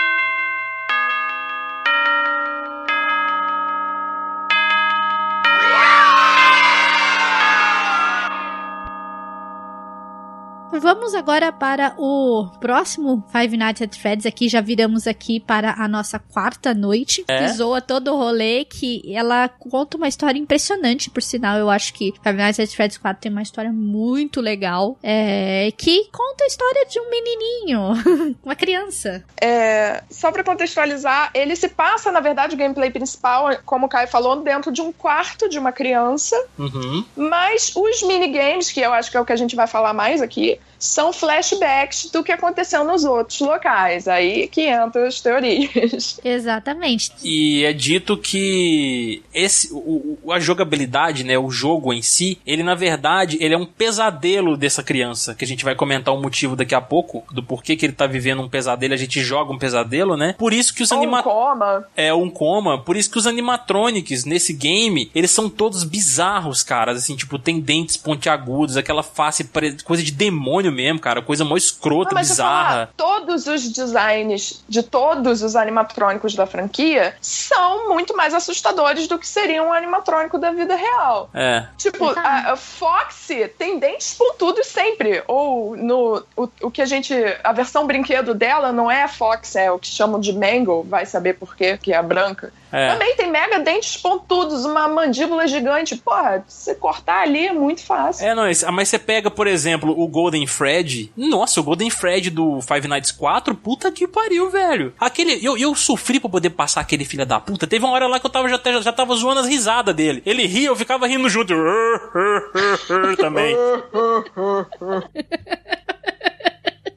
Vamos 10.81 11.15
agora 11.15 11.53
para 11.53 11.95
o 11.99 12.49
próximo 12.59 13.23
Five 13.31 13.55
Nights 13.55 13.83
at 13.83 13.95
Freddy's. 13.99 14.25
Aqui 14.25 14.49
já 14.49 14.63
viramos 14.63 15.07
aqui 15.07 15.39
para 15.39 15.75
a 15.79 15.87
nossa 15.87 16.19
quarta 16.19 16.73
noite. 16.73 17.23
É? 17.29 17.39
Que 17.41 17.49
zoa 17.53 17.83
todo 17.83 18.13
o 18.13 18.17
rolê, 18.17 18.65
que 18.65 19.03
ela 19.15 19.47
conta 19.49 19.99
uma 19.99 20.09
história 20.09 20.39
impressionante, 20.39 21.11
por 21.11 21.23
sinal. 21.23 21.59
Eu 21.59 21.69
acho 21.69 21.93
que 21.93 22.15
Five 22.23 22.37
Nights 22.37 22.61
at 22.61 22.75
Freddy's 22.75 22.97
4 22.97 23.21
tem 23.21 23.31
uma 23.31 23.43
história 23.43 23.71
muito 23.71 24.41
legal. 24.41 24.97
É, 25.03 25.71
que 25.77 26.09
conta 26.11 26.45
a 26.45 26.47
história 26.47 26.87
de 26.87 26.99
um 26.99 27.11
menininho, 27.11 28.37
uma 28.43 28.57
criança. 28.57 29.23
É, 29.39 30.03
só 30.11 30.33
pra 30.33 30.43
contextualizar, 30.43 31.31
ele 31.35 31.55
se 31.57 31.69
passa, 31.69 32.11
na 32.11 32.21
verdade, 32.21 32.55
o 32.55 32.59
gameplay 32.59 32.91
principal, 32.91 33.51
como 33.67 33.85
o 33.85 33.89
Kai 33.89 34.07
falou, 34.07 34.41
dentro 34.43 34.73
de 34.73 34.81
um 34.81 34.93
quarto 34.93 35.47
de 35.47 35.59
uma 35.59 35.73
criança, 35.73 36.35
Uhum. 36.59 37.05
mas 37.17 37.71
os 37.77 38.03
minigames, 38.03 38.73
que 38.73 38.81
eu 38.81 38.95
acho 38.95 39.11
que 39.11 39.17
é 39.19 39.21
o 39.21 39.27
que 39.27 39.33
a 39.33 39.37
gente 39.37 39.55
vai 39.55 39.67
falar 39.67 39.93
mais 39.93 40.23
aqui, 40.23 40.59
são 40.81 41.13
flashbacks 41.13 42.11
do 42.11 42.25
que 42.25 42.33
aconteceu 42.33 42.83
nos 42.85 43.05
outros 43.05 43.39
locais. 43.41 44.09
Aí 44.09 44.49
que 44.49 44.69
entram 44.69 45.05
as 45.07 45.21
teorias. 45.21 46.19
Exatamente. 46.25 47.13
E 47.23 47.65
é 47.65 47.73
dito 47.73 48.17
que 48.17 49.23
esse, 49.33 49.73
o, 49.73 50.19
o- 50.25 50.33
a 50.33 50.41
jogabilidade, 50.41 51.23
né, 51.25 51.39
o 51.39 51.51
jogo 51.51 51.93
em 51.93 52.03
si, 52.03 52.39
ele 52.47 52.63
na 52.63 52.75
verdade 52.75 53.37
ele 53.41 53.55
é 53.55 53.59
um 53.59 53.67
pesadelo 53.67 54.57
dessa 54.57 54.83
criança, 54.83 55.35
que 55.35 55.45
a 55.45 55.49
gente 55.49 55.65
vai 55.65 55.75
comentar 55.75 56.15
o 56.15 56.21
motivo 56.21 56.57
daqui 56.57 56.75
a 56.75 56.81
pouco, 56.81 57.23
do 57.33 57.43
porquê 57.43 57.77
que 57.77 57.85
ele 57.87 57.93
tá 57.93 58.07
vivendo 58.07 58.43
um 58.43 58.49
pesadelo, 58.49 58.95
a 58.95 58.97
gente 58.97 59.21
joga 59.21 59.53
um 59.53 59.59
pesadelo, 59.59 60.17
né? 60.17 60.35
Por 60.39 60.53
isso 60.53 60.75
que 60.75 60.83
os 60.83 60.91
Ou 60.91 60.99
um 60.99 61.03
anima 61.03 61.23
coma. 61.23 61.85
é 61.97 62.13
um 62.15 62.31
coma, 62.31 62.79
por 62.83 62.97
isso 62.97 63.11
que 63.11 63.19
os 63.19 63.27
animatronics 63.27 64.25
nesse 64.25 64.53
game, 64.53 65.11
eles 65.15 65.31
são 65.31 65.49
todos 65.49 65.85
bizarros, 65.85 66.63
cara, 66.63 66.93
assim, 66.93 67.15
tipo, 67.17 67.39
tem 67.39 67.61
dentes 67.61 67.97
pontiagudos, 67.97 68.77
aquela 68.77 69.03
face, 69.03 69.45
pare- 69.45 69.77
coisa 69.85 70.03
de 70.03 70.13
demônio 70.13 70.70
mesmo, 70.71 71.01
cara, 71.01 71.23
coisa 71.23 71.45
mó 71.45 71.57
escrota, 71.57 72.15
Não, 72.15 72.21
eu 72.21 72.27
falar, 72.27 72.69
bizarra. 72.69 72.91
todos 72.97 73.47
os 73.47 73.69
designs 73.73 74.65
de 74.69 74.83
todos 74.83 75.43
os 75.43 75.57
animatrônicos 75.57 76.35
da 76.35 76.47
franquia 76.47 77.15
são 77.21 77.89
muito 77.89 78.17
mais 78.17 78.35
assustadores 78.35 79.07
do 79.07 79.19
que 79.19 79.27
seria 79.27 79.63
um 79.63 79.73
animatrônico 79.73 80.39
da 80.39 80.51
vida 80.51 80.75
real. 80.77 81.31
É. 81.35 81.67
Tipo, 81.77 82.11
a, 82.11 82.53
a 82.53 82.57
Foxy 82.57 83.49
tem 83.59 83.79
dentes 83.79 84.15
pontudos 84.15 84.67
sempre. 84.67 85.23
Ou 85.27 85.77
no. 85.77 86.23
O, 86.37 86.49
o 86.63 86.71
que 86.71 86.83
a 86.83 86.87
gente. 86.87 87.15
A 87.43 87.53
versão 87.53 87.87
brinquedo 87.87 88.35
dela 88.35 88.73
não 88.73 88.91
é 88.91 89.03
a 89.03 89.09
Fox, 89.09 89.57
é 89.57 89.71
o 89.71 89.79
que 89.79 89.89
chamam 89.89 90.21
de 90.21 90.33
Mangle, 90.33 90.83
vai 90.85 91.07
saber 91.07 91.35
por 91.35 91.55
quê, 91.57 91.79
que 91.81 91.93
é 91.93 91.97
a 91.97 92.03
branca. 92.03 92.53
É. 92.73 92.93
Também 92.93 93.17
tem 93.17 93.31
mega 93.31 93.59
dentes 93.59 93.97
pontudos, 93.97 94.65
uma 94.65 94.89
mandíbula 94.89 95.47
gigante. 95.47 95.97
Porra, 95.97 96.45
se 96.47 96.75
cortar 96.75 97.23
ali 97.23 97.47
é 97.47 97.53
muito 97.53 97.85
fácil. 97.85 98.27
É, 98.27 98.35
não, 98.35 98.45
mas 98.73 98.89
você 98.89 98.99
pega, 98.99 99.31
por 99.31 99.47
exemplo, 99.47 99.95
o 99.99 100.07
Golden 100.07 100.47
Fred. 100.47 101.13
Nossa, 101.17 101.61
o 101.61 101.65
Golden 101.65 101.91
Fred 101.91 102.31
do 102.31 102.61
Five 102.61 102.87
Nights 102.87 103.11
4, 103.13 103.55
puta 103.55 103.91
que 103.91 104.07
pariu, 104.07 104.51
velho. 104.51 104.93
Aquele. 104.99 105.45
Eu, 105.45 105.57
eu 105.57 105.75
sofri 105.75 106.21
pra 106.21 106.31
poder 106.31 106.51
passar 106.51 106.81
aquele 106.81 107.05
filho 107.05 107.27
da 107.27 107.41
puta. 107.41 107.67
Teve 107.67 107.85
uma 107.85 107.95
hora 107.95 108.07
lá 108.07 108.21
que 108.21 108.27
eu 108.27 108.31
tava, 108.31 108.49
já, 108.49 108.61
já, 108.65 108.81
já 108.81 108.93
tava 108.93 109.15
zoando 109.15 109.41
as 109.41 109.47
risadas 109.47 109.95
dele. 109.95 110.23
Ele 110.25 110.47
ria, 110.47 110.69
eu 110.69 110.77
ficava 110.77 111.07
rindo 111.07 111.29
junto. 111.29 111.55
Também. 113.19 113.57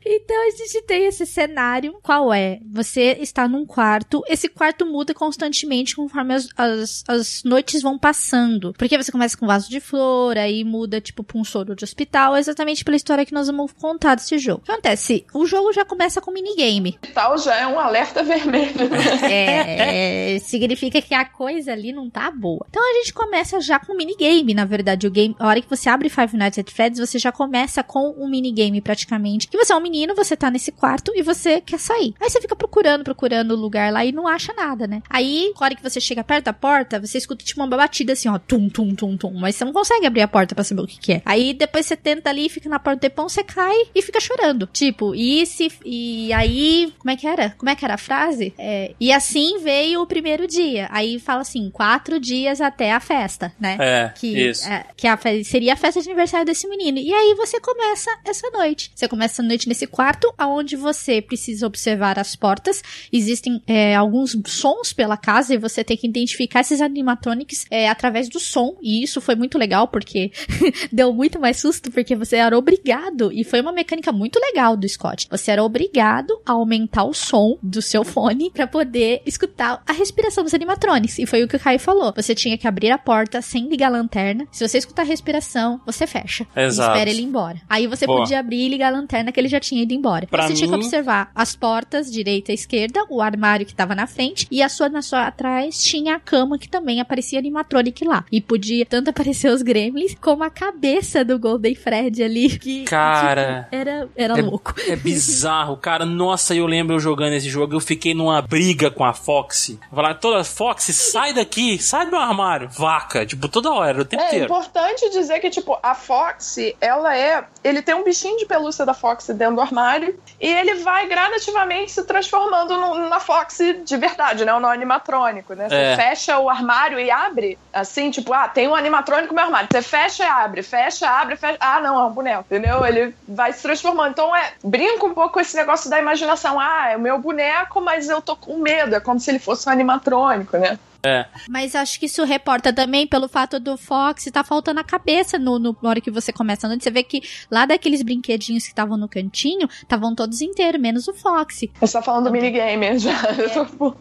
Então 0.06 0.48
a 0.48 0.52
gente 0.52 0.82
tem 0.84 1.06
esse 1.06 1.26
cenário. 1.26 1.98
Qual 2.02 2.34
é? 2.34 2.60
Você 2.72 3.18
está 3.20 3.48
num 3.48 3.66
quarto. 3.66 4.24
Esse 4.28 4.48
quarto 4.48 4.86
muda 4.86 5.14
constantemente 5.14 5.96
conforme 5.96 6.34
as, 6.34 6.50
as, 6.58 7.04
as 7.08 7.44
noites 7.44 7.82
vão 7.82 7.98
passando. 7.98 8.74
Porque 8.78 8.98
você 8.98 9.12
começa 9.12 9.38
com 9.38 9.46
um 9.46 9.48
vaso 9.48 9.70
de 9.70 9.80
flor, 9.80 10.38
aí 10.38 10.64
muda, 10.64 11.00
tipo, 11.00 11.24
pra 11.24 11.38
um 11.38 11.44
soro 11.44 11.76
de 11.76 11.84
hospital. 11.84 12.38
Exatamente 12.38 12.84
pela 12.84 12.98
história 12.98 13.26
que 13.26 13.34
nós 13.34 13.48
vamos 13.48 13.72
contar 13.74 14.16
desse 14.16 14.38
jogo. 14.38 14.62
O 14.62 14.66
que 14.66 14.72
acontece? 14.72 15.26
O 15.34 15.46
jogo 15.46 15.72
já 15.74 15.86
começa 15.86 16.22
com 16.22 16.32
minigame. 16.32 16.98
Tal 17.14 17.38
já 17.38 17.56
é 17.56 17.68
um 17.68 17.80
alerta 17.80 18.22
vermelho. 18.24 18.90
né? 18.90 19.32
É, 19.32 20.36
é, 20.36 20.40
significa 20.40 21.02
que 21.02 21.14
a 21.14 21.26
coisa 21.26 21.72
ali 21.72 21.92
não 21.92 22.10
tá 22.10 22.30
boa. 22.32 22.66
Então 22.70 22.82
a 22.82 22.94
gente 22.96 23.14
começa 23.14 23.60
já 23.60 23.80
com 23.80 23.96
minigame, 23.96 24.54
na 24.54 24.66
verdade. 24.66 25.08
O 25.08 25.12
game, 25.12 25.36
a 25.40 25.48
hora 25.48 25.62
que 25.62 25.70
você 25.70 25.90
abre 25.90 26.10
Five 26.10 26.36
Nights 26.36 26.60
at 26.60 26.70
Freddy's, 26.72 27.00
você 27.00 27.20
já 27.20 27.32
começa 27.32 27.84
com 27.84 28.14
um 28.18 28.30
minigame 28.30 28.82
praticamente. 28.82 29.48
Que 29.48 29.58
você 29.58 29.74
é 29.74 29.76
um 29.76 29.82
menino, 29.94 30.16
você 30.16 30.36
tá 30.36 30.50
nesse 30.50 30.72
quarto 30.72 31.12
e 31.16 31.22
você 31.22 31.62
quer 31.62 31.80
sair. 31.80 32.16
Aí 32.20 32.28
você 32.30 32.42
fica 32.42 32.56
procurando, 32.56 33.04
procurando 33.04 33.52
o 33.52 33.56
lugar 33.58 33.94
lá 33.94 34.04
e 34.04 34.12
não 34.12 34.28
acha 34.28 34.52
nada, 34.54 34.88
né? 34.88 35.04
Aí, 35.08 35.54
na 35.60 35.66
hora 35.66 35.76
que 35.76 35.84
você 35.84 36.02
chega 36.02 36.24
perto 36.24 36.46
da 36.46 36.54
porta, 36.54 37.00
você 37.00 37.20
escuta 37.20 37.46
tipo 37.46 37.62
uma 37.62 37.68
batida 37.68 38.14
assim, 38.14 38.28
ó, 38.28 38.40
tum, 38.40 38.68
tum, 38.68 38.96
tum, 38.96 39.16
tum. 39.16 39.34
Mas 39.34 39.56
você 39.56 39.66
não 39.66 39.72
consegue 39.72 40.08
abrir 40.08 40.22
a 40.22 40.28
porta 40.28 40.56
pra 40.56 40.64
saber 40.64 40.82
o 40.82 40.88
que, 40.88 41.00
que 41.00 41.14
é. 41.14 41.22
Aí 41.24 41.54
depois 41.54 41.86
você 41.86 41.96
tenta 41.96 42.30
ali, 42.32 42.50
fica 42.50 42.68
na 42.68 42.80
porta 42.80 42.98
do 42.98 43.02
tempão, 43.02 43.30
você 43.30 43.44
cai 43.44 43.76
e 43.94 44.02
fica 44.02 44.20
chorando. 44.20 44.68
Tipo, 44.74 45.14
e 45.14 45.46
se. 45.46 45.72
E 45.86 46.34
aí. 46.34 46.92
Como 46.98 47.12
é 47.12 47.16
que 47.16 47.28
era? 47.28 47.52
Como 47.52 47.70
é 47.70 47.76
que 47.76 47.86
era 47.86 47.94
a 47.94 47.98
frase? 47.98 48.54
É, 48.58 48.94
e 49.00 49.12
assim 49.12 49.60
veio 49.60 50.02
o 50.02 50.08
primeiro 50.08 50.48
dia. 50.48 50.88
Aí 50.92 51.20
fala 51.20 51.42
assim: 51.42 51.70
quatro 51.70 52.20
dias 52.20 52.62
até 52.62 52.92
a 52.92 53.00
festa, 53.00 53.54
né? 53.60 53.78
É, 53.80 54.14
Que, 54.16 54.50
isso. 54.50 54.68
é, 54.68 54.86
que 54.98 55.08
a 55.08 55.20
seria 55.44 55.74
a 55.74 55.78
festa 55.78 56.02
de 56.02 56.10
aniversário 56.10 56.46
desse 56.46 56.68
menino. 56.68 56.98
E 56.98 57.14
aí 57.14 57.36
você 57.36 57.60
começa 57.60 58.10
essa 58.26 58.50
noite. 58.50 58.92
Você 58.96 59.08
começa 59.08 59.42
a 59.42 59.46
noite 59.46 59.68
nesse 59.68 59.83
quarto, 59.88 60.34
aonde 60.38 60.76
você 60.76 61.22
precisa 61.22 61.66
observar 61.66 62.20
as 62.20 62.36
portas. 62.36 62.82
Existem 63.12 63.62
é, 63.68 63.96
alguns 63.96 64.38
sons 64.46 64.94
pela 64.94 65.18
casa 65.18 65.54
e 65.54 65.58
você 65.58 65.84
tem 65.84 65.98
que 65.98 66.08
identificar 66.08 66.62
esses 66.62 66.82
animatronics 66.82 67.66
é, 67.70 67.90
através 67.90 68.30
do 68.30 68.40
som. 68.40 68.78
E 68.82 69.04
isso 69.04 69.22
foi 69.22 69.36
muito 69.36 69.58
legal, 69.58 69.88
porque 69.88 70.32
deu 70.92 71.14
muito 71.14 71.40
mais 71.40 71.58
susto, 71.58 71.92
porque 71.92 72.16
você 72.16 72.38
era 72.38 72.58
obrigado. 72.58 73.32
E 73.32 73.44
foi 73.44 73.62
uma 73.62 73.72
mecânica 73.72 74.12
muito 74.12 74.40
legal 74.40 74.76
do 74.76 74.88
Scott. 74.88 75.28
Você 75.30 75.52
era 75.52 75.64
obrigado 75.64 76.40
a 76.46 76.54
aumentar 76.54 77.04
o 77.04 77.14
som 77.14 77.58
do 77.62 77.82
seu 77.82 78.04
fone 78.04 78.52
pra 78.52 78.68
poder 78.68 79.22
escutar 79.26 79.82
a 79.88 79.94
respiração 79.94 80.44
dos 80.44 80.54
animatronics. 80.54 81.20
E 81.20 81.26
foi 81.26 81.44
o 81.44 81.48
que 81.48 81.56
o 81.56 81.60
Kai 81.60 81.78
falou. 81.78 82.14
Você 82.16 82.36
tinha 82.36 82.58
que 82.58 82.68
abrir 82.68 82.92
a 82.92 82.98
porta 82.98 83.42
sem 83.42 83.68
ligar 83.68 83.88
a 83.88 83.98
lanterna. 83.98 84.48
Se 84.52 84.68
você 84.68 84.78
escutar 84.78 85.04
a 85.04 85.06
respiração, 85.06 85.80
você 85.86 86.06
fecha. 86.06 86.46
Exato. 86.56 86.90
E 86.90 86.94
espera 86.94 87.10
ele 87.10 87.22
ir 87.22 87.26
embora. 87.26 87.62
Aí 87.70 87.88
você 87.88 88.06
Boa. 88.06 88.20
podia 88.20 88.40
abrir 88.40 88.66
e 88.66 88.70
ligar 88.70 88.88
a 88.88 88.96
lanterna 88.98 89.32
que 89.32 89.40
ele 89.40 89.48
já 89.48 89.60
tinha 89.60 89.73
ido 89.82 89.94
embora. 89.94 90.28
Pra 90.28 90.48
você 90.48 90.54
tinha 90.54 90.68
que 90.70 90.78
mim- 90.78 90.84
observar 90.84 91.32
as 91.34 91.56
portas, 91.56 92.12
direita 92.12 92.52
e 92.52 92.56
esquerda, 92.56 93.06
o 93.10 93.22
armário 93.22 93.66
que 93.66 93.74
tava 93.74 93.96
na 93.96 94.06
frente, 94.08 94.48
e 94.52 94.62
a 94.62 94.70
sua 94.70 94.90
na 94.90 95.02
sua 95.02 95.28
atrás 95.28 95.84
tinha 95.84 96.16
a 96.16 96.20
cama 96.20 96.58
que 96.60 96.68
também 96.70 97.00
aparecia 97.02 97.40
animatronic 97.40 98.06
lá. 98.06 98.26
E 98.32 98.40
podia 98.42 98.86
tanto 98.86 99.10
aparecer 99.10 99.50
os 99.52 99.62
gremlins 99.62 100.16
como 100.22 100.44
a 100.44 100.50
cabeça 100.50 101.24
do 101.26 101.40
Golden 101.40 101.76
Fred 101.76 102.24
ali. 102.24 102.58
Que, 102.60 102.84
Cara. 102.86 103.64
tipo, 103.64 103.76
era, 103.76 104.10
era 104.16 104.40
É- 104.40 104.42
louco. 104.42 104.74
É 104.88 104.96
bizarro, 104.96 105.78
cara. 105.78 106.06
Nossa, 106.06 106.54
eu 106.56 106.66
lembro 106.66 106.96
eu 106.96 107.00
jogando 107.00 107.34
esse 107.34 107.50
jogo. 107.50 107.74
Eu 107.76 107.80
fiquei 107.80 108.14
numa 108.14 108.42
briga 108.42 108.92
com 108.92 109.04
a 109.04 109.14
Foxy. 109.14 109.80
Falar, 109.94 110.16
toda 110.16 110.44
Foxy, 110.44 110.94
sai 110.94 111.34
daqui, 111.34 111.78
sai 111.80 112.06
do 112.06 112.12
meu 112.12 112.20
armário. 112.20 112.70
Vaca, 112.70 113.26
tipo, 113.26 113.48
toda 113.48 113.72
hora, 113.72 114.02
o 114.02 114.06
tempo 114.06 114.22
É 114.24 114.28
inteiro. 114.28 114.46
importante 114.46 115.10
dizer 115.12 115.40
que, 115.40 115.50
tipo, 115.50 115.78
a 115.82 115.96
Foxy, 115.96 116.76
ela 116.82 117.16
é. 117.18 117.46
Ele 117.64 117.82
tem 117.82 117.96
um 117.96 118.04
bichinho 118.04 118.38
de 118.38 118.46
pelúcia 118.46 118.86
da 118.86 118.94
Foxy 118.94 119.34
dentro 119.34 119.56
do 119.56 119.62
armário 119.64 120.18
e 120.40 120.48
ele 120.48 120.76
vai 120.76 121.08
gradativamente 121.08 121.92
se 121.92 122.04
transformando 122.04 122.78
na 123.10 123.20
Foxy 123.20 123.74
de 123.84 123.98
verdade, 123.98 124.46
né? 124.46 124.54
No 124.60 124.68
animatrônico, 124.68 125.54
né? 125.54 125.70
Você 125.70 125.76
É. 125.76 125.96
fecha 125.96 126.38
o 126.40 126.50
armário 126.50 127.00
e 127.00 127.10
abre, 127.10 127.58
assim, 127.72 128.12
tipo, 128.12 128.34
ah, 128.34 128.48
tem 128.48 128.68
um 128.68 128.76
animatrônico 128.76 129.30
no 129.30 129.36
meu 129.36 129.46
armário. 129.46 129.68
Você 129.72 129.82
fecha 129.82 130.24
e 130.24 130.28
abre, 130.28 130.62
fecha, 130.64 131.10
abre, 131.10 131.36
fecha. 131.36 131.58
Ah, 131.60 131.80
não, 131.80 132.00
é 132.00 132.04
um 132.06 132.12
boneco, 132.12 132.46
entendeu? 132.50 132.86
Ele 132.86 133.16
vai 133.28 133.54
se 133.54 133.62
transformando. 133.62 134.12
Então, 134.12 134.36
é. 134.36 134.54
Brinca 134.64 135.06
um 135.06 135.14
pouco 135.14 135.34
com 135.34 135.40
esse 135.40 135.56
negócio 135.56 135.90
da 135.90 136.00
imaginação. 136.00 136.60
Ah, 136.60 136.90
é 136.90 136.98
o 136.98 137.00
meu 137.00 137.18
boneco, 137.18 137.82
mas 137.82 138.10
eu 138.10 138.22
tô 138.22 138.36
com 138.36 138.58
medo. 138.58 138.96
É 138.96 139.00
como 139.00 139.20
se 139.20 139.32
ele 139.32 139.40
fosse 139.40 139.68
um 139.68 139.72
animatrônico, 139.72 140.58
né? 140.58 140.78
É. 141.06 141.26
Mas 141.50 141.76
acho 141.76 142.00
que 142.00 142.06
isso 142.06 142.24
reporta 142.24 142.72
também 142.72 143.06
pelo 143.06 143.28
fato 143.28 143.60
do 143.60 143.78
Fox 143.78 144.24
tá 144.32 144.44
faltando 144.44 144.80
a 144.80 144.84
cabeça 144.84 145.38
no, 145.38 145.60
no 145.60 145.76
na 145.82 145.90
hora 145.90 146.02
que 146.02 146.10
você 146.10 146.32
começa 146.32 146.66
a 146.66 146.70
noite. 146.70 146.84
Você 146.84 146.92
vê 146.92 147.04
que 147.04 147.22
lá 147.52 147.66
daqueles 147.66 148.02
brinquedinhos 148.02 148.64
que 148.64 148.70
estavam 148.70 148.98
no 148.98 149.10
cantinho, 149.10 149.68
estavam 149.70 150.16
todos 150.16 150.42
inteiros, 150.42 150.80
menos 150.80 151.08
o 151.08 151.14
Fox. 151.14 151.66
Você 151.80 151.94
tá 151.94 152.02
falando 152.02 152.26
do 152.26 152.32
minigame 152.32 152.98
já. 153.00 153.12
Eu 153.32 153.66
tô- 153.66 153.96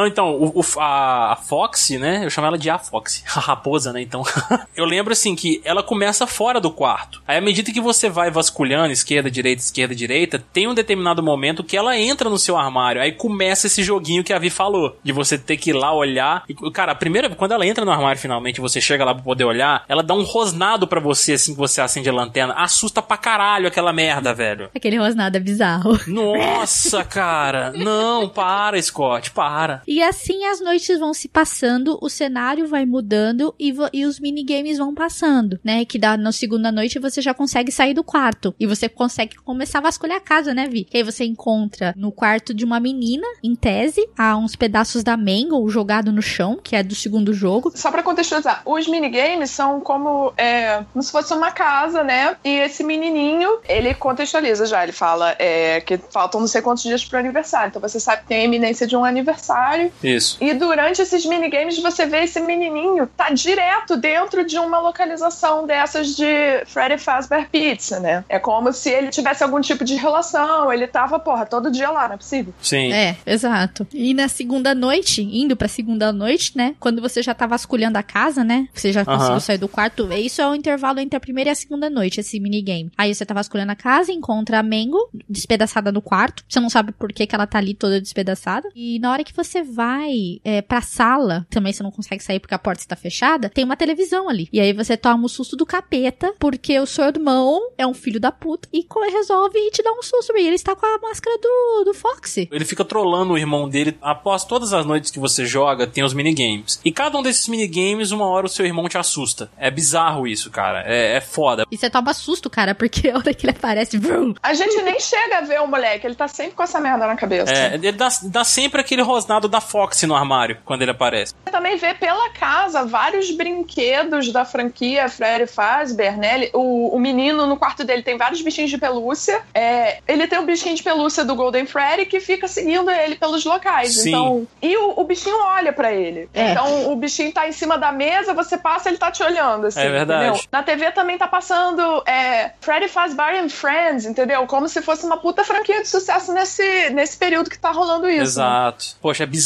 Não, 0.00 0.06
então, 0.06 0.30
o, 0.34 0.60
o- 0.60 0.80
a, 0.80 1.32
a 1.32 1.36
Foxy, 1.36 1.98
né? 1.98 2.24
Eu 2.24 2.30
chamo 2.30 2.46
ela 2.46 2.56
de 2.56 2.70
a 2.70 2.78
Foxy, 2.78 3.22
a 3.36 3.40
raposa, 3.40 3.92
né? 3.92 4.00
Então, 4.00 4.22
eu 4.74 4.84
lembro 4.86 5.12
assim 5.12 5.36
que 5.36 5.60
ela 5.64 5.82
começa 5.82 6.26
fora 6.26 6.58
do 6.60 6.70
quarto. 6.70 7.22
Aí, 7.28 7.36
à 7.36 7.40
medida 7.40 7.70
que 7.72 7.80
você 7.80 8.08
vai 8.08 8.30
vasculhando, 8.30 8.92
esquerda, 8.92 9.30
direita, 9.30 9.60
esquerda, 9.62 9.94
direita, 9.94 10.42
tem 10.52 10.66
um 10.66 10.72
determinado 10.74 11.22
momento 11.22 11.62
que 11.62 11.76
ela 11.76 11.96
entra 11.98 12.30
no 12.30 12.38
seu 12.38 12.56
armário. 12.56 13.02
Aí 13.02 13.12
começa 13.12 13.66
esse 13.66 13.82
joguinho 13.82 14.24
que 14.24 14.32
a 14.32 14.38
Vi 14.38 14.48
falou, 14.48 14.96
de 15.04 15.12
você 15.12 15.36
ter 15.36 15.56
que 15.58 15.70
ir 15.70 15.74
lá 15.74 15.92
olhar. 15.92 16.44
E, 16.48 16.54
cara, 16.70 16.92
a 16.92 16.94
primeira, 16.94 17.28
quando 17.28 17.52
ela 17.52 17.66
entra 17.66 17.84
no 17.84 17.90
armário 17.92 18.20
finalmente, 18.20 18.60
você 18.60 18.80
chega 18.80 19.04
lá 19.04 19.14
pra 19.14 19.22
poder 19.22 19.44
olhar, 19.44 19.84
ela 19.88 20.02
dá 20.02 20.14
um 20.14 20.22
rosnado 20.22 20.86
pra 20.86 21.00
você 21.00 21.34
assim 21.34 21.52
que 21.52 21.58
você 21.58 21.80
acende 21.80 22.08
a 22.08 22.12
lanterna. 22.12 22.54
Assusta 22.56 23.02
pra 23.02 23.16
caralho 23.18 23.68
aquela 23.68 23.92
merda, 23.92 24.32
velho. 24.32 24.70
Aquele 24.74 24.96
rosnado 24.96 25.36
é 25.36 25.40
bizarro. 25.40 25.98
Nossa, 26.06 27.04
cara. 27.04 27.72
Não, 27.72 28.28
para, 28.28 28.80
Scott, 28.80 29.30
para. 29.30 29.82
E 29.90 30.00
assim 30.04 30.44
as 30.44 30.60
noites 30.60 31.00
vão 31.00 31.12
se 31.12 31.28
passando, 31.28 31.98
o 32.00 32.08
cenário 32.08 32.68
vai 32.68 32.86
mudando 32.86 33.52
e, 33.58 33.74
e 33.92 34.06
os 34.06 34.20
minigames 34.20 34.78
vão 34.78 34.94
passando, 34.94 35.58
né? 35.64 35.84
Que 35.84 35.98
dá 35.98 36.16
na 36.16 36.30
segunda 36.30 36.70
noite 36.70 37.00
você 37.00 37.20
já 37.20 37.34
consegue 37.34 37.72
sair 37.72 37.92
do 37.92 38.04
quarto. 38.04 38.54
E 38.60 38.68
você 38.68 38.88
consegue 38.88 39.34
começar 39.38 39.78
a 39.78 39.82
vasculhar 39.82 40.18
a 40.18 40.20
casa, 40.20 40.54
né, 40.54 40.68
Vi? 40.68 40.84
Que 40.84 40.98
aí 40.98 41.02
você 41.02 41.24
encontra 41.24 41.92
no 41.96 42.12
quarto 42.12 42.54
de 42.54 42.64
uma 42.64 42.78
menina, 42.78 43.26
em 43.42 43.56
tese, 43.56 44.08
há 44.16 44.36
uns 44.36 44.54
pedaços 44.54 45.02
da 45.02 45.16
Mango 45.16 45.68
jogado 45.68 46.12
no 46.12 46.22
chão, 46.22 46.56
que 46.62 46.76
é 46.76 46.84
do 46.84 46.94
segundo 46.94 47.34
jogo. 47.34 47.72
Só 47.74 47.90
pra 47.90 48.04
contextualizar, 48.04 48.62
os 48.64 48.86
minigames 48.86 49.50
são 49.50 49.80
como, 49.80 50.32
é, 50.36 50.84
como 50.92 51.02
se 51.02 51.10
fosse 51.10 51.34
uma 51.34 51.50
casa, 51.50 52.04
né? 52.04 52.36
E 52.44 52.58
esse 52.60 52.84
menininho, 52.84 53.58
ele 53.68 53.92
contextualiza 53.94 54.66
já. 54.66 54.84
Ele 54.84 54.92
fala 54.92 55.34
é, 55.36 55.80
que 55.80 55.98
faltam 55.98 56.38
não 56.38 56.46
sei 56.46 56.62
quantos 56.62 56.84
dias 56.84 57.04
pro 57.04 57.18
aniversário. 57.18 57.70
Então 57.70 57.82
você 57.82 57.98
sabe 57.98 58.22
que 58.22 58.28
tem 58.28 58.42
a 58.42 58.44
iminência 58.44 58.86
de 58.86 58.96
um 58.96 59.04
aniversário. 59.04 59.69
Isso. 60.02 60.36
E 60.40 60.54
durante 60.54 61.02
esses 61.02 61.24
minigames 61.24 61.78
você 61.78 62.06
vê 62.06 62.24
esse 62.24 62.40
menininho 62.40 63.06
tá 63.06 63.30
direto 63.30 63.96
dentro 63.96 64.44
de 64.44 64.58
uma 64.58 64.78
localização 64.80 65.66
dessas 65.66 66.16
de 66.16 66.64
Freddy 66.66 66.98
Fazbear 66.98 67.48
Pizza, 67.50 68.00
né? 68.00 68.24
É 68.28 68.38
como 68.38 68.72
se 68.72 68.90
ele 68.90 69.08
tivesse 69.08 69.42
algum 69.42 69.60
tipo 69.60 69.84
de 69.84 69.94
relação. 69.94 70.72
Ele 70.72 70.86
tava, 70.86 71.18
porra, 71.18 71.46
todo 71.46 71.70
dia 71.70 71.90
lá, 71.90 72.08
não 72.08 72.14
é 72.14 72.18
possível. 72.18 72.52
Sim. 72.60 72.92
É, 72.92 73.16
exato. 73.26 73.86
E 73.92 74.14
na 74.14 74.28
segunda 74.28 74.74
noite, 74.74 75.22
indo 75.22 75.56
pra 75.56 75.68
segunda 75.68 76.12
noite, 76.12 76.56
né? 76.56 76.74
Quando 76.80 77.00
você 77.00 77.22
já 77.22 77.34
tá 77.34 77.46
vasculhando 77.46 77.98
a 77.98 78.02
casa, 78.02 78.44
né? 78.44 78.68
Você 78.72 78.92
já 78.92 79.02
Aham. 79.02 79.16
conseguiu 79.16 79.40
sair 79.40 79.58
do 79.58 79.68
quarto. 79.68 80.12
Isso 80.12 80.40
é 80.40 80.48
o 80.48 80.54
intervalo 80.54 81.00
entre 81.00 81.16
a 81.16 81.20
primeira 81.20 81.50
e 81.50 81.52
a 81.52 81.56
segunda 81.56 81.88
noite, 81.90 82.20
esse 82.20 82.38
minigame. 82.40 82.90
Aí 82.96 83.14
você 83.14 83.24
tá 83.24 83.34
vasculhando 83.34 83.72
a 83.72 83.76
casa, 83.76 84.12
encontra 84.12 84.58
a 84.58 84.62
Mango 84.62 85.10
despedaçada 85.28 85.92
no 85.92 86.02
quarto. 86.02 86.44
Você 86.48 86.60
não 86.60 86.70
sabe 86.70 86.92
por 86.92 87.12
que, 87.12 87.26
que 87.26 87.34
ela 87.34 87.46
tá 87.46 87.58
ali 87.58 87.74
toda 87.74 88.00
despedaçada. 88.00 88.68
E 88.74 88.98
na 88.98 89.10
hora 89.12 89.24
que 89.24 89.34
você 89.34 89.59
vai 89.62 90.40
é, 90.44 90.62
pra 90.62 90.80
sala, 90.80 91.46
também 91.50 91.72
você 91.72 91.82
não 91.82 91.90
consegue 91.90 92.22
sair 92.22 92.40
porque 92.40 92.54
a 92.54 92.58
porta 92.58 92.82
está 92.82 92.96
fechada, 92.96 93.48
tem 93.48 93.64
uma 93.64 93.76
televisão 93.76 94.28
ali. 94.28 94.48
E 94.52 94.60
aí 94.60 94.72
você 94.72 94.96
toma 94.96 95.26
o 95.26 95.28
susto 95.28 95.56
do 95.56 95.66
capeta, 95.66 96.34
porque 96.38 96.78
o 96.78 96.86
seu 96.86 97.04
irmão 97.06 97.70
é 97.76 97.86
um 97.86 97.94
filho 97.94 98.20
da 98.20 98.32
puta 98.32 98.68
e 98.72 98.86
resolve 99.10 99.70
te 99.70 99.82
dar 99.82 99.92
um 99.92 100.02
susto. 100.02 100.36
E 100.36 100.46
ele 100.46 100.56
está 100.56 100.74
com 100.74 100.86
a 100.86 100.98
máscara 100.98 101.36
do, 101.38 101.84
do 101.84 101.94
Foxy. 101.94 102.48
Ele 102.50 102.64
fica 102.64 102.84
trolando 102.84 103.34
o 103.34 103.38
irmão 103.38 103.68
dele. 103.68 103.96
Após 104.00 104.44
todas 104.44 104.72
as 104.72 104.86
noites 104.86 105.10
que 105.10 105.18
você 105.18 105.44
joga, 105.44 105.86
tem 105.86 106.04
os 106.04 106.14
minigames. 106.14 106.80
E 106.84 106.92
cada 106.92 107.18
um 107.18 107.22
desses 107.22 107.48
minigames, 107.48 108.10
uma 108.10 108.26
hora 108.26 108.46
o 108.46 108.48
seu 108.48 108.64
irmão 108.64 108.88
te 108.88 108.98
assusta. 108.98 109.50
É 109.56 109.70
bizarro 109.70 110.26
isso, 110.26 110.50
cara. 110.50 110.82
É, 110.86 111.16
é 111.16 111.20
foda. 111.20 111.64
E 111.70 111.76
você 111.76 111.90
toma 111.90 112.14
susto, 112.14 112.48
cara, 112.48 112.74
porque 112.74 113.08
a 113.08 113.16
hora 113.16 113.34
que 113.34 113.46
ele 113.46 113.56
aparece, 113.56 113.98
vrum, 113.98 114.34
A 114.42 114.54
gente 114.54 114.80
nem 114.82 114.98
chega 115.00 115.38
a 115.38 115.40
ver 115.42 115.60
o 115.60 115.66
moleque, 115.66 116.06
ele 116.06 116.14
tá 116.14 116.28
sempre 116.28 116.52
com 116.52 116.62
essa 116.62 116.80
merda 116.80 117.06
na 117.06 117.16
cabeça. 117.16 117.52
É, 117.52 117.74
ele 117.74 117.92
dá, 117.92 118.08
dá 118.24 118.44
sempre 118.44 118.80
aquele 118.80 119.02
rosnado 119.02 119.48
da 119.50 119.60
Fox 119.60 120.02
no 120.04 120.14
armário 120.14 120.58
quando 120.64 120.82
ele 120.82 120.90
aparece. 120.92 121.34
Você 121.44 121.50
também 121.52 121.76
vê 121.76 121.92
pela 121.94 122.30
casa 122.30 122.84
vários 122.84 123.30
brinquedos 123.30 124.32
da 124.32 124.44
franquia 124.44 125.08
Freddy 125.08 125.46
Fazbear, 125.46 126.16
né? 126.16 126.34
Ele- 126.34 126.50
O, 126.54 126.94
o 126.96 126.98
menino 126.98 127.46
no 127.46 127.56
quarto 127.56 127.84
dele 127.84 128.02
tem 128.02 128.16
vários 128.16 128.40
bichinhos 128.42 128.70
de 128.70 128.78
pelúcia. 128.78 129.42
É, 129.54 129.98
ele 130.06 130.26
tem 130.26 130.38
o 130.38 130.42
bichinho 130.42 130.74
de 130.74 130.82
pelúcia 130.82 131.24
do 131.24 131.34
Golden 131.34 131.66
Freddy 131.66 132.06
que 132.06 132.20
fica 132.20 132.46
seguindo 132.48 132.90
ele 132.90 133.16
pelos 133.16 133.44
locais. 133.44 133.94
Sim. 133.94 134.08
Então, 134.10 134.46
e 134.62 134.76
o, 134.76 134.94
o 135.00 135.04
bichinho 135.04 135.36
olha 135.42 135.72
pra 135.72 135.92
ele. 135.92 136.28
É. 136.34 136.50
Então 136.52 136.90
o 136.92 136.96
bichinho 136.96 137.32
tá 137.32 137.48
em 137.48 137.52
cima 137.52 137.76
da 137.78 137.92
mesa, 137.92 138.32
você 138.34 138.56
passa, 138.56 138.88
ele 138.88 138.98
tá 138.98 139.10
te 139.10 139.22
olhando. 139.22 139.66
Assim, 139.66 139.80
É 139.80 139.88
verdade. 139.88 140.24
entendeu? 140.28 140.44
Na 140.52 140.62
TV 140.62 140.90
também 140.92 141.18
tá 141.18 141.26
passando 141.28 142.02
é, 142.06 142.52
Freddy 142.60 142.88
Fazbear 142.88 143.34
and 143.34 143.48
Friends, 143.48 144.04
entendeu? 144.06 144.46
Como 144.46 144.68
se 144.68 144.80
fosse 144.82 145.04
uma 145.06 145.16
puta 145.16 145.44
franquia 145.44 145.80
de 145.82 145.88
sucesso 145.88 146.32
nesse, 146.32 146.90
nesse 146.90 147.16
período 147.16 147.50
que 147.50 147.58
tá 147.58 147.70
rolando 147.70 148.08
isso. 148.08 148.16
né? 148.18 148.22
Exato. 148.22 148.84
Poxa, 149.00 149.22
é 149.24 149.26
bizarro, 149.26 149.39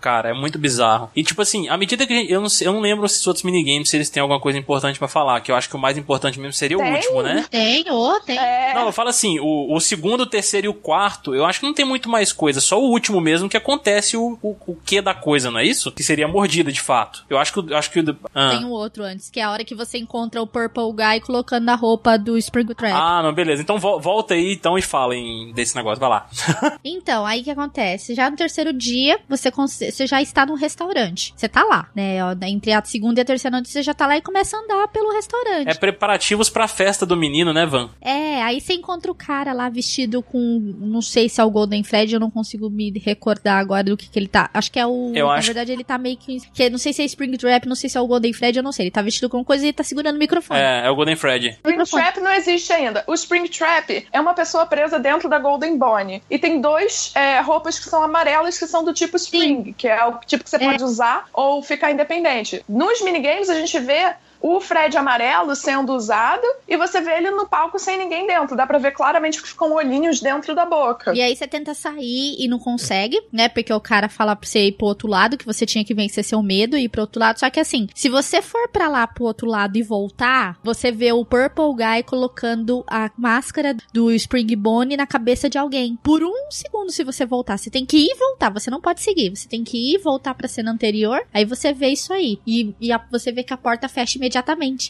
cara. 0.00 0.30
É 0.30 0.32
muito 0.34 0.58
bizarro. 0.58 1.10
E 1.14 1.22
tipo 1.22 1.40
assim, 1.42 1.68
à 1.68 1.76
medida 1.76 2.06
que 2.06 2.12
a 2.12 2.16
gente- 2.16 2.32
eu 2.32 2.40
não, 2.40 2.48
eu 2.60 2.72
não 2.72 2.80
lembro 2.80 3.08
se 3.08 3.20
os 3.20 3.26
outros 3.26 3.44
minigames 3.44 3.88
se 3.90 3.96
eles 3.96 4.10
têm 4.10 4.20
alguma 4.20 4.40
coisa 4.40 4.58
importante 4.58 4.98
pra 4.98 5.08
falar, 5.08 5.40
que 5.40 5.50
eu 5.50 5.56
acho 5.56 5.68
que 5.68 5.76
o 5.76 5.78
mais 5.78 5.96
importante 5.98 6.38
mesmo 6.38 6.52
seria 6.52 6.76
o 6.76 6.80
Tem. 6.80 6.92
último, 6.94 7.22
né? 7.22 7.46
tem, 7.50 7.84
ô, 7.90 8.20
tem. 8.20 8.38
É, 8.38 8.74
Não, 8.74 8.86
eu 8.86 8.92
falo 8.92 9.08
assim, 9.08 9.38
o, 9.40 9.74
o 9.74 9.80
segundo, 9.80 10.22
o 10.22 10.26
terceiro 10.26 10.66
e 10.66 10.68
o 10.68 10.74
quarto, 10.74 11.34
eu 11.34 11.44
acho 11.44 11.60
que 11.60 11.66
não 11.66 11.74
tem 11.74 11.84
muito 11.84 12.08
mais 12.08 12.32
coisa, 12.32 12.60
só 12.60 12.80
o 12.80 12.90
último 12.90 13.20
mesmo 13.20 13.48
que 13.48 13.56
acontece 13.56 14.16
o, 14.16 14.38
o, 14.42 14.56
o 14.66 14.76
que 14.84 15.00
da 15.00 15.14
coisa, 15.14 15.50
não 15.50 15.58
é 15.60 15.64
isso? 15.64 15.90
Que 15.92 16.02
seria 16.02 16.24
a 16.26 16.28
mordida, 16.28 16.70
de 16.72 16.80
fato. 16.80 17.24
Eu 17.28 17.38
acho 17.38 17.52
que, 17.52 17.60
o- 17.60 17.70
eu 17.70 17.76
acho 17.76 17.90
que 17.90 18.00
o... 18.00 18.16
Ah. 18.34 18.50
Tem 18.50 18.64
um 18.64 18.70
outro 18.70 19.02
antes, 19.04 19.30
que 19.30 19.40
é 19.40 19.42
a 19.44 19.50
hora 19.50 19.64
que 19.64 19.74
você 19.74 19.98
encontra 19.98 20.40
o 20.42 20.46
Purple 20.46 20.92
Guy 20.92 21.20
colocando 21.20 21.64
na 21.64 21.74
roupa 21.74 22.18
do 22.18 22.36
Springtrap. 22.38 22.92
Ah, 22.94 23.22
não, 23.22 23.32
beleza. 23.32 23.62
Então 23.62 23.78
vo- 23.78 24.00
volta 24.00 24.34
aí 24.34 24.52
então 24.52 24.76
e 24.78 24.82
fala 24.82 25.14
em, 25.14 25.52
desse 25.52 25.74
negócio, 25.76 26.00
vai 26.00 26.08
lá. 26.10 26.26
Então, 26.84 27.26
aí 27.26 27.40
o 27.40 27.44
que 27.44 27.50
acontece? 27.50 28.14
Já 28.14 28.30
no 28.30 28.36
terceiro 28.36 28.72
dia, 28.72 29.18
você, 29.28 29.35
cons- 29.50 29.78
você 29.78 30.06
já 30.06 30.20
está 30.22 30.44
no 30.46 30.54
restaurante. 30.54 31.32
Você 31.36 31.48
tá 31.48 31.62
lá, 31.64 31.88
né? 31.94 32.22
Ó, 32.24 32.34
Entre 32.46 32.72
a 32.72 32.82
segunda 32.84 33.20
e 33.20 33.22
a 33.22 33.24
terceira 33.24 33.56
noite, 33.56 33.68
você 33.70 33.82
já 33.82 33.94
tá 33.94 34.06
lá 34.06 34.16
e 34.16 34.22
começa 34.22 34.56
a 34.56 34.60
andar 34.60 34.88
pelo 34.88 35.12
restaurante. 35.12 35.68
É 35.68 35.74
preparativos 35.74 36.48
pra 36.48 36.68
festa 36.68 37.04
do 37.06 37.16
menino, 37.16 37.52
né, 37.52 37.66
Van? 37.66 37.90
É, 38.00 38.42
aí 38.42 38.60
você 38.60 38.74
encontra 38.74 39.10
o 39.10 39.14
cara 39.14 39.52
lá 39.52 39.68
vestido 39.68 40.22
com. 40.22 40.38
Não 40.78 41.02
sei 41.02 41.28
se 41.28 41.40
é 41.40 41.44
o 41.44 41.50
Golden 41.50 41.82
Fred, 41.82 42.12
eu 42.14 42.20
não 42.20 42.30
consigo 42.30 42.68
me 42.70 42.90
recordar 42.98 43.58
agora 43.58 43.84
do 43.84 43.96
que, 43.96 44.08
que 44.08 44.18
ele 44.18 44.28
tá. 44.28 44.50
Acho 44.54 44.70
que 44.70 44.78
é 44.78 44.86
o. 44.86 45.12
Eu 45.14 45.26
na 45.26 45.34
acho- 45.34 45.46
verdade, 45.46 45.72
ele 45.72 45.84
tá 45.84 45.98
meio 45.98 46.16
que. 46.16 46.38
que 46.52 46.70
não 46.70 46.78
sei 46.78 46.92
se 46.92 47.02
é 47.02 47.04
Spring 47.04 47.36
Trap, 47.36 47.66
não 47.66 47.74
sei 47.74 47.88
se 47.90 47.96
é 47.98 48.00
o 48.00 48.06
Golden 48.06 48.32
Fred, 48.32 48.56
eu 48.58 48.62
não 48.62 48.72
sei. 48.72 48.84
Ele 48.84 48.90
tá 48.90 49.02
vestido 49.02 49.28
com 49.28 49.44
coisa 49.44 49.64
e 49.64 49.68
ele 49.68 49.72
tá 49.72 49.82
segurando 49.84 50.16
o 50.16 50.18
microfone. 50.18 50.60
É, 50.60 50.86
é 50.86 50.90
o 50.90 50.94
Golden 50.94 51.16
Fred. 51.16 51.58
Springtrap 51.58 52.16
não 52.20 52.32
existe 52.32 52.72
ainda. 52.72 53.04
O 53.06 53.14
Springtrap 53.14 54.06
é 54.12 54.20
uma 54.20 54.34
pessoa 54.34 54.66
presa 54.66 54.98
dentro 54.98 55.28
da 55.28 55.38
Golden 55.38 55.76
Bonnie. 55.78 56.22
E 56.30 56.38
tem 56.38 56.60
dois 56.60 57.12
é, 57.14 57.40
roupas 57.40 57.78
que 57.78 57.88
são 57.88 58.02
amarelas 58.02 58.58
que 58.58 58.66
são 58.66 58.84
do 58.84 58.92
tipo 58.92 59.16
Spring, 59.26 59.72
que 59.72 59.88
é 59.88 60.04
o 60.04 60.18
tipo 60.18 60.44
que 60.44 60.50
você 60.50 60.58
pode 60.58 60.82
usar 60.82 61.28
ou 61.32 61.62
ficar 61.62 61.90
independente. 61.90 62.64
Nos 62.68 63.02
minigames 63.02 63.48
a 63.48 63.54
gente 63.54 63.78
vê 63.78 64.14
o 64.54 64.60
Fred 64.60 64.96
amarelo 64.96 65.54
sendo 65.56 65.92
usado 65.94 66.42
e 66.68 66.76
você 66.76 67.00
vê 67.00 67.16
ele 67.16 67.30
no 67.30 67.46
palco 67.48 67.78
sem 67.78 67.98
ninguém 67.98 68.26
dentro. 68.26 68.56
Dá 68.56 68.66
pra 68.66 68.78
ver 68.78 68.92
claramente 68.92 69.40
que 69.42 69.48
ficam 69.48 69.72
olhinhos 69.72 70.20
dentro 70.20 70.54
da 70.54 70.64
boca. 70.64 71.14
E 71.14 71.20
aí 71.20 71.34
você 71.34 71.46
tenta 71.46 71.74
sair 71.74 72.36
e 72.38 72.46
não 72.48 72.58
consegue, 72.58 73.20
né? 73.32 73.48
Porque 73.48 73.72
o 73.72 73.80
cara 73.80 74.08
fala 74.08 74.36
pra 74.36 74.48
você 74.48 74.68
ir 74.68 74.72
pro 74.72 74.86
outro 74.86 75.08
lado, 75.08 75.36
que 75.36 75.44
você 75.46 75.66
tinha 75.66 75.84
que 75.84 75.94
vencer 75.94 76.24
seu 76.24 76.42
medo 76.42 76.76
e 76.76 76.84
ir 76.84 76.88
pro 76.88 77.00
outro 77.02 77.20
lado. 77.20 77.38
Só 77.40 77.50
que 77.50 77.58
assim, 77.60 77.88
se 77.94 78.08
você 78.08 78.40
for 78.40 78.68
pra 78.68 78.88
lá 78.88 79.06
pro 79.06 79.24
outro 79.24 79.48
lado 79.48 79.76
e 79.76 79.82
voltar, 79.82 80.58
você 80.62 80.92
vê 80.92 81.12
o 81.12 81.24
Purple 81.24 81.74
Guy 81.76 82.02
colocando 82.04 82.84
a 82.88 83.10
máscara 83.16 83.76
do 83.92 84.10
Spring 84.12 84.54
Bonnie 84.56 84.96
na 84.96 85.06
cabeça 85.06 85.48
de 85.50 85.58
alguém. 85.58 85.98
Por 86.02 86.22
um 86.22 86.50
segundo, 86.50 86.90
se 86.92 87.02
você 87.04 87.24
voltar. 87.26 87.58
Você 87.58 87.70
tem 87.70 87.84
que 87.84 87.96
ir 87.96 88.10
e 88.12 88.14
voltar. 88.16 88.50
Você 88.50 88.70
não 88.70 88.80
pode 88.80 89.00
seguir. 89.00 89.34
Você 89.34 89.48
tem 89.48 89.64
que 89.64 89.76
ir 89.76 89.94
e 89.96 89.98
voltar 89.98 90.34
pra 90.34 90.46
cena 90.48 90.70
anterior. 90.70 91.20
Aí 91.34 91.44
você 91.44 91.72
vê 91.72 91.88
isso 91.88 92.12
aí. 92.12 92.38
E, 92.46 92.74
e 92.80 92.92
a- 92.92 93.04
você 93.10 93.32
vê 93.32 93.42
que 93.42 93.52
a 93.52 93.56
porta 93.56 93.88
fecha 93.88 94.16
imediatamente. 94.18 94.35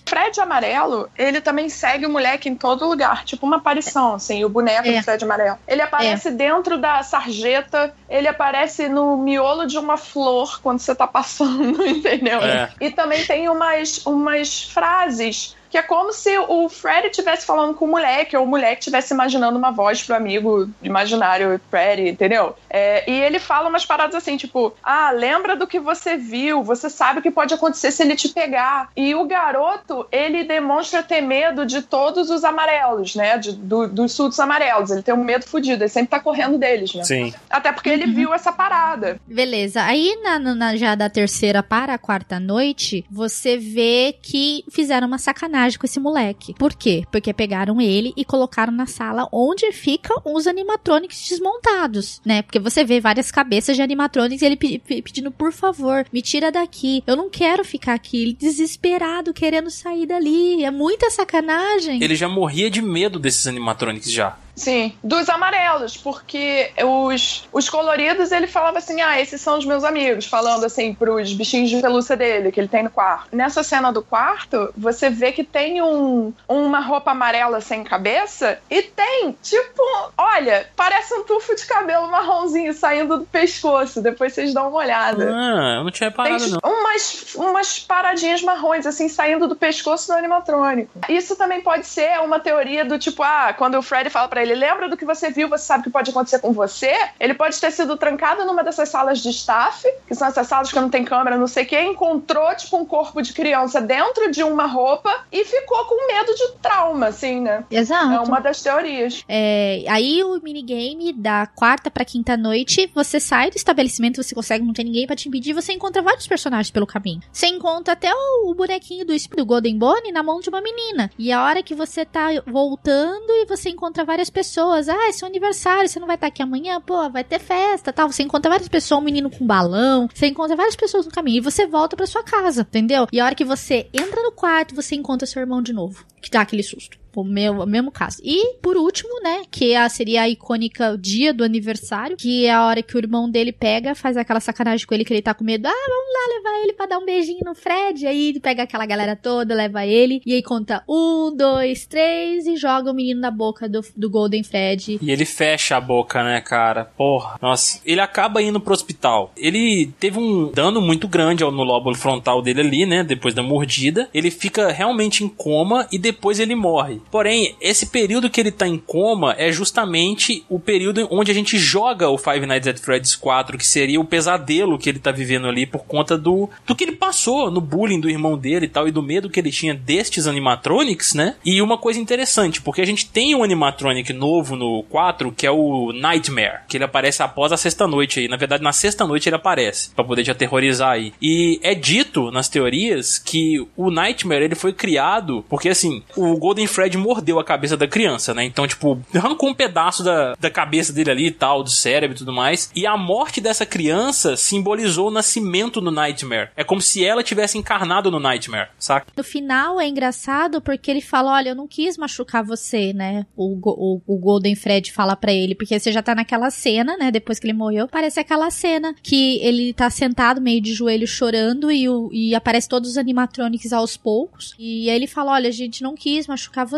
Fred 0.06 0.40
Amarelo, 0.40 1.08
ele 1.16 1.40
também 1.40 1.68
segue 1.68 2.06
o 2.06 2.10
moleque 2.10 2.48
em 2.48 2.54
todo 2.54 2.86
lugar, 2.88 3.24
tipo 3.24 3.46
uma 3.46 3.56
aparição, 3.56 4.14
assim, 4.14 4.44
o 4.44 4.48
boneco 4.48 4.88
É. 4.88 4.98
do 4.98 5.04
Fred 5.04 5.24
Amarelo. 5.24 5.58
Ele 5.66 5.82
aparece 5.82 6.30
dentro 6.30 6.78
da 6.78 7.02
sarjeta, 7.02 7.94
ele 8.08 8.28
aparece 8.28 8.88
no 8.88 9.16
miolo 9.16 9.66
de 9.66 9.78
uma 9.78 9.96
flor 9.96 10.60
quando 10.62 10.78
você 10.78 10.94
tá 10.94 11.06
passando, 11.06 11.84
entendeu? 11.86 12.40
É. 12.40 12.70
E 12.80 12.90
também 12.90 13.24
tem 13.24 13.48
umas, 13.48 14.04
umas 14.06 14.62
frases 14.62 15.56
que 15.76 15.80
é 15.80 15.82
como 15.82 16.10
se 16.10 16.38
o 16.38 16.70
Fred 16.70 17.08
estivesse 17.08 17.44
falando 17.44 17.74
com 17.74 17.84
o 17.84 17.88
moleque, 17.88 18.34
ou 18.34 18.44
o 18.44 18.46
moleque 18.46 18.80
estivesse 18.80 19.12
imaginando 19.12 19.58
uma 19.58 19.70
voz 19.70 20.02
pro 20.02 20.16
amigo 20.16 20.70
imaginário 20.82 21.60
Fred, 21.70 22.08
entendeu? 22.08 22.56
É, 22.70 23.04
e 23.10 23.12
ele 23.20 23.38
fala 23.38 23.68
umas 23.68 23.84
paradas 23.84 24.14
assim, 24.14 24.38
tipo, 24.38 24.72
ah, 24.82 25.10
lembra 25.10 25.54
do 25.54 25.66
que 25.66 25.78
você 25.78 26.16
viu, 26.16 26.62
você 26.62 26.88
sabe 26.88 27.18
o 27.18 27.22
que 27.22 27.30
pode 27.30 27.52
acontecer 27.52 27.90
se 27.90 28.02
ele 28.02 28.16
te 28.16 28.30
pegar. 28.30 28.88
E 28.96 29.14
o 29.14 29.26
garoto, 29.26 30.06
ele 30.10 30.44
demonstra 30.44 31.02
ter 31.02 31.20
medo 31.20 31.66
de 31.66 31.82
todos 31.82 32.30
os 32.30 32.42
amarelos, 32.42 33.14
né? 33.14 33.36
De, 33.36 33.52
do, 33.52 33.86
dos 33.86 34.12
surtos 34.12 34.40
amarelos. 34.40 34.90
Ele 34.90 35.02
tem 35.02 35.12
um 35.14 35.22
medo 35.22 35.44
fudido, 35.44 35.82
ele 35.82 35.90
sempre 35.90 36.08
tá 36.08 36.20
correndo 36.20 36.56
deles, 36.56 36.94
né? 36.94 37.04
Sim. 37.04 37.34
Até 37.50 37.70
porque 37.70 37.90
ele 37.90 38.06
viu 38.06 38.32
essa 38.32 38.50
parada. 38.50 39.20
Beleza. 39.26 39.82
Aí, 39.82 40.18
na, 40.22 40.38
na- 40.38 40.76
já 40.76 40.94
da 40.94 41.10
terceira 41.10 41.62
para 41.62 41.92
a 41.92 41.98
quarta 41.98 42.40
noite, 42.40 43.04
você 43.10 43.58
vê 43.58 44.16
que 44.22 44.64
fizeram 44.70 45.06
uma 45.06 45.18
sacanagem 45.18 45.65
com 45.74 45.86
esse 45.86 45.98
moleque. 45.98 46.54
Por 46.54 46.74
quê? 46.74 47.04
Porque 47.10 47.32
pegaram 47.32 47.80
ele 47.80 48.12
e 48.16 48.24
colocaram 48.24 48.72
na 48.72 48.86
sala 48.86 49.28
onde 49.32 49.72
ficam 49.72 50.20
os 50.24 50.46
animatronics 50.46 51.28
desmontados, 51.28 52.20
né? 52.24 52.42
Porque 52.42 52.58
você 52.60 52.84
vê 52.84 53.00
várias 53.00 53.30
cabeças 53.30 53.74
de 53.76 53.82
animatronics 53.82 54.42
ele 54.42 54.56
pe- 54.56 54.78
pe- 54.78 55.02
pedindo, 55.02 55.30
por 55.30 55.52
favor, 55.52 56.06
me 56.12 56.22
tira 56.22 56.52
daqui. 56.52 57.02
Eu 57.06 57.16
não 57.16 57.28
quero 57.30 57.64
ficar 57.64 57.94
aqui. 57.94 58.22
Ele 58.22 58.32
desesperado, 58.34 59.32
querendo 59.32 59.70
sair 59.70 60.06
dali. 60.06 60.62
É 60.62 60.70
muita 60.70 61.10
sacanagem. 61.10 62.02
Ele 62.02 62.14
já 62.14 62.28
morria 62.28 62.70
de 62.70 62.82
medo 62.82 63.18
desses 63.18 63.46
animatronics 63.46 64.10
já. 64.12 64.36
Sim, 64.56 64.94
dos 65.04 65.28
amarelos, 65.28 65.96
porque 65.96 66.72
os, 66.82 67.46
os 67.52 67.68
coloridos 67.68 68.32
ele 68.32 68.46
falava 68.46 68.78
assim: 68.78 69.00
ah, 69.02 69.20
esses 69.20 69.40
são 69.40 69.58
os 69.58 69.66
meus 69.66 69.84
amigos, 69.84 70.24
falando 70.26 70.64
assim 70.64 70.94
pros 70.94 71.32
bichinhos 71.34 71.68
de 71.68 71.80
pelúcia 71.80 72.16
dele 72.16 72.50
que 72.50 72.58
ele 72.58 72.68
tem 72.68 72.82
no 72.82 72.90
quarto. 72.90 73.36
Nessa 73.36 73.62
cena 73.62 73.92
do 73.92 74.02
quarto, 74.02 74.72
você 74.76 75.10
vê 75.10 75.30
que 75.30 75.44
tem 75.44 75.82
um, 75.82 76.32
uma 76.48 76.80
roupa 76.80 77.10
amarela 77.10 77.60
sem 77.60 77.84
cabeça 77.84 78.58
e 78.70 78.82
tem, 78.82 79.36
tipo, 79.42 79.82
olha, 80.16 80.66
parece 80.74 81.14
um 81.14 81.24
tufo 81.24 81.54
de 81.54 81.66
cabelo 81.66 82.10
marronzinho 82.10 82.72
saindo 82.72 83.18
do 83.18 83.26
pescoço. 83.26 84.00
Depois 84.00 84.32
vocês 84.32 84.54
dão 84.54 84.70
uma 84.70 84.78
olhada. 84.78 85.30
Ah, 85.34 85.76
eu 85.78 85.84
não 85.84 85.90
tinha 85.90 86.10
Tem 86.10 86.24
reparado, 86.24 86.50
não. 86.50 86.60
umas, 86.64 87.34
umas 87.34 87.78
paradinhas 87.78 88.42
marrons, 88.42 88.86
assim, 88.86 89.08
saindo 89.08 89.46
do 89.46 89.54
pescoço 89.54 90.06
do 90.08 90.14
animatrônico. 90.14 90.90
Isso 91.08 91.36
também 91.36 91.60
pode 91.60 91.86
ser 91.86 92.20
uma 92.20 92.40
teoria 92.40 92.84
do 92.84 92.98
tipo, 92.98 93.22
ah, 93.22 93.54
quando 93.56 93.76
o 93.76 93.82
Freddy 93.82 94.08
fala 94.08 94.28
pra 94.28 94.42
ele, 94.42 94.45
lembra 94.54 94.88
do 94.88 94.96
que 94.96 95.04
você 95.04 95.30
viu, 95.30 95.48
você 95.48 95.64
sabe 95.64 95.80
o 95.80 95.84
que 95.84 95.90
pode 95.90 96.10
acontecer 96.10 96.38
com 96.38 96.52
você? 96.52 96.92
Ele 97.18 97.34
pode 97.34 97.60
ter 97.60 97.70
sido 97.70 97.96
trancado 97.96 98.44
numa 98.44 98.62
dessas 98.62 98.88
salas 98.88 99.20
de 99.20 99.30
staff, 99.30 99.86
que 100.06 100.14
são 100.14 100.28
essas 100.28 100.46
salas 100.46 100.70
que 100.70 100.80
não 100.80 100.90
tem 100.90 101.04
câmera, 101.04 101.36
não 101.36 101.46
sei 101.46 101.64
o 101.64 101.66
quê, 101.66 101.80
encontrou, 101.82 102.54
tipo, 102.54 102.76
um 102.76 102.84
corpo 102.84 103.22
de 103.22 103.32
criança 103.32 103.80
dentro 103.80 104.30
de 104.30 104.42
uma 104.42 104.66
roupa 104.66 105.24
e 105.30 105.44
ficou 105.44 105.84
com 105.84 106.06
medo 106.06 106.34
de 106.34 106.52
trauma, 106.62 107.06
assim, 107.06 107.40
né? 107.40 107.64
Exato. 107.70 108.12
É 108.12 108.20
uma 108.20 108.40
das 108.40 108.62
teorias. 108.62 109.24
É, 109.28 109.84
aí 109.88 110.22
o 110.22 110.40
minigame 110.42 111.12
da 111.12 111.46
quarta 111.46 111.90
pra 111.90 112.04
quinta 112.04 112.36
noite, 112.36 112.90
você 112.94 113.18
sai 113.20 113.50
do 113.50 113.56
estabelecimento, 113.56 114.22
você 114.22 114.34
consegue, 114.34 114.64
não 114.64 114.72
tem 114.72 114.84
ninguém 114.84 115.06
pra 115.06 115.16
te 115.16 115.28
impedir, 115.28 115.52
você 115.52 115.72
encontra 115.72 116.02
vários 116.02 116.26
personagens 116.26 116.70
pelo 116.70 116.86
caminho. 116.86 117.20
Você 117.32 117.46
encontra 117.46 117.92
até 117.92 118.12
o, 118.12 118.50
o 118.50 118.54
bonequinho 118.54 119.04
do, 119.04 119.14
do 119.36 119.46
Golden 119.46 119.78
Bone 119.78 120.12
na 120.12 120.22
mão 120.22 120.40
de 120.40 120.48
uma 120.48 120.60
menina. 120.60 121.10
E 121.18 121.32
a 121.32 121.44
hora 121.44 121.62
que 121.62 121.74
você 121.74 122.04
tá 122.04 122.28
voltando 122.46 123.30
e 123.30 123.46
você 123.46 123.70
encontra 123.70 124.04
várias 124.04 124.30
pessoas, 124.36 124.86
ah, 124.86 125.08
é 125.08 125.12
seu 125.12 125.26
aniversário, 125.26 125.88
você 125.88 125.98
não 125.98 126.06
vai 126.06 126.16
estar 126.16 126.26
aqui 126.26 126.42
amanhã, 126.42 126.78
pô, 126.78 127.08
vai 127.08 127.24
ter 127.24 127.38
festa, 127.38 127.90
tal. 127.90 128.12
Você 128.12 128.22
encontra 128.22 128.50
várias 128.50 128.68
pessoas, 128.68 129.00
um 129.00 129.04
menino 129.04 129.30
com 129.30 129.46
balão, 129.46 130.10
você 130.12 130.26
encontra 130.26 130.54
várias 130.54 130.76
pessoas 130.76 131.06
no 131.06 131.10
caminho 131.10 131.38
e 131.38 131.40
você 131.40 131.66
volta 131.66 131.96
pra 131.96 132.06
sua 132.06 132.22
casa, 132.22 132.60
entendeu? 132.60 133.06
E 133.10 133.18
a 133.18 133.24
hora 133.24 133.34
que 133.34 133.46
você 133.46 133.88
entra 133.94 134.22
no 134.22 134.30
quarto, 134.30 134.74
você 134.74 134.94
encontra 134.94 135.26
seu 135.26 135.40
irmão 135.40 135.62
de 135.62 135.72
novo, 135.72 136.04
que 136.20 136.30
dá 136.30 136.42
aquele 136.42 136.62
susto. 136.62 136.98
O 137.16 137.24
meu, 137.24 137.60
o 137.62 137.66
mesmo 137.66 137.90
caso. 137.90 138.18
E, 138.22 138.56
por 138.56 138.76
último, 138.76 139.20
né, 139.22 139.42
que 139.50 139.74
a, 139.74 139.88
seria 139.88 140.22
a 140.22 140.28
icônica 140.28 140.96
dia 141.00 141.32
do 141.32 141.42
aniversário, 141.42 142.16
que 142.16 142.44
é 142.44 142.52
a 142.52 142.66
hora 142.66 142.82
que 142.82 142.94
o 142.94 142.98
irmão 142.98 143.30
dele 143.30 143.52
pega, 143.52 143.94
faz 143.94 144.18
aquela 144.18 144.38
sacanagem 144.38 144.86
com 144.86 144.94
ele 144.94 145.04
que 145.04 145.14
ele 145.14 145.22
tá 145.22 145.32
com 145.32 145.42
medo. 145.42 145.66
Ah, 145.66 145.70
vamos 145.70 146.12
lá 146.12 146.36
levar 146.36 146.62
ele 146.62 146.72
pra 146.74 146.84
dar 146.84 146.98
um 146.98 147.06
beijinho 147.06 147.40
no 147.42 147.54
Fred. 147.54 148.06
Aí 148.06 148.38
pega 148.38 148.64
aquela 148.64 148.84
galera 148.84 149.16
toda, 149.16 149.54
leva 149.54 149.86
ele, 149.86 150.20
e 150.26 150.34
aí 150.34 150.42
conta 150.42 150.82
um, 150.86 151.34
dois, 151.34 151.86
três, 151.86 152.46
e 152.46 152.56
joga 152.56 152.90
o 152.90 152.94
menino 152.94 153.20
na 153.20 153.30
boca 153.30 153.68
do, 153.68 153.80
do 153.96 154.10
Golden 154.10 154.42
Fred. 154.42 154.98
E 155.00 155.10
ele 155.10 155.24
fecha 155.24 155.76
a 155.76 155.80
boca, 155.80 156.22
né, 156.22 156.40
cara? 156.42 156.84
Porra. 156.84 157.38
Nossa. 157.40 157.80
Ele 157.86 158.00
acaba 158.00 158.42
indo 158.42 158.60
pro 158.60 158.74
hospital. 158.74 159.32
Ele 159.36 159.90
teve 159.98 160.18
um 160.18 160.50
dano 160.52 160.82
muito 160.82 161.08
grande 161.08 161.42
no 161.44 161.62
lóbulo 161.62 161.96
frontal 161.96 162.42
dele 162.42 162.60
ali, 162.60 162.84
né? 162.84 163.02
Depois 163.02 163.34
da 163.34 163.42
mordida. 163.42 164.08
Ele 164.12 164.30
fica 164.30 164.70
realmente 164.70 165.24
em 165.24 165.28
coma 165.28 165.86
e 165.90 165.98
depois 165.98 166.38
ele 166.38 166.54
morre. 166.54 167.00
Porém, 167.10 167.56
esse 167.60 167.86
período 167.86 168.30
que 168.30 168.40
ele 168.40 168.50
tá 168.50 168.66
em 168.66 168.78
coma 168.78 169.34
é 169.38 169.50
justamente 169.50 170.44
o 170.48 170.58
período 170.58 171.06
onde 171.10 171.30
a 171.30 171.34
gente 171.34 171.58
joga 171.58 172.08
o 172.08 172.18
Five 172.18 172.46
Nights 172.46 172.68
at 172.68 172.78
Freddy's 172.78 173.16
4, 173.16 173.58
que 173.58 173.66
seria 173.66 174.00
o 174.00 174.04
pesadelo 174.04 174.78
que 174.78 174.88
ele 174.88 174.98
tá 174.98 175.10
vivendo 175.10 175.46
ali 175.46 175.66
por 175.66 175.84
conta 175.84 176.16
do, 176.18 176.48
do 176.66 176.74
que 176.74 176.84
ele 176.84 176.92
passou 176.92 177.50
no 177.50 177.60
bullying 177.60 178.00
do 178.00 178.10
irmão 178.10 178.36
dele 178.36 178.66
e 178.66 178.68
tal, 178.68 178.88
e 178.88 178.92
do 178.92 179.02
medo 179.02 179.30
que 179.30 179.40
ele 179.40 179.50
tinha 179.50 179.74
destes 179.74 180.26
animatronics, 180.26 181.14
né? 181.14 181.36
E 181.44 181.62
uma 181.62 181.78
coisa 181.78 182.00
interessante, 182.00 182.60
porque 182.60 182.80
a 182.80 182.86
gente 182.86 183.06
tem 183.06 183.34
um 183.34 183.42
animatronic 183.42 184.12
novo 184.12 184.56
no 184.56 184.82
4, 184.84 185.32
que 185.32 185.46
é 185.46 185.50
o 185.50 185.92
Nightmare, 185.92 186.60
que 186.68 186.76
ele 186.76 186.84
aparece 186.84 187.22
após 187.22 187.52
a 187.52 187.56
sexta 187.56 187.86
noite 187.86 188.20
aí. 188.20 188.28
Na 188.28 188.36
verdade, 188.36 188.62
na 188.62 188.72
sexta 188.72 189.06
noite 189.06 189.28
ele 189.28 189.36
aparece, 189.36 189.90
pra 189.90 190.04
poder 190.04 190.24
te 190.24 190.30
aterrorizar 190.30 190.90
aí. 190.90 191.12
E 191.20 191.58
é 191.62 191.74
dito 191.74 192.30
nas 192.30 192.48
teorias 192.48 193.18
que 193.18 193.66
o 193.76 193.90
Nightmare 193.90 194.44
ele 194.44 194.54
foi 194.54 194.72
criado 194.72 195.44
porque 195.48 195.68
assim, 195.68 196.02
o 196.16 196.36
Golden 196.36 196.66
Fred 196.66 196.95
mordeu 196.96 197.38
a 197.38 197.44
cabeça 197.44 197.76
da 197.76 197.86
criança, 197.86 198.34
né? 198.34 198.44
Então, 198.44 198.66
tipo, 198.66 199.00
arrancou 199.14 199.50
um 199.50 199.54
pedaço 199.54 200.02
da, 200.02 200.34
da 200.38 200.50
cabeça 200.50 200.92
dele 200.92 201.10
ali 201.10 201.26
e 201.26 201.30
tal, 201.30 201.62
do 201.62 201.70
cérebro 201.70 202.16
e 202.16 202.18
tudo 202.18 202.32
mais. 202.32 202.70
E 202.74 202.86
a 202.86 202.96
morte 202.96 203.40
dessa 203.40 203.66
criança 203.66 204.36
simbolizou 204.36 205.08
o 205.08 205.10
nascimento 205.10 205.80
no 205.80 205.90
Nightmare. 205.90 206.50
É 206.56 206.64
como 206.64 206.80
se 206.80 207.04
ela 207.04 207.22
tivesse 207.22 207.58
encarnado 207.58 208.10
no 208.10 208.20
Nightmare, 208.20 208.70
saca? 208.78 209.06
No 209.16 209.24
final 209.24 209.80
é 209.80 209.88
engraçado 209.88 210.60
porque 210.60 210.90
ele 210.90 211.00
fala: 211.00 211.32
Olha, 211.32 211.50
eu 211.50 211.54
não 211.54 211.66
quis 211.66 211.96
machucar 211.96 212.44
você, 212.44 212.92
né? 212.92 213.26
O, 213.36 213.58
o, 213.62 214.00
o 214.06 214.18
Golden 214.18 214.54
Fred 214.54 214.92
fala 214.92 215.16
pra 215.16 215.32
ele, 215.32 215.54
porque 215.54 215.78
você 215.78 215.92
já 215.92 216.02
tá 216.02 216.14
naquela 216.14 216.50
cena, 216.50 216.96
né? 216.96 217.10
Depois 217.10 217.38
que 217.38 217.46
ele 217.46 217.52
morreu, 217.52 217.88
parece 217.88 218.20
aquela 218.20 218.50
cena 218.50 218.94
que 219.02 219.38
ele 219.42 219.72
tá 219.72 219.90
sentado 219.90 220.40
meio 220.40 220.60
de 220.60 220.72
joelho 220.72 221.06
chorando 221.06 221.70
e, 221.70 221.88
o, 221.88 222.10
e 222.12 222.34
aparece 222.34 222.68
todos 222.68 222.90
os 222.90 222.98
animatronics 222.98 223.72
aos 223.72 223.96
poucos. 223.96 224.54
E 224.58 224.88
aí 224.88 224.96
ele 224.96 225.06
fala: 225.06 225.32
Olha, 225.32 225.48
a 225.48 225.52
gente 225.52 225.82
não 225.82 225.94
quis 225.94 226.26
machucar 226.26 226.66
você 226.66 226.75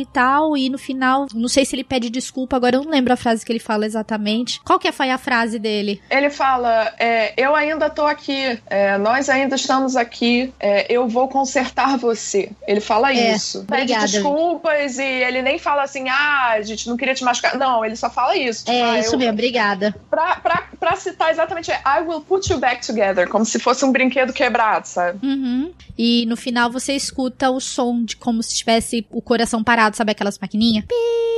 e 0.00 0.06
tal. 0.06 0.56
E 0.56 0.68
no 0.68 0.78
final, 0.78 1.26
não 1.34 1.48
sei 1.48 1.64
se 1.64 1.74
ele 1.76 1.84
pede 1.84 2.10
desculpa, 2.10 2.56
agora 2.56 2.76
eu 2.76 2.82
não 2.84 2.90
lembro 2.90 3.12
a 3.12 3.16
frase 3.16 3.44
que 3.44 3.52
ele 3.52 3.58
fala 3.58 3.86
exatamente. 3.86 4.60
Qual 4.64 4.78
que 4.78 4.90
foi 4.92 5.10
a 5.10 5.18
frase 5.18 5.58
dele? 5.58 6.00
Ele 6.10 6.30
fala: 6.30 6.92
é, 6.98 7.32
Eu 7.36 7.54
ainda 7.54 7.88
tô 7.90 8.04
aqui, 8.06 8.58
é, 8.66 8.98
nós 8.98 9.28
ainda 9.28 9.54
estamos 9.56 9.96
aqui, 9.96 10.52
é, 10.58 10.86
eu 10.92 11.06
vou 11.08 11.28
consertar 11.28 11.96
você. 11.96 12.50
Ele 12.66 12.80
fala 12.80 13.12
É, 13.12 13.34
isso. 13.34 13.64
Pede 13.66 13.82
obrigada. 13.92 14.06
desculpas 14.06 14.98
e 14.98 15.04
ele 15.04 15.42
nem 15.42 15.58
fala 15.58 15.82
assim: 15.82 16.08
Ah, 16.08 16.50
a 16.52 16.62
gente 16.62 16.88
não 16.88 16.96
queria 16.96 17.14
te 17.14 17.24
machucar. 17.24 17.56
Não, 17.56 17.84
ele 17.84 17.96
só 17.96 18.10
fala 18.10 18.36
isso. 18.36 18.64
Tipo, 18.64 18.76
É, 18.76 18.82
ah, 18.82 18.98
isso 18.98 19.14
eu- 19.14 19.18
mesmo, 19.18 19.32
obrigada. 19.32 19.94
Pra, 20.10 20.36
pra, 20.36 20.68
pra 20.80 20.96
citar 20.96 21.30
exatamente, 21.30 21.70
é, 21.70 21.80
I 21.86 22.00
will 22.00 22.22
put 22.22 22.50
you 22.50 22.58
back 22.58 22.84
together, 22.84 23.28
como 23.28 23.44
se 23.44 23.58
fosse 23.58 23.84
um 23.84 23.92
brinquedo 23.92 24.32
quebrado, 24.32 24.88
sabe? 24.88 25.24
Uhum. 25.24 25.70
E 25.96 26.24
no 26.26 26.36
final 26.36 26.70
você 26.70 26.94
escuta 26.94 27.50
o 27.50 27.60
som 27.60 28.02
de 28.02 28.16
como 28.16 28.42
se 28.42 28.56
tivesse 28.56 29.06
o 29.10 29.20
coração 29.20 29.62
parado, 29.62 29.96
sabe 29.96 30.12
aquelas 30.12 30.38
maquininhas? 30.38 30.86
Pi. 30.86 31.29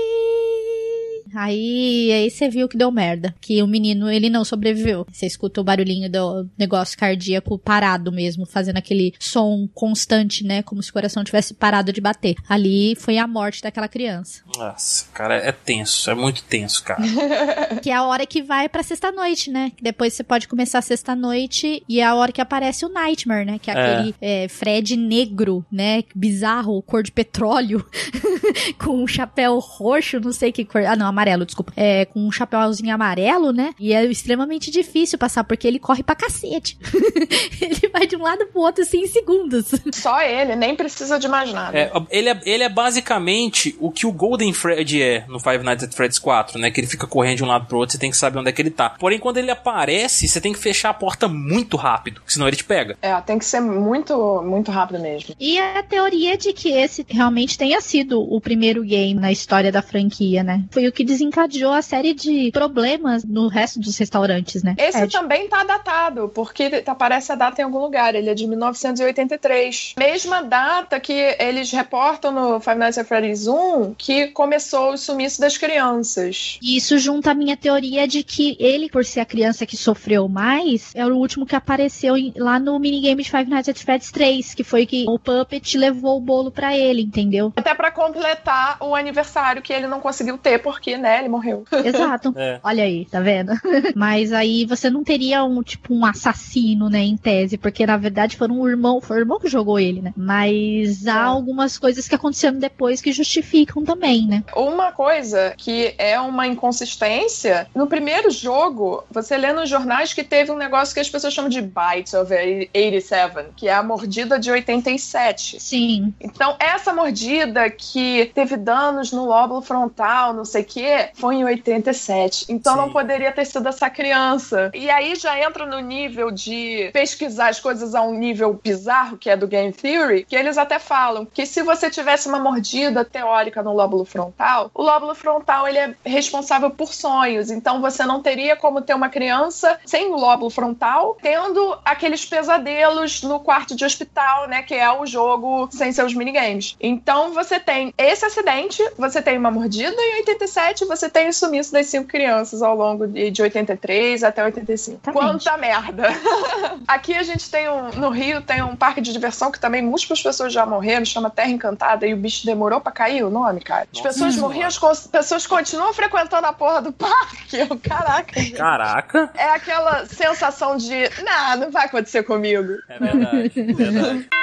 Aí, 1.34 2.10
aí 2.12 2.30
você 2.30 2.48
viu 2.48 2.68
que 2.68 2.76
deu 2.76 2.90
merda. 2.90 3.34
Que 3.40 3.62
o 3.62 3.66
menino, 3.66 4.10
ele 4.10 4.28
não 4.30 4.44
sobreviveu. 4.44 5.06
Você 5.10 5.26
escuta 5.26 5.60
o 5.60 5.64
barulhinho 5.64 6.10
do 6.10 6.48
negócio 6.59 6.96
cardíaco 6.98 7.59
parado 7.59 8.10
mesmo, 8.12 8.46
fazendo 8.46 8.76
aquele 8.78 9.14
som 9.18 9.68
constante, 9.74 10.44
né? 10.44 10.62
Como 10.62 10.82
se 10.82 10.90
o 10.90 10.92
coração 10.92 11.24
tivesse 11.24 11.54
parado 11.54 11.92
de 11.92 12.00
bater. 12.00 12.34
Ali 12.48 12.94
foi 12.96 13.18
a 13.18 13.26
morte 13.26 13.62
daquela 13.62 13.88
criança. 13.88 14.42
Nossa, 14.56 15.06
cara, 15.12 15.36
é 15.36 15.52
tenso, 15.52 16.10
é 16.10 16.14
muito 16.14 16.42
tenso, 16.44 16.82
cara. 16.84 17.02
Que 17.82 17.90
é 17.90 17.94
a 17.94 18.04
hora 18.04 18.26
que 18.26 18.42
vai 18.42 18.68
pra 18.68 18.82
sexta-noite, 18.82 19.50
né? 19.50 19.72
Que 19.76 19.82
Depois 19.82 20.12
você 20.14 20.22
pode 20.22 20.46
começar 20.46 20.78
a 20.78 20.82
sexta-noite 20.82 21.82
e 21.88 22.00
é 22.00 22.04
a 22.04 22.14
hora 22.14 22.30
que 22.32 22.40
aparece 22.40 22.84
o 22.84 22.88
Nightmare, 22.88 23.44
né? 23.44 23.59
Que 23.59 23.70
é, 23.70 23.74
É. 23.74 23.94
aquele 23.94 24.14
é, 24.20 24.48
Fred 24.48 24.96
negro, 24.96 25.64
né? 25.70 26.02
Bizarro, 26.14 26.82
cor 26.82 27.02
de 27.02 27.10
petróleo, 27.12 27.84
com 28.78 29.02
um 29.02 29.06
chapéu 29.06 29.59
roxo, 29.59 30.20
não 30.20 30.32
sei 30.32 30.52
que 30.52 30.64
cor. 30.64 30.82
Ah, 30.84 30.96
não, 30.96 31.06
amarelo, 31.06 31.21
desculpa. 31.44 31.72
É, 31.76 32.04
com 32.06 32.20
um 32.26 32.32
chapéuzinho 32.32 32.94
amarelo, 32.94 33.52
né? 33.52 33.74
E 33.78 33.92
é 33.92 34.04
extremamente 34.04 34.70
difícil 34.70 35.18
passar, 35.18 35.44
porque 35.44 35.66
ele 35.66 35.78
corre 35.78 36.02
pra 36.02 36.14
cacete. 36.14 36.78
ele 37.60 37.88
vai 37.92 38.06
de 38.06 38.16
um 38.16 38.22
lado 38.22 38.46
pro 38.46 38.60
outro, 38.60 38.82
assim, 38.82 39.02
em 39.02 39.06
segundos. 39.06 39.70
Só 39.92 40.20
ele, 40.22 40.56
nem 40.56 40.74
precisa 40.74 41.18
de 41.18 41.28
mais 41.28 41.52
nada. 41.52 41.78
É, 41.78 41.90
ele, 42.10 42.28
é, 42.28 42.40
ele 42.44 42.64
é 42.64 42.68
basicamente 42.68 43.76
o 43.78 43.90
que 43.90 44.06
o 44.06 44.12
Golden 44.12 44.52
Fred 44.52 45.02
é 45.02 45.24
no 45.28 45.40
Five 45.40 45.64
Nights 45.64 45.84
at 45.84 45.94
Freddy's 45.94 46.18
4, 46.18 46.58
né? 46.58 46.70
Que 46.70 46.80
ele 46.80 46.86
fica 46.86 47.06
correndo 47.06 47.38
de 47.38 47.44
um 47.44 47.48
lado 47.48 47.66
pro 47.66 47.78
outro, 47.78 47.92
você 47.92 47.98
tem 47.98 48.10
que 48.10 48.16
saber 48.16 48.38
onde 48.38 48.48
é 48.48 48.52
que 48.52 48.62
ele 48.62 48.70
tá. 48.70 48.90
Porém, 48.90 49.18
quando 49.18 49.38
ele 49.38 49.50
aparece, 49.50 50.28
você 50.28 50.40
tem 50.40 50.52
que 50.52 50.58
fechar 50.58 50.90
a 50.90 50.94
porta 50.94 51.28
muito 51.28 51.76
rápido, 51.76 52.20
senão 52.26 52.46
ele 52.46 52.56
te 52.56 52.64
pega. 52.64 52.96
É, 53.02 53.18
tem 53.20 53.38
que 53.38 53.44
ser 53.44 53.60
muito, 53.60 54.42
muito 54.42 54.70
rápido 54.70 55.00
mesmo. 55.00 55.34
E 55.38 55.58
a 55.58 55.82
teoria 55.82 56.36
de 56.36 56.52
que 56.52 56.70
esse 56.70 57.04
realmente 57.08 57.56
tenha 57.56 57.80
sido 57.80 58.20
o 58.20 58.40
primeiro 58.40 58.82
game 58.82 59.18
na 59.18 59.32
história 59.32 59.72
da 59.72 59.82
franquia, 59.82 60.42
né? 60.42 60.64
Foi 60.70 60.86
o 60.86 60.92
que 60.92 61.04
desencadeou 61.12 61.72
a 61.72 61.82
série 61.82 62.14
de 62.14 62.51
problemas 62.52 63.24
no 63.24 63.48
resto 63.48 63.78
dos 63.78 63.97
restaurantes, 63.98 64.62
né? 64.62 64.74
Esse 64.78 65.02
Ed. 65.05 65.12
também 65.12 65.48
tá 65.48 65.62
datado, 65.64 66.30
porque 66.34 66.82
aparece 66.86 67.30
a 67.32 67.34
data 67.34 67.60
em 67.60 67.64
algum 67.64 67.78
lugar. 67.78 68.14
Ele 68.14 68.30
é 68.30 68.34
de 68.34 68.47
1983. 68.47 69.94
Mesma 69.98 70.43
data 70.43 70.98
que 70.98 71.12
eles 71.39 71.70
reportam 71.70 72.32
no 72.32 72.60
Five 72.60 72.76
Nights 72.78 72.98
at 72.98 73.06
Freddy's 73.06 73.47
1 73.47 73.94
que 73.97 74.28
começou 74.28 74.93
o 74.93 74.97
sumiço 74.98 75.40
das 75.40 75.56
crianças. 75.59 76.59
E 76.62 76.76
isso 76.76 76.98
junta 76.98 77.30
a 77.30 77.34
minha 77.34 77.56
teoria 77.56 78.06
de 78.09 78.22
que 78.22 78.56
ele, 78.59 78.89
por 78.89 79.05
ser 79.05 79.20
a 79.20 79.24
criança 79.24 79.66
que 79.66 79.76
sofreu 79.76 80.28
mais, 80.28 80.93
é 80.94 81.05
o 81.06 81.14
último 81.14 81.44
que 81.47 81.55
apareceu 81.56 82.16
em- 82.16 82.32
lá 82.36 82.59
no 82.59 82.78
minigame 82.78 83.22
de 83.22 83.30
Five 83.30 83.48
Nights 83.51 83.68
at 83.68 83.78
Freddy's 83.78 84.10
3, 84.10 84.55
que 84.55 84.64
foi 84.64 84.86
que 84.86 85.05
o 85.09 85.18
Puppet 85.18 85.76
levou 85.78 86.16
o 86.16 86.20
bolo 86.20 86.51
pra 86.51 86.76
ele, 86.76 87.02
entendeu? 87.02 87.52
Até 87.56 87.74
pra 87.74 87.90
completar 87.90 88.76
o 88.80 88.94
aniversário 88.94 89.62
que 89.62 89.72
ele 89.72 89.86
não 89.86 90.01
conseguiu 90.01 90.39
ter, 90.39 90.59
porque, 90.62 90.97
né, 91.02 91.18
ele 91.18 91.28
morreu. 91.28 91.64
Exato. 91.84 92.32
É. 92.36 92.60
Olha 92.62 92.84
aí, 92.84 93.04
tá 93.06 93.20
vendo? 93.20 93.52
Mas 93.94 94.32
aí 94.32 94.64
você 94.64 94.88
não 94.88 95.04
teria 95.04 95.44
um 95.44 95.62
tipo 95.62 95.92
um 95.94 96.04
assassino, 96.06 96.88
né, 96.88 97.00
em 97.00 97.16
tese, 97.16 97.58
porque 97.58 97.84
na 97.84 97.96
verdade 97.96 98.36
foi 98.36 98.48
um 98.48 98.66
irmão, 98.68 99.00
foi 99.00 99.18
o 99.18 99.20
irmão 99.20 99.38
que 99.40 99.48
jogou 99.48 99.78
ele, 99.78 100.00
né? 100.00 100.12
Mas 100.16 101.06
há 101.06 101.12
É. 101.18 101.22
algumas 101.24 101.76
coisas 101.78 102.06
que 102.08 102.14
aconteceram 102.14 102.58
depois 102.58 103.02
que 103.02 103.12
justificam 103.12 103.84
também, 103.84 104.26
né? 104.26 104.44
Uma 104.56 104.92
coisa 104.92 105.54
que 105.56 105.94
é 105.98 106.18
uma 106.20 106.46
inconsistência, 106.46 107.66
no 107.74 107.86
primeiro 107.86 108.30
jogo, 108.30 109.04
você 109.10 109.36
lê 109.36 109.52
nos 109.52 109.68
jornais 109.68 110.12
que 110.12 110.22
teve 110.22 110.50
um 110.52 110.56
negócio 110.56 110.94
que 110.94 111.00
as 111.00 111.08
pessoas 111.10 111.32
chamam 111.34 111.48
de 111.50 111.60
Bite 111.60 112.14
of 112.16 112.32
87, 112.32 113.46
que 113.56 113.68
é 113.68 113.74
a 113.74 113.82
mordida 113.82 114.38
de 114.38 114.50
87. 114.50 115.60
Sim. 115.60 116.14
Então, 116.20 116.54
essa 116.58 116.92
mordida 116.92 117.70
que 117.70 118.30
teve 118.34 118.56
danos 118.56 119.12
no 119.12 119.24
lóbulo 119.26 119.62
frontal, 119.62 120.32
não 120.32 120.44
sei 120.44 120.62
o 120.62 120.64
quê, 120.64 120.91
foi 121.14 121.36
em 121.36 121.44
87. 121.44 122.47
Então, 122.48 122.74
Sim. 122.74 122.81
não 122.81 122.90
poderia 122.90 123.32
ter 123.32 123.44
sido 123.44 123.69
essa 123.69 123.89
criança. 123.90 124.70
E 124.74 124.90
aí 124.90 125.14
já 125.14 125.39
entra 125.40 125.66
no 125.66 125.81
nível 125.81 126.31
de 126.31 126.90
pesquisar 126.93 127.48
as 127.48 127.60
coisas 127.60 127.94
a 127.94 128.02
um 128.02 128.14
nível 128.14 128.59
bizarro, 128.62 129.16
que 129.16 129.31
é 129.31 129.36
do 129.36 129.47
Game 129.47 129.73
Theory, 129.73 130.24
que 130.24 130.36
eles 130.36 130.59
até 130.59 130.78
falam 130.78 131.27
que 131.27 131.47
se 131.47 131.62
você 131.62 131.90
tivesse 131.90 132.28
uma 132.28 132.39
mordida 132.39 133.05
teórica 133.05 133.62
no 133.62 133.73
lóbulo 133.73 134.05
frontal, 134.05 134.70
o 134.74 134.82
lóbulo 134.82 135.14
frontal 135.14 135.66
ele 135.66 135.78
é 135.78 135.94
responsável 136.05 136.70
por 136.70 136.93
sonhos. 136.93 137.51
Então, 137.51 137.81
você 137.81 138.05
não 138.05 138.23
teria 138.23 138.56
como 138.56 138.81
ter 138.81 138.94
uma 138.94 139.09
criança 139.09 139.78
sem 139.85 140.10
o 140.10 140.16
lóbulo 140.16 140.51
frontal, 140.51 141.16
tendo 141.20 141.78
aqueles 141.85 142.24
pesadelos 142.24 143.23
no 143.23 143.40
quarto 143.40 143.74
de 143.74 143.85
hospital, 143.85 144.48
né? 144.48 144.62
Que 144.62 144.74
é 144.74 144.90
o 144.90 145.06
jogo 145.06 145.69
sem 145.70 145.93
seus 145.93 146.14
minigames. 146.14 146.77
Então 146.81 147.32
você 147.32 147.59
tem 147.59 147.93
esse 147.97 148.24
acidente, 148.24 148.82
você 148.97 149.20
tem 149.20 149.39
uma 149.39 149.51
mordida 149.51 149.94
em 149.97 150.16
87, 150.16 150.71
você 150.80 151.08
tem 151.08 151.28
o 151.28 151.32
sumiço 151.32 151.72
das 151.72 151.86
cinco 151.86 152.08
crianças 152.08 152.62
ao 152.62 152.74
longo 152.76 153.06
de, 153.06 153.30
de 153.30 153.42
83 153.42 154.24
até 154.24 154.44
85. 154.44 155.00
Exatamente. 155.02 155.44
Quanta 155.44 155.56
merda! 155.56 156.08
Aqui 156.86 157.14
a 157.14 157.22
gente 157.22 157.50
tem 157.50 157.68
um. 157.68 157.90
No 157.90 158.10
Rio 158.10 158.40
tem 158.40 158.62
um 158.62 158.74
parque 158.74 159.00
de 159.00 159.12
diversão 159.12 159.50
que 159.50 159.60
também 159.60 159.82
múltiplas 159.82 160.22
pessoas 160.22 160.52
já 160.52 160.66
morreram, 160.66 161.04
chama 161.04 161.30
Terra 161.30 161.50
Encantada, 161.50 162.06
e 162.06 162.14
o 162.14 162.16
bicho 162.16 162.44
demorou 162.46 162.80
pra 162.80 162.92
cair 162.92 163.24
o 163.24 163.30
nome, 163.30 163.60
cara. 163.60 163.86
As 163.92 163.98
Nossa 163.98 164.08
pessoas 164.08 164.36
morriam, 164.36 164.68
as 164.68 165.06
pessoas 165.06 165.46
continuam 165.46 165.92
frequentando 165.92 166.46
a 166.46 166.52
porra 166.52 166.82
do 166.82 166.92
parque. 166.92 167.58
Eu, 167.58 167.78
Caraca, 167.78 168.40
gente. 168.40 168.52
Caraca. 168.52 169.30
É 169.34 169.50
aquela 169.50 170.06
sensação 170.06 170.76
de, 170.76 171.10
nah, 171.22 171.56
não 171.56 171.70
vai 171.70 171.86
acontecer 171.86 172.22
comigo. 172.22 172.78
É 172.88 172.98
verdade. 172.98 173.52
é 173.56 173.72
verdade. 173.72 174.28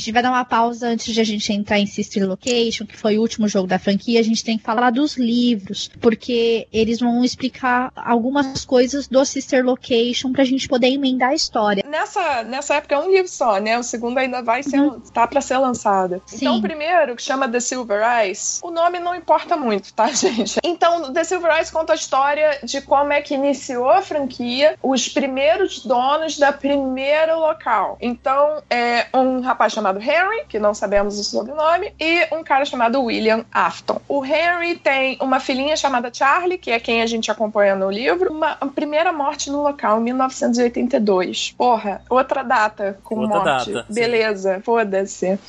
gente 0.00 0.12
vai 0.12 0.22
dar 0.22 0.30
uma 0.30 0.44
pausa 0.44 0.88
antes 0.88 1.14
de 1.14 1.20
a 1.20 1.24
gente 1.24 1.52
entrar 1.52 1.78
em 1.78 1.86
Sister 1.86 2.26
Location, 2.26 2.86
que 2.86 2.96
foi 2.96 3.18
o 3.18 3.20
último 3.20 3.46
jogo 3.46 3.66
da 3.66 3.78
franquia. 3.78 4.18
A 4.18 4.24
gente 4.24 4.44
tem 4.44 4.56
que 4.56 4.64
falar 4.64 4.90
dos 4.90 5.16
livros, 5.16 5.90
porque 6.00 6.66
eles 6.72 6.98
vão 6.98 7.22
explicar 7.22 7.92
algumas 7.94 8.64
coisas 8.64 9.06
do 9.06 9.24
Sister 9.24 9.64
Location 9.64 10.32
pra 10.32 10.44
gente 10.44 10.66
poder 10.68 10.88
emendar 10.88 11.30
a 11.30 11.34
história. 11.34 11.84
Nessa, 11.86 12.42
nessa 12.42 12.74
época 12.74 12.94
é 12.94 12.98
um 12.98 13.10
livro 13.10 13.28
só, 13.28 13.58
né? 13.58 13.78
O 13.78 13.82
segundo 13.82 14.18
ainda 14.18 14.42
vai 14.42 14.62
ser, 14.62 14.80
tá 15.12 15.26
pra 15.26 15.40
ser 15.40 15.58
lançado. 15.58 16.22
Sim. 16.26 16.36
Então 16.36 16.58
o 16.58 16.62
primeiro, 16.62 17.14
que 17.14 17.22
chama 17.22 17.48
The 17.48 17.60
Silver 17.60 18.00
Eyes, 18.02 18.60
o 18.62 18.70
nome 18.70 18.98
não 18.98 19.14
importa 19.14 19.56
muito, 19.56 19.92
tá, 19.92 20.08
gente? 20.12 20.58
Então, 20.64 21.12
The 21.12 21.24
Silver 21.24 21.54
Eyes 21.56 21.70
conta 21.70 21.92
a 21.92 21.96
história 21.96 22.58
de 22.62 22.80
como 22.80 23.12
é 23.12 23.20
que 23.20 23.34
iniciou 23.34 23.90
a 23.90 24.02
franquia, 24.02 24.76
os 24.82 25.08
primeiros 25.08 25.84
donos 25.84 26.38
da 26.38 26.52
primeiro 26.52 27.38
local. 27.38 27.98
Então, 28.00 28.62
é 28.70 29.06
um 29.14 29.40
rapaz 29.40 29.72
chamado 29.72 29.89
Henry, 29.98 30.44
que 30.48 30.58
não 30.58 30.74
sabemos 30.74 31.18
o 31.18 31.24
sobrenome, 31.24 31.92
e 31.98 32.26
um 32.32 32.44
cara 32.44 32.64
chamado 32.64 33.02
William 33.02 33.44
Afton. 33.52 34.00
O 34.08 34.24
Henry 34.24 34.76
tem 34.76 35.16
uma 35.20 35.40
filhinha 35.40 35.76
chamada 35.76 36.10
Charlie, 36.12 36.58
que 36.58 36.70
é 36.70 36.78
quem 36.78 37.02
a 37.02 37.06
gente 37.06 37.30
acompanha 37.30 37.74
no 37.74 37.90
livro, 37.90 38.32
uma 38.32 38.56
a 38.60 38.66
primeira 38.66 39.12
morte 39.12 39.50
no 39.50 39.62
local 39.62 40.00
em 40.00 40.04
1982. 40.04 41.54
Porra, 41.56 42.02
outra 42.08 42.42
data 42.42 42.98
com 43.02 43.20
Outra 43.20 43.40
morte. 43.40 43.72
data. 43.72 43.86
Beleza, 43.88 44.60
foda-se. 44.64 45.38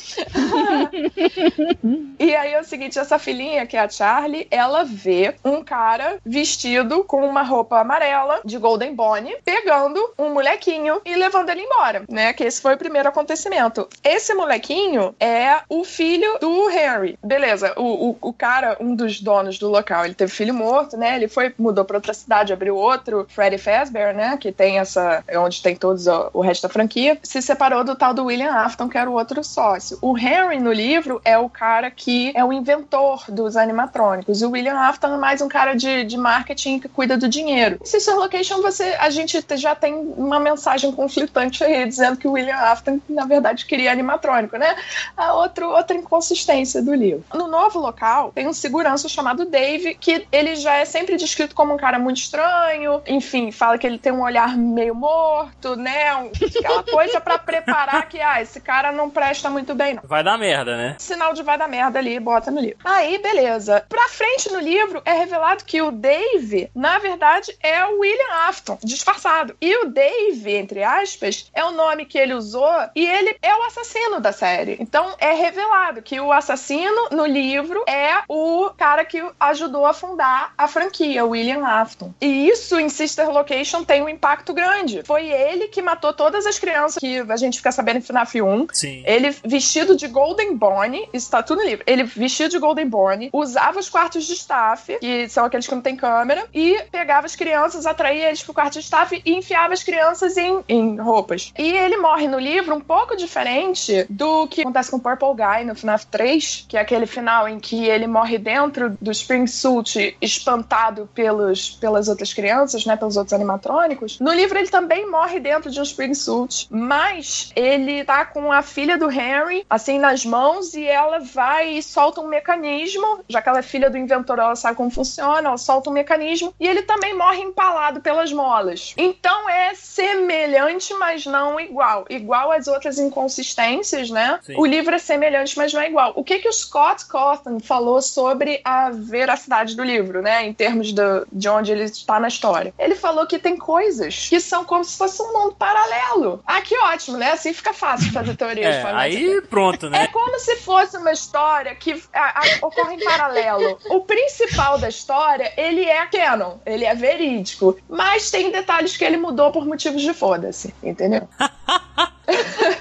E 2.20 2.36
aí 2.36 2.54
é 2.54 2.60
o 2.60 2.64
seguinte, 2.64 3.00
essa 3.00 3.18
filhinha, 3.18 3.66
que 3.66 3.76
é 3.76 3.80
a 3.80 3.90
Charlie, 3.90 4.48
ela 4.52 4.84
vê 4.84 5.36
um 5.44 5.64
cara 5.64 6.18
vestido 6.26 7.04
com 7.04 7.26
uma 7.26 7.42
roupa 7.42 7.80
amarela 7.80 8.42
de 8.46 8.58
Golden 8.58 8.94
Bonnie, 8.94 9.36
pegando 9.44 10.00
um 10.18 10.34
molequinho 10.34 11.02
e 11.06 11.16
levando 11.16 11.50
ele 11.50 11.62
embora, 11.62 12.04
né? 12.08 12.34
Que 12.34 12.44
esse 12.44 12.62
foi 12.62 12.76
o 12.76 12.78
primeiro 12.78 13.10
acontecimento. 13.10 13.88
Esse 14.04 14.31
molequinho 14.34 15.16
é 15.20 15.60
o 15.70 15.84
filho 15.84 16.38
do 16.40 16.70
Henry. 16.70 17.18
Beleza, 17.24 17.74
o, 17.78 18.10
o, 18.10 18.18
o 18.22 18.34
cara, 18.34 18.78
um 18.80 18.96
dos 18.96 19.20
donos 19.20 19.58
do 19.58 19.70
local, 19.70 20.06
ele 20.06 20.14
teve 20.14 20.32
filho 20.32 20.54
morto, 20.54 20.98
né? 20.98 21.16
Ele 21.16 21.28
foi, 21.28 21.54
mudou 21.58 21.86
pra 21.86 21.98
outra 21.98 22.14
cidade, 22.14 22.54
abriu 22.54 22.76
outro, 22.76 23.26
Freddy 23.30 23.58
Fazbear, 23.58 24.14
né? 24.16 24.38
Que 24.38 24.52
tem 24.52 24.80
essa, 24.80 25.24
é 25.28 25.38
onde 25.38 25.62
tem 25.62 25.76
todos 25.76 26.08
o, 26.08 26.42
resto 26.42 26.64
da 26.64 26.70
franquia. 26.70 27.18
Se 27.24 27.42
separou 27.42 27.84
do 27.84 27.96
tal 27.96 28.14
do 28.14 28.26
William 28.26 28.52
Afton, 28.52 28.90
que 28.90 28.98
era 28.98 29.10
o 29.10 29.14
outro 29.14 29.44
sócio. 29.44 29.98
O 30.02 30.18
Henry, 30.18 30.60
no 30.60 30.72
livro, 30.72 31.22
é 31.24 31.38
o 31.38 31.50
cara 31.50 31.90
que 31.92 32.32
é 32.36 32.44
o 32.44 32.54
inventor 32.54 33.24
dos 33.30 33.56
animatrônicos. 33.56 34.42
E 34.42 34.46
o 34.46 34.52
William 34.52 34.78
Afton 34.78 35.14
é 35.14 35.18
mais 35.18 35.42
um 35.42 35.48
cara 35.48 35.74
de, 35.74 36.04
de 36.04 36.18
marketing 36.18 36.80
que 36.80 36.90
cuida 36.90 37.18
do 37.18 37.28
dinheiro. 37.28 37.80
Sister 37.84 38.16
Location, 38.16 38.62
você, 38.62 38.96
a 39.00 39.10
gente 39.10 39.44
já 39.56 39.76
tem 39.76 39.94
uma 39.94 40.40
mensagem 40.40 40.92
conflitante 40.92 41.64
aí, 41.64 41.86
dizendo 41.86 42.18
que 42.18 42.28
o 42.28 42.34
William 42.34 42.56
Afton, 42.56 43.00
na 43.10 43.26
verdade, 43.26 43.66
queria 43.66 43.92
animatrônico, 44.22 44.58
né? 44.58 44.76
A 45.18 45.34
outro, 45.34 45.70
outra 45.70 45.96
inconsistência 45.98 46.82
do 46.82 46.94
livro. 46.94 47.24
No 47.34 47.48
novo 47.48 47.80
local, 47.80 48.32
tem 48.34 48.48
um 48.48 48.54
segurança 48.54 49.10
chamado 49.10 49.46
Dave, 49.46 49.96
que 49.96 50.26
ele 50.32 50.56
já 50.56 50.76
é 50.78 50.86
sempre 50.86 51.18
descrito 51.18 51.56
como 51.56 51.74
um 51.74 51.78
cara 51.78 51.98
muito 51.98 52.18
estranho, 52.18 53.02
enfim, 53.08 53.52
fala 53.52 53.78
que 53.78 53.86
ele 53.88 53.98
tem 53.98 54.12
um 54.12 54.22
olhar 54.22 54.56
meio 54.58 54.94
morto, 54.96 55.76
né? 55.76 56.16
Um- 56.16 56.32
aquela 56.58 56.84
coisa 56.84 57.20
pra 57.20 57.38
preparar 57.40 58.08
que, 58.08 58.20
ah, 58.22 58.42
esse 58.42 58.60
cara 58.62 58.92
não 58.92 59.10
presta 59.10 59.50
muito 59.50 59.74
bem, 59.74 59.96
não 59.96 60.04
Vai 60.04 60.24
dar 60.24 60.38
merda, 60.38 60.78
né? 60.78 60.96
sinal 61.00 61.34
de 61.34 61.42
vai 61.44 61.58
dar 61.58 61.68
merda 61.68 62.00
ali, 62.00 62.20
bota 62.20 62.52
no 62.52 62.60
livro. 62.60 62.78
Aí, 62.84 63.18
beleza. 63.20 63.86
Pra 63.90 64.08
frente 64.10 64.52
no 64.52 64.60
livro 64.60 65.02
é 65.06 65.14
revelado 65.14 65.64
que 65.66 65.82
o 65.82 65.92
Dave, 65.92 66.70
na 66.76 67.00
verdade, 67.00 67.56
é 67.62 67.86
o 67.86 68.00
William 68.00 68.34
Afton, 68.48 68.78
disfarçado. 68.84 69.56
E 69.62 69.76
o 69.78 69.90
Dave, 69.90 70.56
entre 70.56 70.84
aspas, 70.84 71.50
é 71.54 71.64
o 71.64 71.72
nome 71.72 72.06
que 72.06 72.18
ele 72.18 72.34
usou 72.34 72.70
e 72.96 73.06
ele 73.06 73.36
é 73.42 73.56
o 73.56 73.64
assassino 73.64 74.01
da 74.20 74.32
série. 74.32 74.78
Então 74.80 75.16
é 75.20 75.34
revelado 75.34 76.02
que 76.02 76.20
o 76.20 76.32
assassino 76.32 77.10
no 77.12 77.26
livro 77.26 77.84
é 77.88 78.22
o 78.28 78.70
cara 78.78 79.06
que 79.06 79.24
ajudou 79.40 79.86
a 79.86 79.94
fundar 79.94 80.54
a 80.58 80.68
franquia, 80.68 81.26
William 81.26 81.66
Afton. 81.66 82.14
E 82.20 82.48
isso 82.48 82.80
em 82.80 82.90
Sister 82.90 83.30
Location 83.30 83.84
tem 83.84 84.02
um 84.02 84.10
impacto 84.10 84.54
grande. 84.54 85.04
Foi 85.04 85.30
ele 85.30 85.68
que 85.68 85.82
matou 85.82 86.14
todas 86.14 86.46
as 86.46 86.60
crianças 86.60 86.98
que 86.98 87.20
a 87.20 87.38
gente 87.38 87.58
fica 87.58 87.72
sabendo 87.72 87.98
em 87.98 88.02
FNAF 88.02 88.42
1. 88.42 88.68
Sim. 88.74 89.04
Ele 89.06 89.32
vestido 89.44 89.96
de 89.96 90.08
Golden 90.08 90.56
Bonnie, 90.56 91.08
isso 91.14 91.30
tá 91.30 91.42
tudo 91.42 91.62
no 91.62 91.68
livro. 91.68 91.84
Ele 91.88 92.04
vestido 92.04 92.50
de 92.50 92.60
Golden 92.60 92.88
Bonnie, 92.88 93.30
usava 93.34 93.80
os 93.80 93.90
quartos 93.90 94.26
de 94.26 94.34
staff, 94.34 94.98
que 95.00 95.30
são 95.30 95.46
aqueles 95.46 95.68
que 95.68 95.76
não 95.76 95.82
tem 95.82 95.96
câmera, 95.96 96.46
e 96.54 96.82
pegava 96.92 97.26
as 97.26 97.36
crianças, 97.36 97.86
atraía 97.86 98.28
eles 98.28 98.44
pro 98.44 98.54
quarto 98.54 98.74
de 98.74 98.80
staff 98.80 99.22
e 99.24 99.34
enfiava 99.34 99.74
as 99.74 99.84
crianças 99.84 100.38
em, 100.38 100.64
em 100.68 100.98
roupas. 100.98 101.54
E 101.58 101.72
ele 101.72 101.98
morre 101.98 102.28
no 102.28 102.40
livro 102.40 102.76
um 102.76 102.82
pouco 102.82 103.16
diferente 103.16 103.91
lembre 103.92 104.06
do 104.10 104.48
que 104.48 104.62
acontece 104.62 104.92
com 104.92 105.00
Purple 105.00 105.36
Guy 105.36 105.66
no 105.66 105.76
FNAF 105.76 106.06
3, 106.08 106.66
que 106.68 106.78
é 106.78 106.82
aquele 106.82 107.06
final 107.06 107.48
em 107.48 107.60
que 107.60 107.86
ele 107.86 108.08
morre 108.08 108.38
dentro 108.38 108.98
do 109.02 109.12
Spring 109.12 109.48
Suit, 109.48 110.18
espantado 110.22 111.10
pelos, 111.14 111.72
pelas 111.72 112.08
outras 112.08 112.34
crianças, 112.34 112.86
né, 112.86 112.96
pelos 112.96 113.18
outros 113.18 113.34
animatrônicos. 113.34 114.20
No 114.20 114.32
livro 114.32 114.58
ele 114.58 114.70
também 114.70 115.10
morre 115.10 115.40
dentro 115.40 115.70
de 115.70 115.80
um 115.80 115.84
Spring 115.84 116.14
Suit, 116.14 116.68
mas 116.70 117.52
ele 117.56 118.04
tá 118.04 118.26
com 118.26 118.52
a 118.52 118.62
filha 118.62 118.98
do 118.98 119.12
Henry, 119.12 119.66
assim, 119.70 120.00
nas 120.00 120.26
mãos, 120.26 120.74
e 120.74 120.86
ela 120.86 121.20
vai 121.20 121.78
e 121.78 121.84
solta 121.84 122.22
um 122.22 122.28
mecanismo, 122.28 123.20
já 123.28 123.42
que 123.42 123.50
ela 123.50 123.60
é 123.60 123.64
filha 123.64 123.90
do 123.90 123.98
inventor, 123.98 124.40
ela 124.40 124.56
sabe 124.56 124.78
como 124.78 124.90
funciona, 124.90 125.50
ela 125.50 125.58
solta 125.58 125.90
um 125.90 125.94
mecanismo, 125.94 126.54
e 126.60 126.68
ele 126.68 126.84
também 126.84 127.18
morre 127.18 127.42
empalado 127.42 128.02
pelas 128.02 128.32
molas. 128.32 128.94
Então 128.98 129.50
é 129.50 129.74
semelhante, 129.76 130.94
mas 130.96 131.26
não 131.26 131.60
igual. 131.60 132.06
Igual 132.10 132.52
às 132.52 132.68
outras 132.68 132.98
inconsistências, 133.00 133.81
né? 134.12 134.40
Sim. 134.44 134.56
O 134.58 134.66
livro 134.66 134.94
é 134.96 135.00
semelhante, 135.00 135.58
mas 135.58 135.74
não 135.74 135.82
é 135.82 135.88
igual. 135.88 136.14
O 136.16 136.24
que 136.24 136.40
que 136.40 136.48
o 136.48 136.54
Scott 136.54 137.06
Cawthon 137.08 137.60
falou 137.60 138.02
sobre 138.02 138.62
a 138.64 138.90
veracidade 138.92 139.76
do 139.76 139.84
livro, 139.84 140.22
né? 140.22 140.46
Em 140.46 140.54
termos 140.54 140.92
do, 140.92 141.28
de 141.32 141.50
onde 141.50 141.72
ele 141.72 141.84
está 141.84 142.20
na 142.20 142.28
história. 142.28 142.74
Ele 142.78 142.96
falou 142.96 143.26
que 143.28 143.40
tem 143.40 143.58
coisas 143.58 144.28
que 144.30 144.40
são 144.40 144.64
como 144.66 144.84
se 144.84 144.98
fosse 144.98 145.22
um 145.22 145.32
mundo 145.34 145.56
paralelo. 145.56 146.42
Ah, 146.46 146.62
que 146.62 146.78
ótimo, 146.78 147.18
né? 147.18 147.32
Assim 147.32 147.54
fica 147.54 147.74
fácil 147.74 148.08
de 148.08 148.14
fazer 148.14 148.36
teoria 148.36 148.64
de 148.72 148.78
É, 148.78 148.82
fanática. 148.82 149.20
aí 149.20 149.42
pronto, 149.42 149.86
É 149.88 149.90
né? 149.90 150.08
como 150.08 150.40
se 150.40 150.56
fosse 150.58 150.98
uma 150.98 151.12
história 151.12 151.74
que 151.76 152.02
a- 152.14 152.40
a- 152.42 152.66
ocorre 152.68 152.96
em 152.96 153.04
paralelo. 153.04 153.78
O 153.90 154.02
principal 154.02 154.78
da 154.78 154.90
história, 154.90 155.52
ele 155.58 155.84
é 155.86 156.06
canon, 156.08 156.58
ele 156.66 156.86
é 156.86 156.94
verídico, 156.96 157.78
mas 157.90 158.30
tem 158.32 158.52
detalhes 158.52 158.96
que 158.98 159.04
ele 159.04 159.18
mudou 159.18 159.52
por 159.52 159.66
motivos 159.66 160.02
de 160.02 160.14
foda-se, 160.14 160.74
entendeu? 160.84 161.28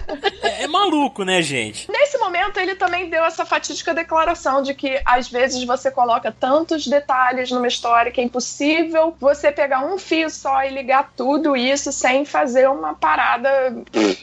Maluco, 0.71 1.25
né, 1.25 1.43
gente? 1.43 1.91
Nesse 1.91 2.17
momento, 2.19 2.59
ele 2.59 2.75
também 2.75 3.11
deu 3.11 3.25
essa 3.25 3.45
fatídica 3.45 3.93
declaração 3.93 4.63
de 4.63 4.75
que 4.75 5.01
às 5.05 5.29
vezes 5.29 5.63
você 5.65 5.91
coloca 5.91 6.33
tantos 6.33 6.87
detalhes 6.87 7.51
numa 7.51 7.67
história 7.67 8.13
que 8.13 8.21
é 8.21 8.25
impossível 8.25 9.15
você 9.19 9.51
pegar 9.51 9.85
um 9.85 9.99
fio 9.99 10.31
só 10.31 10.63
e 10.65 10.71
ligar 10.71 11.13
tudo 11.17 11.57
isso 11.57 11.93
sem 11.93 12.25
fazer 12.25 12.69
uma 12.69 12.95
parada, 12.95 13.51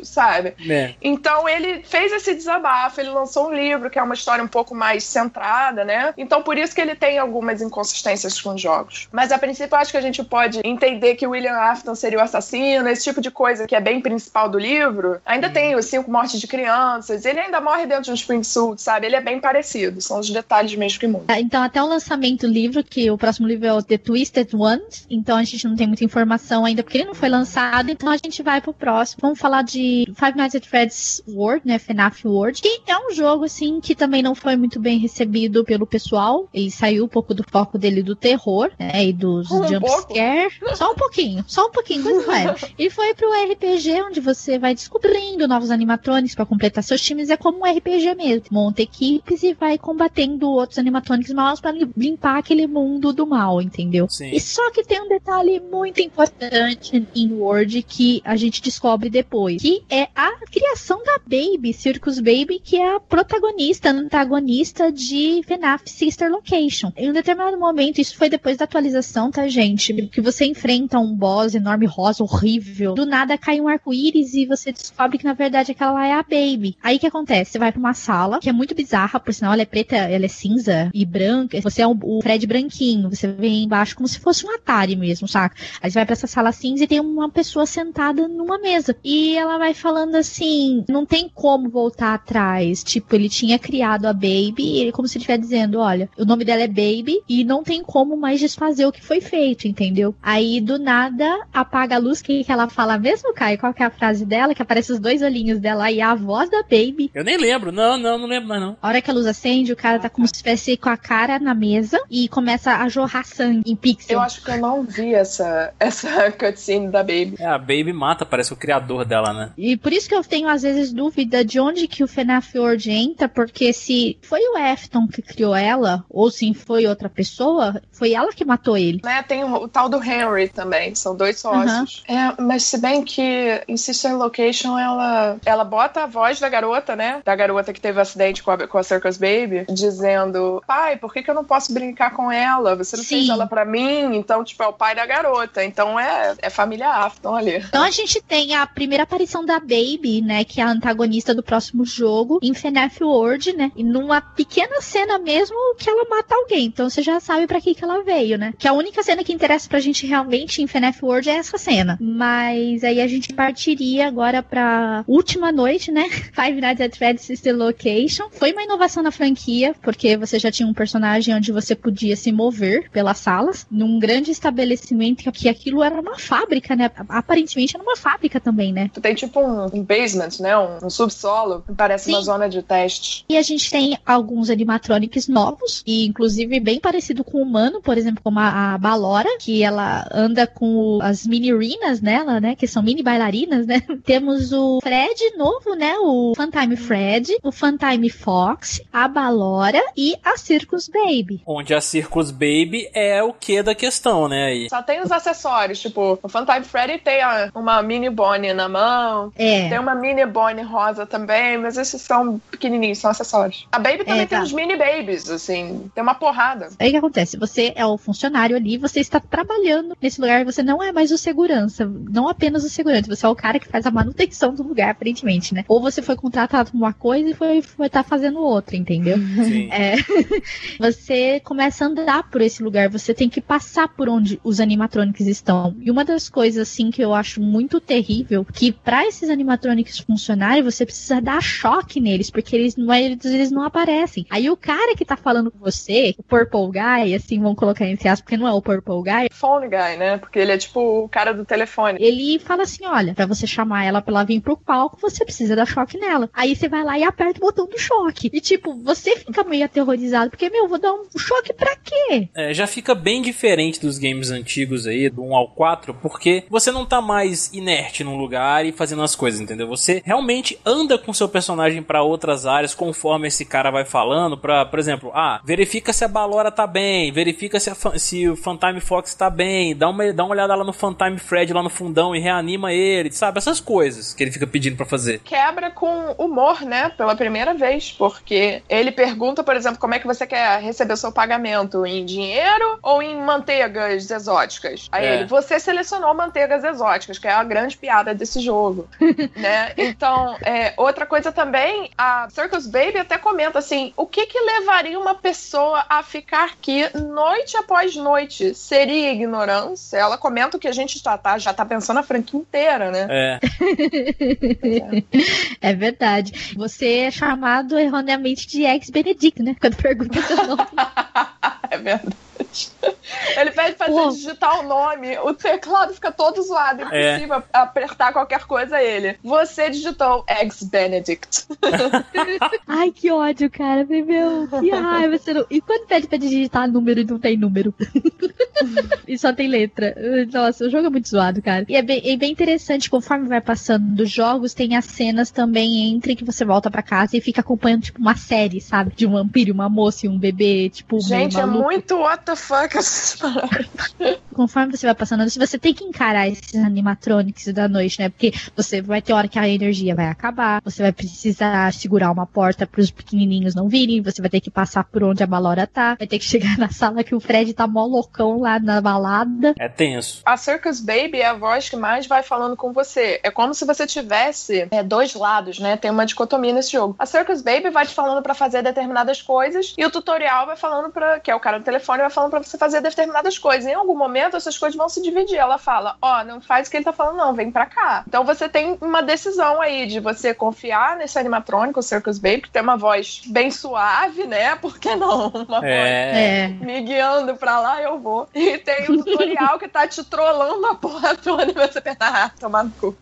sabe? 0.04 0.56
É. 0.70 0.94
Então 1.02 1.48
ele 1.48 1.84
fez 1.84 2.12
esse 2.12 2.34
desabafo, 2.34 3.02
ele 3.02 3.10
lançou 3.10 3.50
um 3.50 3.54
livro 3.54 3.90
que 3.90 4.00
é 4.00 4.04
uma 4.04 4.14
história 4.14 4.44
um 4.44 4.48
pouco 4.48 4.74
mais 4.74 5.04
centrada, 5.04 5.84
né? 5.84 6.14
Então 6.18 6.42
por 6.42 6.58
isso 6.58 6.74
que 6.74 6.82
ele 6.82 6.96
tem 6.96 7.20
algumas 7.20 7.62
inconsistências 7.62 8.40
com 8.42 8.54
os 8.54 8.62
jogos. 8.62 9.08
Mas 9.12 9.32
a 9.32 9.38
princípio 9.38 9.76
eu 9.76 9.80
acho 9.80 9.92
que 9.92 9.98
a 9.98 10.02
gente 10.02 10.24
pode 10.24 10.62
entender 10.64 11.16
que 11.16 11.28
o 11.28 11.32
William 11.32 11.58
Afton 11.58 11.96
seria 11.96 12.20
o 12.20 12.22
assassino, 12.22 12.88
esse 12.88 13.04
tipo 13.04 13.20
de 13.20 13.30
coisa 13.30 13.68
que 13.68 13.76
é 13.76 13.82
bem 13.82 14.00
principal 14.00 14.50
do 14.50 14.58
livro. 14.58 15.20
Ainda 15.26 15.50
tem 15.50 15.76
os 15.76 15.86
cinco 15.86 16.10
mortes 16.10 16.37
de 16.40 16.48
crianças, 16.48 17.26
ele 17.26 17.40
ainda 17.40 17.60
morre 17.62 17.86
dentro 17.86 18.04
de 18.04 18.12
um 18.12 18.16
spring 18.16 18.44
suit, 18.44 18.82
sabe? 18.82 19.06
Ele 19.08 19.16
é 19.16 19.22
bem 19.22 19.40
parecido, 19.40 20.02
são 20.02 20.20
os 20.20 20.30
detalhes 20.30 20.76
mesmo 20.76 21.00
que 21.00 21.08
mudam. 21.08 21.26
Ah, 21.28 21.40
Então, 21.40 21.62
até 21.62 21.82
o 21.82 21.88
lançamento 21.88 22.48
do 22.48 22.54
livro, 22.54 22.84
que 22.84 23.10
o 23.10 23.18
próximo 23.18 23.48
livro 23.48 23.66
é 23.68 23.74
o 23.74 23.82
The 23.82 23.98
Twisted 23.98 24.54
Ones, 24.54 25.06
então 25.10 25.38
a 25.38 25.44
gente 25.44 25.68
não 25.68 25.76
tem 25.76 25.88
muita 25.88 26.04
informação 26.04 26.66
ainda, 26.66 26.84
porque 26.84 26.98
ele 26.98 27.06
não 27.06 27.16
foi 27.16 27.30
lançado, 27.30 27.90
então 27.90 28.10
a 28.10 28.18
gente 28.18 28.42
vai 28.44 28.62
pro 28.62 28.74
próximo. 28.74 29.20
Vamos 29.22 29.40
falar 29.40 29.64
de 29.64 30.06
Five 30.16 30.38
Nights 30.38 30.56
at 30.56 30.66
Freddy's 30.66 31.22
World, 31.28 31.62
né, 31.66 31.80
FNAF 31.80 32.28
World, 32.28 32.62
que 32.62 32.82
é 32.88 32.98
um 32.98 33.14
jogo, 33.14 33.46
assim, 33.46 33.80
que 33.80 33.96
também 33.96 34.22
não 34.22 34.36
foi 34.36 34.56
muito 34.56 34.80
bem 34.80 34.98
recebido 35.00 35.64
pelo 35.64 35.86
pessoal, 35.86 36.48
ele 36.54 36.72
saiu 36.72 37.06
um 37.06 37.08
pouco 37.08 37.34
do 37.34 37.44
foco 37.50 37.78
dele 37.78 38.04
do 38.04 38.16
terror, 38.16 38.72
né, 38.80 39.06
e 39.06 39.14
dos 39.14 39.50
Um 39.52 39.68
jumpscare, 39.68 40.52
só 40.76 40.92
um 40.92 40.96
pouquinho, 40.96 41.44
só 41.48 41.66
um 41.68 41.72
pouquinho, 41.72 42.04
coisa 42.04 42.28
leve. 42.32 42.68
E 42.78 42.90
foi 42.90 43.14
pro 43.14 43.30
RPG, 43.32 44.02
onde 44.04 44.20
você 44.20 44.60
vai 44.60 44.74
descobrindo 44.74 45.48
novos 45.48 45.72
animatrônicos 45.72 46.27
pra 46.36 46.46
completar 46.46 46.84
seus 46.84 47.02
times, 47.02 47.30
é 47.30 47.38
como 47.38 47.60
um 47.60 47.66
RPG 47.66 48.16
mesmo. 48.16 48.48
Monta 48.52 48.82
equipes 48.82 49.44
e 49.44 49.54
vai 49.54 49.78
combatendo 49.78 50.50
outros 50.50 50.80
animatrônicos 50.80 51.34
maus 51.34 51.60
pra 51.60 51.74
limpar 51.96 52.38
aquele 52.38 52.68
mundo 52.68 53.12
do 53.12 53.26
mal, 53.28 53.62
entendeu? 53.62 54.08
Sim. 54.10 54.30
E 54.32 54.40
só 54.40 54.72
que 54.72 54.84
tem 54.84 55.02
um 55.02 55.10
detalhe 55.10 55.60
muito 55.60 56.02
importante 56.02 57.06
em 57.16 57.34
Word 57.34 57.84
que 57.84 58.22
a 58.24 58.36
gente 58.36 58.62
descobre 58.62 59.10
depois, 59.10 59.62
que 59.62 59.84
é 59.90 60.08
a 60.16 60.32
criação 60.46 61.04
da 61.04 61.20
Baby, 61.20 61.74
Circus 61.74 62.20
Baby, 62.20 62.62
que 62.64 62.78
é 62.78 62.96
a 62.96 63.00
protagonista, 63.00 63.90
antagonista 63.90 64.92
de 64.92 65.42
FNAF 65.46 65.90
Sister 65.90 66.32
Location. 66.32 66.92
Em 66.96 67.10
um 67.10 67.14
determinado 67.14 67.58
momento, 67.58 68.00
isso 68.00 68.16
foi 68.16 68.30
depois 68.30 68.58
da 68.58 68.66
atualização, 68.66 69.30
tá, 69.30 69.48
gente? 69.48 69.94
Que 70.08 70.22
você 70.22 70.46
enfrenta 70.46 71.00
um 71.00 71.14
boss 71.14 71.56
enorme, 71.56 71.86
rosa, 71.86 72.24
horrível. 72.24 72.94
Do 72.94 73.06
nada 73.06 73.38
cai 73.38 73.60
um 73.60 73.68
arco-íris 73.68 74.34
e 74.34 74.46
você 74.46 74.72
descobre 74.72 75.18
que 75.18 75.26
na 75.26 75.34
verdade 75.34 75.72
aquela 75.72 75.98
lá 75.98 76.08
é 76.08 76.14
a 76.14 76.17
Baby. 76.24 76.78
Aí 76.82 76.98
o 76.98 77.00
que 77.00 77.08
acontece? 77.08 77.52
Você 77.52 77.60
vai 77.60 77.72
pra 77.72 77.80
uma 77.80 77.94
sala, 77.94 78.40
que 78.40 78.50
é 78.50 78.54
muito 78.54 78.76
bizarra, 78.76 79.20
por 79.20 79.34
sinal 79.34 79.54
ela 79.54 79.62
é 79.62 79.66
preta, 79.66 79.96
ela 79.96 80.26
é 80.26 80.30
cinza 80.30 80.90
e 80.94 81.06
branca. 81.06 81.60
Você 81.62 81.82
é 81.82 81.88
o, 81.88 82.20
Fred 82.22 82.46
branquinho, 82.46 83.10
você 83.10 83.28
vem 83.28 83.64
embaixo 83.64 83.96
como 83.96 84.08
se 84.08 84.20
fosse 84.20 84.46
um 84.46 84.54
Atari 84.54 84.96
mesmo, 84.96 85.28
saca? 85.28 85.56
Aí 85.82 85.90
você 85.90 86.00
vai 86.00 86.06
pra 86.06 86.14
essa 86.14 86.28
sala 86.28 86.52
cinza 86.52 86.84
e 86.84 86.88
tem 86.88 87.00
uma 87.00 87.30
pessoa 87.30 87.66
sentada 87.66 88.28
numa 88.28 88.58
mesa. 88.58 88.96
E 89.04 89.36
ela 89.36 89.58
vai 89.58 89.74
falando 89.74 90.16
assim: 90.16 90.84
não 90.88 91.06
tem 91.06 91.30
como 91.34 91.70
voltar 91.70 92.14
atrás. 92.14 92.84
Tipo, 92.84 93.16
ele 93.16 93.30
tinha 93.30 93.60
criado 93.60 94.06
a 94.06 94.14
Baby, 94.14 94.80
ele 94.80 94.92
como 94.92 95.08
se 95.08 95.18
estivesse 95.18 95.42
dizendo: 95.42 95.80
olha, 95.80 96.10
o 96.18 96.26
nome 96.26 96.44
dela 96.44 96.62
é 96.62 96.68
Baby 96.68 97.22
e 97.28 97.44
não 97.44 97.64
tem 97.64 97.84
como 97.84 98.18
mais 98.18 98.40
desfazer 98.40 98.86
o 98.86 98.92
que 98.92 99.04
foi 99.04 99.22
feito, 99.22 99.68
entendeu? 99.68 100.16
Aí 100.22 100.60
do 100.62 100.78
nada 100.78 101.46
apaga 101.54 101.96
a 101.96 102.00
luz, 102.00 102.22
que, 102.22 102.44
que 102.44 102.52
ela 102.52 102.70
fala 102.70 102.98
mesmo, 102.98 103.34
Caio? 103.34 103.58
Qual 103.58 103.74
que 103.74 103.82
é 103.82 103.86
a 103.86 103.92
frase 103.92 104.26
dela? 104.26 104.54
Que 104.54 104.62
aparece 104.62 104.92
os 104.92 105.00
dois 105.00 105.22
olhinhos 105.22 105.60
dela 105.60 105.90
e 105.92 106.02
a 106.02 106.07
voz 106.16 106.50
da 106.50 106.62
Baby. 106.62 107.12
Eu 107.14 107.24
nem 107.24 107.38
lembro. 107.38 107.72
Não, 107.72 107.98
não, 107.98 108.18
não 108.18 108.28
lembro 108.28 108.48
mais 108.50 108.62
não. 108.62 108.78
A 108.82 108.88
hora 108.88 109.02
que 109.02 109.10
a 109.10 109.14
luz 109.14 109.26
acende, 109.26 109.72
o 109.72 109.76
cara 109.76 110.00
tá 110.00 110.10
como 110.10 110.28
se 110.28 110.34
estivesse 110.34 110.78
com 110.78 110.90
a 110.90 110.98
cara 110.98 111.40
na 111.40 111.54
mesa 111.54 112.00
e 112.10 112.28
começa 112.28 112.76
a 112.76 112.90
jorrar 112.90 113.26
sangue 113.26 113.72
em 113.72 113.76
pixel. 113.76 114.18
Eu 114.18 114.22
acho 114.22 114.44
que 114.44 114.52
eu 114.52 114.58
não 114.58 114.84
vi 114.84 115.14
essa, 115.14 115.74
essa 115.80 116.32
cutscene 116.32 116.90
da 116.90 117.00
Baby. 117.00 117.36
É, 117.40 117.46
a 117.46 117.58
Baby 117.58 117.94
mata, 117.94 118.26
parece 118.26 118.54
o 118.54 118.56
criador 118.56 119.06
dela, 119.06 119.34
né? 119.34 119.52
E 119.58 119.78
por 119.78 119.94
isso 119.94 120.08
que 120.08 120.16
eu 120.16 120.24
tenho 120.24 120.48
às 120.48 120.62
vezes 120.62 120.92
dúvida 120.92 121.44
de 121.44 121.60
onde 121.60 121.88
que 121.88 122.04
o 122.04 122.08
FNAF 122.08 122.58
World 122.58 122.90
entra, 122.90 123.28
porque 123.28 123.74
se 123.74 124.18
foi 124.22 124.42
o 124.42 124.58
Efton 124.58 125.08
que 125.08 125.22
criou 125.22 125.56
ela, 125.56 126.04
ou 126.10 126.30
se 126.30 126.54
foi 126.54 126.86
outra 126.88 127.10
pessoa, 127.10 127.82
foi 127.92 128.14
ela 128.14 128.32
que 128.32 128.46
matou 128.46 128.78
ele. 128.78 129.02
Né, 129.04 129.24
tem 129.24 129.44
o, 129.44 129.64
o 129.64 129.68
tal 129.68 129.90
do 129.90 130.04
Henry 130.04 130.50
também, 130.50 130.96
são 130.96 131.16
dois 131.16 131.40
sócios. 131.40 132.04
É, 132.08 132.42
mas 132.42 132.64
se 132.64 132.78
bem 132.78 133.04
que 133.04 133.64
em 133.68 133.78
Sister 133.78 134.18
Location 134.18 134.78
ela, 134.78 135.38
ela 135.46 135.64
bota 135.64 135.97
a 135.98 136.06
voz 136.06 136.40
da 136.40 136.50
garota, 136.50 136.96
né? 136.96 137.22
Da 137.24 137.36
garota 137.36 137.74
que 137.74 137.82
teve 137.82 138.00
o 138.00 138.02
acidente 138.02 138.44
com 138.44 138.52
a, 138.52 138.68
com 138.68 138.78
a 138.78 138.84
Circus 138.84 139.18
Baby, 139.18 139.66
dizendo: 139.70 140.64
Pai, 140.66 140.98
por 140.98 141.14
que, 141.14 141.24
que 141.24 141.30
eu 141.30 141.36
não 141.36 141.46
posso 141.46 141.74
brincar 141.74 142.12
com 142.12 142.32
ela? 142.32 142.76
Você 142.76 142.98
não 142.98 143.04
fez 143.04 143.26
Sim. 143.26 143.32
ela 143.32 143.48
pra 143.48 143.66
mim? 143.66 144.16
Então, 144.16 144.44
tipo, 144.44 144.64
é 144.64 144.68
o 144.68 144.74
pai 144.74 144.96
da 144.96 145.06
garota. 145.06 145.64
Então 145.64 146.00
é, 146.00 146.36
é 146.40 146.50
família 146.50 146.90
Afton 146.90 147.36
ali. 147.36 147.58
Então 147.58 147.84
a 147.84 147.92
gente 147.92 148.22
tem 148.22 148.56
a 148.56 148.66
primeira 148.66 149.04
aparição 149.04 149.46
da 149.46 149.60
Baby, 149.60 150.22
né, 150.22 150.44
que 150.44 150.62
é 150.62 150.64
a 150.64 150.70
antagonista 150.70 151.34
do 151.34 151.44
próximo 151.44 151.86
jogo, 151.86 152.40
em 152.42 152.54
FNAF 152.54 153.04
World, 153.04 153.54
né, 153.54 153.72
e 153.76 153.84
numa 153.84 154.22
pequena 154.22 154.82
cena 154.82 155.18
mesmo 155.20 155.76
que 155.78 155.90
ela 155.90 156.06
mata 156.10 156.36
alguém. 156.36 156.66
Então 156.66 156.90
você 156.90 157.02
já 157.02 157.20
sabe 157.20 157.48
pra 157.48 157.62
que 157.62 157.76
que 157.76 157.84
ela 157.84 158.04
veio, 158.04 158.38
né? 158.38 158.54
Que 158.58 158.68
a 158.68 158.74
única 158.74 159.04
cena 159.04 159.24
que 159.24 159.34
interessa 159.34 159.70
pra 159.70 159.80
gente 159.80 160.06
realmente 160.06 160.62
em 160.62 160.68
FNAF 160.68 161.04
World 161.04 161.30
é 161.30 161.36
essa 161.36 161.58
cena. 161.58 161.98
Mas 162.02 162.84
aí 162.84 163.02
a 163.02 163.08
gente 163.08 163.34
partiria 163.34 164.08
agora 164.08 164.42
pra 164.42 165.04
última 165.08 165.52
noite, 165.52 165.87
né? 165.92 166.10
Five 166.10 166.60
Nights 166.62 166.82
at 166.82 166.96
Freddy's 166.98 167.26
Sister 167.26 167.56
Location. 167.56 168.30
Foi 168.32 168.52
uma 168.52 168.64
inovação 168.64 169.02
na 169.04 169.12
franquia, 169.12 169.76
porque 169.82 170.16
você 170.18 170.40
já 170.40 170.52
tinha 170.52 170.68
um 170.68 170.74
personagem 170.74 171.34
onde 171.36 171.52
você 171.52 171.76
podia 171.76 172.16
se 172.16 172.32
mover 172.32 172.90
pelas 172.92 173.18
salas, 173.18 173.66
num 173.72 174.00
grande 174.00 174.32
estabelecimento 174.32 175.32
que 175.32 175.50
aquilo 175.50 175.84
era 175.84 176.00
uma 176.00 176.18
fábrica, 176.18 176.76
né? 176.76 176.90
Aparentemente 177.10 177.76
era 177.76 177.84
uma 177.84 177.96
fábrica 177.96 178.40
também, 178.40 178.72
né? 178.74 178.90
Tu 178.94 179.02
tem 179.02 179.14
tipo 179.16 179.40
um, 179.40 179.66
um 179.74 179.84
basement, 179.84 180.30
né? 180.40 180.58
Um, 180.58 180.86
um 180.86 180.90
subsolo, 180.90 181.64
que 181.66 181.74
parece 181.74 182.10
uma 182.10 182.20
Sim. 182.20 182.26
zona 182.26 182.50
de 182.50 182.62
teste. 182.62 183.26
E 183.30 183.38
a 183.38 183.42
gente 183.42 183.70
tem 183.70 183.98
alguns 184.06 184.50
animatronics 184.50 185.28
novos, 185.28 185.84
e 185.86 186.06
inclusive 186.06 186.60
bem 186.60 186.80
parecido 186.80 187.24
com 187.24 187.40
o 187.40 187.42
humano, 187.42 187.82
por 187.82 187.98
exemplo, 187.98 188.22
como 188.24 188.40
a, 188.40 188.74
a 188.74 188.78
Balora, 188.78 189.30
que 189.40 189.64
ela 189.64 190.08
anda 190.14 190.46
com 190.48 190.98
o- 190.98 191.02
as 191.02 191.26
mini-rinas 191.26 192.02
nela, 192.02 192.40
né? 192.40 192.56
Que 192.56 192.68
são 192.68 192.84
mini 192.84 193.02
bailarinas, 193.04 193.66
né? 193.66 193.82
Temos 194.06 194.52
o 194.54 194.80
Fred 194.82 195.38
novo, 195.38 195.76
né? 195.78 195.96
O 196.00 196.34
Funtime 196.36 196.76
Fred, 196.76 197.38
o 197.44 197.52
Funtime 197.52 198.10
Fox, 198.10 198.82
a 198.92 199.08
Balora 199.08 199.82
e 199.96 200.16
a 200.24 200.38
Circus 200.38 200.90
Baby. 200.90 201.42
Onde 201.46 201.74
a 201.74 201.82
Circus 201.82 202.32
Baby 202.32 202.90
é 202.94 203.22
o 203.24 203.32
que 203.34 203.62
da 203.64 203.74
questão, 203.76 204.28
né? 204.28 204.46
Aí. 204.48 204.70
Só 204.70 204.82
tem 204.82 205.02
os 205.02 205.12
acessórios, 205.12 205.80
tipo, 205.80 206.20
o 206.22 206.30
Funtime 206.30 206.64
Freddy 206.64 206.98
tem 207.00 207.22
a- 207.22 207.50
uma 207.56 207.82
mini 207.82 208.10
Bonnie 208.10 208.54
na 208.54 208.68
mão, 208.68 209.32
É. 209.36 209.70
tem 209.70 209.80
uma 209.80 209.96
mini 209.96 210.26
Bonnie 210.26 210.64
rosa 210.64 211.06
também, 211.06 211.58
mas 211.58 211.78
esses 211.78 212.02
são 212.02 212.40
pequenininhos, 212.52 212.98
são 213.00 213.12
acessórios. 213.12 213.68
A 213.72 213.80
Baby 213.80 214.00
também 214.06 214.22
É, 214.22 214.26
tem 214.26 214.38
tá. 214.38 214.44
uns 214.44 214.52
mini 214.54 214.76
babies, 214.76 215.30
assim, 215.30 215.90
tem 215.94 216.02
uma 216.04 216.16
porrada. 216.16 216.70
Aí 216.80 216.88
o 216.90 216.92
que 216.92 216.98
acontece? 216.98 217.38
Você 217.38 217.74
é 217.76 217.86
o 217.86 217.98
funcionário 217.98 218.56
ali, 218.56 218.78
você 218.78 219.00
está 219.00 219.20
trabalhando 219.20 219.96
nesse 220.02 220.20
lugar, 220.20 220.44
você 220.46 220.64
não 220.64 220.82
é 220.82 220.92
mais 220.92 221.12
o 221.12 221.18
segurança, 221.18 221.86
não 222.10 222.28
apenas 222.28 222.64
o 222.64 222.70
segurança, 222.70 223.14
você 223.14 223.26
é 223.26 223.30
o 223.30 223.36
cara 223.36 223.60
que 223.60 223.68
faz 223.68 223.86
a 223.86 223.92
manutenção 223.92 224.54
do 224.54 224.64
lugar, 224.64 224.90
aparentemente, 224.92 225.54
né? 225.54 225.57
Ou 225.68 225.82
você 225.82 226.02
foi 226.02 226.16
contratado 226.16 226.72
pra 226.72 226.78
uma 226.78 226.94
coisa 226.94 227.30
e 227.30 227.34
foi 227.34 227.88
estar 227.88 228.04
fazendo 228.04 228.40
outra, 228.40 228.76
entendeu? 228.76 229.18
Sim. 229.44 229.70
É, 229.72 229.96
você 230.80 231.40
começa 231.42 231.86
a 231.86 231.88
andar 231.88 232.30
por 232.30 232.42
esse 232.42 232.62
lugar, 232.64 232.90
você 232.90 233.14
tem 233.14 233.30
que 233.30 233.42
passar 233.42 233.88
por 233.88 234.10
onde 234.10 234.40
os 234.44 234.60
animatronics 234.60 235.28
estão. 235.28 235.76
E 235.80 235.92
uma 235.92 236.04
das 236.04 236.30
coisas 236.30 236.68
assim 236.68 236.92
que 236.92 237.02
eu 237.02 237.14
acho 237.14 237.42
muito 237.42 237.80
terrível, 237.80 238.46
que 238.46 238.72
para 238.72 239.06
esses 239.08 239.30
animatronics 239.30 240.00
funcionarem, 240.00 240.64
você 240.64 240.86
precisa 240.86 241.22
dar 241.22 241.42
choque 241.42 242.00
neles, 242.00 242.30
porque 242.30 242.56
eles 242.56 242.76
não, 242.76 242.94
eles, 242.94 243.24
eles 243.26 243.52
não 243.52 243.64
aparecem. 243.64 244.26
Aí 244.30 244.50
o 244.50 244.58
cara 244.58 244.96
que 244.96 245.06
tá 245.06 245.16
falando 245.16 245.52
com 245.52 245.60
você, 245.60 246.16
o 246.18 246.24
Purple 246.24 246.72
Guy, 246.72 247.16
assim, 247.16 247.40
vamos 247.40 247.58
colocar 247.58 247.88
entre 247.88 248.08
aspas, 248.08 248.22
porque 248.22 248.38
não 248.38 248.48
é 248.48 248.52
o 248.52 248.62
Purple 248.62 249.04
Guy, 249.04 249.28
Phone 249.32 249.68
guy, 249.68 249.98
né? 249.98 250.18
Porque 250.18 250.40
ele 250.40 250.52
é 250.52 250.58
tipo 250.58 251.04
o 251.04 251.10
cara 251.10 251.34
do 251.34 251.46
telefone. 251.46 251.98
ele 252.02 252.40
fala 252.40 252.64
assim: 252.64 252.86
olha, 252.86 253.14
pra 253.14 253.26
você 253.26 253.46
chamar 253.46 253.86
ela 253.86 254.02
pra 254.02 254.12
ela 254.12 254.24
vir 254.24 254.42
pro 254.42 254.58
palco, 254.58 254.98
você 255.00 255.24
precisa 255.24 255.47
dar 255.56 255.66
choque 255.66 255.98
nela. 255.98 256.30
Aí 256.34 256.56
você 256.56 256.68
vai 256.68 256.84
lá 256.84 256.98
e 256.98 257.04
aperta 257.04 257.40
o 257.40 257.42
botão 257.42 257.68
do 257.68 257.80
choque. 257.80 258.30
E 258.34 258.42
tipo, 258.42 258.74
você 258.84 259.18
fica 259.18 259.44
meio 259.44 259.66
aterrorizado, 259.66 260.30
porque, 260.30 260.50
meu, 260.50 260.68
vou 260.68 260.80
dar 260.80 260.94
um 260.94 261.06
choque 261.18 261.54
pra 261.54 261.76
quê? 261.76 262.30
É, 262.36 262.54
já 262.54 262.68
fica 262.68 262.94
bem 262.94 263.22
diferente 263.22 263.80
dos 263.80 263.98
games 263.98 264.32
antigos 264.32 264.88
aí, 264.88 265.10
do 265.10 265.24
1 265.24 265.36
ao 265.36 265.48
4, 265.50 265.94
porque 265.96 266.44
você 266.50 266.72
não 266.72 266.86
tá 266.86 267.02
mais 267.02 267.52
inerte 267.54 268.04
num 268.04 268.18
lugar 268.18 268.66
e 268.66 268.72
fazendo 268.72 269.02
as 269.02 269.16
coisas, 269.16 269.40
entendeu? 269.40 269.68
Você 269.68 270.02
realmente 270.06 270.60
anda 270.66 270.98
com 270.98 271.14
seu 271.14 271.30
personagem 271.30 271.82
pra 271.82 272.04
outras 272.04 272.46
áreas 272.46 272.76
conforme 272.76 273.28
esse 273.28 273.46
cara 273.46 273.72
vai 273.72 273.86
falando, 273.86 274.38
pra, 274.38 274.66
por 274.66 274.80
exemplo, 274.80 275.12
ah, 275.14 275.42
verifica 275.44 275.94
se 275.94 276.04
a 276.04 276.08
Balora 276.08 276.52
tá 276.52 276.68
bem, 276.68 277.12
verifica 277.12 277.60
se, 277.60 277.70
a 277.70 277.76
se 277.98 278.28
o 278.28 278.36
Funtime 278.36 278.80
Fox 278.80 279.14
tá 279.14 279.30
bem, 279.30 279.76
dá 279.76 279.90
uma, 279.90 280.12
dá 280.14 280.24
uma 280.24 280.34
olhada 280.34 280.56
lá 280.56 280.64
no 280.64 280.74
Funtime 280.74 281.18
Fred 281.18 281.54
lá 281.54 281.64
no 281.64 281.70
fundão 281.70 282.16
e 282.16 282.20
reanima 282.20 282.74
ele, 282.74 283.12
sabe? 283.12 283.38
Essas 283.38 283.60
coisas 283.60 284.14
que 284.14 284.24
ele 284.24 284.32
fica 284.32 284.48
pedindo 284.48 284.78
pra 284.78 284.86
fazer. 284.86 285.22
Quebra 285.38 285.70
com 285.70 286.16
humor, 286.18 286.62
né? 286.64 286.90
Pela 286.98 287.16
primeira 287.16 287.54
vez, 287.54 287.92
porque 287.92 288.64
ele 288.68 288.92
pergunta, 288.92 289.44
por 289.44 289.56
exemplo, 289.56 289.78
como 289.78 289.94
é 289.94 290.00
que 290.00 290.08
você 290.08 290.26
quer 290.26 290.60
receber 290.60 290.94
o 290.94 290.98
seu 290.98 291.12
pagamento? 291.12 291.86
Em 291.86 292.04
dinheiro 292.04 292.80
ou 292.82 293.04
em 293.04 293.16
manteigas 293.22 294.10
exóticas? 294.10 294.88
Aí 294.92 295.06
É. 295.06 295.14
ele, 295.14 295.26
você 295.26 295.60
selecionou 295.60 296.12
manteigas 296.16 296.64
exóticas, 296.64 297.20
que 297.20 297.28
é 297.28 297.32
a 297.32 297.44
grande 297.44 297.78
piada 297.78 298.16
desse 298.16 298.40
jogo, 298.40 298.90
né? 299.38 299.74
Então, 299.78 300.36
é, 300.42 300.74
outra 300.76 301.06
coisa 301.06 301.32
também, 301.32 301.92
a 301.96 302.28
Circus 302.32 302.66
Baby 302.66 302.98
até 302.98 303.20
comenta 303.20 303.60
assim, 303.60 303.94
o 303.96 304.08
que 304.08 304.26
que 304.26 304.40
levaria 304.40 305.00
uma 305.00 305.14
pessoa 305.14 305.86
a 305.88 306.02
ficar 306.02 306.46
aqui 306.46 306.90
noite 306.98 307.56
após 307.58 307.96
noite? 307.96 308.56
Seria 308.56 309.12
ignorância? 309.12 309.98
Ela 309.98 310.18
comenta 310.18 310.58
que 310.58 310.68
a 310.68 310.72
gente 310.72 310.98
já 310.98 311.16
tá, 311.16 311.38
já 311.38 311.54
tá 311.54 311.64
pensando 311.64 312.00
a 312.00 312.04
franquia 312.04 312.40
inteira, 312.40 312.90
né? 312.90 313.06
É, 313.08 313.40
É 315.18 315.27
verdade. 315.74 316.54
Você 316.56 317.00
é 317.00 317.12
chamado 317.12 317.78
erroneamente 317.78 318.48
de 318.48 318.64
ex-Benedict, 318.64 319.42
né? 319.42 319.56
Quando 319.60 319.76
pergunta 319.76 320.22
seu 320.22 320.38
nome. 320.48 320.64
É 321.70 321.78
verdade. 321.78 322.27
Ele 323.38 323.52
pede 323.52 323.76
pra 323.76 323.88
Pô. 323.88 324.12
você 324.12 324.18
digitar 324.18 324.60
o 324.60 324.64
nome, 324.64 325.18
o 325.20 325.34
teclado 325.34 325.94
fica 325.94 326.12
todo 326.12 326.42
zoado, 326.42 326.84
É. 326.92 327.16
impossível 327.16 327.44
apertar 327.54 328.12
qualquer 328.14 328.46
coisa 328.46 328.82
ele. 328.82 329.18
Você 329.24 329.70
digitou 329.70 330.26
ex-Benedict. 330.28 331.46
Ai, 332.68 332.92
que 332.92 333.12
ódio, 333.12 333.50
cara. 333.50 333.86
Meu, 333.86 334.48
que 334.48 334.70
raiva. 334.70 335.18
Você 335.18 335.34
não... 335.34 335.46
E 335.50 335.62
quando 335.62 335.88
pede 335.88 336.08
pra 336.08 336.18
digitar 336.18 336.70
número 336.70 337.00
e 337.00 337.06
não 337.06 337.20
tem 337.20 337.38
número? 337.38 337.74
e 339.08 339.18
só 339.18 339.34
tem 339.34 339.48
letra. 339.48 339.96
Nossa, 340.32 340.66
o 340.66 340.70
jogo 340.70 340.88
é 340.88 340.90
muito 340.90 341.10
zoado, 341.10 341.42
cara. 341.42 341.66
E 341.68 341.76
é 341.76 341.82
bem, 341.82 342.02
é 342.04 342.18
bem 342.18 342.32
interessante, 342.32 342.90
conforme 342.90 343.28
vai 343.28 343.42
passando 343.42 343.86
dos 343.96 344.10
jogos, 344.10 344.54
tem 344.54 344.76
as 344.76 344.86
cenas 344.86 345.32
também 345.32 345.90
entre 345.92 346.16
que 346.16 346.24
você 346.24 346.44
volta 346.44 346.70
pra 346.70 346.82
casa 346.82 347.18
e 347.18 347.22
fica 347.22 347.42
acompanhando, 347.42 347.84
tipo, 347.84 348.00
uma 348.00 348.16
série, 348.16 348.60
sabe? 348.62 348.94
De 348.96 349.06
um 349.06 349.12
vampiro, 349.12 349.54
uma 349.54 349.70
moça 349.70 350.06
e 350.06 350.10
um 350.10 350.18
bebê, 350.18 350.70
tipo, 350.70 351.00
Gente, 351.00 351.40
é 351.40 351.46
muito 351.46 351.96
what 351.96 352.24
the 352.26 352.36
fuck 352.48 352.78
essas 352.78 353.16
paradas. 353.20 354.22
conforme 354.38 354.78
você 354.78 354.86
vai 354.86 354.94
passando, 354.94 355.28
você 355.28 355.58
tem 355.58 355.74
que 355.74 355.84
encarar 355.84 356.28
esses 356.28 356.54
animatronics 356.54 357.52
da 357.52 357.68
noite, 357.68 358.00
né? 358.00 358.10
Porque 358.10 358.32
você 358.56 358.84
vai 358.84 359.02
ter 359.02 359.14
hora 359.14 359.28
que 359.28 359.40
a 359.40 359.50
energia 359.50 359.96
vai 359.96 360.06
acabar, 360.06 360.62
você 360.64 360.84
vai 360.84 360.92
precisar 360.92 361.74
segurar 361.74 362.12
uma 362.12 362.28
porta 362.28 362.68
para 362.68 362.80
os 362.80 362.92
pequenininhos 362.92 363.56
não 363.56 363.68
virem, 363.68 364.00
você 364.00 364.22
vai 364.22 364.30
ter 364.30 364.40
que 364.40 364.52
passar 364.52 364.84
por 364.84 365.04
onde 365.04 365.24
a 365.24 365.28
Balora 365.28 365.66
tá, 365.66 365.96
vai 365.96 366.06
ter 366.06 366.20
que 366.20 366.26
chegar 366.26 366.56
na 366.60 366.70
sala 366.70 367.04
que 367.04 367.16
o 367.16 367.20
Fred 367.20 367.52
tá 367.54 367.66
mó 367.66 367.86
loucão 367.86 368.40
lá 368.40 368.60
na 368.60 368.80
balada. 368.80 369.56
é 369.58 369.68
tenso. 369.68 370.22
A 370.24 370.38
Circus 370.38 370.80
Baby 370.80 371.22
é 371.22 371.28
a 371.28 371.34
voz 371.34 371.68
que 371.68 371.76
mais 371.76 372.06
vai 372.06 372.22
falando 372.22 372.56
com 372.56 372.72
você. 372.72 373.20
É 373.24 373.32
como 373.32 373.56
se 373.56 373.66
você 373.66 373.88
tivesse 373.88 374.68
é, 374.70 374.84
dois 374.84 375.16
lados, 375.16 375.58
né? 375.58 375.78
Tem 375.78 375.90
uma 375.90 376.06
dicotomia 376.06 376.54
nesse 376.54 376.74
jogo. 376.74 376.96
A 377.00 377.08
Circus 377.08 377.42
Baby 377.42 377.72
vai 377.72 377.88
te 377.88 377.94
falando 377.96 378.22
pra 378.22 378.36
fazer 378.36 378.62
determinadas 378.62 379.20
coisas 379.20 379.74
e 379.76 379.84
o 379.84 379.90
tutorial 379.90 380.46
vai 380.46 380.56
falando 380.56 380.92
para 380.92 381.20
que 381.20 381.32
é 381.32 381.36
o 381.36 381.40
cara 381.40 381.58
do 381.58 381.66
telefone 381.66 382.02
vai 382.02 382.10
falando 382.12 382.30
pra 382.30 382.37
você 382.44 382.58
fazer 382.58 382.82
determinadas 382.82 383.38
coisas. 383.38 383.66
Em 383.70 383.74
algum 383.74 383.96
momento 383.98 384.36
essas 384.38 384.58
coisas 384.58 384.78
vão 384.78 384.90
se 384.90 385.02
dividir. 385.02 385.38
Ela 385.38 385.58
fala: 385.58 385.96
"Ó, 386.02 386.24
não 386.24 386.42
faz 386.42 386.68
o 386.68 386.72
que 386.72 386.78
ele 386.78 386.84
tá 386.86 386.94
falando 386.94 387.18
não, 387.18 387.34
vem 387.34 387.52
pra 387.52 387.66
cá". 387.66 388.04
Então 388.08 388.24
você 388.24 388.48
tem 388.50 388.78
uma 388.82 389.02
decisão 389.02 389.62
aí 389.62 389.86
de 389.88 390.00
você 390.00 390.34
confiar 390.34 390.96
nesse 390.98 391.18
animatrônico, 391.18 391.80
o 391.80 391.84
Circus 391.84 392.18
Baby, 392.20 392.42
que 392.44 392.50
tem 392.52 392.62
uma 392.62 392.78
voz 392.78 393.22
bem 393.28 393.50
suave, 393.52 394.26
né? 394.26 394.56
Por 394.62 394.78
que 394.80 394.96
não? 394.96 395.28
Uma 395.30 395.62
voz 395.62 395.64
É. 395.64 396.44
É. 396.44 396.48
me 396.48 396.82
guiando 396.82 397.36
pra 397.36 397.60
lá, 397.60 397.82
eu 397.82 398.00
vou. 398.00 398.28
E 398.34 398.58
tem 398.60 398.86
o 398.90 399.04
tutorial 399.04 399.58
que 399.60 399.68
tá 399.68 399.88
te 399.88 400.04
trollando 400.04 400.66
a 400.68 400.76
porra 400.76 401.16
toda 401.16 401.46
e 401.52 401.54
você 401.54 401.80
pensa, 401.82 401.98
ah, 402.02 402.32
tomar 402.40 402.64
no 402.64 402.72
cu. 402.72 402.96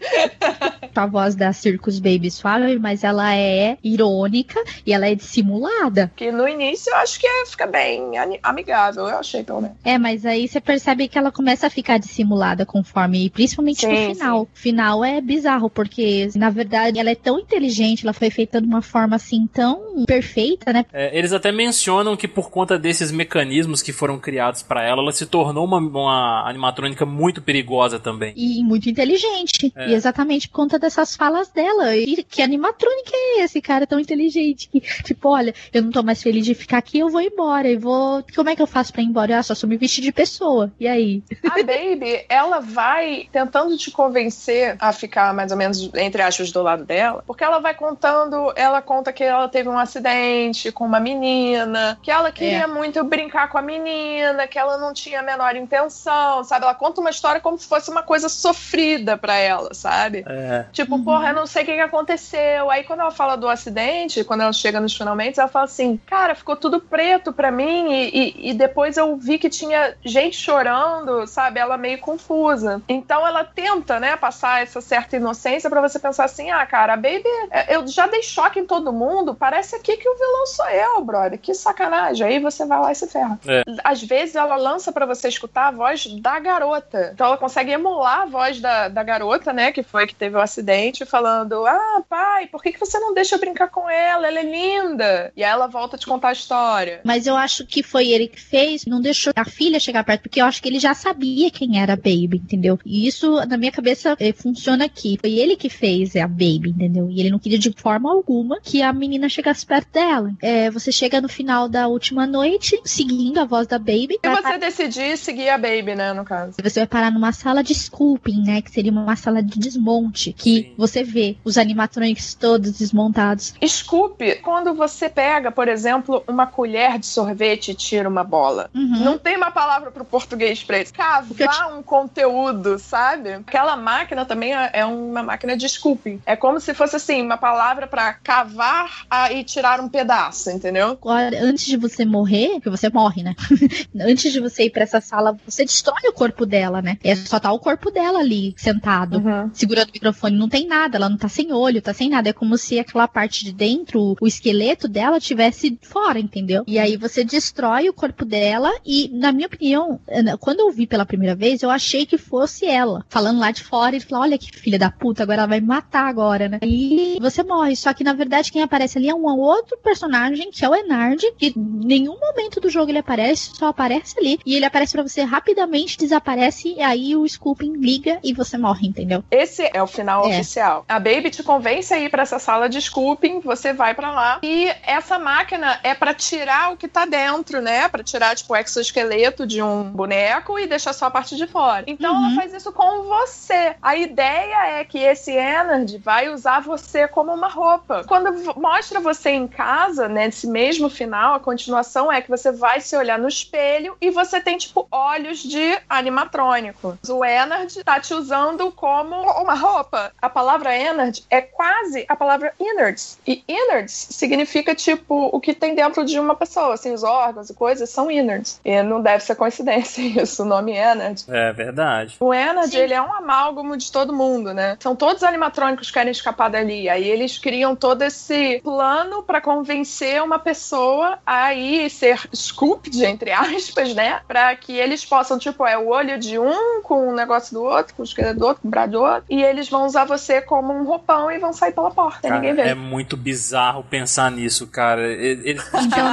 A 0.95 1.05
voz 1.05 1.35
da 1.35 1.51
Circus 1.53 1.99
Baby 1.99 2.31
suave, 2.31 2.79
mas 2.79 3.03
ela 3.03 3.35
é 3.35 3.77
irônica 3.83 4.61
e 4.85 4.93
ela 4.93 5.07
é 5.07 5.15
dissimulada. 5.15 6.11
Que 6.15 6.31
no 6.31 6.47
início 6.47 6.89
eu 6.91 6.97
acho 6.97 7.19
que 7.19 7.27
é- 7.27 7.45
fica 7.45 7.67
bem 7.67 8.11
amigável, 8.41 9.07
eu 9.07 9.14
achei 9.19 9.43
pelo 9.43 9.61
menos. 9.61 9.77
É, 9.83 9.97
mas 9.97 10.25
aí 10.25 10.47
você 10.47 10.59
percebe 10.59 11.07
que 11.07 11.17
ela 11.17 11.31
começa 11.31 11.67
a 11.67 11.69
ficar 11.69 11.97
dissimulada 11.97 12.65
conforme, 12.65 13.29
principalmente 13.29 13.81
Sim, 13.81 13.87
no 13.87 14.15
final. 14.15 14.41
O 14.41 14.47
final 14.53 15.05
é 15.05 15.21
bizarro, 15.21 15.69
porque 15.69 16.29
na 16.35 16.49
verdade 16.49 16.99
ela 16.99 17.09
é 17.09 17.15
tão 17.15 17.39
inteligente, 17.39 18.03
ela 18.03 18.13
foi 18.13 18.29
feita 18.29 18.61
de 18.61 18.67
uma 18.67 18.81
forma 18.81 19.15
assim 19.15 19.47
tão 19.47 20.05
perfeita, 20.05 20.71
né? 20.73 20.85
É, 20.93 21.17
eles 21.17 21.33
até 21.33 21.51
mencionam 21.51 22.15
que 22.15 22.27
por 22.27 22.49
conta 22.49 22.77
desses 22.77 23.11
mecanismos 23.11 23.81
que 23.81 23.91
foram 23.91 24.19
criados 24.19 24.61
pra 24.61 24.83
ela, 24.83 25.01
ela 25.01 25.11
se 25.11 25.25
tornou 25.25 25.65
uma, 25.65 25.77
uma 25.77 26.49
animatrônica 26.49 27.05
muito 27.05 27.41
perigosa 27.41 27.99
também. 27.99 28.33
E 28.35 28.63
muito 28.63 28.89
inteligente. 28.89 29.71
É. 29.75 29.89
E 29.89 29.93
exatamente 29.93 30.49
por 30.49 30.55
conta 30.55 30.79
dessas 30.79 31.15
falas 31.15 31.49
dela. 31.49 31.95
E 31.95 32.23
que 32.23 32.41
animatrônica 32.41 33.11
é 33.13 33.43
esse 33.43 33.61
cara 33.61 33.87
tão 33.87 33.99
inteligente? 33.99 34.69
Que, 34.69 34.81
tipo, 35.03 35.29
olha, 35.29 35.53
eu 35.73 35.81
não 35.81 35.91
tô 35.91 36.03
mais 36.03 36.21
feliz 36.21 36.45
de 36.45 36.53
ficar 36.53 36.77
aqui, 36.77 36.99
eu 36.99 37.09
vou 37.09 37.21
embora. 37.21 37.69
Eu 37.69 37.79
vou. 37.79 38.23
Como 38.35 38.49
é 38.49 38.55
que 38.55 38.61
eu 38.61 38.67
faço 38.67 38.93
pra 38.93 39.01
embora? 39.05 39.37
Ah, 39.37 39.43
só 39.43 39.65
me 39.67 39.77
vestir 39.77 40.01
de 40.01 40.11
pessoa. 40.11 40.71
E 40.79 40.87
aí? 40.87 41.23
A 41.45 41.55
Baby, 41.63 42.25
ela 42.29 42.59
vai 42.59 43.27
tentando 43.31 43.77
te 43.77 43.91
convencer 43.91 44.75
a 44.79 44.91
ficar 44.91 45.33
mais 45.33 45.51
ou 45.51 45.57
menos, 45.57 45.89
entre 45.95 46.21
aspas, 46.21 46.51
do 46.51 46.61
lado 46.61 46.83
dela, 46.85 47.23
porque 47.25 47.43
ela 47.43 47.59
vai 47.59 47.73
contando, 47.73 48.51
ela 48.55 48.81
conta 48.81 49.11
que 49.13 49.23
ela 49.23 49.47
teve 49.47 49.69
um 49.69 49.77
acidente 49.77 50.71
com 50.71 50.85
uma 50.85 50.99
menina, 50.99 51.97
que 52.01 52.11
ela 52.11 52.31
queria 52.31 52.63
É. 52.63 52.67
muito 52.67 53.03
brincar 53.03 53.49
com 53.49 53.57
a 53.57 53.61
menina, 53.61 54.47
que 54.47 54.57
ela 54.59 54.77
não 54.77 54.93
tinha 54.93 55.19
a 55.19 55.23
menor 55.23 55.55
intenção, 55.55 56.43
sabe? 56.43 56.65
Ela 56.65 56.75
conta 56.75 57.01
uma 57.01 57.09
história 57.09 57.41
como 57.41 57.57
se 57.57 57.67
fosse 57.67 57.89
uma 57.89 58.03
coisa 58.03 58.29
sofrida 58.29 59.17
pra 59.17 59.35
ela, 59.35 59.73
sabe? 59.73 60.23
É. 60.27 60.65
Tipo, 60.71 61.01
porra, 61.03 61.29
eu 61.29 61.35
não 61.35 61.45
sei 61.45 61.63
o 61.63 61.65
que, 61.65 61.73
que 61.73 61.79
aconteceu. 61.79 62.69
Aí 62.69 62.83
quando 62.83 63.01
ela 63.01 63.11
fala 63.11 63.35
do 63.35 63.47
acidente, 63.49 64.23
quando 64.23 64.41
ela 64.41 64.53
chega 64.53 64.79
nos 64.79 64.95
finalmente, 64.95 65.39
ela 65.39 65.49
fala 65.49 65.65
assim, 65.65 65.99
cara, 66.05 66.35
ficou 66.35 66.55
tudo 66.55 66.79
preto 66.79 67.33
pra 67.33 67.51
mim 67.51 67.91
e, 67.91 68.09
e- 68.09 68.49
e 68.49 68.53
depois 68.53 68.94
eu 68.97 69.15
vi 69.17 69.37
que 69.37 69.49
tinha 69.49 69.95
gente 70.03 70.37
chorando 70.37 71.25
sabe, 71.27 71.59
ela 71.59 71.77
meio 71.77 71.99
confusa. 71.99 72.81
Então 72.87 73.25
ela 73.25 73.43
tenta, 73.43 73.99
né, 73.99 74.15
passar 74.15 74.61
essa 74.61 74.81
certa 74.81 75.17
inocência 75.17 75.69
para 75.69 75.81
você 75.81 75.99
pensar 75.99 76.25
assim: 76.25 76.51
ah, 76.51 76.65
cara, 76.65 76.93
a 76.93 76.97
Baby, 76.97 77.23
é, 77.51 77.75
eu 77.75 77.87
já 77.87 78.07
dei 78.07 78.23
choque 78.23 78.59
em 78.59 78.65
todo 78.65 78.93
mundo, 78.93 79.35
parece 79.35 79.75
aqui 79.75 79.97
que 79.97 80.07
o 80.07 80.15
vilão 80.15 80.45
sou 80.47 80.69
eu, 80.69 81.03
brother. 81.03 81.39
Que 81.39 81.53
sacanagem. 81.53 82.25
Aí 82.25 82.39
você 82.39 82.65
vai 82.65 82.79
lá 82.79 82.91
e 82.91 82.95
se 82.95 83.07
ferra. 83.07 83.39
É. 83.47 83.63
Às 83.83 84.01
vezes 84.01 84.35
ela 84.35 84.55
lança 84.55 84.91
para 84.91 85.05
você 85.05 85.27
escutar 85.27 85.67
a 85.67 85.71
voz 85.71 86.05
da 86.21 86.39
garota. 86.39 87.11
Então 87.13 87.27
ela 87.27 87.37
consegue 87.37 87.71
emular 87.71 88.21
a 88.21 88.25
voz 88.25 88.59
da, 88.59 88.87
da 88.87 89.03
garota, 89.03 89.51
né, 89.53 89.71
que 89.71 89.83
foi 89.83 90.07
que 90.07 90.15
teve 90.15 90.35
o 90.35 90.41
acidente, 90.41 91.05
falando: 91.05 91.65
ah, 91.65 92.03
pai, 92.07 92.47
por 92.47 92.61
que, 92.61 92.71
que 92.71 92.79
você 92.79 92.97
não 92.99 93.13
deixa 93.13 93.35
eu 93.35 93.39
brincar 93.39 93.69
com 93.69 93.89
ela? 93.89 94.27
Ela 94.27 94.39
é 94.39 94.43
linda. 94.43 95.31
E 95.35 95.43
aí 95.43 95.51
ela 95.51 95.67
volta 95.67 95.95
a 95.95 95.99
te 95.99 96.05
contar 96.05 96.29
a 96.29 96.33
história. 96.33 97.01
Mas 97.03 97.27
eu 97.27 97.35
acho 97.35 97.65
que 97.65 97.83
foi 97.83 98.09
ele 98.09 98.27
que 98.27 98.39
fez, 98.39 98.84
não 98.89 99.01
deixou 99.01 99.33
a 99.35 99.45
filha 99.45 99.79
chegar 99.79 100.03
perto, 100.03 100.23
porque 100.23 100.41
eu 100.41 100.45
acho 100.45 100.61
que 100.61 100.69
ele 100.69 100.79
já 100.79 100.93
sabia 100.93 101.51
quem 101.51 101.79
era 101.79 101.93
a 101.93 101.97
Baby, 101.97 102.41
entendeu? 102.43 102.79
E 102.85 103.07
isso, 103.07 103.35
na 103.45 103.57
minha 103.57 103.71
cabeça, 103.71 104.15
eh, 104.19 104.33
funciona 104.33 104.85
aqui. 104.85 105.17
Foi 105.19 105.33
ele 105.33 105.55
que 105.55 105.69
fez 105.69 106.15
a 106.15 106.27
Baby, 106.27 106.69
entendeu? 106.69 107.09
E 107.09 107.19
ele 107.19 107.29
não 107.29 107.39
queria 107.39 107.59
de 107.59 107.73
forma 107.75 108.11
alguma 108.11 108.59
que 108.61 108.81
a 108.81 108.91
menina 108.93 109.29
chegasse 109.29 109.65
perto 109.65 109.91
dela. 109.91 110.31
É, 110.41 110.69
você 110.69 110.91
chega 110.91 111.21
no 111.21 111.29
final 111.29 111.67
da 111.67 111.87
última 111.87 112.25
noite, 112.25 112.79
seguindo 112.83 113.39
a 113.39 113.45
voz 113.45 113.67
da 113.67 113.77
Baby. 113.77 114.19
E 114.23 114.29
você 114.29 114.57
decidir 114.57 115.17
seguir 115.17 115.49
a 115.49 115.57
Baby, 115.57 115.95
né, 115.95 116.13
no 116.13 116.23
caso. 116.23 116.57
Você 116.61 116.81
vai 116.81 116.87
parar 116.87 117.11
numa 117.11 117.31
sala 117.31 117.63
de 117.63 117.73
scooping, 117.73 118.43
né? 118.43 118.61
Que 118.61 118.71
seria 118.71 118.91
uma 118.91 119.15
sala 119.15 119.41
de 119.41 119.59
desmonte. 119.59 120.33
Que 120.33 120.55
Sim. 120.55 120.73
você 120.77 121.03
vê 121.03 121.37
os 121.43 121.57
animatronics 121.57 122.33
todos 122.33 122.77
desmontados. 122.77 123.53
Scoop, 123.65 124.41
quando 124.41 124.73
você 124.73 125.09
pega, 125.09 125.51
por 125.51 125.67
exemplo, 125.67 126.23
uma 126.27 126.47
colher 126.47 126.99
de 126.99 127.05
sorvete 127.05 127.71
e 127.71 127.75
tira 127.75 128.07
uma 128.07 128.23
bola. 128.23 128.69
Uhum. 128.75 129.05
Não 129.05 129.17
tem 129.17 129.37
uma 129.37 129.51
palavra 129.51 129.89
pro 129.89 130.03
português 130.03 130.61
pra 130.61 130.81
isso. 130.81 130.93
Cavar 130.93 131.77
um 131.77 131.81
conteúdo, 131.81 132.77
sabe? 132.77 133.33
Aquela 133.33 133.77
máquina 133.77 134.25
também 134.25 134.53
é, 134.53 134.69
é 134.73 134.85
uma 134.85 135.23
máquina 135.23 135.55
de 135.55 135.67
scooping. 135.69 136.21
É 136.25 136.35
como 136.35 136.59
se 136.59 136.73
fosse 136.73 136.97
assim, 136.97 137.21
uma 137.21 137.37
palavra 137.37 137.87
para 137.87 138.13
cavar 138.13 139.05
e 139.31 139.43
tirar 139.45 139.79
um 139.79 139.87
pedaço, 139.87 140.49
entendeu? 140.49 140.89
Agora, 140.89 141.41
antes 141.41 141.65
de 141.65 141.77
você 141.77 142.03
morrer, 142.03 142.59
que 142.59 142.69
você 142.69 142.89
morre, 142.89 143.23
né? 143.23 143.33
antes 143.97 144.33
de 144.33 144.41
você 144.41 144.65
ir 144.65 144.71
para 144.71 144.83
essa 144.83 144.99
sala, 144.99 145.37
você 145.47 145.63
destrói 145.63 146.09
o 146.09 146.13
corpo 146.13 146.45
dela, 146.45 146.81
né? 146.81 146.97
É 147.01 147.15
só 147.15 147.39
tá 147.39 147.53
o 147.53 147.59
corpo 147.59 147.89
dela 147.89 148.19
ali, 148.19 148.53
sentado, 148.57 149.19
uhum. 149.19 149.49
segurando 149.53 149.89
o 149.89 149.93
microfone. 149.93 150.37
Não 150.37 150.49
tem 150.49 150.67
nada, 150.67 150.97
ela 150.97 151.07
não 151.07 151.17
tá 151.17 151.29
sem 151.29 151.53
olho, 151.53 151.81
tá 151.81 151.93
sem 151.93 152.09
nada. 152.09 152.29
É 152.29 152.33
como 152.33 152.57
se 152.57 152.77
aquela 152.77 153.07
parte 153.07 153.45
de 153.45 153.53
dentro, 153.53 154.17
o 154.19 154.27
esqueleto 154.27 154.89
dela, 154.89 155.19
tivesse 155.19 155.77
fora, 155.81 156.19
entendeu? 156.19 156.63
E 156.67 156.77
aí 156.77 156.97
você 156.97 157.23
destrói 157.23 157.87
o 157.87 157.93
corpo 157.93 158.25
dela 158.25 158.64
e, 158.85 159.09
na 159.13 159.31
minha 159.31 159.47
opinião, 159.47 159.99
quando 160.39 160.59
eu 160.59 160.71
vi 160.71 160.87
pela 160.87 161.05
primeira 161.05 161.35
vez, 161.35 161.61
eu 161.61 161.69
achei 161.69 162.05
que 162.05 162.17
fosse 162.17 162.65
ela, 162.65 163.05
falando 163.09 163.39
lá 163.39 163.51
de 163.51 163.63
fora, 163.63 163.95
ele 163.95 164.05
falou, 164.05 164.23
olha 164.23 164.37
que 164.37 164.55
filha 164.55 164.79
da 164.79 164.91
puta, 164.91 165.23
agora 165.23 165.41
ela 165.41 165.47
vai 165.47 165.59
me 165.59 165.67
matar 165.67 166.07
agora, 166.07 166.47
né? 166.47 166.59
E 166.61 167.17
você 167.21 167.43
morre. 167.43 167.75
Só 167.75 167.93
que, 167.93 168.03
na 168.03 168.13
verdade, 168.13 168.51
quem 168.51 168.61
aparece 168.61 168.97
ali 168.97 169.09
é 169.09 169.15
um 169.15 169.25
outro 169.25 169.77
personagem, 169.77 170.51
que 170.51 170.63
é 170.63 170.69
o 170.69 170.75
Enard, 170.75 171.21
que 171.37 171.47
em 171.47 171.85
nenhum 171.85 172.17
momento 172.19 172.59
do 172.59 172.69
jogo 172.69 172.91
ele 172.91 172.99
aparece, 172.99 173.51
só 173.55 173.67
aparece 173.67 174.17
ali. 174.17 174.39
E 174.45 174.55
ele 174.55 174.65
aparece 174.65 174.93
para 174.93 175.03
você 175.03 175.23
rapidamente, 175.23 175.97
desaparece, 175.97 176.75
e 176.77 176.81
aí 176.81 177.15
o 177.15 177.27
Scooping 177.27 177.73
liga 177.73 178.19
e 178.23 178.33
você 178.33 178.57
morre, 178.57 178.87
entendeu? 178.87 179.23
Esse 179.29 179.69
é 179.73 179.81
o 179.81 179.87
final 179.87 180.25
é. 180.25 180.29
oficial. 180.29 180.85
A 180.87 180.99
Baby 180.99 181.29
te 181.29 181.43
convence 181.43 181.93
a 181.93 181.99
ir 181.99 182.09
pra 182.09 182.23
essa 182.23 182.39
sala 182.39 182.69
de 182.69 182.81
Scooping, 182.81 183.39
você 183.41 183.73
vai 183.73 183.93
para 183.93 184.11
lá, 184.11 184.39
e 184.43 184.71
essa 184.83 185.19
máquina 185.19 185.79
é 185.83 185.93
para 185.93 186.13
tirar 186.13 186.71
o 186.71 186.77
que 186.77 186.87
tá 186.87 187.05
dentro, 187.05 187.61
né? 187.61 187.87
Para 187.89 188.03
tirar, 188.03 188.35
tipo, 188.35 188.54
o 188.55 188.65
exoesqueleto 188.65 189.47
de 189.47 189.61
um 189.61 189.83
boneco 189.83 190.59
e 190.59 190.67
deixar 190.67 190.93
só 190.93 191.05
a 191.05 191.11
parte 191.11 191.35
de 191.35 191.47
fora. 191.47 191.83
Então 191.87 192.13
uhum. 192.13 192.25
ela 192.25 192.35
faz 192.35 192.53
isso 192.53 192.71
com 192.71 193.03
você. 193.03 193.75
A 193.81 193.95
ideia 193.95 194.79
é 194.79 194.83
que 194.83 194.99
esse 194.99 195.31
Energy 195.31 195.97
vai 195.97 196.29
usar 196.29 196.61
você 196.61 197.07
como 197.07 197.33
uma 197.33 197.47
roupa. 197.47 198.03
Quando 198.07 198.33
mostra 198.59 198.99
você 198.99 199.29
em 199.29 199.47
casa, 199.47 200.07
né, 200.07 200.25
nesse 200.25 200.47
mesmo 200.47 200.89
final, 200.89 201.35
a 201.35 201.39
continuação 201.39 202.11
é 202.11 202.21
que 202.21 202.29
você 202.29 202.51
vai 202.51 202.81
se 202.81 202.97
olhar 202.97 203.17
no 203.17 203.27
espelho 203.27 203.95
e 204.01 204.09
você 204.09 204.41
tem, 204.41 204.57
tipo, 204.57 204.87
olhos 204.91 205.39
de 205.39 205.77
animatrônico. 205.87 206.97
O 207.07 207.23
Energy 207.23 207.83
tá 207.83 207.99
te 207.99 208.13
usando 208.13 208.71
como 208.71 209.15
uma 209.15 209.53
roupa. 209.53 210.11
A 210.21 210.29
palavra 210.29 210.75
Energy 210.75 211.23
é 211.29 211.41
quase 211.41 212.05
a 212.09 212.15
palavra 212.15 212.53
innards. 212.59 213.17
E 213.25 213.43
innards 213.47 214.07
significa, 214.11 214.73
tipo, 214.73 215.29
o 215.31 215.39
que 215.39 215.53
tem 215.53 215.75
dentro 215.75 216.03
de 216.03 216.19
uma 216.19 216.35
pessoa, 216.35 216.73
assim, 216.73 216.91
os 216.91 217.03
órgãos 217.03 217.49
e 217.49 217.53
coisas 217.53 217.89
são 217.89 218.09
innards. 218.09 218.44
E 218.63 218.81
não 218.83 219.01
deve 219.01 219.23
ser 219.23 219.35
coincidência 219.35 220.01
isso, 220.21 220.43
o 220.43 220.45
nome 220.45 220.73
Energy. 220.73 221.25
É 221.27 221.51
verdade. 221.53 222.15
O 222.19 222.33
Energy, 222.33 222.77
ele 222.77 222.93
é 222.93 223.01
um 223.01 223.13
amálgamo 223.13 223.77
de 223.77 223.91
todo 223.91 224.13
mundo, 224.13 224.53
né? 224.53 224.77
São 224.79 224.95
todos 224.95 225.23
animatrônicos 225.23 225.87
que 225.87 225.93
querem 225.93 226.11
escapar 226.11 226.49
dali. 226.49 226.89
Aí 226.89 227.07
eles 227.07 227.37
criam 227.37 227.75
todo 227.75 228.01
esse 228.01 228.59
plano 228.63 229.23
para 229.23 229.41
convencer 229.41 230.21
uma 230.21 230.39
pessoa 230.39 231.19
a 231.25 231.53
ir 231.53 231.89
ser 231.89 232.19
scooped, 232.33 233.03
entre 233.03 233.31
aspas, 233.31 233.93
né? 233.93 234.21
Pra 234.27 234.55
que 234.55 234.73
eles 234.73 235.05
possam, 235.05 235.37
tipo, 235.37 235.65
é 235.65 235.77
o 235.77 235.87
olho 235.87 236.17
de 236.19 236.37
um 236.37 236.81
com 236.81 237.09
o 237.09 237.15
negócio 237.15 237.53
do 237.53 237.63
outro, 237.63 237.93
com 237.95 238.01
o 238.01 238.05
esqueleto 238.05 238.39
do 238.39 238.45
outro, 238.45 238.61
com 238.61 238.67
o 238.67 238.71
braço 238.71 238.91
do 238.91 239.01
outro. 239.01 239.23
E 239.29 239.41
eles 239.41 239.69
vão 239.69 239.85
usar 239.85 240.05
você 240.05 240.41
como 240.41 240.73
um 240.73 240.83
roupão 240.83 241.31
e 241.31 241.37
vão 241.37 241.53
sair 241.53 241.71
pela 241.71 241.91
porta. 241.91 242.27
Cara, 242.27 242.35
ninguém 242.35 242.53
vê. 242.53 242.61
É 242.61 242.75
muito 242.75 243.15
bizarro 243.15 243.83
pensar 243.83 244.29
nisso, 244.31 244.67
cara. 244.67 245.01
Eles, 245.07 245.63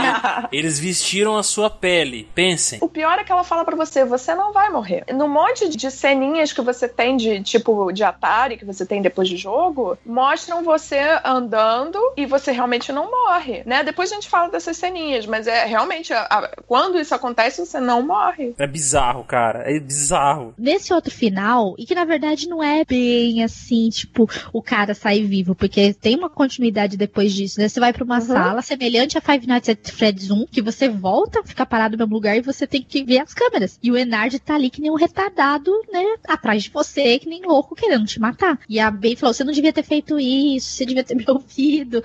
eles 0.52 0.78
vestiram 0.78 1.36
a 1.36 1.42
sua 1.42 1.68
pele. 1.68 2.11
Pensem. 2.34 2.78
O 2.82 2.88
pior 2.88 3.18
é 3.18 3.24
que 3.24 3.32
ela 3.32 3.44
fala 3.44 3.64
para 3.64 3.76
você: 3.76 4.04
você 4.04 4.34
não 4.34 4.52
vai 4.52 4.70
morrer. 4.70 5.04
No 5.12 5.28
monte 5.28 5.68
de 5.68 5.90
ceninhas 5.90 6.52
que 6.52 6.60
você 6.60 6.88
tem 6.88 7.16
de 7.16 7.42
tipo 7.42 7.92
de 7.92 8.04
Atari, 8.04 8.56
que 8.56 8.64
você 8.64 8.84
tem 8.84 9.00
depois 9.00 9.28
de 9.28 9.36
jogo, 9.36 9.96
mostram 10.04 10.62
você 10.62 11.00
andando 11.24 11.98
e 12.16 12.26
você 12.26 12.52
realmente 12.52 12.92
não 12.92 13.10
morre, 13.10 13.62
né? 13.64 13.82
Depois 13.82 14.10
a 14.10 14.14
gente 14.14 14.28
fala 14.28 14.48
dessas 14.48 14.76
ceninhas, 14.76 15.26
mas 15.26 15.46
é 15.46 15.64
realmente 15.64 16.12
a, 16.12 16.22
a, 16.22 16.50
quando 16.66 16.98
isso 16.98 17.14
acontece, 17.14 17.64
você 17.64 17.80
não 17.80 18.02
morre. 18.02 18.54
É 18.58 18.66
bizarro, 18.66 19.24
cara. 19.24 19.62
É 19.64 19.78
bizarro. 19.78 20.54
Nesse 20.58 20.92
outro 20.92 21.12
final, 21.12 21.74
e 21.78 21.86
que 21.86 21.94
na 21.94 22.04
verdade 22.04 22.48
não 22.48 22.62
é 22.62 22.84
bem 22.84 23.42
assim, 23.42 23.88
tipo, 23.88 24.28
o 24.52 24.62
cara 24.62 24.94
sai 24.94 25.22
vivo, 25.22 25.54
porque 25.54 25.94
tem 25.94 26.16
uma 26.16 26.28
continuidade 26.28 26.96
depois 26.96 27.32
disso, 27.32 27.60
né? 27.60 27.68
Você 27.68 27.80
vai 27.80 27.92
para 27.92 28.04
uma 28.04 28.16
uhum. 28.16 28.20
sala 28.20 28.62
semelhante 28.62 29.16
a 29.16 29.20
Five 29.20 29.46
Nights 29.46 29.68
at 29.68 29.90
Freddy's 29.90 30.30
1, 30.30 30.46
que 30.46 30.62
você 30.62 30.88
volta, 30.88 31.42
fica 31.44 31.64
parado 31.64 31.96
mesmo 32.02 32.14
lugar 32.14 32.36
e 32.36 32.40
você 32.40 32.66
tem 32.66 32.82
que 32.82 33.04
ver 33.04 33.18
as 33.18 33.34
câmeras. 33.34 33.78
E 33.82 33.90
o 33.90 33.96
Enard 33.96 34.38
tá 34.40 34.54
ali 34.54 34.70
que 34.70 34.80
nem 34.80 34.90
um 34.90 34.96
retardado, 34.96 35.70
né? 35.92 36.04
Atrás 36.26 36.64
de 36.64 36.70
você, 36.70 37.18
que 37.18 37.28
nem 37.28 37.42
louco, 37.42 37.74
querendo 37.74 38.06
te 38.06 38.20
matar. 38.20 38.58
E 38.68 38.78
a 38.78 38.90
Bey 38.90 39.16
falou: 39.16 39.34
você 39.34 39.44
não 39.44 39.52
devia 39.52 39.72
ter 39.72 39.82
feito 39.82 40.18
isso, 40.18 40.68
você 40.68 40.86
devia 40.86 41.04
ter 41.04 41.14
me 41.16 41.24
ouvido, 41.28 42.02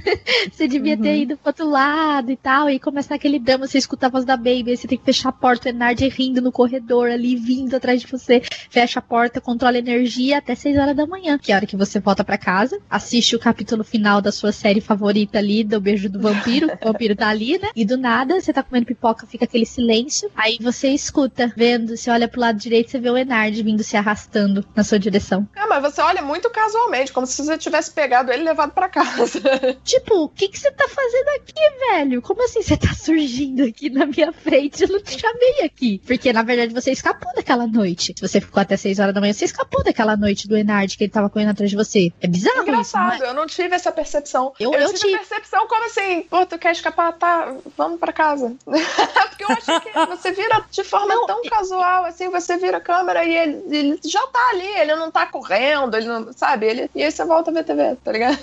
você 0.50 0.68
devia 0.68 0.96
uhum. 0.96 1.02
ter 1.02 1.18
ido 1.18 1.36
pro 1.36 1.48
outro 1.48 1.68
lado 1.68 2.30
e 2.30 2.36
tal. 2.36 2.70
E 2.70 2.78
começa 2.78 3.14
aquele 3.14 3.38
drama, 3.38 3.66
você 3.66 3.78
escuta 3.78 4.06
a 4.06 4.10
voz 4.10 4.24
da 4.24 4.36
Baby, 4.36 4.76
você 4.76 4.86
tem 4.86 4.98
que 4.98 5.04
fechar 5.04 5.30
a 5.30 5.32
porta, 5.32 5.68
o 5.68 5.70
Enard 5.70 6.06
rindo 6.08 6.40
no 6.40 6.52
corredor 6.52 7.10
ali, 7.10 7.36
vindo 7.36 7.74
atrás 7.74 8.00
de 8.00 8.06
você. 8.06 8.42
Fecha 8.70 8.98
a 8.98 9.02
porta, 9.02 9.40
controla 9.40 9.76
a 9.76 9.78
energia 9.78 10.38
até 10.38 10.54
6 10.54 10.76
horas 10.78 10.96
da 10.96 11.06
manhã, 11.06 11.38
que 11.38 11.52
é 11.52 11.54
a 11.54 11.58
hora 11.58 11.66
que 11.66 11.76
você 11.76 11.98
volta 12.00 12.24
para 12.24 12.38
casa, 12.38 12.78
assiste 12.88 13.34
o 13.34 13.38
capítulo 13.38 13.82
final 13.82 14.20
da 14.20 14.30
sua 14.32 14.52
série 14.52 14.80
favorita 14.80 15.38
ali, 15.38 15.64
do 15.64 15.80
Beijo 15.80 16.08
do 16.08 16.20
Vampiro. 16.20 16.66
o 16.66 16.86
vampiro 16.92 17.16
tá 17.16 17.28
ali, 17.28 17.58
né? 17.58 17.68
E 17.74 17.84
do 17.84 17.96
nada, 17.96 18.40
você 18.40 18.52
tá 18.52 18.62
comendo 18.62 18.86
pipoca, 18.86 19.26
fica 19.26 19.37
aquele 19.44 19.66
silêncio. 19.66 20.30
Aí 20.36 20.58
você 20.60 20.88
escuta, 20.88 21.52
vendo, 21.56 21.96
você 21.96 22.10
olha 22.10 22.28
pro 22.28 22.40
lado 22.40 22.58
direito, 22.58 22.90
você 22.90 22.98
vê 22.98 23.10
o 23.10 23.16
Enard 23.16 23.62
vindo 23.62 23.82
se 23.82 23.96
arrastando 23.96 24.64
na 24.74 24.84
sua 24.84 24.98
direção. 24.98 25.48
Ah, 25.56 25.66
mas 25.66 25.82
você 25.82 26.00
olha 26.00 26.22
muito 26.22 26.50
casualmente, 26.50 27.12
como 27.12 27.26
se 27.26 27.42
você 27.42 27.58
tivesse 27.58 27.90
pegado 27.92 28.32
ele 28.32 28.42
e 28.42 28.44
levado 28.44 28.72
para 28.72 28.88
casa. 28.88 29.40
tipo, 29.84 30.24
o 30.24 30.28
que, 30.28 30.48
que 30.48 30.58
você 30.58 30.70
tá 30.70 30.88
fazendo 30.88 31.28
aqui, 31.36 31.92
velho? 31.92 32.22
Como 32.22 32.44
assim 32.44 32.62
você 32.62 32.76
tá 32.76 32.92
surgindo 32.94 33.64
aqui 33.64 33.90
na 33.90 34.06
minha 34.06 34.32
frente? 34.32 34.82
Eu 34.82 34.88
não 34.88 35.00
te 35.00 35.18
chamei 35.18 35.62
aqui. 35.64 36.00
Porque, 36.06 36.32
na 36.32 36.42
verdade, 36.42 36.72
você 36.72 36.90
escapou 36.90 37.32
daquela 37.34 37.66
noite. 37.66 38.14
Se 38.16 38.20
você 38.20 38.40
ficou 38.40 38.60
até 38.60 38.76
6 38.76 38.98
horas 38.98 39.14
da 39.14 39.20
manhã, 39.20 39.32
você 39.32 39.44
escapou 39.44 39.82
daquela 39.82 40.16
noite 40.16 40.48
do 40.48 40.56
Enard 40.56 40.96
que 40.96 41.04
ele 41.04 41.12
tava 41.12 41.30
correndo 41.30 41.50
atrás 41.50 41.70
de 41.70 41.76
você. 41.76 42.12
É 42.20 42.26
bizarro 42.26 42.62
Engraçado, 42.62 43.12
isso, 43.12 43.20
não 43.20 43.26
é? 43.26 43.30
eu 43.30 43.34
não 43.34 43.46
tive 43.46 43.74
essa 43.74 43.92
percepção. 43.92 44.52
Eu, 44.58 44.72
eu, 44.72 44.80
eu 44.80 44.88
tive, 44.88 45.00
tive 45.00 45.18
percepção 45.18 45.66
como 45.66 45.84
assim, 45.86 46.22
pô, 46.22 46.44
tu 46.46 46.58
quer 46.58 46.72
escapar? 46.72 47.12
Tá, 47.12 47.54
vamos 47.76 47.98
para 47.98 48.12
casa. 48.12 48.54
Porque 49.28 49.44
eu 49.44 49.48
acho 49.48 49.80
que 49.80 49.92
você 50.06 50.32
vira 50.32 50.64
de 50.70 50.84
forma 50.84 51.14
não, 51.14 51.26
tão 51.26 51.42
casual, 51.42 52.04
assim, 52.04 52.28
você 52.28 52.56
vira 52.56 52.78
a 52.78 52.80
câmera 52.80 53.24
e 53.24 53.34
ele, 53.34 53.62
ele, 53.70 54.00
já 54.04 54.24
tá 54.26 54.50
ali, 54.52 54.66
ele 54.66 54.94
não 54.94 55.10
tá 55.10 55.26
correndo, 55.26 55.96
ele 55.96 56.06
não, 56.06 56.32
sabe? 56.32 56.66
Ele, 56.66 56.90
e 56.94 57.02
aí 57.02 57.10
você 57.10 57.24
volta 57.24 57.50
a 57.50 57.54
ver 57.54 57.64
TV, 57.64 57.96
tá 58.02 58.12
ligado? 58.12 58.38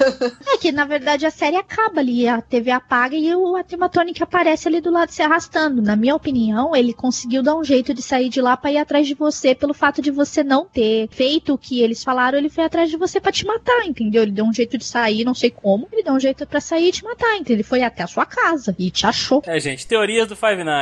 É 0.48 0.58
que, 0.58 0.72
na 0.72 0.86
verdade, 0.86 1.26
a 1.26 1.32
série 1.32 1.56
acaba 1.56 2.00
ali, 2.00 2.28
a 2.28 2.42
TV 2.42 2.72
apaga 2.72 3.16
e 3.16 3.34
o 3.36 3.56
animatronic 3.56 4.22
aparece 4.22 4.68
ali 4.68 4.82
do 4.82 4.92
lado 4.92 5.10
se 5.12 5.22
arrastando. 5.22 5.82
Na 5.82 5.96
minha 5.96 6.16
opinião, 6.16 6.76
ele 6.76 6.94
conseguiu 6.94 7.42
dar 7.44 7.56
um 7.56 7.64
jeito 7.64 7.94
de 7.94 8.02
sair 8.02 8.30
de 8.30 8.42
lá 8.42 8.56
pra 8.56 8.72
ir 8.72 8.78
atrás 8.78 9.08
de 9.08 9.14
você 9.14 9.56
pelo 9.56 9.74
fato 9.74 10.02
de 10.02 10.12
você 10.12 10.44
não 10.44 10.66
ter 10.66 11.08
feito 11.10 11.54
o 11.54 11.58
que 11.58 11.82
eles 11.82 12.04
falaram, 12.04 12.38
ele 12.38 12.50
foi 12.50 12.64
atrás 12.64 12.90
de 12.90 12.98
você 12.98 13.20
para 13.20 13.32
te 13.32 13.46
matar, 13.46 13.86
entendeu? 13.86 14.24
Ele 14.24 14.32
deu 14.32 14.46
um 14.46 14.54
jeito 14.54 14.78
de 14.78 14.86
sair, 14.86 15.24
não 15.24 15.34
sei 15.34 15.50
como, 15.50 15.88
ele 15.92 16.04
deu 16.04 16.14
um 16.14 16.20
jeito 16.20 16.46
para 16.46 16.62
sair 16.62 16.90
e 16.90 16.92
te 16.92 17.04
matar, 17.04 17.36
entendeu? 17.36 17.56
Ele 17.56 17.64
foi 17.64 17.84
até 17.84 18.04
a 18.04 18.08
sua 18.08 18.26
casa 18.26 18.76
e 18.78 18.92
te 18.92 19.06
achou. 19.06 19.42
É, 19.46 19.60
gente, 19.60 19.88
teorias 19.88 20.28
do 20.28 20.36
Five 20.36 20.64
Nights. 20.64 20.75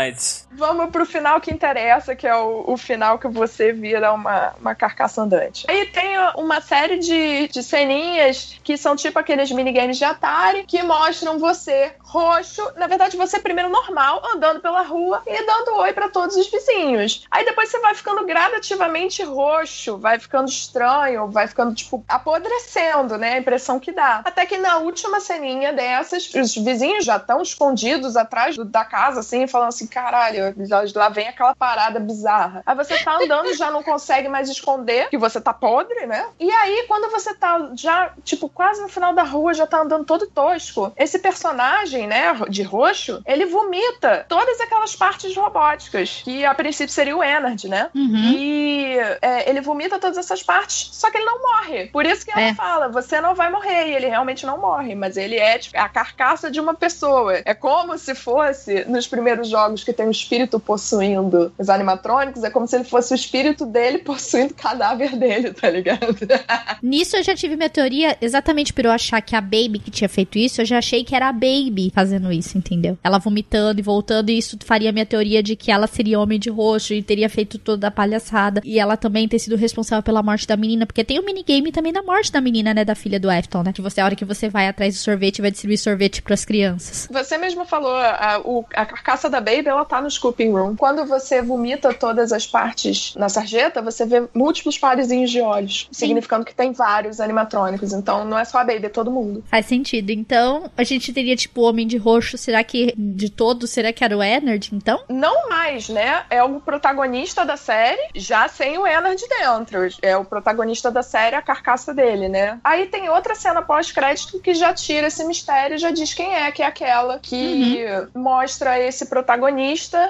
Vamos 0.51 0.89
pro 0.91 1.05
final 1.05 1.39
que 1.41 1.51
interessa, 1.51 2.15
que 2.15 2.27
é 2.27 2.35
o, 2.35 2.63
o 2.67 2.77
final 2.77 3.17
que 3.17 3.27
você 3.27 3.71
vira 3.71 4.13
uma, 4.13 4.53
uma 4.59 4.75
carcaça 4.75 5.21
andante. 5.21 5.65
Aí 5.69 5.85
tem 5.87 6.17
uma 6.35 6.61
série 6.61 6.99
de, 6.99 7.47
de 7.47 7.63
ceninhas 7.63 8.59
que 8.63 8.77
são 8.77 8.95
tipo 8.95 9.17
aqueles 9.17 9.51
minigames 9.51 9.97
de 9.97 10.03
Atari 10.03 10.63
que 10.65 10.81
mostram 10.83 11.39
você 11.39 11.93
roxo, 11.99 12.61
na 12.77 12.85
verdade 12.85 13.17
você 13.17 13.39
primeiro 13.39 13.69
normal, 13.69 14.21
andando 14.35 14.59
pela 14.59 14.83
rua 14.83 15.23
e 15.25 15.45
dando 15.45 15.77
oi 15.77 15.93
para 15.93 16.09
todos 16.09 16.35
os 16.35 16.47
vizinhos. 16.49 17.25
Aí 17.31 17.43
depois 17.43 17.69
você 17.69 17.79
vai 17.79 17.95
ficando 17.95 18.25
gradativamente 18.25 19.23
roxo, 19.23 19.97
vai 19.97 20.19
ficando 20.19 20.47
estranho, 20.47 21.27
vai 21.29 21.47
ficando 21.47 21.73
tipo 21.73 22.03
apodrecendo, 22.07 23.17
né? 23.17 23.33
A 23.33 23.37
impressão 23.39 23.79
que 23.79 23.91
dá. 23.91 24.21
Até 24.23 24.45
que 24.45 24.57
na 24.57 24.77
última 24.77 25.19
ceninha 25.19 25.73
dessas, 25.73 26.31
os 26.33 26.55
vizinhos 26.55 27.03
já 27.03 27.17
estão 27.17 27.41
escondidos 27.41 28.15
atrás 28.15 28.55
do, 28.55 28.63
da 28.63 28.85
casa, 28.85 29.21
assim, 29.21 29.47
falando 29.47 29.69
assim: 29.69 29.82
caralho, 29.87 30.53
lá 30.95 31.09
vem 31.09 31.27
aquela 31.27 31.55
parada 31.55 31.99
bizarra. 31.99 32.63
Aí 32.65 32.75
você 32.75 32.97
tá 33.03 33.17
andando, 33.17 33.53
já 33.55 33.71
não 33.71 33.83
consegue 33.83 34.27
mais 34.27 34.49
esconder 34.49 35.09
que 35.09 35.17
você 35.17 35.39
tá 35.39 35.53
podre, 35.53 36.05
né? 36.05 36.27
E 36.39 36.49
aí, 36.51 36.85
quando 36.87 37.11
você 37.11 37.33
tá 37.33 37.71
já, 37.75 38.11
tipo, 38.23 38.49
quase 38.49 38.81
no 38.81 38.89
final 38.89 39.13
da 39.13 39.23
rua, 39.23 39.53
já 39.53 39.65
tá 39.67 39.81
andando 39.81 40.05
todo 40.05 40.27
tosco, 40.27 40.91
esse 40.97 41.19
personagem, 41.19 42.07
né, 42.07 42.33
de 42.49 42.63
roxo, 42.63 43.21
ele 43.25 43.45
vomita 43.45 44.25
todas 44.27 44.59
aquelas 44.61 44.95
partes 44.95 45.35
robóticas, 45.35 46.21
que 46.23 46.45
a 46.45 46.53
princípio 46.53 46.93
seria 46.93 47.15
o 47.15 47.23
Energy, 47.23 47.67
né? 47.67 47.89
Uhum. 47.93 48.15
E 48.15 48.97
é, 49.21 49.49
ele 49.49 49.61
vomita 49.61 49.99
todas 49.99 50.17
essas 50.17 50.43
partes, 50.43 50.89
só 50.91 51.09
que 51.09 51.17
ele 51.17 51.25
não 51.25 51.41
morre. 51.41 51.87
Por 51.87 52.05
isso 52.05 52.25
que 52.25 52.31
ela 52.31 52.41
é. 52.41 52.53
fala: 52.53 52.89
você 52.89 53.19
não 53.21 53.35
vai 53.35 53.49
morrer. 53.49 53.87
E 53.87 53.95
ele 53.95 54.07
realmente 54.07 54.45
não 54.45 54.57
morre, 54.57 54.95
mas 54.95 55.17
ele 55.17 55.37
é 55.37 55.57
tipo, 55.57 55.77
a 55.77 55.89
carcaça 55.89 56.49
de 56.49 56.59
uma 56.59 56.73
pessoa. 56.73 57.41
É 57.45 57.53
como 57.53 57.97
se 57.97 58.13
fosse 58.15 58.85
nos 58.85 59.07
primeiros 59.07 59.49
jogos 59.49 59.72
que 59.81 59.93
tem 59.93 60.05
um 60.05 60.11
espírito 60.11 60.59
possuindo 60.59 61.53
os 61.57 61.69
animatrônicos, 61.69 62.43
é 62.43 62.49
como 62.49 62.67
se 62.67 62.75
ele 62.75 62.83
fosse 62.83 63.13
o 63.13 63.15
espírito 63.15 63.65
dele 63.65 63.99
possuindo 64.03 64.51
o 64.53 64.57
cadáver 64.57 65.15
dele, 65.15 65.53
tá 65.53 65.69
ligado? 65.69 66.17
Nisso 66.83 67.15
eu 67.15 67.23
já 67.23 67.33
tive 67.33 67.55
minha 67.55 67.69
teoria 67.69 68.17
exatamente 68.19 68.73
por 68.73 68.83
eu 68.83 68.91
achar 68.91 69.21
que 69.21 69.35
a 69.35 69.41
Baby 69.41 69.79
que 69.79 69.91
tinha 69.91 70.09
feito 70.09 70.37
isso, 70.37 70.59
eu 70.61 70.65
já 70.65 70.79
achei 70.79 71.03
que 71.05 71.15
era 71.15 71.29
a 71.29 71.33
Baby 71.33 71.91
fazendo 71.93 72.31
isso, 72.31 72.57
entendeu? 72.57 72.97
Ela 73.03 73.19
vomitando 73.19 73.79
e 73.79 73.83
voltando, 73.83 74.29
e 74.29 74.37
isso 74.37 74.57
faria 74.65 74.91
minha 74.91 75.05
teoria 75.05 75.41
de 75.41 75.55
que 75.55 75.71
ela 75.71 75.87
seria 75.87 76.19
homem 76.19 76.39
de 76.39 76.49
roxo 76.49 76.93
e 76.93 77.01
teria 77.01 77.29
feito 77.29 77.57
toda 77.57 77.87
a 77.87 77.91
palhaçada. 77.91 78.61
E 78.63 78.79
ela 78.79 78.97
também 78.97 79.27
ter 79.27 79.39
sido 79.39 79.55
responsável 79.55 80.03
pela 80.03 80.23
morte 80.23 80.47
da 80.47 80.57
menina, 80.57 80.85
porque 80.85 81.03
tem 81.03 81.19
o 81.19 81.21
um 81.21 81.25
minigame 81.25 81.71
também 81.71 81.93
da 81.93 82.01
morte 82.01 82.31
da 82.31 82.41
menina, 82.41 82.73
né? 82.73 82.83
Da 82.83 82.95
filha 82.95 83.19
do 83.19 83.29
Afton, 83.29 83.63
né? 83.63 83.73
Que 83.73 83.81
você, 83.81 84.01
a 84.01 84.05
hora 84.05 84.15
que 84.15 84.25
você 84.25 84.49
vai 84.49 84.67
atrás 84.67 84.95
do 84.95 84.99
sorvete, 84.99 85.41
vai 85.41 85.51
distribuir 85.51 85.79
sorvete 85.79 86.21
pras 86.21 86.43
crianças. 86.43 87.07
Você 87.11 87.37
mesmo 87.37 87.65
falou, 87.65 87.95
a, 87.95 88.41
o, 88.43 88.65
a 88.73 88.85
carcaça 88.85 89.29
da 89.29 89.39
Baby, 89.39 89.62
ela 89.69 89.85
tá 89.85 90.01
no 90.01 90.09
Scooping 90.09 90.51
Room. 90.51 90.75
Quando 90.75 91.05
você 91.05 91.41
vomita 91.41 91.93
todas 91.93 92.31
as 92.31 92.45
partes 92.45 93.15
na 93.15 93.29
sarjeta, 93.29 93.81
você 93.81 94.05
vê 94.05 94.27
múltiplos 94.33 94.77
parezinhos 94.77 95.31
de 95.31 95.41
olhos, 95.41 95.87
Sim. 95.91 96.07
significando 96.07 96.45
que 96.45 96.55
tem 96.55 96.71
vários 96.71 97.19
animatrônicos. 97.19 97.93
Então 97.93 98.25
não 98.25 98.37
é 98.37 98.45
só 98.45 98.59
a 98.59 98.63
Baby, 98.63 98.87
é 98.87 98.89
todo 98.89 99.11
mundo. 99.11 99.43
Faz 99.49 99.65
sentido. 99.65 100.11
Então, 100.11 100.69
a 100.77 100.83
gente 100.83 101.13
teria, 101.13 101.35
tipo, 101.35 101.61
o 101.61 101.63
Homem 101.65 101.87
de 101.87 101.97
Roxo, 101.97 102.37
será 102.37 102.63
que 102.63 102.93
de 102.97 103.29
todos, 103.29 103.69
será 103.69 103.91
que 103.91 104.03
era 104.03 104.17
o 104.17 104.23
Energy, 104.23 104.75
então? 104.75 105.03
Não 105.09 105.49
mais, 105.49 105.89
né? 105.89 106.23
É 106.29 106.43
o 106.43 106.59
protagonista 106.59 107.45
da 107.45 107.57
série, 107.57 108.01
já 108.15 108.47
sem 108.47 108.77
o 108.77 108.87
Energy 108.87 109.25
dentro. 109.27 109.87
É 110.01 110.15
o 110.17 110.25
protagonista 110.25 110.91
da 110.91 111.03
série, 111.03 111.35
a 111.35 111.41
carcaça 111.41 111.93
dele, 111.93 112.29
né? 112.29 112.59
Aí 112.63 112.87
tem 112.87 113.09
outra 113.09 113.35
cena 113.35 113.61
pós-crédito 113.61 114.39
que 114.39 114.53
já 114.53 114.73
tira 114.73 115.07
esse 115.07 115.23
mistério, 115.25 115.77
já 115.77 115.91
diz 115.91 116.13
quem 116.13 116.33
é, 116.35 116.51
que 116.51 116.61
é 116.61 116.65
aquela 116.65 117.19
que 117.19 117.85
uhum. 117.85 118.21
mostra 118.21 118.79
esse 118.79 119.05
protagonista. 119.05 119.42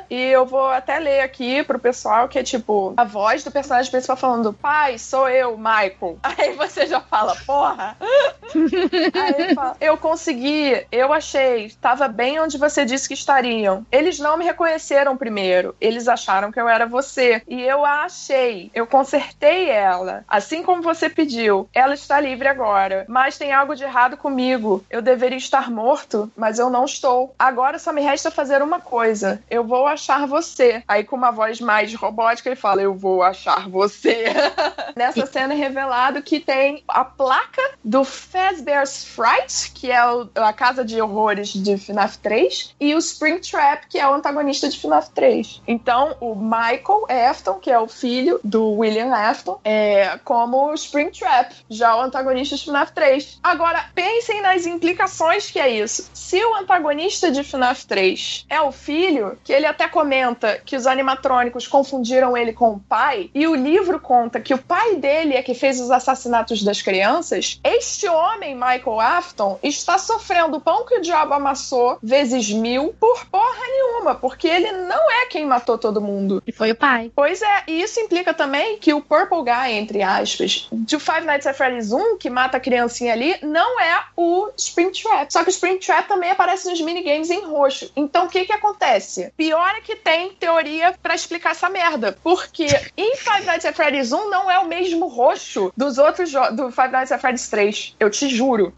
E 0.09 0.19
eu 0.19 0.45
vou 0.45 0.67
até 0.67 0.99
ler 0.99 1.21
aqui 1.21 1.63
pro 1.63 1.79
pessoal 1.79 2.27
que 2.27 2.39
é 2.39 2.43
tipo 2.43 2.93
a 2.97 3.03
voz 3.03 3.43
do 3.43 3.51
personagem 3.51 3.91
principal 3.91 4.17
falando: 4.17 4.53
Pai, 4.53 4.97
sou 4.97 5.27
eu, 5.29 5.57
Michael. 5.57 6.17
Aí 6.23 6.53
você 6.53 6.85
já 6.85 6.99
fala, 6.99 7.35
porra. 7.45 7.97
Aí 8.53 9.35
ele 9.37 9.55
fala, 9.55 9.75
eu 9.79 9.97
consegui, 9.97 10.85
eu 10.91 11.11
achei, 11.13 11.65
estava 11.65 12.07
bem 12.07 12.39
onde 12.39 12.57
você 12.57 12.85
disse 12.85 13.07
que 13.07 13.13
estariam. 13.13 13.85
Eles 13.91 14.19
não 14.19 14.37
me 14.37 14.45
reconheceram 14.45 15.17
primeiro, 15.17 15.75
eles 15.79 16.07
acharam 16.07 16.51
que 16.51 16.59
eu 16.59 16.67
era 16.67 16.85
você. 16.85 17.41
E 17.47 17.61
eu 17.61 17.85
a 17.85 18.03
achei, 18.03 18.71
eu 18.73 18.85
consertei 18.85 19.69
ela. 19.69 20.23
Assim 20.27 20.63
como 20.63 20.81
você 20.81 21.09
pediu, 21.09 21.69
ela 21.73 21.93
está 21.93 22.19
livre 22.19 22.47
agora. 22.47 23.05
Mas 23.07 23.37
tem 23.37 23.53
algo 23.53 23.75
de 23.75 23.83
errado 23.83 24.17
comigo. 24.17 24.83
Eu 24.89 25.01
deveria 25.01 25.37
estar 25.37 25.69
morto, 25.71 26.31
mas 26.35 26.59
eu 26.59 26.69
não 26.69 26.85
estou. 26.85 27.33
Agora 27.37 27.79
só 27.79 27.91
me 27.91 28.01
resta 28.01 28.31
fazer 28.31 28.61
uma 28.61 28.79
coisa. 28.79 29.22
Eu 29.49 29.63
vou 29.63 29.87
achar 29.87 30.27
você. 30.27 30.83
Aí 30.87 31.03
com 31.03 31.15
uma 31.15 31.31
voz 31.31 31.59
mais 31.59 31.93
robótica 31.93 32.49
ele 32.49 32.55
fala: 32.55 32.81
Eu 32.81 32.93
vou 32.93 33.23
achar 33.23 33.69
você. 33.69 34.25
Nessa 34.95 35.25
cena 35.25 35.53
é 35.53 35.57
revelado 35.57 36.21
que 36.21 36.39
tem 36.39 36.83
a 36.87 37.03
placa 37.03 37.61
do 37.83 38.03
Fazbear's 38.03 39.03
Fright, 39.03 39.71
que 39.71 39.91
é 39.91 39.99
a 40.35 40.53
casa 40.53 40.83
de 40.85 41.01
horrores 41.01 41.49
de 41.49 41.77
FNAF 41.77 42.17
3, 42.19 42.75
e 42.79 42.93
o 42.95 42.99
Springtrap, 42.99 43.87
que 43.89 43.99
é 43.99 44.07
o 44.07 44.13
antagonista 44.13 44.69
de 44.69 44.79
FNAF 44.79 45.09
3. 45.11 45.61
Então, 45.67 46.15
o 46.19 46.35
Michael 46.35 47.07
Afton, 47.29 47.55
que 47.55 47.71
é 47.71 47.79
o 47.79 47.87
filho 47.87 48.39
do 48.43 48.73
William 48.73 49.13
Afton, 49.13 49.59
é 49.63 50.19
como 50.23 50.69
o 50.69 50.73
Springtrap, 50.73 51.53
já 51.69 51.95
o 51.95 52.01
antagonista 52.01 52.55
de 52.55 52.65
FNAF 52.65 52.91
3. 52.93 53.39
Agora, 53.43 53.85
pensem 53.95 54.41
nas 54.41 54.65
implicações 54.65 55.49
que 55.49 55.59
é 55.59 55.69
isso. 55.69 56.09
Se 56.13 56.43
o 56.43 56.55
antagonista 56.55 57.31
de 57.31 57.43
FNAF 57.43 57.85
3 57.85 58.45
é 58.49 58.61
o 58.61 58.71
filho, 58.71 59.12
que 59.43 59.53
ele 59.53 59.65
até 59.65 59.87
comenta 59.87 60.59
que 60.65 60.75
os 60.75 60.87
animatrônicos 60.87 61.67
confundiram 61.67 62.37
ele 62.37 62.53
com 62.53 62.71
o 62.71 62.79
pai, 62.79 63.29
e 63.33 63.47
o 63.47 63.55
livro 63.55 63.99
conta 63.99 64.39
que 64.39 64.53
o 64.53 64.57
pai 64.57 64.95
dele 64.95 65.35
é 65.35 65.41
que 65.41 65.53
fez 65.53 65.79
os 65.79 65.91
assassinatos 65.91 66.63
das 66.63 66.81
crianças, 66.81 67.59
este 67.63 68.07
homem, 68.07 68.55
Michael 68.55 68.99
Afton, 68.99 69.59
está 69.63 69.97
sofrendo 69.97 70.57
o 70.57 70.61
pão 70.61 70.85
que 70.85 70.95
o 70.95 71.01
diabo 71.01 71.33
amassou 71.33 71.97
vezes 72.01 72.51
mil 72.51 72.93
por 72.99 73.25
porra 73.25 73.67
nenhuma, 73.67 74.15
porque 74.15 74.47
ele 74.47 74.71
não 74.71 75.11
é 75.11 75.25
quem 75.27 75.45
matou 75.45 75.77
todo 75.77 76.01
mundo. 76.01 76.41
E 76.45 76.51
foi 76.51 76.71
o 76.71 76.75
pai. 76.75 77.11
Pois 77.15 77.41
é, 77.41 77.63
e 77.67 77.81
isso 77.81 77.99
implica 77.99 78.33
também 78.33 78.77
que 78.77 78.93
o 78.93 79.01
Purple 79.01 79.43
Guy, 79.43 79.73
entre 79.73 80.01
aspas, 80.01 80.67
de 80.71 80.99
Five 80.99 81.25
Nights 81.25 81.47
at 81.47 81.55
Freddy's 81.55 81.91
1, 81.91 82.17
que 82.17 82.29
mata 82.29 82.57
a 82.57 82.59
criancinha 82.59 83.13
ali, 83.13 83.35
não 83.41 83.79
é 83.79 84.03
o 84.15 84.49
Springtrap. 84.57 85.31
Só 85.31 85.43
que 85.43 85.49
o 85.49 85.51
Springtrap 85.51 86.07
também 86.07 86.31
aparece 86.31 86.69
nos 86.69 86.79
minigames 86.81 87.29
em 87.29 87.45
roxo. 87.45 87.91
Então 87.95 88.25
o 88.25 88.29
que 88.29 88.45
que 88.45 88.53
acontece? 88.53 89.02
Pior 89.35 89.75
é 89.75 89.81
que 89.81 89.95
tem 89.95 90.33
teoria 90.33 90.93
para 91.01 91.15
explicar 91.15 91.51
essa 91.51 91.69
merda, 91.69 92.17
porque 92.23 92.67
em 92.97 93.15
Five 93.17 93.45
Nights 93.45 93.65
at 93.65 93.75
Freddy's 93.75 94.11
1 94.11 94.29
não 94.29 94.49
é 94.49 94.59
o 94.59 94.67
mesmo 94.67 95.07
roxo 95.07 95.71
dos 95.75 95.97
outros 95.97 96.31
do 96.53 96.71
Five 96.71 96.91
Nights 96.91 97.11
at 97.11 97.21
Freddy's 97.21 97.49
3. 97.49 97.95
Eu 97.99 98.09
te 98.09 98.27
juro. 98.29 98.73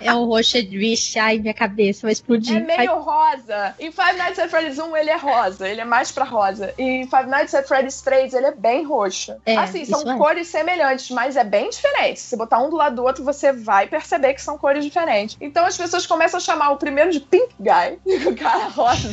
É 0.00 0.12
o 0.12 0.24
roxo 0.24 0.58
vixe, 0.68 1.18
ai, 1.18 1.38
minha 1.38 1.54
cabeça 1.54 2.02
vai 2.02 2.12
explodir. 2.12 2.56
É 2.56 2.76
meio 2.76 2.98
rosa. 2.98 3.74
Em 3.78 3.92
Five 3.92 4.14
Nights 4.18 4.38
at 4.38 4.50
Freddy's 4.50 4.78
1 4.78 4.96
ele 4.96 5.10
é 5.10 5.16
rosa, 5.16 5.68
ele 5.68 5.80
é 5.80 5.84
mais 5.84 6.10
pra 6.10 6.24
rosa. 6.24 6.74
E 6.76 6.82
em 6.82 7.06
Five 7.06 7.26
Nights 7.26 7.54
at 7.54 7.66
Freddy's 7.66 8.00
3 8.02 8.34
ele 8.34 8.46
é 8.46 8.54
bem 8.54 8.84
roxo. 8.84 9.34
É, 9.46 9.56
assim, 9.56 9.84
são 9.84 10.10
é. 10.10 10.16
cores 10.16 10.48
semelhantes, 10.48 11.10
mas 11.10 11.36
é 11.36 11.44
bem 11.44 11.70
diferente. 11.70 12.20
Se 12.20 12.36
botar 12.36 12.58
um 12.58 12.70
do 12.70 12.76
lado 12.76 12.96
do 12.96 13.04
outro, 13.04 13.24
você 13.24 13.52
vai 13.52 13.86
perceber 13.86 14.34
que 14.34 14.42
são 14.42 14.58
cores 14.58 14.84
diferentes. 14.84 15.36
Então 15.40 15.64
as 15.64 15.76
pessoas 15.76 16.06
começam 16.06 16.38
a 16.38 16.40
chamar 16.40 16.70
o 16.70 16.76
primeiro 16.76 17.10
de 17.10 17.20
Pink 17.20 17.54
Guy, 17.58 18.26
o 18.26 18.36
cara 18.36 18.68
rosa. 18.68 19.08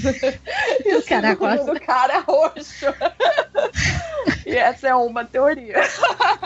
E 0.86 0.96
o 0.96 1.04
cara 1.04 1.34
rosa. 1.34 1.74
do 1.74 1.80
cara 1.80 2.20
roxo. 2.20 2.86
e 4.46 4.52
essa 4.52 4.88
é 4.90 4.96
uma 4.96 5.26
teoria. 5.26 5.76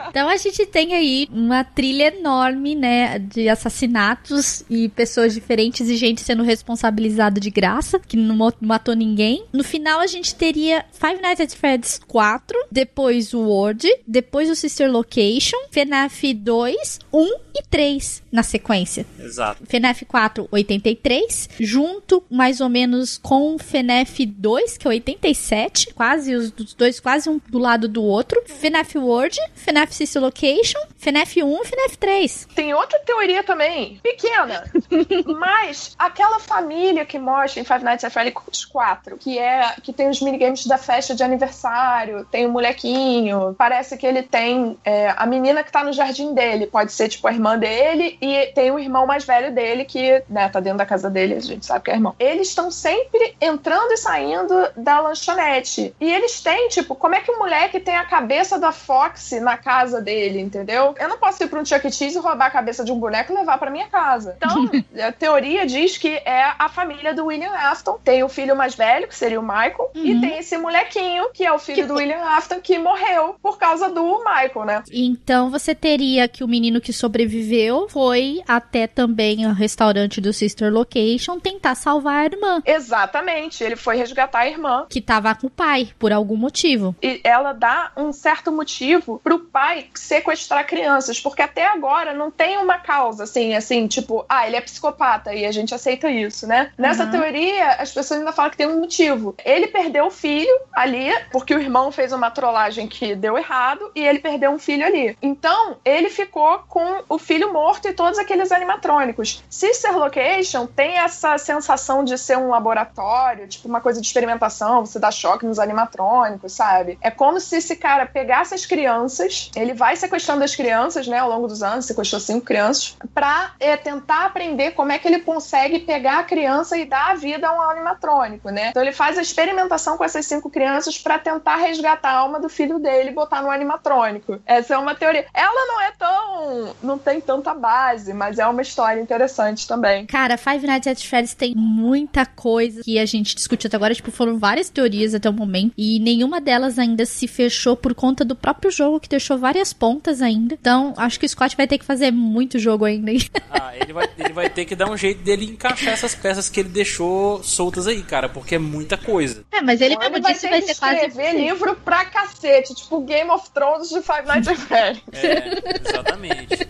então 0.10 0.28
a 0.30 0.38
gente 0.38 0.66
tem 0.66 0.94
aí 0.94 1.28
uma 1.32 1.64
trilha 1.64 2.16
enorme, 2.16 2.76
né, 2.76 3.20
de 3.20 3.50
assassinatos 3.50 4.64
e 4.70 4.90
pessoas 4.90 5.34
diferentes 5.34 5.88
e 5.90 5.96
gente 5.96 6.22
sendo 6.22 6.44
responsabilizada 6.44 7.40
de 7.40 7.50
graça, 7.50 8.00
que 8.00 8.18
não 8.18 8.52
matou 8.62 8.96
ninguém. 8.96 9.46
No 9.54 9.64
final 9.64 10.00
a 10.00 10.08
gente 10.08 10.36
teria 10.36 10.86
Five 10.92 11.22
Nights 11.22 11.42
at 11.42 11.56
Freddy's 11.56 12.00
4, 12.08 12.68
depois 12.72 13.34
o 13.34 13.40
World, 13.40 13.88
depois 14.08 14.50
o 14.50 14.56
Sister 14.56 14.92
Location, 14.92 15.58
FNAF 15.72 16.34
2, 16.34 17.00
1 17.12 17.26
e 17.56 17.64
3 17.70 18.24
na 18.32 18.44
sequência. 18.44 19.06
Exato. 19.20 19.64
FNAF 19.66 20.06
4, 20.06 20.48
83, 20.52 21.50
junto 21.60 22.24
mais 22.30 22.62
ou 22.62 22.70
menos 22.70 23.18
com 23.18 23.58
FNAF 23.74 24.24
2, 24.24 24.78
que 24.78 24.88
é 24.88 24.90
87, 24.92 25.96
quase 25.96 26.36
os 26.36 26.52
dois 26.76 27.00
quase 27.00 27.28
um 27.28 27.42
do 27.48 27.58
lado 27.58 27.88
do 27.88 28.04
outro. 28.04 28.40
FNAF 28.46 29.00
World, 29.00 29.40
FNAF 29.56 29.96
City 29.96 30.20
Location, 30.20 30.80
FNAF 30.96 31.42
1 31.42 31.62
e 31.62 31.66
FNAF 31.66 31.98
3. 31.98 32.48
Tem 32.54 32.72
outra 32.76 33.00
teoria 33.00 33.44
também, 33.44 34.00
pequena, 34.04 34.64
mas 35.40 35.96
aquela 35.98 36.40
família 36.40 37.04
que 37.04 37.18
mostra 37.18 37.62
em 37.62 37.64
Five 37.64 37.84
Nights 37.84 38.04
at 38.04 38.14
Freddy's 38.14 38.66
4, 38.66 39.18
que 39.18 39.40
é 39.40 39.74
que 39.82 39.92
tem 39.92 40.08
os 40.08 40.22
minigames 40.22 40.68
da 40.68 40.78
festa 40.78 41.16
de 41.16 41.24
aniversário, 41.24 42.26
tem 42.26 42.46
o 42.46 42.52
molequinho, 42.52 43.56
parece 43.58 43.98
que 43.98 44.06
ele 44.06 44.22
tem 44.22 44.78
é, 44.86 45.16
a 45.18 45.26
menina 45.26 45.64
que 45.64 45.72
tá 45.72 45.84
no 45.84 45.94
jardim 45.94 46.36
dele, 46.36 46.68
pode 46.68 46.92
ser 46.92 47.10
tipo 47.10 47.28
a 47.28 47.34
irmã 47.34 47.58
dele 47.58 48.20
e 48.22 48.52
tem 48.54 48.70
o 48.70 48.78
irmão 48.78 49.08
mais 49.08 49.26
velho 49.26 49.52
dele 49.52 49.84
que, 49.84 50.22
né, 50.30 50.48
tá 50.48 50.60
dentro 50.60 50.78
da 50.78 50.86
casa 50.86 51.10
dele, 51.10 51.34
a 51.34 51.40
gente 51.40 51.66
sabe 51.66 51.86
que 51.86 51.92
é 51.92 51.96
irmão. 51.96 52.16
Eles 52.20 52.50
estão 52.50 52.70
sempre 52.70 53.36
entrando 53.42 53.63
e 53.72 53.98
saindo 53.98 54.54
da 54.76 55.00
lanchonete. 55.00 55.94
E 56.00 56.12
eles 56.14 56.42
têm, 56.42 56.68
tipo, 56.70 56.96
como 56.96 57.16
é 57.16 57.22
que 57.22 57.32
o 57.32 57.38
moleque 57.40 57.80
tem 57.80 57.96
a 57.96 58.06
cabeça 58.06 58.60
da 58.60 58.72
Fox 58.72 59.32
na 59.42 59.58
casa 59.58 60.02
dele, 60.02 60.40
entendeu? 60.40 60.94
Eu 61.00 61.08
não 61.10 61.18
posso 61.18 61.44
ir 61.44 61.48
pra 61.48 61.60
um 61.60 61.66
Chuck 61.66 61.88
E. 61.88 61.92
Cheese 61.92 62.18
e 62.18 62.22
roubar 62.22 62.48
a 62.48 62.52
cabeça 62.52 62.84
de 62.84 62.92
um 62.92 63.00
boneco 63.00 63.32
e 63.32 63.36
levar 63.36 63.58
pra 63.58 63.70
minha 63.72 63.88
casa. 63.88 64.36
Então, 64.38 64.70
a 65.08 65.12
teoria 65.12 65.66
diz 65.66 65.98
que 65.98 66.10
é 66.10 66.44
a 66.58 66.68
família 66.70 67.14
do 67.14 67.26
William 67.26 67.52
Afton. 67.54 68.00
Tem 68.04 68.24
o 68.24 68.30
filho 68.30 68.56
mais 68.56 68.76
velho, 68.76 69.08
que 69.08 69.16
seria 69.16 69.40
o 69.40 69.44
Michael, 69.44 69.92
Uhum. 69.96 70.06
e 70.06 70.20
tem 70.22 70.38
esse 70.40 70.58
molequinho, 70.58 71.30
que 71.34 71.46
é 71.46 71.52
o 71.52 71.60
filho 71.60 71.82
Que- 71.84 71.88
do 71.88 71.96
William 71.96 72.22
Afton, 72.22 72.60
que 72.62 72.78
morreu 72.80 73.36
por 73.42 73.58
causa 73.58 73.90
do 73.90 74.20
Michael, 74.20 74.66
né? 74.66 74.84
Então 74.92 75.50
você 75.50 75.74
teria 75.76 76.28
que 76.28 76.44
o 76.44 76.48
menino 76.48 76.82
que 76.82 76.92
sobreviveu 76.94 77.88
foi 77.90 78.42
até 78.48 78.88
também 78.88 79.46
o 79.46 79.54
restaurante 79.54 80.20
do 80.20 80.34
Sister 80.34 80.72
Location 80.72 81.40
tentar 81.40 81.76
salvar 81.76 82.22
a 82.22 82.26
irmã, 82.26 82.62
Exatamente. 82.66 83.53
Ele 83.62 83.76
foi 83.76 83.98
resgatar 83.98 84.40
a 84.40 84.48
irmã. 84.48 84.86
que 84.90 85.02
tava 85.02 85.34
com 85.36 85.48
o 85.48 85.50
pai, 85.50 85.90
por 86.00 86.12
algum 86.14 86.36
motivo. 86.36 86.96
E 87.02 87.20
ela 87.24 87.52
dá 87.54 87.92
um 87.98 88.12
certo 88.14 88.52
motivo 88.52 89.20
pro 89.24 89.40
pai 89.40 89.88
sequestrar 89.96 90.66
crianças, 90.66 91.20
porque 91.20 91.42
até 91.42 91.66
agora 91.68 92.14
não 92.14 92.30
tem 92.32 92.58
uma 92.58 92.78
causa 92.78 93.24
assim, 93.24 93.54
assim, 93.56 93.88
tipo, 93.88 94.26
ah, 94.30 94.46
ele 94.48 94.56
é 94.56 94.62
psicopata 94.62 95.34
e 95.34 95.46
a 95.46 95.52
gente 95.52 95.74
aceita 95.74 96.10
isso, 96.10 96.48
né? 96.48 96.72
Nessa 96.78 97.06
Uhum. 97.06 97.12
teoria, 97.12 97.72
as 97.74 97.92
pessoas 97.92 98.20
ainda 98.20 98.32
falam 98.32 98.52
que 98.52 98.58
tem 98.58 98.68
um 98.68 98.80
motivo. 98.80 99.36
Ele 99.44 99.68
perdeu 99.68 100.06
o 100.08 100.12
filho 100.12 100.54
ali, 100.72 101.12
porque 101.32 101.54
o 101.54 101.60
irmão 101.60 101.92
fez 101.92 102.12
uma 102.14 102.30
trollagem 102.32 102.88
que 102.88 103.16
deu 103.16 103.38
errado 103.38 103.92
e 103.96 104.06
ele 104.06 104.20
perdeu 104.20 104.52
um 104.52 104.60
filho 104.60 104.86
ali. 104.86 105.18
Então, 105.22 105.78
ele 105.84 106.10
ficou 106.10 106.60
com 106.70 107.04
o 107.10 107.18
filho 107.18 107.52
morto 107.52 107.88
e 107.88 107.94
todos 107.94 108.18
aqueles 108.20 108.52
animatrônicos. 108.52 109.44
Sister 109.50 109.98
Location 109.98 110.66
tem 110.68 110.98
essa 110.98 111.38
sensação 111.38 112.04
de 112.04 112.18
ser 112.18 112.38
um 112.38 112.50
laboratório, 112.50 113.43
tipo 113.48 113.68
uma 113.68 113.82
coisa 113.82 114.02
de 114.02 114.08
experimentação, 114.08 114.86
você 114.86 115.00
dá 115.00 115.12
choque 115.12 115.46
nos 115.46 115.60
animatrônicos, 115.60 116.54
sabe? 116.54 116.98
É 117.02 117.12
como 117.12 117.40
se 117.40 117.58
esse 117.58 117.76
cara 117.76 118.06
pegasse 118.06 118.54
as 118.54 118.66
crianças, 118.66 119.50
ele 119.56 119.74
vai 119.74 119.96
sequestrando 119.96 120.44
as 120.44 120.56
crianças, 120.56 121.08
né, 121.08 121.20
ao 121.20 121.30
longo 121.30 121.48
dos 121.48 121.64
anos, 121.64 121.86
sequestrou 121.86 122.20
cinco 122.20 122.46
crianças, 122.46 122.96
pra 123.14 123.54
é, 123.60 123.76
tentar 123.78 124.26
aprender 124.26 124.72
como 124.72 124.92
é 124.92 125.00
que 125.00 125.08
ele 125.08 125.20
consegue 125.20 125.80
pegar 125.80 126.20
a 126.20 126.24
criança 126.24 126.78
e 126.78 126.86
dar 126.86 127.12
a 127.12 127.16
vida 127.16 127.48
a 127.48 127.54
um 127.54 127.62
animatrônico, 127.62 128.50
né? 128.50 128.70
Então 128.70 128.82
ele 128.82 128.92
faz 128.92 129.18
a 129.18 129.22
experimentação 129.22 129.98
com 129.98 130.04
essas 130.04 130.26
cinco 130.26 130.50
crianças 130.50 130.98
pra 130.98 131.20
tentar 131.20 131.58
resgatar 131.58 132.10
a 132.10 132.18
alma 132.18 132.40
do 132.40 132.50
filho 132.50 132.80
dele 132.80 133.10
e 133.10 133.14
botar 133.14 133.42
no 133.42 133.50
animatrônico. 133.50 134.40
Essa 134.46 134.76
é 134.76 134.78
uma 134.78 134.96
teoria. 134.96 135.26
Ela 135.34 135.68
não 135.68 135.82
é 135.82 135.92
tão. 135.98 136.76
não 136.82 136.98
tem 136.98 137.22
tanta 137.22 137.54
base, 137.54 138.14
mas 138.14 138.40
é 138.40 138.48
uma 138.48 138.62
história 138.62 139.02
interessante 139.02 139.68
também. 139.68 140.06
Cara, 140.06 140.38
Five 140.38 140.66
Nights 140.66 140.88
at 140.88 141.08
Freddy's 141.08 141.34
tem 141.34 141.54
muita 141.56 142.26
coisa 142.26 142.82
que 142.84 143.00
a 143.00 143.06
gente 143.06 143.23
discutiu 143.24 143.68
até 143.68 143.76
agora. 143.78 143.94
Tipo, 143.96 144.12
foram 144.12 144.38
várias 144.38 144.70
teorias 144.70 145.14
até 145.14 145.30
o 145.30 145.34
momento. 145.34 145.74
E 145.78 146.00
nenhuma 146.00 146.42
delas 146.42 146.78
ainda 146.80 147.06
se 147.06 147.28
fechou 147.28 147.76
por 147.76 147.94
conta 147.96 148.26
do 148.26 148.36
próprio 148.36 148.70
jogo, 148.72 149.00
que 149.00 149.10
deixou 149.10 149.38
várias 149.38 149.72
pontas 149.74 150.22
ainda. 150.22 150.56
Então, 150.60 150.94
acho 150.98 151.20
que 151.20 151.26
o 151.26 151.30
Scott 151.30 151.56
vai 151.56 151.68
ter 151.68 151.78
que 151.78 151.86
fazer 151.86 152.12
muito 152.12 152.60
jogo 152.60 152.86
ainda. 152.86 153.12
Ah, 153.50 153.76
ele 153.78 153.94
vai, 153.94 154.10
ele 154.18 154.34
vai 154.34 154.50
ter 154.50 154.66
que 154.66 154.76
dar 154.76 154.90
um 154.90 154.98
jeito 154.98 155.24
dele 155.24 155.46
encaixar 155.46 155.94
essas 155.94 156.14
peças 156.16 156.50
que 156.50 156.60
ele 156.60 156.70
deixou 156.70 157.42
soltas 157.44 157.88
aí, 157.88 158.02
cara, 158.02 158.28
porque 158.28 158.56
é 158.56 158.58
muita 158.60 158.98
coisa. 158.98 159.46
É, 159.52 159.62
mas 159.62 159.80
ele 159.80 159.94
Então 159.94 160.10
mesmo 160.10 160.24
vai 160.24 160.34
disse 160.34 160.48
ter 160.48 160.54
que 160.54 160.60
vai 160.66 160.74
ser 160.74 160.80
quase. 160.80 160.96
escrever 161.06 161.34
livro 161.36 161.76
pra 161.86 162.06
cacete, 162.06 162.74
tipo 162.76 163.02
Game 163.02 163.30
of 163.30 163.50
Thrones 163.52 163.90
de 163.90 164.02
Five 164.02 164.28
Nights 164.28 164.48
at 164.48 164.58
Freddy's. 164.58 165.04
É, 165.14 165.88
exatamente. 165.88 166.63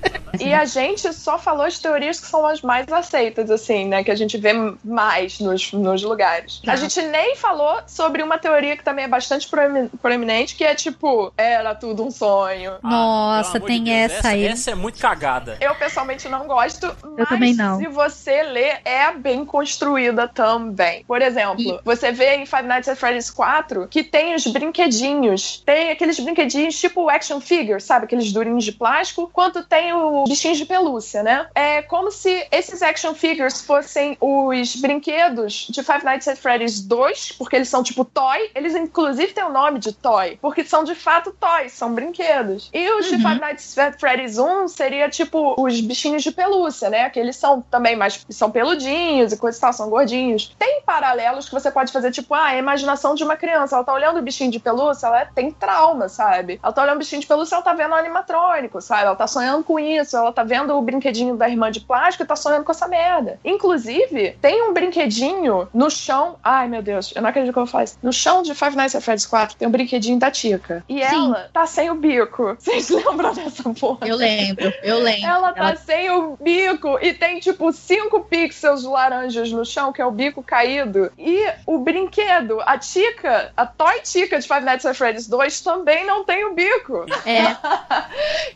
E 0.48 0.54
a 0.54 0.66
gente 0.66 1.12
só 1.14 1.38
falou 1.38 1.66
as 1.66 1.80
teorias 1.80 2.20
que 2.20 2.28
são 2.28 2.46
as 2.46 2.62
mais 2.62 2.92
aceitas, 2.92 3.50
assim, 3.52 3.86
né? 3.88 4.04
Que 4.04 4.12
a 4.12 4.16
gente 4.16 4.38
vê 4.38 4.52
mais 4.84 5.40
nos, 5.40 5.72
nos 5.74 6.04
lugares. 6.04 6.60
Tá. 6.66 6.74
A 6.74 6.76
gente 6.76 7.02
nem 7.02 7.36
falou 7.36 7.80
sobre 7.88 8.22
uma 8.24 8.38
teoria 8.38 8.76
que 8.78 8.84
também 8.84 9.06
é 9.06 9.08
bastante 9.08 9.48
proemi- 9.48 9.90
proeminente, 10.02 10.56
que 10.56 10.64
é 10.64 10.76
tipo, 10.76 11.32
era 11.38 11.74
tudo 11.76 12.04
um 12.06 12.12
sonho. 12.12 12.74
Nossa, 12.82 13.50
Ah, 13.50 13.52
pelo 13.54 13.66
amor 13.66 13.68
tem 13.68 13.84
de 13.84 13.92
Deus, 13.92 14.12
essa 14.12 14.28
aí. 14.30 14.46
Essa 14.46 14.72
é 14.72 14.76
muito 14.76 15.00
cagada. 15.00 15.58
Eu 15.62 15.74
pessoalmente 15.76 16.28
não 16.30 16.46
gosto, 16.48 16.96
mas 17.18 17.30
também 17.30 17.54
não. 17.54 17.78
se 17.80 17.88
você 17.88 18.44
ler, 18.44 18.80
é 18.86 19.12
bem 19.14 19.46
construída 19.46 20.28
também. 20.28 21.04
Por 21.06 21.22
exemplo, 21.22 21.80
você 21.84 22.12
vê 22.12 22.36
em 22.36 22.46
Five 22.46 22.64
Nights 22.64 22.90
at 22.90 22.98
Freddy's 22.98 23.30
4 23.32 23.88
que 23.88 24.04
tem 24.04 24.36
os 24.36 24.46
brinquedinhos. 24.88 25.62
Tem 25.66 25.92
aqueles 25.92 26.20
brinquedinhos 26.20 26.80
tipo 26.80 27.10
action 27.10 27.40
figure, 27.40 27.80
sabe? 27.82 28.06
Aqueles 28.06 28.32
durinhos 28.32 28.64
de 28.64 28.72
plástico, 28.72 29.30
quanto 29.32 29.64
tem 29.64 29.94
os 29.94 30.30
bichinhos 30.34 30.58
de 30.58 30.66
pelúcia, 30.66 31.22
né? 31.22 31.48
É 31.54 31.84
como 31.84 32.10
se 32.10 32.48
esses 32.52 32.82
action 32.82 33.14
figures 33.14 33.62
fossem 33.62 34.18
os 34.20 34.76
brinquedos 34.78 35.68
de 35.70 35.84
Five 35.84 36.04
Nights 36.04 36.28
at 36.28 36.38
Freddy's 36.38 36.82
2, 36.82 37.34
porque 37.34 37.56
eles 37.56 37.70
são 37.70 37.84
tipo 37.84 38.04
toy. 38.04 38.50
Eles 38.56 38.76
inclusive 38.76 39.32
têm 39.32 39.44
o 39.44 39.52
nome 39.52 39.78
de 39.78 39.94
toy, 39.94 40.40
porque 40.42 40.64
são 40.64 40.84
de 40.84 40.96
fato 40.96 41.32
toys, 41.40 41.72
são 41.74 41.94
brinquedos. 41.94 42.70
E 42.74 42.90
os 42.94 43.06
de 43.06 43.18
Five 43.18 43.40
Nights 43.40 43.78
at 43.78 44.00
Freddy's 44.00 44.40
1 44.40 44.68
seria 44.70 45.08
tipo 45.08 45.54
os 45.58 45.80
bichinhos 45.82 46.24
de 46.24 46.32
pelúcia, 46.32 46.90
né? 46.90 47.10
Que 47.12 47.20
eles 47.20 47.36
são 47.36 47.62
também 47.62 47.96
mais 47.96 48.26
são 48.30 48.50
peludinhos 48.50 49.32
e 49.32 49.38
coisa 49.38 49.58
e 49.58 49.62
tal, 49.62 49.74
são 49.74 49.90
gordinhos. 49.90 50.56
Tem 50.58 50.82
paralelos 50.82 51.48
que 51.48 51.54
você 51.54 51.70
pode 51.70 51.92
fazer, 51.92 52.12
tipo, 52.12 52.34
ah, 52.34 52.48
a 52.48 52.58
imaginação 52.58 53.14
de 53.14 53.24
uma 53.24 53.36
criança. 53.36 53.76
Ela 53.76 53.86
tá 53.86 53.94
olhando 53.94 54.18
o 54.18 54.22
bichinho 54.22 54.50
de 54.50 54.60
pelúcia, 54.60 55.08
ela 55.08 55.26
tem 55.26 55.52
trauma, 55.52 56.10
sabe? 56.10 56.60
Ela 56.64 56.74
tá 56.74 56.82
olhando 56.82 56.96
o 56.96 57.00
bichinho 57.00 57.22
de 57.22 57.28
pelúcia, 57.28 57.56
ela 57.56 57.64
tá 57.64 57.74
vendo 57.74 57.92
o 57.92 57.96
animatrônico, 57.96 58.82
sabe? 58.82 59.04
Ela 59.04 59.16
tá 59.16 59.28
sonhando 59.28 59.64
com 59.64 59.80
isso, 59.80 60.16
ela 60.24 60.34
tá 60.34 60.44
vendo 60.44 60.76
o 60.76 60.82
brinquedinho 60.82 61.36
da 61.36 61.50
irmã 61.50 61.72
de 61.72 61.80
plástico 61.80 62.24
e 62.24 62.28
tá 62.28 62.36
sonhando 62.36 62.64
com 62.64 62.72
essa 62.72 62.88
merda. 62.88 63.40
Inclusive, 63.44 64.38
tem 64.42 64.64
um 64.64 64.74
brinquedinho 64.74 65.68
no 65.74 65.90
chão. 65.90 66.38
Ai, 66.44 66.68
meu 66.68 66.82
Deus, 66.82 67.14
eu 67.16 67.22
não 67.22 67.30
acredito 67.30 67.54
que 67.54 67.60
eu 67.60 67.84
isso. 67.84 67.98
No 68.02 68.14
chão 68.14 68.42
de 68.42 68.54
Five 68.54 68.76
Nights 68.76 68.96
at 68.96 69.04
Freddy's 69.04 69.26
4 69.26 69.58
tem 69.58 69.68
um 69.68 69.72
brinquedinho 69.72 70.20
da 70.20 70.30
Tica. 70.30 70.84
E 70.88 71.02
ela 71.02 71.50
tá 71.52 71.66
sem 71.66 71.90
o 71.90 71.96
bico. 71.96 72.56
Vocês 72.60 72.90
lembram 72.90 73.34
dessa 73.34 73.70
porra? 73.74 74.08
Eu 74.08 74.16
lembro, 74.16 74.74
eu 74.84 75.00
lembro. 75.00 75.26
Ela 75.26 75.54
tá 75.54 75.76
sem 75.76 76.10
o 76.10 76.38
bico 76.40 76.98
e 77.02 77.14
tem 77.14 77.40
tipo 77.40 77.72
cinco 77.72 78.22
pixels 78.22 78.84
laranjas 78.84 79.52
no 79.52 79.66
chão, 79.66 79.92
que 79.92 80.02
é 80.02 80.06
o 80.06 80.12
bico 80.12 80.44
caído. 80.44 81.12
E 81.18 81.46
o 81.66 81.80
brinquedo, 81.80 82.60
a 82.62 82.78
Tica, 82.78 83.52
a 83.56 83.66
Toy 83.66 84.02
Tica 84.02 84.40
de 84.40 84.48
Five 84.48 84.62
Nights 84.62 84.86
at 84.86 84.96
Freddy's 84.96 85.28
2 85.28 85.62
também 85.62 86.06
não 86.06 86.24
tem 86.24 86.46
o 86.46 86.54
bico. 86.54 87.06
É, 87.26 87.56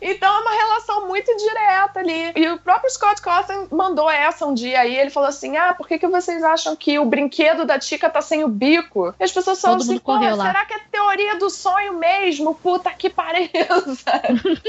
então 0.00 0.28
é 0.28 0.40
uma 0.40 0.52
relação 0.52 1.08
muito 1.08 1.34
direta 1.48 2.00
ali. 2.00 2.32
E 2.36 2.48
o 2.48 2.58
próprio 2.58 2.90
Scott 2.90 3.20
Cawthon 3.20 3.68
mandou 3.70 4.10
essa 4.10 4.46
um 4.46 4.54
dia 4.54 4.80
aí. 4.80 4.96
Ele 4.96 5.10
falou 5.10 5.28
assim: 5.28 5.56
Ah, 5.56 5.74
por 5.74 5.86
que, 5.86 5.98
que 5.98 6.06
vocês 6.06 6.42
acham 6.42 6.76
que 6.76 6.98
o 6.98 7.04
brinquedo 7.04 7.64
da 7.64 7.78
Tica 7.78 8.10
tá 8.10 8.20
sem 8.20 8.44
o 8.44 8.48
bico? 8.48 9.14
E 9.18 9.24
as 9.24 9.32
pessoas 9.32 9.60
falam 9.60 9.78
assim: 9.78 9.98
Pô, 9.98 10.14
lá. 10.14 10.46
será 10.46 10.64
que 10.64 10.74
é 10.74 10.80
teoria 10.90 11.36
do 11.36 11.50
sonho 11.50 11.98
mesmo? 11.98 12.54
Puta 12.54 12.90
que 12.90 13.10
pariu. 13.10 13.48
sabe? 13.96 14.60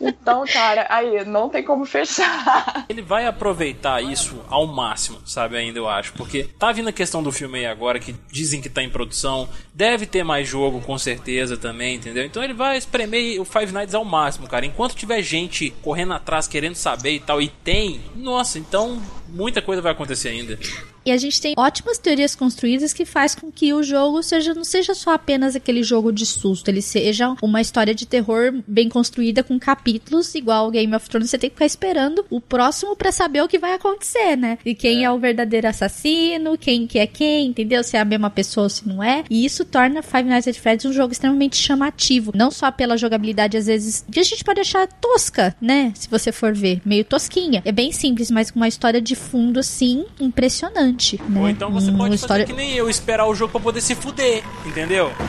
então, 0.00 0.44
cara, 0.46 0.86
aí, 0.88 1.24
não 1.24 1.48
tem 1.48 1.62
como 1.62 1.84
fechar. 1.84 2.84
Ele 2.88 3.02
vai 3.02 3.26
aproveitar 3.26 4.02
isso 4.02 4.42
ao 4.48 4.66
máximo, 4.66 5.20
sabe? 5.26 5.56
Ainda 5.56 5.78
eu 5.78 5.88
acho. 5.88 6.12
Porque 6.12 6.44
tá 6.58 6.72
vindo 6.72 6.88
a 6.88 6.92
questão 6.92 7.22
do 7.22 7.32
filme 7.32 7.58
aí 7.58 7.66
agora, 7.66 7.98
que 7.98 8.14
dizem 8.30 8.60
que 8.60 8.68
tá 8.68 8.82
em 8.82 8.90
produção. 8.90 9.48
Deve 9.74 10.06
ter 10.06 10.24
mais 10.24 10.46
jogo, 10.48 10.80
com 10.80 10.96
certeza, 10.98 11.56
também, 11.56 11.96
entendeu? 11.96 12.24
Então 12.24 12.42
ele 12.42 12.54
vai 12.54 12.76
espremer 12.76 13.40
o 13.40 13.44
Five 13.44 13.72
Nights 13.72 13.94
ao 13.94 14.04
máximo, 14.04 14.46
cara. 14.46 14.64
Enquanto 14.66 14.94
tiver 14.94 15.22
gente 15.22 15.70
correndo 15.82 15.95
atrás, 16.14 16.46
querendo 16.46 16.74
saber 16.74 17.12
e 17.12 17.20
tal, 17.20 17.40
e 17.40 17.48
tem, 17.48 18.00
nossa, 18.14 18.58
então 18.58 19.00
muita 19.28 19.62
coisa 19.62 19.82
vai 19.82 19.92
acontecer 19.92 20.28
ainda. 20.28 20.58
E 21.06 21.12
a 21.12 21.16
gente 21.16 21.40
tem 21.40 21.54
ótimas 21.56 21.98
teorias 21.98 22.34
construídas 22.34 22.92
que 22.92 23.04
faz 23.04 23.34
com 23.34 23.50
que 23.50 23.72
o 23.72 23.82
jogo 23.82 24.22
seja 24.24 24.52
não 24.52 24.64
seja 24.64 24.92
só 24.92 25.12
apenas 25.12 25.54
aquele 25.54 25.82
jogo 25.82 26.12
de 26.12 26.26
susto, 26.26 26.68
ele 26.68 26.82
seja 26.82 27.36
uma 27.40 27.60
história 27.60 27.94
de 27.94 28.04
terror 28.04 28.52
bem 28.66 28.88
construída 28.88 29.42
com 29.44 29.56
capítulos, 29.58 30.34
igual 30.34 30.66
o 30.66 30.70
Game 30.70 30.94
of 30.94 31.08
Thrones, 31.08 31.30
você 31.30 31.38
tem 31.38 31.48
que 31.48 31.54
ficar 31.54 31.66
esperando 31.66 32.26
o 32.28 32.40
próximo 32.40 32.96
pra 32.96 33.12
saber 33.12 33.42
o 33.42 33.48
que 33.48 33.58
vai 33.58 33.74
acontecer, 33.74 34.36
né? 34.36 34.58
E 34.64 34.74
quem 34.74 35.04
é. 35.04 35.10
o 35.10 35.18
verdadeiro 35.18 35.68
assassino, 35.68 36.58
quem 36.58 36.86
que 36.86 36.98
é 36.98 37.06
quem, 37.06 37.46
entendeu? 37.46 37.84
Se 37.84 37.96
é 37.96 38.00
a 38.00 38.04
mesma 38.04 38.28
pessoa 38.28 38.64
ou 38.64 38.70
se 38.70 38.88
não 38.88 39.02
é. 39.02 39.22
E 39.30 39.44
isso 39.44 39.64
torna 39.64 40.02
Five 40.02 40.24
Nights 40.24 40.48
at 40.48 40.56
Freddy's 40.56 40.86
um 40.86 40.92
jogo 40.92 41.12
extremamente 41.12 41.56
chamativo, 41.56 42.32
não 42.34 42.50
só 42.50 42.72
pela 42.72 42.96
jogabilidade 42.96 43.56
às 43.56 43.66
vezes 43.66 44.04
que 44.10 44.18
a 44.18 44.24
gente 44.24 44.42
pode 44.42 44.60
achar 44.60 44.88
tosca, 44.88 45.54
né? 45.60 45.92
Se 45.94 46.08
você 46.08 46.32
for 46.32 46.52
ver, 46.52 46.80
meio 46.84 47.04
tosquinha. 47.04 47.62
É 47.64 47.70
bem 47.70 47.92
simples, 47.92 48.28
mas 48.28 48.50
com 48.50 48.58
uma 48.58 48.68
história 48.68 49.00
de 49.00 49.14
fundo, 49.14 49.60
assim, 49.60 50.04
impressionante. 50.20 50.95
Né? 51.28 51.40
Ou 51.40 51.48
então 51.48 51.70
você 51.70 51.90
Uma 51.90 51.98
pode 51.98 52.14
história... 52.14 52.46
fazer 52.46 52.54
que 52.54 52.60
nem 52.60 52.74
eu, 52.74 52.88
esperar 52.88 53.26
o 53.26 53.34
jogo 53.34 53.52
pra 53.52 53.60
poder 53.60 53.80
se 53.80 53.94
fuder, 53.94 54.42
entendeu? 54.64 55.12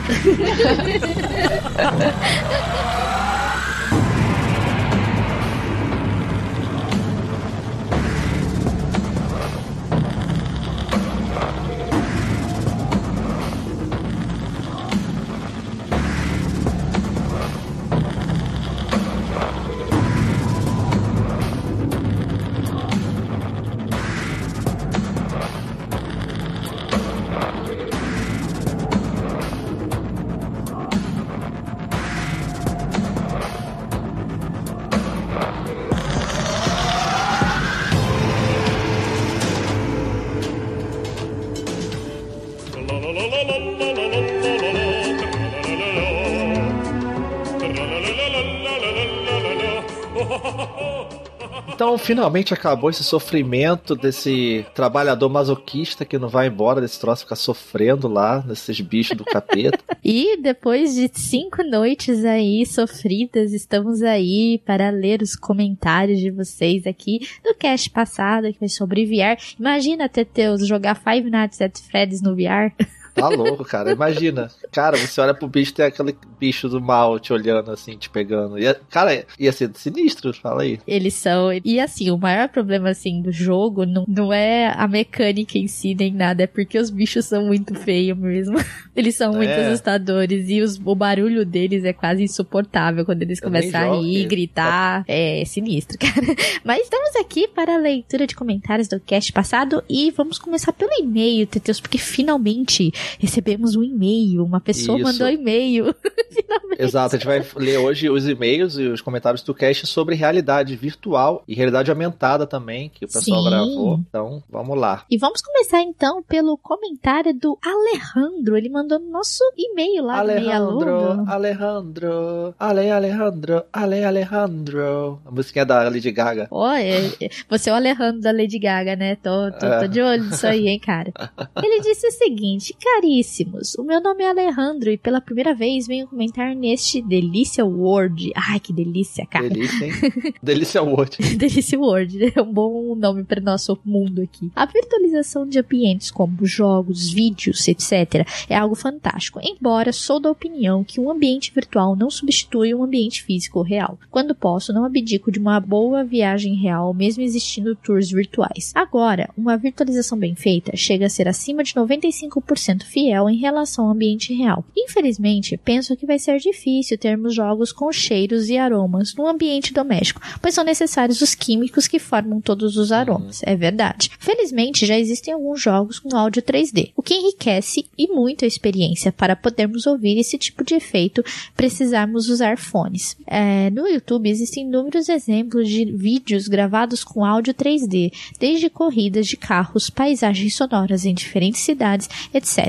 Então, 51.88 51.96
finalmente 51.96 52.52
acabou 52.52 52.90
esse 52.90 53.02
sofrimento 53.02 53.96
desse 53.96 54.66
trabalhador 54.74 55.30
masoquista 55.30 56.04
que 56.04 56.18
não 56.18 56.28
vai 56.28 56.48
embora 56.48 56.82
desse 56.82 57.00
troço, 57.00 57.22
ficar 57.22 57.34
sofrendo 57.34 58.06
lá 58.06 58.44
nesses 58.46 58.78
bichos 58.78 59.16
do 59.16 59.24
capeta. 59.24 59.78
E 60.04 60.40
depois 60.40 60.94
de 60.94 61.10
cinco 61.12 61.62
noites 61.62 62.24
aí 62.24 62.64
sofridas, 62.64 63.52
estamos 63.52 64.00
aí 64.00 64.58
para 64.64 64.88
ler 64.88 65.20
os 65.20 65.36
comentários 65.36 66.18
de 66.18 66.30
vocês 66.30 66.86
aqui 66.86 67.20
do 67.44 67.54
cast 67.54 67.90
passado, 67.90 68.50
que 68.50 68.58
foi 68.58 68.68
sobre 68.68 69.04
VR. 69.04 69.36
Imagina, 69.58 70.08
Teteus, 70.08 70.66
jogar 70.66 70.94
Five 70.94 71.28
Nights 71.28 71.60
at 71.60 71.78
Freddy's 71.78 72.22
no 72.22 72.34
VR. 72.34 72.72
Tá 73.18 73.28
louco, 73.28 73.64
cara. 73.64 73.90
Imagina. 73.92 74.50
Cara, 74.72 74.96
você 74.96 75.20
olha 75.20 75.34
pro 75.34 75.48
bicho, 75.48 75.72
tem 75.74 75.86
aquele 75.86 76.16
bicho 76.38 76.68
do 76.68 76.80
mal 76.80 77.18
te 77.18 77.32
olhando 77.32 77.70
assim, 77.70 77.96
te 77.96 78.08
pegando. 78.08 78.58
Ia, 78.58 78.74
cara, 78.90 79.24
ia 79.38 79.52
ser 79.52 79.70
sinistro, 79.74 80.32
fala 80.32 80.62
aí. 80.62 80.78
Eles 80.86 81.14
são. 81.14 81.48
E 81.64 81.80
assim, 81.80 82.10
o 82.10 82.18
maior 82.18 82.48
problema 82.48 82.90
assim 82.90 83.20
do 83.22 83.32
jogo 83.32 83.84
não, 83.84 84.04
não 84.08 84.32
é 84.32 84.68
a 84.76 84.86
mecânica 84.86 85.58
em 85.58 85.66
si 85.66 85.94
nem 85.94 86.12
nada, 86.12 86.42
é 86.42 86.46
porque 86.46 86.78
os 86.78 86.90
bichos 86.90 87.24
são 87.26 87.46
muito 87.46 87.74
feios 87.74 88.16
mesmo. 88.18 88.56
Eles 88.94 89.14
são 89.16 89.32
muito 89.32 89.50
É. 89.50 89.66
assustadores 89.68 90.48
e 90.48 90.60
os- 90.60 90.80
o 90.84 90.94
barulho 90.94 91.44
deles 91.46 91.84
é 91.84 91.92
quase 91.92 92.22
insuportável 92.22 93.04
quando 93.04 93.22
eles 93.22 93.38
Eu 93.40 93.44
começam 93.44 93.92
a 93.92 93.96
rir, 94.00 94.22
que- 94.22 94.26
gritar. 94.26 95.04
É 95.06 95.44
sinistro, 95.46 95.96
cara. 96.00 96.26
Mas 96.64 96.82
estamos 96.82 97.14
aqui 97.16 97.46
para 97.48 97.74
a 97.74 97.78
leitura 97.78 98.26
de 98.26 98.34
comentários 98.34 98.88
do 98.88 98.98
cast 99.00 99.32
passado 99.32 99.82
e 99.88 100.10
vamos 100.10 100.38
começar 100.38 100.72
pelo 100.72 100.90
e-mail, 101.00 101.46
Teteus, 101.46 101.80
porque 101.80 101.98
finalmente 101.98 102.92
recebemos 103.18 103.76
um 103.76 103.82
e-mail. 103.82 104.44
Uma 104.44 104.60
pessoa 104.60 104.98
Isso. 104.98 105.06
mandou 105.06 105.28
e-mail. 105.28 105.94
Exato, 106.78 107.16
a 107.16 107.18
gente 107.18 107.26
vai 107.26 107.44
ler 107.56 107.78
hoje 107.78 108.08
os 108.08 108.28
e-mails 108.28 108.78
e 108.78 108.86
os 108.86 109.00
comentários 109.00 109.42
do 109.42 109.52
cast 109.54 109.86
sobre 109.86 110.14
realidade 110.14 110.76
virtual 110.76 111.42
e 111.48 111.54
realidade 111.54 111.90
aumentada 111.90 112.46
também, 112.46 112.88
que 112.88 113.04
o 113.04 113.08
pessoal 113.08 113.42
Sim. 113.42 113.48
gravou. 113.50 114.00
Então, 114.08 114.42
vamos 114.48 114.78
lá. 114.78 115.04
E 115.10 115.18
vamos 115.18 115.40
começar 115.40 115.80
então 115.82 116.22
pelo 116.22 116.56
comentário 116.56 117.34
do 117.34 117.58
Alejandro. 117.64 118.56
Ele 118.56 118.68
mandou 118.68 118.98
no 119.00 119.10
nosso 119.10 119.42
e-mail 119.56 120.04
lá 120.04 120.14
do 120.22 120.30
Alejandro, 120.30 121.08
Luna. 121.08 121.32
Alejandro, 121.32 122.54
Ale 122.58 122.90
Alejandro, 122.90 123.64
Ale 123.72 124.04
Alejandro. 124.04 125.20
A 125.26 125.30
musiquinha 125.30 125.64
da 125.66 125.82
Lady 125.84 126.10
Gaga. 126.12 126.46
Ó, 126.50 126.70
é- 126.72 127.06
é- 127.20 127.30
você 127.48 127.70
é 127.70 127.72
o 127.72 127.76
Alejandro 127.76 128.20
da 128.20 128.30
Lady 128.30 128.58
Gaga, 128.58 128.94
né? 128.96 129.16
Tô, 129.16 129.50
tô, 129.58 129.66
É. 129.66 129.80
tô 129.80 129.86
de 129.88 130.00
olho 130.00 130.24
nisso 130.24 130.46
aí, 130.46 130.68
hein, 130.68 130.78
cara. 130.78 131.12
Ele 131.62 131.80
disse 131.80 132.06
o 132.06 132.12
seguinte: 132.12 132.74
Caríssimos, 133.00 133.76
o 133.76 133.84
meu 133.84 134.00
nome 134.00 134.24
é 134.24 134.28
Alejandro 134.28 134.90
e 134.90 134.98
pela 134.98 135.20
primeira 135.20 135.54
vez 135.54 135.86
venho 135.86 136.08
comentar 136.08 136.52
neste 136.56 137.00
Delícia 137.00 137.64
World. 137.64 138.32
Ai, 138.34 138.58
que 138.58 138.72
delícia, 138.72 139.24
cara. 139.24 139.48
Delícia, 139.48 139.86
hein? 139.86 140.34
Delícia 140.42 140.82
Word. 140.82 141.36
Delícia 141.36 141.78
World, 141.78 142.18
né? 142.18 142.32
é 142.34 142.42
um 142.42 142.52
bom 142.52 142.96
nome 142.96 143.22
para 143.22 143.40
nosso 143.40 143.78
mundo 143.84 144.20
aqui. 144.20 144.50
A 144.52 144.66
virtualização 144.66 145.46
de 145.46 145.60
ambientes 145.60 146.10
como 146.10 146.44
jogos, 146.44 147.08
vídeos, 147.12 147.68
etc. 147.68 148.26
é 148.48 148.56
algo 148.56 148.74
fantástico, 148.74 149.38
embora 149.44 149.92
sou 149.92 150.18
da 150.18 150.28
opinião 150.28 150.82
que 150.82 150.98
um 150.98 151.08
ambiente 151.08 151.52
virtual 151.54 151.94
não 151.94 152.10
substitui 152.10 152.74
um 152.74 152.82
ambiente 152.82 153.22
físico 153.22 153.62
real. 153.62 153.96
Quando 154.10 154.34
posso, 154.34 154.72
não 154.72 154.84
abdico 154.84 155.30
de 155.30 155.38
uma 155.38 155.60
boa 155.60 156.02
viagem 156.02 156.56
real, 156.56 156.92
mesmo 156.92 157.22
existindo 157.22 157.76
tours 157.76 158.10
virtuais. 158.10 158.72
Agora, 158.74 159.30
uma 159.36 159.56
virtualização 159.56 160.18
bem 160.18 160.34
feita 160.34 160.76
chega 160.76 161.06
a 161.06 161.08
ser 161.08 161.28
acima 161.28 161.62
de 161.62 161.74
95% 161.74 162.77
fiel 162.84 163.28
em 163.28 163.36
relação 163.36 163.86
ao 163.86 163.92
ambiente 163.92 164.34
real. 164.34 164.64
Infelizmente, 164.76 165.56
penso 165.56 165.96
que 165.96 166.06
vai 166.06 166.18
ser 166.18 166.38
difícil 166.38 166.98
termos 166.98 167.34
jogos 167.34 167.72
com 167.72 167.90
cheiros 167.92 168.48
e 168.48 168.56
aromas 168.56 169.14
no 169.14 169.26
ambiente 169.26 169.72
doméstico, 169.72 170.20
pois 170.40 170.54
são 170.54 170.64
necessários 170.64 171.20
os 171.20 171.34
químicos 171.34 171.86
que 171.86 171.98
formam 171.98 172.40
todos 172.40 172.76
os 172.76 172.92
aromas. 172.92 173.40
É 173.44 173.56
verdade. 173.56 174.10
Felizmente, 174.18 174.86
já 174.86 174.98
existem 174.98 175.34
alguns 175.34 175.60
jogos 175.60 175.98
com 175.98 176.16
áudio 176.16 176.42
3D, 176.42 176.92
o 176.96 177.02
que 177.02 177.14
enriquece 177.14 177.86
e 177.96 178.08
muito 178.08 178.44
a 178.44 178.48
experiência 178.48 179.12
para 179.12 179.36
podermos 179.36 179.86
ouvir 179.86 180.18
esse 180.18 180.38
tipo 180.38 180.64
de 180.64 180.74
efeito, 180.74 181.24
precisarmos 181.56 182.28
usar 182.28 182.58
fones. 182.58 183.16
É, 183.26 183.70
no 183.70 183.86
YouTube 183.86 184.28
existem 184.28 184.64
inúmeros 184.64 185.08
exemplos 185.08 185.68
de 185.68 185.84
vídeos 185.84 186.48
gravados 186.48 187.04
com 187.04 187.24
áudio 187.24 187.54
3D, 187.54 188.12
desde 188.38 188.68
corridas 188.68 189.26
de 189.26 189.36
carros, 189.36 189.90
paisagens 189.90 190.54
sonoras 190.54 191.04
em 191.04 191.14
diferentes 191.14 191.60
cidades, 191.60 192.08
etc. 192.32 192.67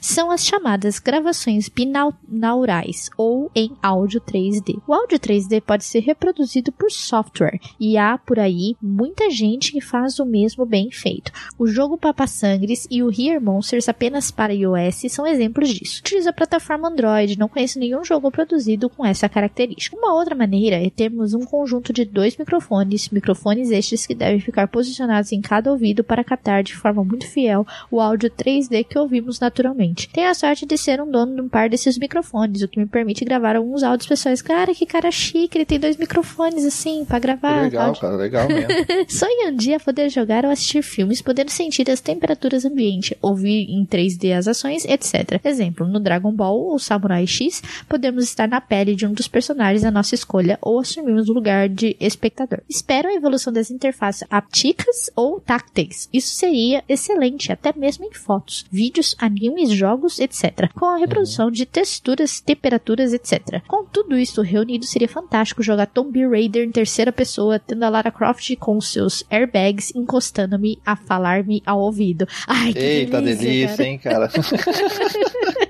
São 0.00 0.30
as 0.30 0.44
chamadas 0.44 0.98
gravações 0.98 1.68
binaurais 1.68 3.10
ou 3.16 3.50
em 3.54 3.72
áudio 3.82 4.20
3D. 4.20 4.80
O 4.86 4.92
áudio 4.92 5.18
3D 5.18 5.60
pode 5.60 5.84
ser 5.84 6.00
reproduzido 6.00 6.72
por 6.72 6.90
software 6.90 7.60
e 7.78 7.96
há 7.96 8.18
por 8.18 8.38
aí 8.38 8.76
muita 8.80 9.30
gente 9.30 9.72
que 9.72 9.80
faz 9.80 10.18
o 10.18 10.24
mesmo 10.24 10.64
bem 10.66 10.90
feito. 10.90 11.32
O 11.58 11.66
jogo 11.66 11.98
Papa 11.98 12.26
Sangres 12.26 12.86
e 12.90 13.02
o 13.02 13.10
Here 13.10 13.40
Monsters 13.40 13.88
apenas 13.88 14.30
para 14.30 14.54
iOS 14.54 15.06
são 15.08 15.26
exemplos 15.26 15.68
disso. 15.68 16.00
Utiliza 16.00 16.30
a 16.30 16.32
plataforma 16.32 16.88
Android, 16.88 17.38
não 17.38 17.48
conheço 17.48 17.78
nenhum 17.78 18.04
jogo 18.04 18.30
produzido 18.30 18.88
com 18.88 19.04
essa 19.04 19.28
característica. 19.28 19.96
Uma 19.96 20.14
outra 20.14 20.34
maneira 20.34 20.76
é 20.76 20.90
termos 20.90 21.34
um 21.34 21.44
conjunto 21.44 21.92
de 21.92 22.04
dois 22.04 22.36
microfones, 22.36 23.08
microfones 23.08 23.70
estes 23.70 24.06
que 24.06 24.14
devem 24.14 24.40
ficar 24.40 24.68
posicionados 24.68 25.32
em 25.32 25.40
cada 25.40 25.70
ouvido 25.70 26.04
para 26.04 26.24
captar 26.24 26.62
de 26.62 26.74
forma 26.74 27.04
muito 27.04 27.26
fiel 27.26 27.66
o 27.90 28.00
áudio 28.00 28.30
3D 28.30 28.84
que 28.84 28.98
ouvimos 28.98 29.37
naturalmente. 29.40 30.08
Tenho 30.10 30.28
a 30.28 30.34
sorte 30.34 30.66
de 30.66 30.76
ser 30.76 31.00
um 31.00 31.10
dono 31.10 31.34
de 31.34 31.40
um 31.40 31.48
par 31.48 31.68
desses 31.68 31.98
microfones, 31.98 32.62
o 32.62 32.68
que 32.68 32.78
me 32.78 32.86
permite 32.86 33.24
gravar 33.24 33.56
alguns 33.56 33.82
áudios 33.82 34.08
pessoais. 34.08 34.42
Cara, 34.42 34.74
que 34.74 34.86
cara 34.86 35.10
chique, 35.10 35.56
ele 35.56 35.64
tem 35.64 35.80
dois 35.80 35.96
microfones 35.96 36.64
assim 36.64 37.04
para 37.04 37.18
gravar. 37.18 37.62
legal, 37.62 37.88
áudio. 37.88 38.00
cara, 38.00 38.16
legal 38.16 38.48
mesmo. 38.48 38.68
Sonho 39.08 39.48
um 39.48 39.56
dia 39.56 39.80
poder 39.80 40.08
jogar 40.08 40.44
ou 40.44 40.50
assistir 40.50 40.82
filmes, 40.82 41.22
podendo 41.22 41.50
sentir 41.50 41.90
as 41.90 42.00
temperaturas 42.00 42.64
ambiente, 42.64 43.16
ouvir 43.20 43.66
em 43.68 43.84
3D 43.84 44.36
as 44.36 44.48
ações, 44.48 44.84
etc. 44.84 45.40
Exemplo, 45.44 45.86
no 45.86 46.00
Dragon 46.00 46.32
Ball 46.32 46.58
ou 46.58 46.78
Samurai 46.78 47.26
X, 47.26 47.62
podemos 47.88 48.24
estar 48.24 48.48
na 48.48 48.60
pele 48.60 48.94
de 48.94 49.06
um 49.06 49.12
dos 49.12 49.28
personagens 49.28 49.82
da 49.82 49.90
nossa 49.90 50.14
escolha 50.14 50.58
ou 50.60 50.80
assumimos 50.80 51.28
o 51.28 51.32
lugar 51.32 51.68
de 51.68 51.96
espectador. 52.00 52.60
Espero 52.68 53.08
a 53.08 53.14
evolução 53.14 53.52
das 53.52 53.70
interfaces 53.70 54.26
apticas 54.30 55.10
ou 55.14 55.40
tácteis. 55.40 56.08
Isso 56.12 56.34
seria 56.34 56.82
excelente, 56.88 57.52
até 57.52 57.72
mesmo 57.76 58.04
em 58.04 58.12
fotos, 58.12 58.66
vídeos, 58.70 59.14
animes, 59.28 59.70
jogos, 59.70 60.18
etc. 60.18 60.70
Com 60.74 60.86
a 60.86 60.96
reprodução 60.96 61.50
de 61.50 61.64
texturas, 61.66 62.40
temperaturas, 62.40 63.12
etc. 63.12 63.62
Com 63.68 63.84
tudo 63.84 64.18
isso 64.18 64.42
reunido, 64.42 64.84
seria 64.86 65.08
fantástico 65.08 65.62
jogar 65.62 65.86
Tomb 65.86 66.26
Raider 66.26 66.64
em 66.66 66.70
terceira 66.70 67.12
pessoa, 67.12 67.58
tendo 67.58 67.84
a 67.84 67.88
Lara 67.88 68.10
Croft 68.10 68.56
com 68.56 68.80
seus 68.80 69.24
airbags 69.30 69.92
encostando-me 69.94 70.78
a 70.84 70.96
falar-me 70.96 71.62
ao 71.64 71.80
ouvido. 71.80 72.26
Ai, 72.46 72.72
que 72.72 72.78
Eita, 72.78 73.20
delícia, 73.20 73.44
delícia, 73.46 73.76
cara. 73.76 73.88
hein, 73.88 73.98
cara. 73.98 74.30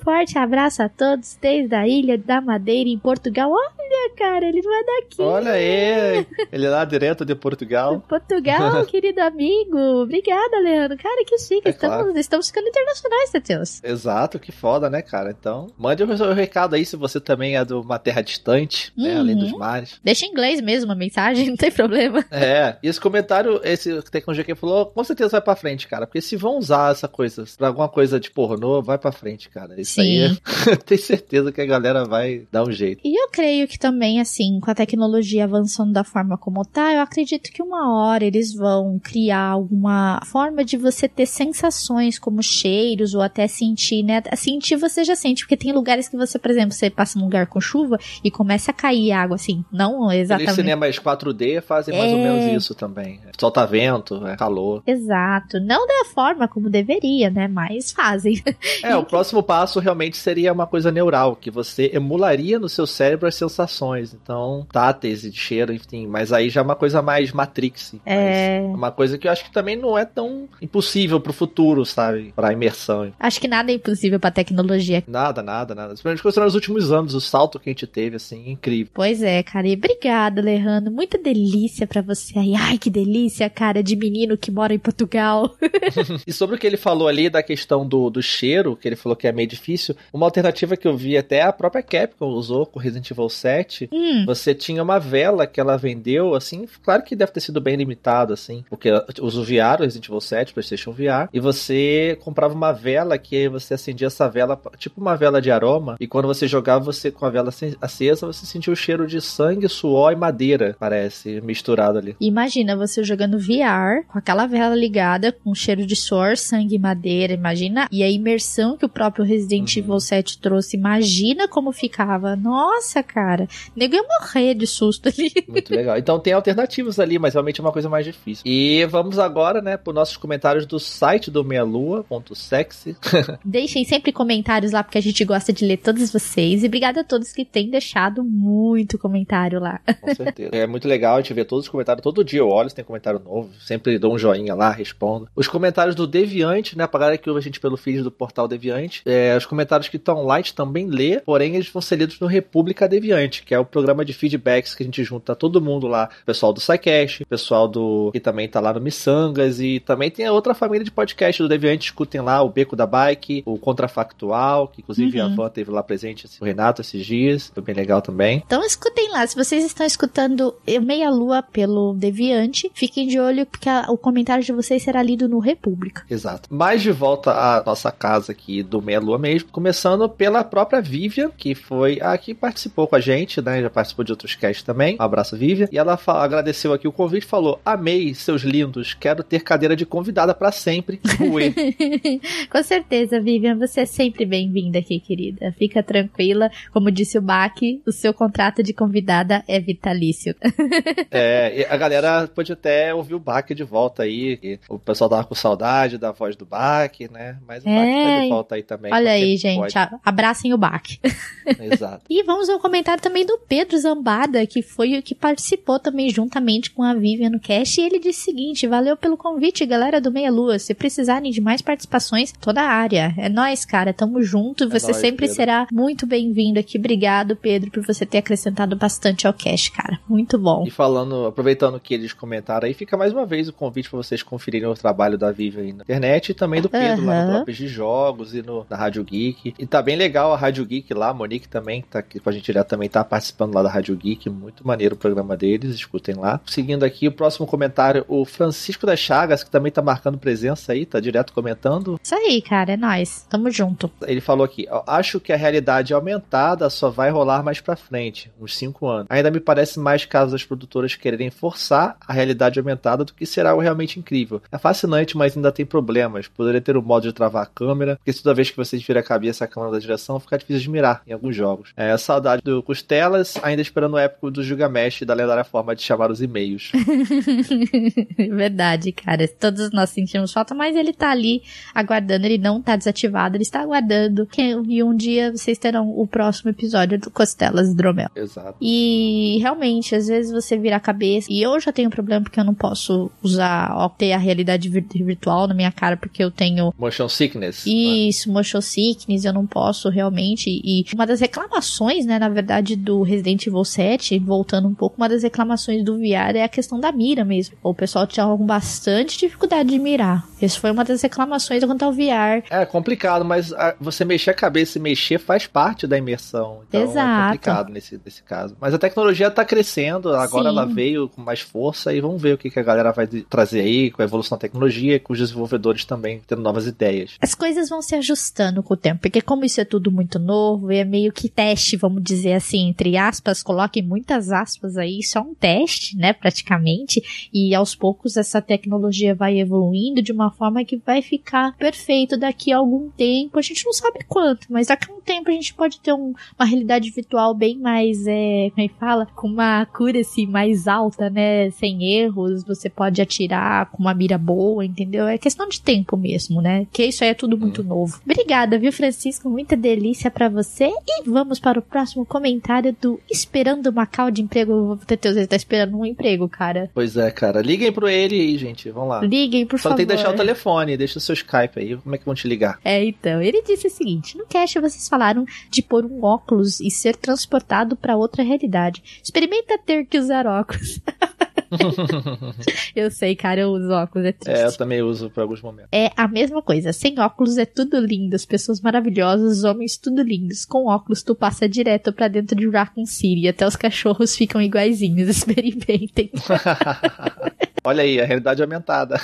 Um 0.00 0.02
forte 0.02 0.38
abraço 0.38 0.82
a 0.82 0.88
todos 0.88 1.36
desde 1.40 1.74
a 1.74 1.86
Ilha 1.86 2.16
da 2.16 2.40
Madeira 2.40 2.88
em 2.88 2.98
Portugal. 2.98 3.50
Olha, 3.52 4.10
cara, 4.16 4.46
ele 4.48 4.62
não 4.62 4.72
é 4.74 4.82
daqui. 4.84 5.20
Olha 5.20 5.50
aí, 5.52 6.26
ele 6.50 6.64
é 6.66 6.70
lá 6.70 6.84
direto 6.86 7.22
de 7.22 7.34
Portugal. 7.34 8.00
Portugal, 8.08 8.84
querido 8.86 9.20
amigo. 9.20 9.76
Obrigada, 10.02 10.58
Leandro. 10.58 10.96
Cara, 10.96 11.22
que 11.26 11.36
chique. 11.38 11.68
É 11.68 11.70
estamos, 11.70 11.96
claro. 12.04 12.18
estamos 12.18 12.46
ficando 12.46 12.68
internacionais, 12.68 13.30
Teteus. 13.30 13.84
Exato, 13.84 14.38
que 14.38 14.50
foda, 14.50 14.88
né, 14.88 15.02
cara? 15.02 15.30
Então, 15.38 15.66
mande 15.76 16.02
o 16.02 16.16
seu 16.16 16.32
recado 16.32 16.74
aí 16.76 16.84
se 16.86 16.96
você 16.96 17.20
também 17.20 17.56
é 17.58 17.64
de 17.64 17.74
uma 17.74 17.98
terra 17.98 18.22
distante, 18.22 18.92
né, 18.96 19.18
além 19.18 19.36
dos 19.36 19.52
Uhum. 19.52 19.58
mares. 19.58 20.00
Deixa 20.02 20.24
em 20.24 20.30
inglês 20.30 20.62
mesmo 20.62 20.90
a 20.92 20.94
mensagem, 20.94 21.46
não 21.50 21.56
tem 21.56 21.70
problema. 21.70 22.24
É, 22.30 22.76
e 22.82 22.88
esse 22.88 23.00
comentário, 23.00 23.60
esse 23.62 24.00
tecnologia 24.10 24.44
que 24.44 24.54
falou, 24.54 24.86
com 24.86 25.04
certeza 25.04 25.28
vai 25.30 25.40
pra 25.42 25.56
frente, 25.56 25.86
cara. 25.86 26.06
Porque 26.06 26.22
se 26.22 26.36
vão 26.36 26.56
usar 26.56 26.90
essa 26.92 27.06
coisa 27.06 27.44
pra 27.58 27.66
alguma 27.68 27.88
coisa 27.88 28.18
de 28.18 28.30
pornô, 28.30 28.80
vai 28.80 28.96
pra 28.96 29.12
frente, 29.12 29.50
cara. 29.50 29.78
Isso 29.78 29.89
Sim. 29.90 30.00
aí, 30.02 30.76
tenho 30.86 31.00
certeza 31.00 31.52
que 31.52 31.60
a 31.60 31.66
galera 31.66 32.04
vai 32.04 32.42
dar 32.50 32.64
um 32.64 32.72
jeito. 32.72 33.00
E 33.04 33.20
eu 33.22 33.28
creio 33.30 33.66
que 33.68 33.78
também, 33.78 34.20
assim, 34.20 34.58
com 34.60 34.70
a 34.70 34.74
tecnologia 34.74 35.44
avançando 35.44 35.92
da 35.92 36.04
forma 36.04 36.36
como 36.38 36.64
tá, 36.64 36.92
eu 36.94 37.00
acredito 37.00 37.50
que 37.50 37.62
uma 37.62 37.92
hora 37.94 38.24
eles 38.24 38.54
vão 38.54 38.98
criar 39.02 39.48
alguma 39.48 40.20
forma 40.26 40.64
de 40.64 40.76
você 40.76 41.08
ter 41.08 41.26
sensações 41.26 42.18
como 42.18 42.42
cheiros 42.42 43.14
ou 43.14 43.20
até 43.22 43.46
sentir, 43.46 44.02
né? 44.02 44.22
Sentir 44.36 44.76
você 44.76 45.04
já 45.04 45.16
sente, 45.16 45.42
porque 45.44 45.56
tem 45.56 45.72
lugares 45.72 46.08
que 46.08 46.16
você, 46.16 46.38
por 46.38 46.50
exemplo, 46.50 46.72
você 46.72 46.88
passa 46.90 47.18
num 47.18 47.24
lugar 47.24 47.46
com 47.46 47.60
chuva 47.60 47.98
e 48.22 48.30
começa 48.30 48.70
a 48.70 48.74
cair 48.74 49.12
água, 49.12 49.36
assim, 49.36 49.64
não 49.72 50.10
exatamente. 50.12 50.54
cinemas 50.54 50.98
4D 50.98 51.60
fazem 51.62 51.96
mais 51.96 52.12
ou 52.12 52.18
É. 52.18 52.22
menos 52.22 52.44
isso 52.62 52.74
também. 52.74 53.20
Solta 53.38 53.66
vento, 53.66 54.26
é 54.26 54.36
calor. 54.36 54.82
Exato. 54.86 55.58
Não 55.60 55.86
da 55.86 56.04
forma 56.12 56.46
como 56.46 56.68
deveria, 56.70 57.30
né? 57.30 57.48
Mas 57.48 57.90
fazem. 57.92 58.42
É, 58.82 58.94
o 58.96 59.04
próximo 59.04 59.42
passo 59.42 59.79
realmente 59.80 60.16
seria 60.16 60.52
uma 60.52 60.66
coisa 60.66 60.90
neural, 60.90 61.36
que 61.36 61.50
você 61.50 61.90
emularia 61.92 62.58
no 62.58 62.68
seu 62.68 62.86
cérebro 62.86 63.26
as 63.26 63.34
sensações. 63.34 64.14
Então, 64.14 64.66
táteis 64.72 65.24
e 65.24 65.30
de 65.30 65.38
cheiro, 65.38 65.72
enfim. 65.72 66.06
Mas 66.06 66.32
aí 66.32 66.50
já 66.50 66.60
é 66.60 66.64
uma 66.64 66.76
coisa 66.76 67.02
mais 67.02 67.32
Matrix. 67.32 67.94
É. 68.04 68.60
Mas 68.60 68.74
Uma 68.74 68.90
coisa 68.90 69.18
que 69.18 69.26
eu 69.26 69.32
acho 69.32 69.44
que 69.44 69.52
também 69.52 69.76
não 69.76 69.98
é 69.98 70.04
tão 70.04 70.48
impossível 70.60 71.20
pro 71.20 71.32
futuro, 71.32 71.84
sabe? 71.84 72.32
Pra 72.34 72.52
imersão. 72.52 73.12
Acho 73.18 73.40
que 73.40 73.48
nada 73.48 73.70
é 73.72 73.74
impossível 73.74 74.20
pra 74.20 74.30
tecnologia. 74.30 75.02
Nada, 75.06 75.42
nada, 75.42 75.74
nada. 75.74 75.88
Principalmente 75.88 76.22
considerando 76.22 76.48
os 76.48 76.54
últimos 76.54 76.92
anos, 76.92 77.14
o 77.14 77.20
salto 77.20 77.58
que 77.58 77.70
a 77.70 77.72
gente 77.72 77.86
teve, 77.86 78.16
assim, 78.16 78.46
é 78.46 78.50
incrível. 78.50 78.92
Pois 78.94 79.22
é, 79.22 79.42
cara. 79.42 79.66
E 79.66 79.74
obrigada, 79.74 80.40
Alejandro. 80.40 80.92
Muita 80.92 81.18
delícia 81.18 81.86
pra 81.86 82.02
você 82.02 82.38
aí. 82.38 82.54
Ai, 82.54 82.78
que 82.78 82.90
delícia, 82.90 83.48
cara, 83.48 83.82
de 83.82 83.96
menino 83.96 84.36
que 84.36 84.50
mora 84.50 84.74
em 84.74 84.78
Portugal. 84.78 85.54
E 86.26 86.32
sobre 86.32 86.56
o 86.56 86.58
que 86.58 86.66
ele 86.66 86.76
falou 86.76 87.08
ali 87.08 87.28
da 87.28 87.42
questão 87.42 87.86
do, 87.86 88.10
do 88.10 88.22
cheiro, 88.22 88.76
que 88.76 88.86
ele 88.86 88.96
falou 88.96 89.16
que 89.16 89.26
é 89.26 89.32
meio 89.32 89.48
difícil, 89.48 89.69
uma 90.12 90.26
alternativa 90.26 90.76
que 90.76 90.86
eu 90.86 90.96
vi 90.96 91.16
até 91.16 91.42
a 91.42 91.52
própria 91.52 91.82
Capcom 91.82 92.26
usou 92.28 92.66
com 92.66 92.78
Resident 92.78 93.10
Evil 93.10 93.28
7, 93.28 93.88
Hum, 93.92 94.24
você 94.26 94.54
tinha 94.54 94.82
uma 94.82 94.98
vela 94.98 95.46
que 95.46 95.60
ela 95.60 95.76
vendeu, 95.76 96.34
assim, 96.34 96.66
claro 96.82 97.02
que 97.02 97.16
deve 97.16 97.32
ter 97.32 97.40
sido 97.40 97.60
bem 97.60 97.76
limitado, 97.76 98.32
assim, 98.32 98.64
porque 98.68 98.90
usa 99.20 99.40
o 99.40 99.44
VR, 99.44 99.80
o 99.80 99.84
Resident 99.84 100.06
Evil 100.06 100.20
7, 100.20 100.52
PlayStation 100.52 100.92
VR, 100.92 101.28
e 101.32 101.40
você 101.40 102.18
comprava 102.22 102.54
uma 102.54 102.72
vela 102.72 103.16
que 103.18 103.36
aí 103.36 103.48
você 103.48 103.74
acendia 103.74 104.06
essa 104.06 104.28
vela, 104.28 104.60
tipo 104.78 105.00
uma 105.00 105.16
vela 105.16 105.40
de 105.40 105.50
aroma, 105.50 105.96
e 106.00 106.06
quando 106.06 106.26
você 106.26 106.46
jogava 106.48 106.84
você 106.84 107.10
com 107.10 107.24
a 107.26 107.30
vela 107.30 107.48
ace- 107.48 107.76
acesa, 107.80 108.26
você 108.26 108.46
sentia 108.46 108.72
o 108.72 108.76
cheiro 108.76 109.06
de 109.06 109.20
sangue, 109.20 109.68
suor 109.68 110.12
e 110.12 110.16
madeira, 110.16 110.76
parece, 110.78 111.40
misturado 111.40 111.98
ali. 111.98 112.16
imagina 112.20 112.76
você 112.76 113.02
jogando 113.02 113.38
VR 113.38 114.04
com 114.08 114.18
aquela 114.18 114.46
vela 114.46 114.74
ligada, 114.74 115.32
com 115.32 115.54
cheiro 115.54 115.84
de 115.86 115.96
suor, 115.96 116.36
sangue 116.36 116.76
e 116.76 116.78
madeira. 116.78 117.32
Imagina. 117.34 117.88
E 117.90 118.02
a 118.02 118.10
imersão 118.10 118.76
que 118.76 118.84
o 118.84 118.88
próprio 118.88 119.24
Resident 119.24 119.59
Uhum. 119.60 119.84
Evil 119.84 120.00
7 120.00 120.38
trouxe. 120.38 120.76
Imagina 120.76 121.48
como 121.48 121.72
ficava. 121.72 122.36
Nossa, 122.36 123.02
cara. 123.02 123.48
Nego 123.74 123.94
ia 123.94 124.02
morrer 124.02 124.54
de 124.54 124.66
susto 124.66 125.08
ali. 125.08 125.32
Muito 125.48 125.74
legal. 125.74 125.98
Então 125.98 126.18
tem 126.18 126.32
alternativas 126.32 126.98
ali, 126.98 127.18
mas 127.18 127.34
realmente 127.34 127.60
é 127.60 127.64
uma 127.64 127.72
coisa 127.72 127.88
mais 127.88 128.04
difícil. 128.04 128.42
E 128.46 128.84
vamos 128.86 129.18
agora, 129.18 129.60
né, 129.60 129.76
para 129.76 129.92
nossos 129.92 130.16
comentários 130.16 130.66
do 130.66 130.78
site 130.78 131.30
do 131.30 131.44
Meia 131.44 131.64
Lua.sexy. 131.64 132.96
Deixem 133.44 133.84
sempre 133.84 134.12
comentários 134.12 134.72
lá, 134.72 134.82
porque 134.82 134.98
a 134.98 135.02
gente 135.02 135.24
gosta 135.24 135.52
de 135.52 135.64
ler 135.64 135.78
todos 135.78 136.12
vocês. 136.12 136.62
E 136.62 136.66
obrigada 136.66 137.00
a 137.00 137.04
todos 137.04 137.32
que 137.32 137.44
têm 137.44 137.70
deixado 137.70 138.22
muito 138.24 138.98
comentário 138.98 139.60
lá. 139.60 139.80
Com 140.00 140.14
certeza. 140.14 140.50
É 140.52 140.66
muito 140.66 140.88
legal 140.88 141.16
a 141.16 141.20
gente 141.20 141.34
ver 141.34 141.44
todos 141.44 141.66
os 141.66 141.70
comentários. 141.70 142.02
Todo 142.02 142.24
dia 142.24 142.40
eu 142.40 142.48
olho 142.48 142.68
se 142.68 142.74
tem 142.74 142.84
comentário 142.84 143.20
novo. 143.20 143.50
Sempre 143.60 143.98
dou 143.98 144.14
um 144.14 144.18
joinha 144.18 144.54
lá, 144.54 144.70
respondo. 144.70 145.28
Os 145.34 145.48
comentários 145.48 145.94
do 145.94 146.06
Deviante, 146.06 146.76
né? 146.76 146.86
Pra 146.86 147.00
galera 147.00 147.18
que 147.18 147.28
ouve 147.28 147.40
a 147.40 147.42
gente 147.42 147.60
pelo 147.60 147.76
feed 147.76 148.02
do 148.02 148.10
portal 148.10 148.48
Deviante. 148.48 149.02
É, 149.04 149.36
os 149.36 149.46
comentários 149.50 149.88
que 149.88 149.96
estão 149.96 150.26
gente 150.36 150.54
também 150.54 150.86
lê, 150.86 151.20
porém 151.20 151.54
eles 151.56 151.68
vão 151.68 151.82
ser 151.82 151.96
lidos 151.96 152.18
no 152.20 152.26
República 152.26 152.88
Deviante, 152.88 153.42
que 153.42 153.52
é 153.54 153.58
o 153.58 153.64
programa 153.64 154.04
de 154.04 154.12
feedbacks 154.14 154.74
que 154.74 154.82
a 154.82 154.86
gente 154.86 155.02
junta 155.04 155.34
todo 155.34 155.60
mundo 155.60 155.86
lá. 155.86 156.08
Pessoal 156.24 156.52
do 156.52 156.60
SciCast, 156.60 157.24
pessoal 157.26 157.68
do. 157.68 158.10
que 158.12 158.20
também 158.20 158.48
tá 158.48 158.60
lá 158.60 158.72
no 158.72 158.80
Missangas. 158.80 159.60
E 159.60 159.80
também 159.80 160.10
tem 160.10 160.24
a 160.26 160.32
outra 160.32 160.54
família 160.54 160.84
de 160.84 160.90
podcast 160.90 161.42
do 161.42 161.48
Deviante. 161.48 161.86
Escutem 161.86 162.20
lá 162.20 162.40
o 162.42 162.48
Beco 162.48 162.74
da 162.76 162.86
Bike, 162.86 163.42
o 163.44 163.58
Contrafactual, 163.58 164.68
que 164.68 164.80
inclusive 164.80 165.20
Uhum. 165.20 165.26
a 165.26 165.28
Van 165.36 165.48
teve 165.50 165.70
lá 165.70 165.82
presente, 165.82 166.26
o 166.40 166.44
Renato 166.44 166.80
esses 166.80 167.04
dias. 167.04 167.50
Foi 167.52 167.62
bem 167.62 167.74
legal 167.74 168.00
também. 168.00 168.42
Então 168.46 168.62
escutem 168.64 169.10
lá. 169.10 169.26
Se 169.26 169.36
vocês 169.36 169.64
estão 169.64 169.84
escutando 169.86 170.54
Meia 170.82 171.10
Lua 171.10 171.42
pelo 171.42 171.94
Deviante, 171.94 172.70
fiquem 172.74 173.06
de 173.06 173.18
olho, 173.18 173.44
porque 173.46 173.68
a- 173.68 173.86
o 173.88 173.96
comentário 173.98 174.42
de 174.44 174.52
vocês 174.52 174.82
será 174.82 175.02
lido 175.02 175.28
no 175.28 175.38
República. 175.38 176.04
Exato. 176.10 176.48
Mais 176.52 176.80
de 176.82 176.90
volta 176.92 177.32
à 177.32 177.62
nossa 177.64 177.90
casa 177.90 178.32
aqui 178.32 178.62
do 178.62 178.80
Meia 178.80 179.00
Lua 179.00 179.18
mesmo, 179.18 179.39
começando 179.42 180.08
pela 180.08 180.42
própria 180.44 180.80
Vivian, 180.80 181.30
que 181.36 181.54
foi 181.54 181.98
a 182.00 182.16
que 182.18 182.34
participou 182.34 182.86
com 182.86 182.96
a 182.96 183.00
gente, 183.00 183.40
né? 183.40 183.60
Já 183.62 183.70
participou 183.70 184.04
de 184.04 184.12
outros 184.12 184.34
casts 184.34 184.62
também. 184.64 184.96
Um 185.00 185.02
abraço, 185.02 185.36
Vivian. 185.36 185.68
E 185.72 185.78
ela 185.78 185.96
fa- 185.96 186.22
agradeceu 186.22 186.72
aqui 186.72 186.86
o 186.88 186.92
convite 186.92 187.24
e 187.24 187.28
falou: 187.28 187.60
Amei, 187.64 188.14
seus 188.14 188.42
lindos, 188.42 188.94
quero 188.94 189.22
ter 189.22 189.42
cadeira 189.42 189.74
de 189.76 189.84
convidada 189.86 190.34
pra 190.34 190.52
sempre. 190.52 191.00
Ué. 191.20 191.52
Com 192.50 192.62
certeza, 192.62 193.20
Vivian, 193.20 193.56
você 193.56 193.80
é 193.80 193.86
sempre 193.86 194.24
bem-vinda 194.24 194.78
aqui, 194.78 194.98
querida. 195.00 195.52
Fica 195.58 195.82
tranquila. 195.82 196.50
Como 196.72 196.90
disse 196.90 197.18
o 197.18 197.22
Bach, 197.22 197.54
o 197.86 197.92
seu 197.92 198.12
contrato 198.12 198.62
de 198.62 198.72
convidada 198.72 199.42
é 199.48 199.58
vitalício. 199.60 200.34
é, 201.10 201.66
a 201.70 201.76
galera 201.76 202.28
pode 202.28 202.52
até 202.52 202.94
ouvir 202.94 203.14
o 203.14 203.20
Bach 203.20 203.46
de 203.54 203.64
volta 203.64 204.02
aí. 204.02 204.58
O 204.68 204.78
pessoal 204.78 205.10
tava 205.10 205.24
com 205.24 205.34
saudade 205.34 205.98
da 205.98 206.12
voz 206.12 206.36
do 206.36 206.44
Bach, 206.46 206.90
né? 207.10 207.36
Mas 207.46 207.62
o 207.62 207.66
Bach 207.66 207.76
tá 207.76 207.86
É, 207.86 208.22
de 208.22 208.28
volta 208.28 208.54
aí 208.54 208.62
também. 208.62 208.92
Olha 208.92 209.10
quando 209.12 209.22
aí, 209.30 209.36
gente. 209.36 209.72
pode. 209.74 210.00
Abracem 210.04 210.52
o 210.52 210.58
Bach. 210.58 210.82
Exato. 211.60 212.04
E 212.08 212.22
vamos 212.22 212.48
ao 212.48 212.58
comentário 212.58 213.02
também 213.02 213.24
do 213.24 213.38
Pedro 213.38 213.78
Zambada, 213.78 214.46
que 214.46 214.62
foi 214.62 214.98
o 214.98 215.02
que 215.02 215.14
participou 215.14 215.78
também 215.78 216.10
juntamente 216.10 216.70
com 216.70 216.82
a 216.82 216.94
Vivian 216.94 217.30
no 217.30 217.40
cast. 217.40 217.80
E 217.80 217.84
ele 217.84 217.98
disse 217.98 218.22
o 218.22 218.24
seguinte: 218.24 218.66
valeu 218.66 218.96
pelo 218.96 219.16
convite, 219.16 219.66
galera 219.66 220.00
do 220.00 220.12
Meia 220.12 220.30
Lua. 220.30 220.58
Se 220.58 220.74
precisarem 220.74 221.30
de 221.30 221.40
mais 221.40 221.62
participações, 221.62 222.32
toda 222.32 222.60
a 222.60 222.68
área. 222.68 223.14
É 223.16 223.28
nóis, 223.28 223.64
cara. 223.64 223.92
Tamo 223.92 224.22
junto. 224.22 224.68
Você 224.68 224.92
nóis, 224.92 224.96
sempre 224.96 225.26
Pedro. 225.26 225.36
será 225.36 225.66
muito 225.72 226.06
bem-vindo 226.06 226.58
aqui. 226.58 226.78
Obrigado, 226.78 227.36
Pedro, 227.36 227.70
por 227.70 227.84
você 227.84 228.04
ter 228.04 228.18
acrescentado 228.18 228.76
bastante 228.76 229.26
ao 229.26 229.32
cast, 229.32 229.72
cara. 229.72 229.98
Muito 230.08 230.38
bom. 230.38 230.64
E 230.66 230.70
falando, 230.70 231.26
aproveitando 231.26 231.80
que 231.80 231.94
eles 231.94 232.12
comentaram 232.12 232.66
aí, 232.66 232.74
fica 232.74 232.96
mais 232.96 233.12
uma 233.12 233.26
vez 233.26 233.48
o 233.48 233.52
convite 233.52 233.90
para 233.90 233.96
vocês 233.96 234.22
conferirem 234.22 234.68
o 234.68 234.74
trabalho 234.74 235.16
da 235.16 235.30
Vivian 235.30 235.62
aí 235.62 235.72
na 235.72 235.82
internet 235.82 236.30
e 236.30 236.34
também 236.34 236.60
do 236.60 236.68
Pedro 236.68 237.04
lá 237.04 237.24
no. 237.24 237.32
Drops 237.32 237.56
de 237.56 237.66
Jogos 237.68 238.34
e 238.34 238.42
no, 238.42 238.66
na 238.68 238.76
Rádio 238.76 239.04
Geek. 239.04 239.19
E 239.58 239.66
tá 239.66 239.82
bem 239.82 239.96
legal 239.96 240.32
a 240.32 240.36
Rádio 240.36 240.64
Geek 240.64 240.94
lá, 240.94 241.08
a 241.10 241.14
Monique 241.14 241.48
também, 241.48 241.82
que 241.82 241.88
tá 241.88 241.98
aqui 241.98 242.18
com 242.18 242.28
a 242.28 242.32
gente 242.32 242.44
direto, 242.44 242.68
também 242.68 242.88
tá 242.88 243.04
participando 243.04 243.54
lá 243.54 243.62
da 243.62 243.70
Rádio 243.70 243.96
Geek. 243.96 244.28
Muito 244.30 244.66
maneiro 244.66 244.94
o 244.94 244.98
programa 244.98 245.36
deles, 245.36 245.74
escutem 245.74 246.14
lá. 246.14 246.40
Seguindo 246.46 246.84
aqui, 246.84 247.08
o 247.08 247.12
próximo 247.12 247.46
comentário, 247.46 248.04
o 248.08 248.24
Francisco 248.24 248.86
das 248.86 248.98
Chagas, 248.98 249.44
que 249.44 249.50
também 249.50 249.70
tá 249.70 249.82
marcando 249.82 250.18
presença 250.18 250.72
aí, 250.72 250.86
tá 250.86 251.00
direto 251.00 251.32
comentando. 251.32 252.00
Isso 252.02 252.14
aí, 252.14 252.40
cara. 252.40 252.72
É 252.72 252.76
nóis. 252.76 253.26
Tamo 253.28 253.50
junto. 253.50 253.90
Ele 254.06 254.20
falou 254.20 254.44
aqui: 254.44 254.66
"Ó, 254.70 254.82
acho 254.86 255.20
que 255.20 255.32
a 255.32 255.36
realidade 255.36 255.92
aumentada 255.92 256.68
só 256.70 256.90
vai 256.90 257.10
rolar 257.10 257.42
mais 257.42 257.60
pra 257.60 257.76
frente, 257.76 258.30
uns 258.40 258.56
5 258.56 258.86
anos. 258.86 259.06
Ainda 259.10 259.30
me 259.30 259.40
parece 259.40 259.78
mais 259.78 260.04
caso 260.04 260.32
das 260.32 260.44
produtoras 260.44 260.94
quererem 260.94 261.30
forçar 261.30 261.96
a 262.06 262.12
realidade 262.12 262.58
aumentada 262.58 263.04
do 263.04 263.14
que 263.14 263.26
será 263.26 263.50
algo 263.50 263.62
realmente 263.62 263.98
incrível. 263.98 264.42
É 264.50 264.58
fascinante, 264.58 265.16
mas 265.16 265.36
ainda 265.36 265.52
tem 265.52 265.66
problemas. 265.66 266.28
Poderia 266.28 266.60
ter 266.60 266.76
um 266.76 266.82
modo 266.82 267.06
de 267.06 267.12
travar 267.12 267.42
a 267.42 267.46
câmera, 267.46 267.96
porque 267.96 268.12
toda 268.12 268.34
vez 268.34 268.50
que 268.50 268.56
vocês 268.56 268.82
viram 268.82 269.00
a 269.00 269.04
cabeça 269.10 269.44
a 269.44 269.48
câmera 269.48 269.72
da 269.72 269.78
direção, 269.78 270.20
fica 270.20 270.38
difícil 270.38 270.62
de 270.62 270.70
mirar 270.70 271.02
em 271.06 271.12
alguns 271.12 271.34
jogos. 271.34 271.72
É, 271.76 271.96
saudade 271.96 272.42
do 272.42 272.62
Costelas, 272.62 273.34
ainda 273.42 273.60
esperando 273.60 273.94
o 273.94 273.98
épico 273.98 274.30
do 274.30 274.42
Gilgamesh 274.42 275.00
e 275.00 275.04
da 275.04 275.14
lendária 275.14 275.42
forma 275.44 275.74
de 275.74 275.82
chamar 275.82 276.10
os 276.10 276.22
e-mails. 276.22 276.70
Verdade, 278.30 278.92
cara. 278.92 279.26
Todos 279.28 279.70
nós 279.72 279.90
sentimos 279.90 280.32
falta, 280.32 280.54
mas 280.54 280.76
ele 280.76 280.92
tá 280.92 281.10
ali 281.10 281.42
aguardando. 281.74 282.26
Ele 282.26 282.38
não 282.38 282.60
tá 282.62 282.76
desativado, 282.76 283.36
ele 283.36 283.42
está 283.42 283.60
aguardando. 283.62 284.26
que- 284.26 284.40
E 284.68 284.82
um 284.82 284.94
dia 284.96 285.32
vocês 285.32 285.58
terão 285.58 285.88
o 285.90 286.06
próximo 286.06 286.50
episódio 286.50 286.98
do 286.98 287.10
Costelas 287.10 287.74
Dromel. 287.74 288.08
Exato. 288.14 288.56
E 288.60 289.38
realmente, 289.40 289.94
às 289.94 290.06
vezes 290.08 290.30
você 290.32 290.56
vira 290.56 290.76
a 290.76 290.80
cabeça. 290.80 291.26
E 291.30 291.42
eu 291.42 291.58
já 291.60 291.72
tenho 291.72 291.90
problema 291.90 292.22
porque 292.22 292.38
eu 292.38 292.44
não 292.44 292.54
posso 292.54 293.10
usar, 293.22 293.72
ó, 293.74 293.88
ter 293.88 294.12
a 294.12 294.18
realidade 294.18 294.68
vir- 294.68 294.86
virtual 295.04 295.46
na 295.48 295.54
minha 295.54 295.72
cara, 295.72 295.96
porque 295.96 296.22
eu 296.22 296.30
tenho 296.30 296.72
Motion 296.78 297.08
Sickness. 297.08 297.64
isso, 297.66 298.30
motion 298.30 298.60
sickness, 298.60 298.89
eu 299.24 299.32
não 299.32 299.46
posso 299.46 299.88
realmente. 299.88 300.48
E 300.48 300.84
uma 300.94 301.06
das 301.06 301.20
reclamações, 301.20 302.06
né, 302.06 302.18
na 302.18 302.28
verdade, 302.28 302.76
do 302.76 303.02
Resident 303.02 303.46
Evil 303.46 303.64
7, 303.64 304.18
voltando 304.18 304.68
um 304.68 304.74
pouco, 304.74 304.96
uma 304.96 305.08
das 305.08 305.22
reclamações 305.22 305.84
do 305.84 305.98
VR 305.98 306.36
é 306.36 306.42
a 306.42 306.48
questão 306.48 306.80
da 306.80 306.92
mira 306.92 307.24
mesmo. 307.24 307.56
O 307.62 307.74
pessoal 307.74 308.06
tinha 308.06 308.26
bastante 308.36 309.18
dificuldade 309.18 309.68
de 309.70 309.78
mirar. 309.78 310.26
Isso 310.40 310.60
foi 310.60 310.70
uma 310.70 310.84
das 310.84 311.02
reclamações 311.02 311.64
quanto 311.64 311.84
ao 311.84 311.92
VR. 311.92 312.44
É 312.50 312.64
complicado, 312.64 313.24
mas 313.24 313.52
a, 313.52 313.74
você 313.80 314.04
mexer 314.04 314.30
a 314.30 314.34
cabeça 314.34 314.78
e 314.78 314.80
mexer 314.80 315.18
faz 315.18 315.46
parte 315.46 315.86
da 315.86 315.98
imersão. 315.98 316.60
Então 316.68 316.82
Exato. 316.82 316.98
é 316.98 317.24
complicado 317.24 317.72
nesse, 317.72 318.00
nesse 318.04 318.22
caso. 318.22 318.56
Mas 318.60 318.72
a 318.72 318.78
tecnologia 318.78 319.30
tá 319.30 319.44
crescendo, 319.44 320.14
agora 320.14 320.44
Sim. 320.44 320.56
ela 320.56 320.66
veio 320.66 321.08
com 321.08 321.20
mais 321.20 321.40
força 321.40 321.92
e 321.92 322.00
vamos 322.00 322.20
ver 322.20 322.34
o 322.34 322.38
que, 322.38 322.50
que 322.50 322.58
a 322.58 322.62
galera 322.62 322.92
vai 322.92 323.06
trazer 323.06 323.60
aí 323.60 323.90
com 323.90 324.02
a 324.02 324.04
evolução 324.04 324.36
da 324.36 324.40
tecnologia 324.40 324.96
e 324.96 325.00
com 325.00 325.12
os 325.12 325.18
desenvolvedores 325.18 325.84
também 325.84 326.20
tendo 326.26 326.42
novas 326.42 326.66
ideias. 326.66 327.16
As 327.20 327.34
coisas 327.34 327.68
vão 327.68 327.82
se 327.82 327.94
ajustando 327.94 328.62
com 328.62 328.74
o 328.74 328.76
tempo, 328.80 329.02
porque 329.02 329.20
como 329.20 329.44
isso 329.44 329.60
é 329.60 329.64
tudo 329.64 329.92
muito 329.92 330.18
novo, 330.18 330.72
e 330.72 330.78
é 330.78 330.84
meio 330.84 331.12
que 331.12 331.28
teste, 331.28 331.76
vamos 331.76 332.02
dizer 332.02 332.32
assim, 332.32 332.68
entre 332.68 332.96
aspas, 332.96 333.42
coloquem 333.42 333.82
muitas 333.82 334.30
aspas 334.32 334.76
aí, 334.76 334.98
isso 334.98 335.18
é 335.18 335.20
um 335.20 335.34
teste, 335.34 335.96
né, 335.96 336.12
praticamente, 336.12 337.02
e 337.32 337.54
aos 337.54 337.74
poucos 337.74 338.16
essa 338.16 338.40
tecnologia 338.40 339.14
vai 339.14 339.38
evoluindo 339.38 340.02
de 340.02 340.12
uma 340.12 340.30
forma 340.30 340.64
que 340.64 340.76
vai 340.84 341.02
ficar 341.02 341.56
perfeito 341.56 342.16
daqui 342.16 342.52
a 342.52 342.58
algum 342.58 342.88
tempo, 342.90 343.38
a 343.38 343.42
gente 343.42 343.64
não 343.64 343.72
sabe 343.72 344.00
quanto, 344.08 344.46
mas 344.50 344.68
daqui 344.68 344.90
a 344.90 344.94
um 344.94 345.00
tempo 345.00 345.30
a 345.30 345.32
gente 345.32 345.54
pode 345.54 345.78
ter 345.80 345.92
um- 345.92 346.14
uma 346.38 346.44
realidade 346.46 346.90
virtual 346.90 347.34
bem 347.34 347.58
mais, 347.58 348.06
é, 348.06 348.50
como 348.54 348.64
é 348.64 348.68
que 348.68 348.74
fala, 348.78 349.06
com 349.06 349.28
uma 349.28 349.60
accuracy 349.60 350.26
mais 350.26 350.66
alta, 350.66 351.10
né, 351.10 351.50
sem 351.50 351.84
erros, 351.84 352.44
você 352.44 352.68
pode 352.70 353.00
atirar 353.02 353.66
com 353.70 353.82
uma 353.82 353.94
mira 353.94 354.16
boa, 354.18 354.64
entendeu? 354.64 355.06
É 355.06 355.18
questão 355.18 355.48
de 355.48 355.60
tempo 355.60 355.96
mesmo, 355.96 356.40
né? 356.40 356.66
Que 356.72 356.84
isso 356.84 357.04
aí 357.04 357.10
é 357.10 357.14
tudo 357.14 357.36
muito 357.36 357.62
novo. 357.62 358.00
Obrigada, 358.04 358.58
viu, 358.58 358.69
Francisco? 358.72 359.28
Muita 359.28 359.56
delícia 359.56 360.10
pra 360.10 360.28
você. 360.28 360.66
E 360.66 361.02
vamos 361.08 361.38
para 361.38 361.58
o 361.58 361.62
próximo 361.62 362.04
comentário 362.04 362.76
do 362.80 363.00
Esperando 363.10 363.68
uma 363.68 363.86
cal 363.86 364.10
de 364.10 364.22
emprego. 364.22 364.78
Teteus, 364.86 365.16
ele 365.16 365.26
tá 365.26 365.36
esperando 365.36 365.78
um 365.78 365.84
emprego, 365.84 366.28
cara. 366.28 366.70
Pois 366.74 366.96
é, 366.96 367.10
cara. 367.10 367.40
Liguem 367.40 367.72
pro 367.72 367.88
ele 367.88 368.20
aí, 368.20 368.38
gente. 368.38 368.70
Vamos 368.70 368.88
lá. 368.90 369.00
Liguem, 369.00 369.46
por 369.46 369.58
Só 369.58 369.64
favor. 369.64 369.76
tem 369.76 369.86
que 369.86 369.94
deixar 369.94 370.10
o 370.10 370.16
telefone, 370.16 370.76
deixa 370.76 370.98
o 370.98 371.00
seu 371.00 371.14
Skype 371.14 371.58
aí. 371.58 371.76
Como 371.76 371.94
é 371.94 371.98
que 371.98 372.04
vão 372.04 372.14
te 372.14 372.28
ligar? 372.28 372.58
É, 372.64 372.84
então, 372.84 373.20
ele 373.20 373.42
disse 373.42 373.66
o 373.66 373.70
seguinte: 373.70 374.16
no 374.16 374.26
cast 374.26 374.58
vocês 374.58 374.88
falaram 374.88 375.24
de 375.50 375.62
pôr 375.62 375.84
um 375.84 376.04
óculos 376.04 376.60
e 376.60 376.70
ser 376.70 376.96
transportado 376.96 377.76
pra 377.76 377.96
outra 377.96 378.22
realidade. 378.22 378.82
Experimenta 379.02 379.58
ter 379.58 379.84
que 379.86 379.98
usar 379.98 380.26
óculos. 380.26 380.80
eu 382.74 382.90
sei, 382.90 383.16
cara, 383.16 383.40
eu 383.40 383.50
uso 383.50 383.70
óculos, 383.70 384.06
é 384.06 384.12
triste. 384.12 384.40
É, 384.40 384.46
eu 384.46 384.56
também 384.56 384.82
uso 384.82 385.10
por 385.10 385.20
alguns 385.20 385.42
momentos. 385.42 385.68
É 385.72 385.90
a 385.96 386.06
mesma 386.06 386.42
coisa. 386.42 386.72
Sem 386.72 386.98
óculos 386.98 387.38
é 387.38 387.44
tudo 387.44 387.78
lindo, 387.78 388.14
as 388.14 388.24
pessoas 388.24 388.60
maravilhosas, 388.60 389.38
os 389.38 389.44
homens 389.44 389.76
tudo 389.76 390.02
lindos. 390.02 390.44
Com 390.44 390.66
óculos 390.66 391.02
tu 391.02 391.14
passa 391.14 391.48
direto 391.48 391.92
pra 391.92 392.08
dentro 392.08 392.36
de 392.36 392.48
Raccoon 392.48 392.86
City, 392.86 393.28
até 393.28 393.46
os 393.46 393.56
cachorros 393.56 394.16
ficam 394.16 394.40
iguaizinhos. 394.40 395.08
Experimentem. 395.20 396.10
Olha 397.64 397.82
aí, 397.82 398.00
a 398.00 398.04
realidade 398.04 398.42
aumentada. 398.42 399.00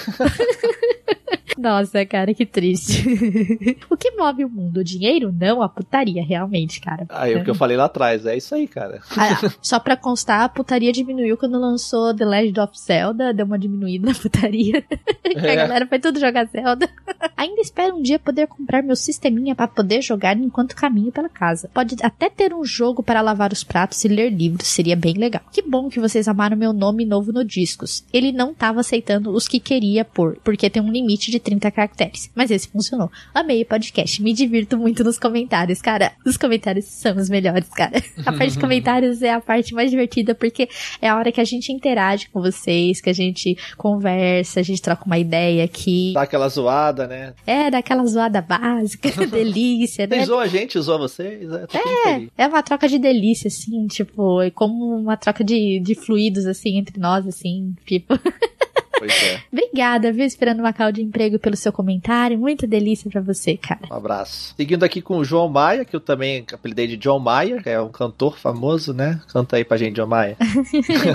Nossa, 1.58 2.04
cara, 2.06 2.32
que 2.34 2.44
triste. 2.46 3.04
o 3.90 3.96
que 3.96 4.10
move 4.12 4.44
o 4.44 4.48
mundo? 4.48 4.78
O 4.80 4.84
dinheiro? 4.84 5.32
Não, 5.38 5.62
a 5.62 5.68
putaria, 5.68 6.22
realmente, 6.24 6.80
cara. 6.80 7.06
Aí, 7.08 7.34
o 7.36 7.44
que 7.44 7.50
eu 7.50 7.54
falei 7.54 7.76
lá 7.76 7.84
atrás, 7.86 8.26
é 8.26 8.36
isso 8.36 8.54
aí, 8.54 8.66
cara. 8.66 9.00
Ah, 9.16 9.50
só 9.62 9.78
pra 9.78 9.96
constar, 9.96 10.42
a 10.42 10.48
putaria 10.48 10.92
diminuiu 10.92 11.36
quando 11.36 11.58
lançou 11.58 12.14
The 12.14 12.24
Legend 12.24 12.60
of 12.60 12.78
Zelda, 12.78 13.32
deu 13.32 13.46
uma 13.46 13.58
diminuída 13.58 14.08
na 14.10 14.14
putaria. 14.14 14.84
Que 15.26 15.46
a 15.46 15.52
É. 15.52 15.56
galera 15.56 15.86
foi 15.86 15.98
tudo 15.98 16.18
jogar 16.20 16.46
Zelda. 16.46 16.88
Ainda 17.36 17.60
espero 17.60 17.96
um 17.96 18.02
dia 18.02 18.18
poder 18.18 18.46
comprar 18.46 18.82
meu 18.82 18.96
sisteminha 18.96 19.54
pra 19.54 19.66
poder 19.68 20.00
jogar 20.00 20.36
enquanto 20.36 20.74
caminho 20.74 21.12
pela 21.12 21.28
casa. 21.28 21.68
Pode 21.74 21.96
até 22.02 22.30
ter 22.30 22.54
um 22.54 22.64
jogo 22.64 23.02
para 23.02 23.20
lavar 23.20 23.52
os 23.52 23.62
pratos 23.64 24.02
e 24.04 24.08
ler 24.08 24.30
livros, 24.30 24.68
seria 24.68 24.96
bem 24.96 25.14
legal. 25.14 25.42
Que 25.52 25.60
bom 25.60 25.88
que 25.90 26.00
vocês 26.00 26.26
amaram 26.28 26.56
meu 26.56 26.72
nome 26.72 27.04
novo 27.04 27.32
no 27.32 27.44
Discos. 27.44 28.04
Ele 28.12 28.32
não 28.32 28.54
tava 28.54 28.80
aceitando 28.80 29.30
os 29.30 29.46
que 29.48 29.60
queria 29.60 30.04
pôr, 30.04 30.38
porque 30.42 30.70
tem 30.70 30.80
um 30.82 30.90
limite 30.90 31.30
de 31.30 31.38
30 31.46 31.70
caracteres. 31.70 32.28
Mas 32.34 32.50
esse 32.50 32.66
funcionou. 32.66 33.08
Amei 33.32 33.62
o 33.62 33.66
podcast, 33.66 34.20
me 34.20 34.32
divirto 34.32 34.76
muito 34.76 35.04
nos 35.04 35.16
comentários, 35.16 35.80
cara. 35.80 36.10
Os 36.26 36.36
comentários 36.36 36.86
são 36.86 37.16
os 37.16 37.28
melhores, 37.28 37.68
cara. 37.68 38.02
A 38.24 38.32
parte 38.32 38.54
de 38.54 38.58
comentários 38.60 39.22
é 39.22 39.32
a 39.32 39.40
parte 39.40 39.72
mais 39.72 39.88
divertida, 39.88 40.34
porque 40.34 40.68
é 41.00 41.08
a 41.08 41.16
hora 41.16 41.30
que 41.30 41.40
a 41.40 41.44
gente 41.44 41.72
interage 41.72 42.28
com 42.30 42.42
vocês, 42.42 43.00
que 43.00 43.08
a 43.08 43.12
gente 43.12 43.56
conversa, 43.76 44.58
a 44.58 44.62
gente 44.64 44.82
troca 44.82 45.04
uma 45.06 45.18
ideia 45.18 45.64
aqui. 45.64 46.10
Dá 46.14 46.22
aquela 46.22 46.48
zoada, 46.48 47.06
né? 47.06 47.32
É, 47.46 47.70
daquela 47.70 48.04
zoada 48.06 48.42
básica, 48.42 49.08
delícia, 49.30 50.08
né? 50.08 50.16
Vocês 50.16 50.26
zoam 50.26 50.40
a 50.40 50.48
gente, 50.48 50.80
zoa 50.80 50.98
vocês. 50.98 51.48
É, 51.52 52.10
é. 52.10 52.26
É 52.36 52.46
uma 52.48 52.62
troca 52.62 52.88
de 52.88 52.98
delícia, 52.98 53.46
assim, 53.46 53.86
tipo, 53.86 54.42
é 54.42 54.50
como 54.50 54.96
uma 54.96 55.16
troca 55.16 55.44
de, 55.44 55.78
de 55.78 55.94
fluidos, 55.94 56.44
assim, 56.44 56.76
entre 56.76 56.98
nós, 56.98 57.24
assim, 57.24 57.76
tipo. 57.86 58.18
Pois 58.98 59.12
é. 59.22 59.40
Obrigada, 59.52 60.12
viu, 60.12 60.24
Esperando 60.24 60.60
uma 60.60 60.72
cal 60.72 60.92
de 60.92 61.02
emprego 61.02 61.38
pelo 61.38 61.56
seu 61.56 61.72
comentário. 61.72 62.38
Muita 62.38 62.66
delícia 62.66 63.10
pra 63.10 63.20
você, 63.20 63.56
cara. 63.56 63.80
Um 63.90 63.94
abraço. 63.94 64.54
Seguindo 64.56 64.84
aqui 64.84 65.00
com 65.00 65.18
o 65.18 65.24
João 65.24 65.48
Maia, 65.48 65.84
que 65.84 65.94
eu 65.94 66.00
também 66.00 66.44
apelidei 66.52 66.86
de 66.86 66.96
John 66.96 67.18
Maia, 67.18 67.62
que 67.62 67.70
é 67.70 67.80
um 67.80 67.88
cantor 67.88 68.38
famoso, 68.38 68.92
né? 68.92 69.20
Canta 69.28 69.56
aí 69.56 69.64
pra 69.64 69.76
gente, 69.76 69.96
John 69.96 70.06
Maia. 70.06 70.36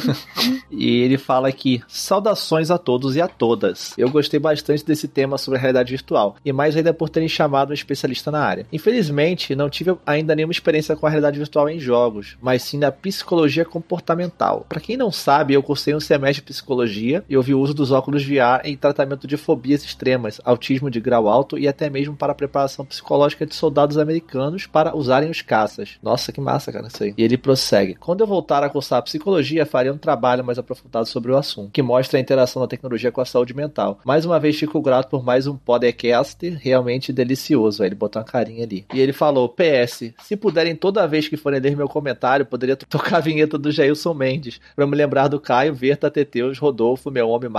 e 0.71 1.01
ele 1.01 1.17
fala 1.17 1.47
aqui: 1.47 1.81
saudações 1.87 2.71
a 2.71 2.77
todos 2.77 3.15
e 3.15 3.21
a 3.21 3.27
todas. 3.27 3.93
Eu 3.97 4.09
gostei 4.09 4.39
bastante 4.39 4.85
desse 4.85 5.07
tema 5.07 5.37
sobre 5.37 5.57
a 5.57 5.61
realidade 5.61 5.91
virtual, 5.91 6.35
e 6.43 6.51
mais 6.51 6.75
ainda 6.75 6.93
por 6.93 7.09
terem 7.09 7.29
chamado 7.29 7.71
um 7.71 7.73
especialista 7.73 8.31
na 8.31 8.43
área. 8.43 8.65
Infelizmente, 8.71 9.55
não 9.55 9.69
tive 9.69 9.95
ainda 10.05 10.35
nenhuma 10.35 10.51
experiência 10.51 10.95
com 10.95 11.05
a 11.05 11.09
realidade 11.09 11.37
virtual 11.37 11.69
em 11.69 11.79
jogos, 11.79 12.37
mas 12.41 12.63
sim 12.63 12.77
na 12.77 12.91
psicologia 12.91 13.65
comportamental. 13.65 14.65
Para 14.67 14.81
quem 14.81 14.97
não 14.97 15.11
sabe, 15.11 15.53
eu 15.53 15.63
cursei 15.63 15.93
um 15.93 15.99
semestre 15.99 16.41
de 16.41 16.51
psicologia 16.51 17.23
e 17.29 17.37
ouvi 17.37 17.53
o 17.53 17.59
uso 17.59 17.70
dos 17.73 17.91
óculos 17.91 18.25
VR 18.25 18.61
em 18.63 18.75
tratamento 18.75 19.27
de 19.27 19.37
fobias 19.37 19.83
extremas, 19.83 20.39
autismo 20.43 20.89
de 20.89 20.99
grau 20.99 21.27
alto 21.27 21.57
e 21.57 21.67
até 21.67 21.89
mesmo 21.89 22.15
para 22.15 22.31
a 22.31 22.35
preparação 22.35 22.85
psicológica 22.85 23.45
de 23.45 23.55
soldados 23.55 23.97
americanos 23.97 24.65
para 24.67 24.95
usarem 24.95 25.29
os 25.29 25.41
caças. 25.41 25.97
Nossa, 26.01 26.31
que 26.31 26.41
massa, 26.41 26.71
cara, 26.71 26.87
isso 26.87 27.03
aí. 27.03 27.13
E 27.17 27.23
ele 27.23 27.37
prossegue. 27.37 27.95
Quando 27.95 28.21
eu 28.21 28.27
voltar 28.27 28.63
a 28.63 28.69
cursar 28.69 29.01
psicologia, 29.03 29.65
farei 29.65 29.91
um 29.91 29.97
trabalho 29.97 30.43
mais 30.43 30.57
aprofundado 30.57 31.05
sobre 31.07 31.31
o 31.31 31.37
assunto, 31.37 31.71
que 31.71 31.81
mostra 31.81 32.17
a 32.17 32.21
interação 32.21 32.61
da 32.61 32.67
tecnologia 32.67 33.11
com 33.11 33.21
a 33.21 33.25
saúde 33.25 33.53
mental. 33.53 33.99
Mais 34.05 34.25
uma 34.25 34.39
vez, 34.39 34.57
fico 34.57 34.81
grato 34.81 35.09
por 35.09 35.23
mais 35.23 35.47
um 35.47 35.55
podcast 35.55 36.49
realmente 36.49 37.13
delicioso. 37.13 37.83
Aí 37.83 37.89
ele 37.89 37.95
botou 37.95 38.21
uma 38.21 38.27
carinha 38.27 38.63
ali. 38.63 38.85
E 38.93 38.99
ele 38.99 39.13
falou: 39.13 39.49
PS, 39.49 40.13
se 40.23 40.35
puderem 40.35 40.75
toda 40.75 41.07
vez 41.07 41.27
que 41.27 41.37
forem 41.37 41.59
ler 41.59 41.75
meu 41.75 41.87
comentário, 41.87 42.45
poderia 42.45 42.75
tocar 42.89 43.17
a 43.17 43.21
vinheta 43.21 43.57
do 43.57 43.71
Jailson 43.71 44.13
Mendes, 44.13 44.59
para 44.75 44.87
me 44.87 44.95
lembrar 44.95 45.27
do 45.27 45.39
Caio, 45.39 45.73
Verta, 45.73 46.09
Teteus, 46.09 46.57
Rodolfo, 46.57 47.11
meu 47.11 47.29
homem 47.29 47.49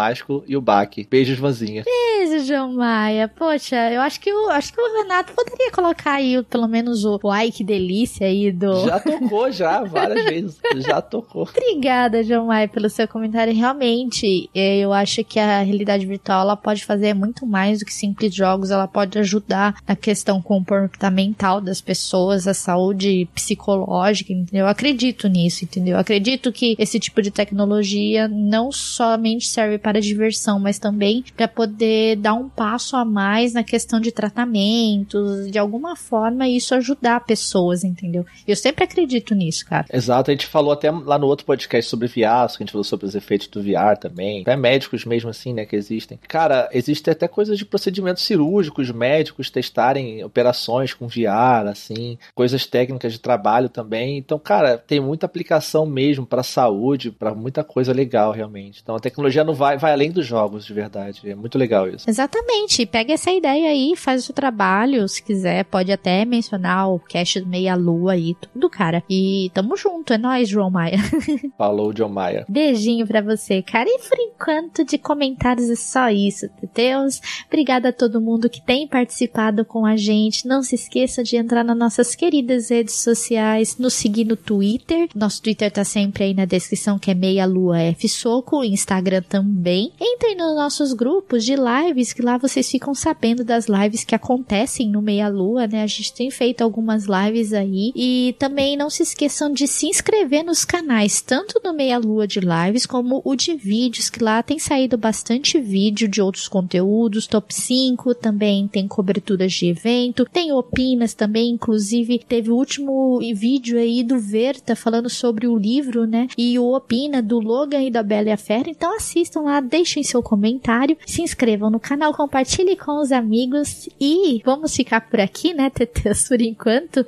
e 0.47 0.57
o 0.57 0.61
Baque. 0.61 1.07
Beijos, 1.09 1.39
Vanzinha. 1.39 1.85
Beijo, 1.85 2.45
João 2.45 2.73
Maia. 2.73 3.29
Poxa, 3.29 3.77
eu 3.91 4.01
acho 4.01 4.20
que 4.20 4.33
o, 4.33 4.49
acho 4.51 4.73
que 4.73 4.81
o 4.81 5.03
Renato 5.03 5.33
poderia 5.33 5.70
colocar 5.70 6.15
aí 6.15 6.43
pelo 6.45 6.66
menos 6.66 7.05
o, 7.05 7.19
o 7.23 7.31
ai 7.31 7.51
que 7.51 7.62
delícia 7.62 8.27
aí 8.27 8.51
do. 8.51 8.87
Já 8.87 9.01
tocou, 9.01 9.51
já, 9.51 9.83
várias 9.85 10.24
vezes. 10.24 10.61
Já 10.77 11.01
tocou. 11.01 11.49
Obrigada, 11.49 12.23
João 12.23 12.47
Maia, 12.47 12.69
pelo 12.69 12.89
seu 12.89 13.07
comentário. 13.07 13.55
Realmente, 13.55 14.49
é, 14.55 14.79
eu 14.79 14.93
acho 14.93 15.23
que 15.24 15.39
a 15.39 15.62
realidade 15.62 16.07
virtual 16.07 16.43
ela 16.43 16.57
pode 16.57 16.85
fazer 16.85 17.15
muito 17.15 17.47
mais 17.47 17.81
do 17.81 17.85
que 17.85 17.93
simples 17.93 18.35
jogos. 18.35 18.70
Ela 18.70 18.89
pode 18.89 19.19
ajudar 19.19 19.77
na 19.87 19.95
questão 19.95 20.41
comportamental 20.41 21.61
das 21.61 21.81
pessoas, 21.81 22.47
a 22.47 22.55
saúde 22.55 23.29
psicológica, 23.35 24.33
entendeu? 24.33 24.66
Eu 24.66 24.69
acredito 24.69 25.29
nisso, 25.29 25.65
entendeu? 25.65 25.95
Eu 25.95 26.01
acredito 26.01 26.53
que 26.53 26.74
esse 26.79 26.99
tipo 26.99 27.20
de 27.20 27.31
tecnologia 27.31 28.29
não 28.29 28.73
somente 28.73 29.47
serve 29.47 29.79
para 29.79 29.91
diversão, 30.01 30.59
mas 30.59 30.78
também 30.78 31.24
para 31.36 31.48
poder 31.48 32.16
dar 32.16 32.35
um 32.35 32.48
passo 32.48 32.97
a 32.97 33.05
mais 33.05 33.52
na 33.52 33.62
questão 33.62 34.01
de 34.01 34.12
tratamentos, 34.12 35.51
de 35.51 35.59
alguma 35.59 35.97
forma 35.97 36.48
isso 36.48 36.74
ajudar 36.74 37.24
pessoas, 37.24 37.85
entendeu? 37.85 38.24
Eu 38.47 38.56
sempre 38.56 38.85
acredito 38.85 39.35
nisso, 39.35 39.66
cara. 39.66 39.86
Exato, 39.93 40.31
a 40.31 40.35
gente 40.35 40.47
falou 40.47 40.73
até 40.73 40.90
lá 40.90 41.19
no 41.19 41.27
outro 41.27 41.47
podcast 41.47 41.89
sobre 41.89 42.09
VR, 42.09 42.44
a 42.44 42.48
gente 42.59 42.73
falou 42.73 42.85
sobre 42.85 43.06
os 43.06 43.14
efeitos 43.14 43.48
do 43.48 43.62
VR 43.62 43.97
também. 44.01 44.43
Até 44.43 44.56
médicos 44.56 45.05
mesmo 45.05 45.31
assim, 45.31 45.52
né, 45.52 45.64
que 45.64 45.77
existem. 45.77 46.19
Cara, 46.28 46.69
existem 46.73 47.12
até 47.12 47.28
coisas 47.28 47.59
de 47.59 47.64
procedimentos 47.64 48.23
cirúrgicos, 48.23 48.90
médicos 48.90 49.51
testarem 49.51 50.24
operações 50.24 50.94
com 50.94 51.06
VR, 51.06 51.69
assim, 51.69 52.19
coisas 52.35 52.66
técnicas 52.66 53.12
de 53.12 53.19
trabalho 53.19 53.69
também. 53.69 54.19
Então, 54.19 54.39
cara, 54.39 54.78
tem 54.78 55.01
muita 55.01 55.27
aplicação 55.27 55.86
mesmo 55.86 56.27
para 56.27 56.43
saúde, 56.43 57.10
para 57.10 57.35
muita 57.35 57.64
coisa 57.64 57.93
legal 57.93 58.32
realmente. 58.32 58.81
Então, 58.82 58.97
a 58.97 59.01
tecnologia 59.01 59.44
não 59.44 59.55
vai 59.55 59.77
vai 59.82 59.92
além 59.92 60.10
dos 60.12 60.24
jogos, 60.24 60.64
de 60.64 60.72
verdade. 60.72 61.20
É 61.28 61.34
muito 61.34 61.59
legal 61.59 61.88
isso. 61.88 62.09
Exatamente. 62.09 62.86
Pega 62.86 63.12
essa 63.12 63.32
ideia 63.32 63.68
aí, 63.68 63.94
faz 63.96 64.22
o 64.22 64.26
seu 64.26 64.34
trabalho. 64.34 65.06
Se 65.09 65.22
quiser, 65.22 65.64
pode 65.64 65.90
até 65.90 66.24
mencionar 66.24 66.88
o 66.88 67.00
cast 67.00 67.40
do 67.40 67.46
Meia 67.46 67.74
Lua 67.74 68.12
aí, 68.12 68.34
tudo, 68.40 68.70
cara. 68.70 69.02
E 69.10 69.50
tamo 69.52 69.76
junto. 69.76 70.12
É 70.12 70.18
nóis, 70.18 70.48
João 70.48 70.70
Maia. 70.70 70.98
Falou, 71.59 71.92
John 71.92 72.09
Maia. 72.09 72.46
Beijinho 72.48 73.06
pra 73.06 73.20
você, 73.20 73.60
cara. 73.60 73.88
E 73.88 73.98
por 73.98 74.18
enquanto 74.18 74.84
de 74.84 74.96
comentários 74.98 75.68
é 75.68 75.74
só 75.74 76.09
isso, 76.09 76.48
Teteus. 76.60 77.20
Obrigada 77.48 77.88
a 77.88 77.92
todo 77.92 78.20
mundo 78.20 78.48
que 78.48 78.64
tem 78.64 78.86
participado 78.86 79.64
com 79.64 79.84
a 79.84 79.96
gente. 79.96 80.46
Não 80.46 80.62
se 80.62 80.76
esqueça 80.76 81.24
de 81.24 81.36
entrar 81.36 81.64
nas 81.64 81.76
nossas 81.76 82.14
queridas 82.14 82.70
redes 82.70 82.94
sociais, 82.94 83.76
nos 83.78 83.94
seguir 83.94 84.24
no 84.24 84.36
Twitter. 84.36 85.09
Nosso 85.14 85.42
Twitter 85.42 85.70
tá 85.70 85.82
sempre 85.82 86.24
aí 86.24 86.34
na 86.34 86.44
descrição, 86.44 86.98
que 86.98 87.10
é 87.10 87.14
Meia 87.14 87.44
Lua 87.46 87.80
F 87.80 88.09
Soco. 88.09 88.62
Instagram 88.62 89.22
também. 89.22 89.72
Entrem 90.01 90.36
nos 90.36 90.55
nossos 90.55 90.93
grupos 90.93 91.44
de 91.44 91.55
lives, 91.55 92.12
que 92.12 92.23
lá 92.23 92.36
vocês 92.36 92.70
ficam 92.70 92.94
sabendo 92.94 93.44
das 93.44 93.66
lives 93.66 94.05
que 94.05 94.15
acontecem 94.15 94.89
no 94.89 95.03
Meia 95.03 95.28
Lua, 95.28 95.66
né? 95.66 95.82
A 95.82 95.86
gente 95.86 96.12
tem 96.12 96.31
feito 96.31 96.62
algumas 96.62 97.07
lives 97.07 97.53
aí. 97.53 97.93
E 97.94 98.35
também 98.39 98.77
não 98.77 98.90
se 98.90 99.03
esqueçam 99.03 99.53
de 99.53 99.66
se 99.66 99.86
inscrever 99.86 100.44
nos 100.44 100.65
canais, 100.65 101.20
tanto 101.20 101.61
do 101.61 101.73
Meia 101.73 101.99
Lua 101.99 102.27
de 102.27 102.40
lives, 102.40 102.86
como 102.86 103.23
o 103.24 103.35
de 103.35 103.55
vídeos, 103.55 104.11
que 104.11 104.23
lá 104.23 104.43
tem 104.43 104.59
saído 104.59 104.97
bastante 104.97 105.61
vídeo 105.61 106.09
de 106.09 106.20
outros 106.20 106.49
conteúdos, 106.49 107.27
top 107.27 107.55
5, 107.55 108.15
também 108.15 108.69
tem 108.69 108.86
coberturas 108.86 109.53
de 109.53 109.66
evento, 109.66 110.27
tem 110.32 110.53
opinas 110.53 111.15
também, 111.15 111.51
inclusive 111.51 112.19
teve 112.19 112.51
o 112.51 112.57
último 112.57 113.19
vídeo 113.35 113.78
aí 113.78 114.03
do 114.03 114.19
Verta 114.19 114.77
falando 114.77 115.09
sobre 115.09 115.47
o 115.47 115.57
livro, 115.57 116.07
né? 116.07 116.28
E 116.36 116.59
o 116.59 116.74
opina 116.74 117.23
do 117.23 117.39
Logan 117.39 117.82
e 117.82 117.90
da 117.90 118.03
Bela 118.03 118.28
e 118.28 118.32
a 118.32 118.36
Fera. 118.36 118.69
Então 118.69 118.97
assistam 118.97 119.43
lá, 119.43 119.61
deixem 119.62 120.02
seu 120.02 120.22
comentário, 120.22 120.97
se 121.06 121.22
inscrevam 121.22 121.70
no 121.70 121.80
canal, 121.80 122.12
compartilhem 122.12 122.76
com 122.76 123.01
os 123.01 123.12
amigos 123.12 123.89
e 124.01 124.43
vamos 124.44 124.74
ficar 124.74 125.01
por 125.02 125.20
aqui, 125.20 125.55
né, 125.55 125.70
TTs, 125.70 126.26
por 126.28 126.40
enquanto. 126.40 127.06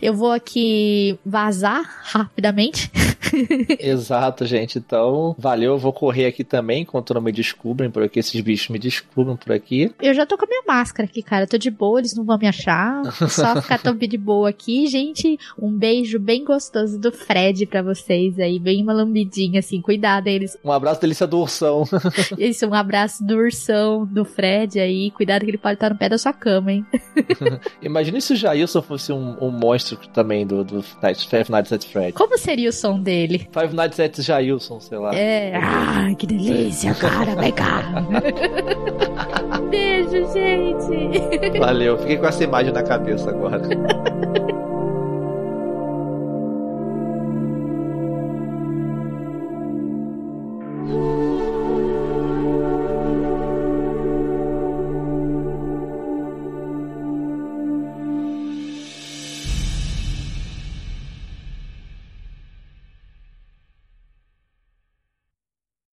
Eu 0.00 0.14
vou 0.14 0.32
aqui 0.32 1.18
vazar 1.24 1.82
rapidamente. 2.04 2.90
Exato, 3.80 4.46
gente. 4.46 4.78
Então, 4.78 5.34
valeu. 5.38 5.72
Eu 5.72 5.78
vou 5.78 5.92
correr 5.92 6.26
aqui 6.26 6.44
também, 6.44 6.82
enquanto 6.82 7.14
não 7.14 7.20
me 7.20 7.32
descobrem 7.32 7.90
por 7.90 8.02
aqui, 8.02 8.18
esses 8.18 8.40
bichos 8.40 8.68
me 8.68 8.78
descubram 8.78 9.36
por 9.36 9.52
aqui. 9.52 9.92
Eu 10.00 10.14
já 10.14 10.26
tô 10.26 10.36
com 10.36 10.44
a 10.44 10.48
minha 10.48 10.62
máscara 10.66 11.08
aqui, 11.08 11.22
cara. 11.22 11.44
Eu 11.44 11.48
tô 11.48 11.58
de 11.58 11.70
boa, 11.70 11.98
eles 11.98 12.14
não 12.14 12.24
vão 12.24 12.38
me 12.38 12.46
achar. 12.46 13.02
Só 13.28 13.60
ficar 13.62 13.78
tão 13.78 13.96
de 13.96 14.18
boa 14.18 14.50
aqui, 14.50 14.86
gente. 14.86 15.38
Um 15.58 15.70
beijo 15.70 16.18
bem 16.18 16.44
gostoso 16.44 16.98
do 16.98 17.10
Fred 17.10 17.66
pra 17.66 17.82
vocês 17.82 18.38
aí, 18.38 18.58
bem 18.58 18.82
uma 18.82 18.92
lambidinha 18.92 19.60
assim. 19.60 19.80
Cuidado, 19.80 20.28
eles. 20.28 20.56
Um 20.64 20.72
abraço 20.72 21.00
delícia 21.00 21.26
do 21.26 21.38
ursão. 21.38 21.84
Isso 22.38 22.64
é 22.64 22.68
um 22.68 22.74
abraço 22.74 23.24
do 23.24 23.36
ursão, 23.36 24.06
do 24.06 24.24
Fred 24.24 24.78
aí. 24.78 25.10
Cuidado 25.10 25.44
que 25.44 25.50
ele 25.50 25.58
pode 25.58 25.74
estar 25.74 25.90
no 25.90 25.96
pé 25.96 26.08
da 26.08 26.18
sua 26.18 26.32
cama, 26.32 26.72
hein? 26.72 26.86
Imagina 27.82 28.20
se 28.20 28.32
o 28.32 28.36
Jailson 28.36 28.82
fosse 28.82 29.12
um, 29.12 29.36
um 29.40 29.50
monstro 29.50 29.96
também 30.08 30.46
do, 30.46 30.64
do 30.64 30.82
Five 30.82 31.50
Nights 31.50 31.72
at 31.72 31.84
Fred. 31.84 32.12
Como 32.12 32.36
seria 32.38 32.68
o 32.68 32.72
som 32.72 33.00
dele? 33.00 33.48
Five 33.52 33.74
Nights 33.74 34.00
at 34.00 34.20
Jailson, 34.20 34.80
sei 34.80 34.98
lá. 34.98 35.14
É. 35.14 35.54
Ah, 35.56 36.14
que 36.18 36.26
delícia, 36.26 36.90
é. 36.90 36.94
cara. 36.94 37.34
Vai 37.34 37.52
cá. 37.52 37.82
Beijo, 39.70 40.32
gente. 40.32 41.58
Valeu. 41.58 41.98
Fiquei 41.98 42.16
com 42.16 42.26
essa 42.26 42.44
imagem 42.44 42.72
na 42.72 42.82
cabeça 42.82 43.30
agora. 43.30 43.62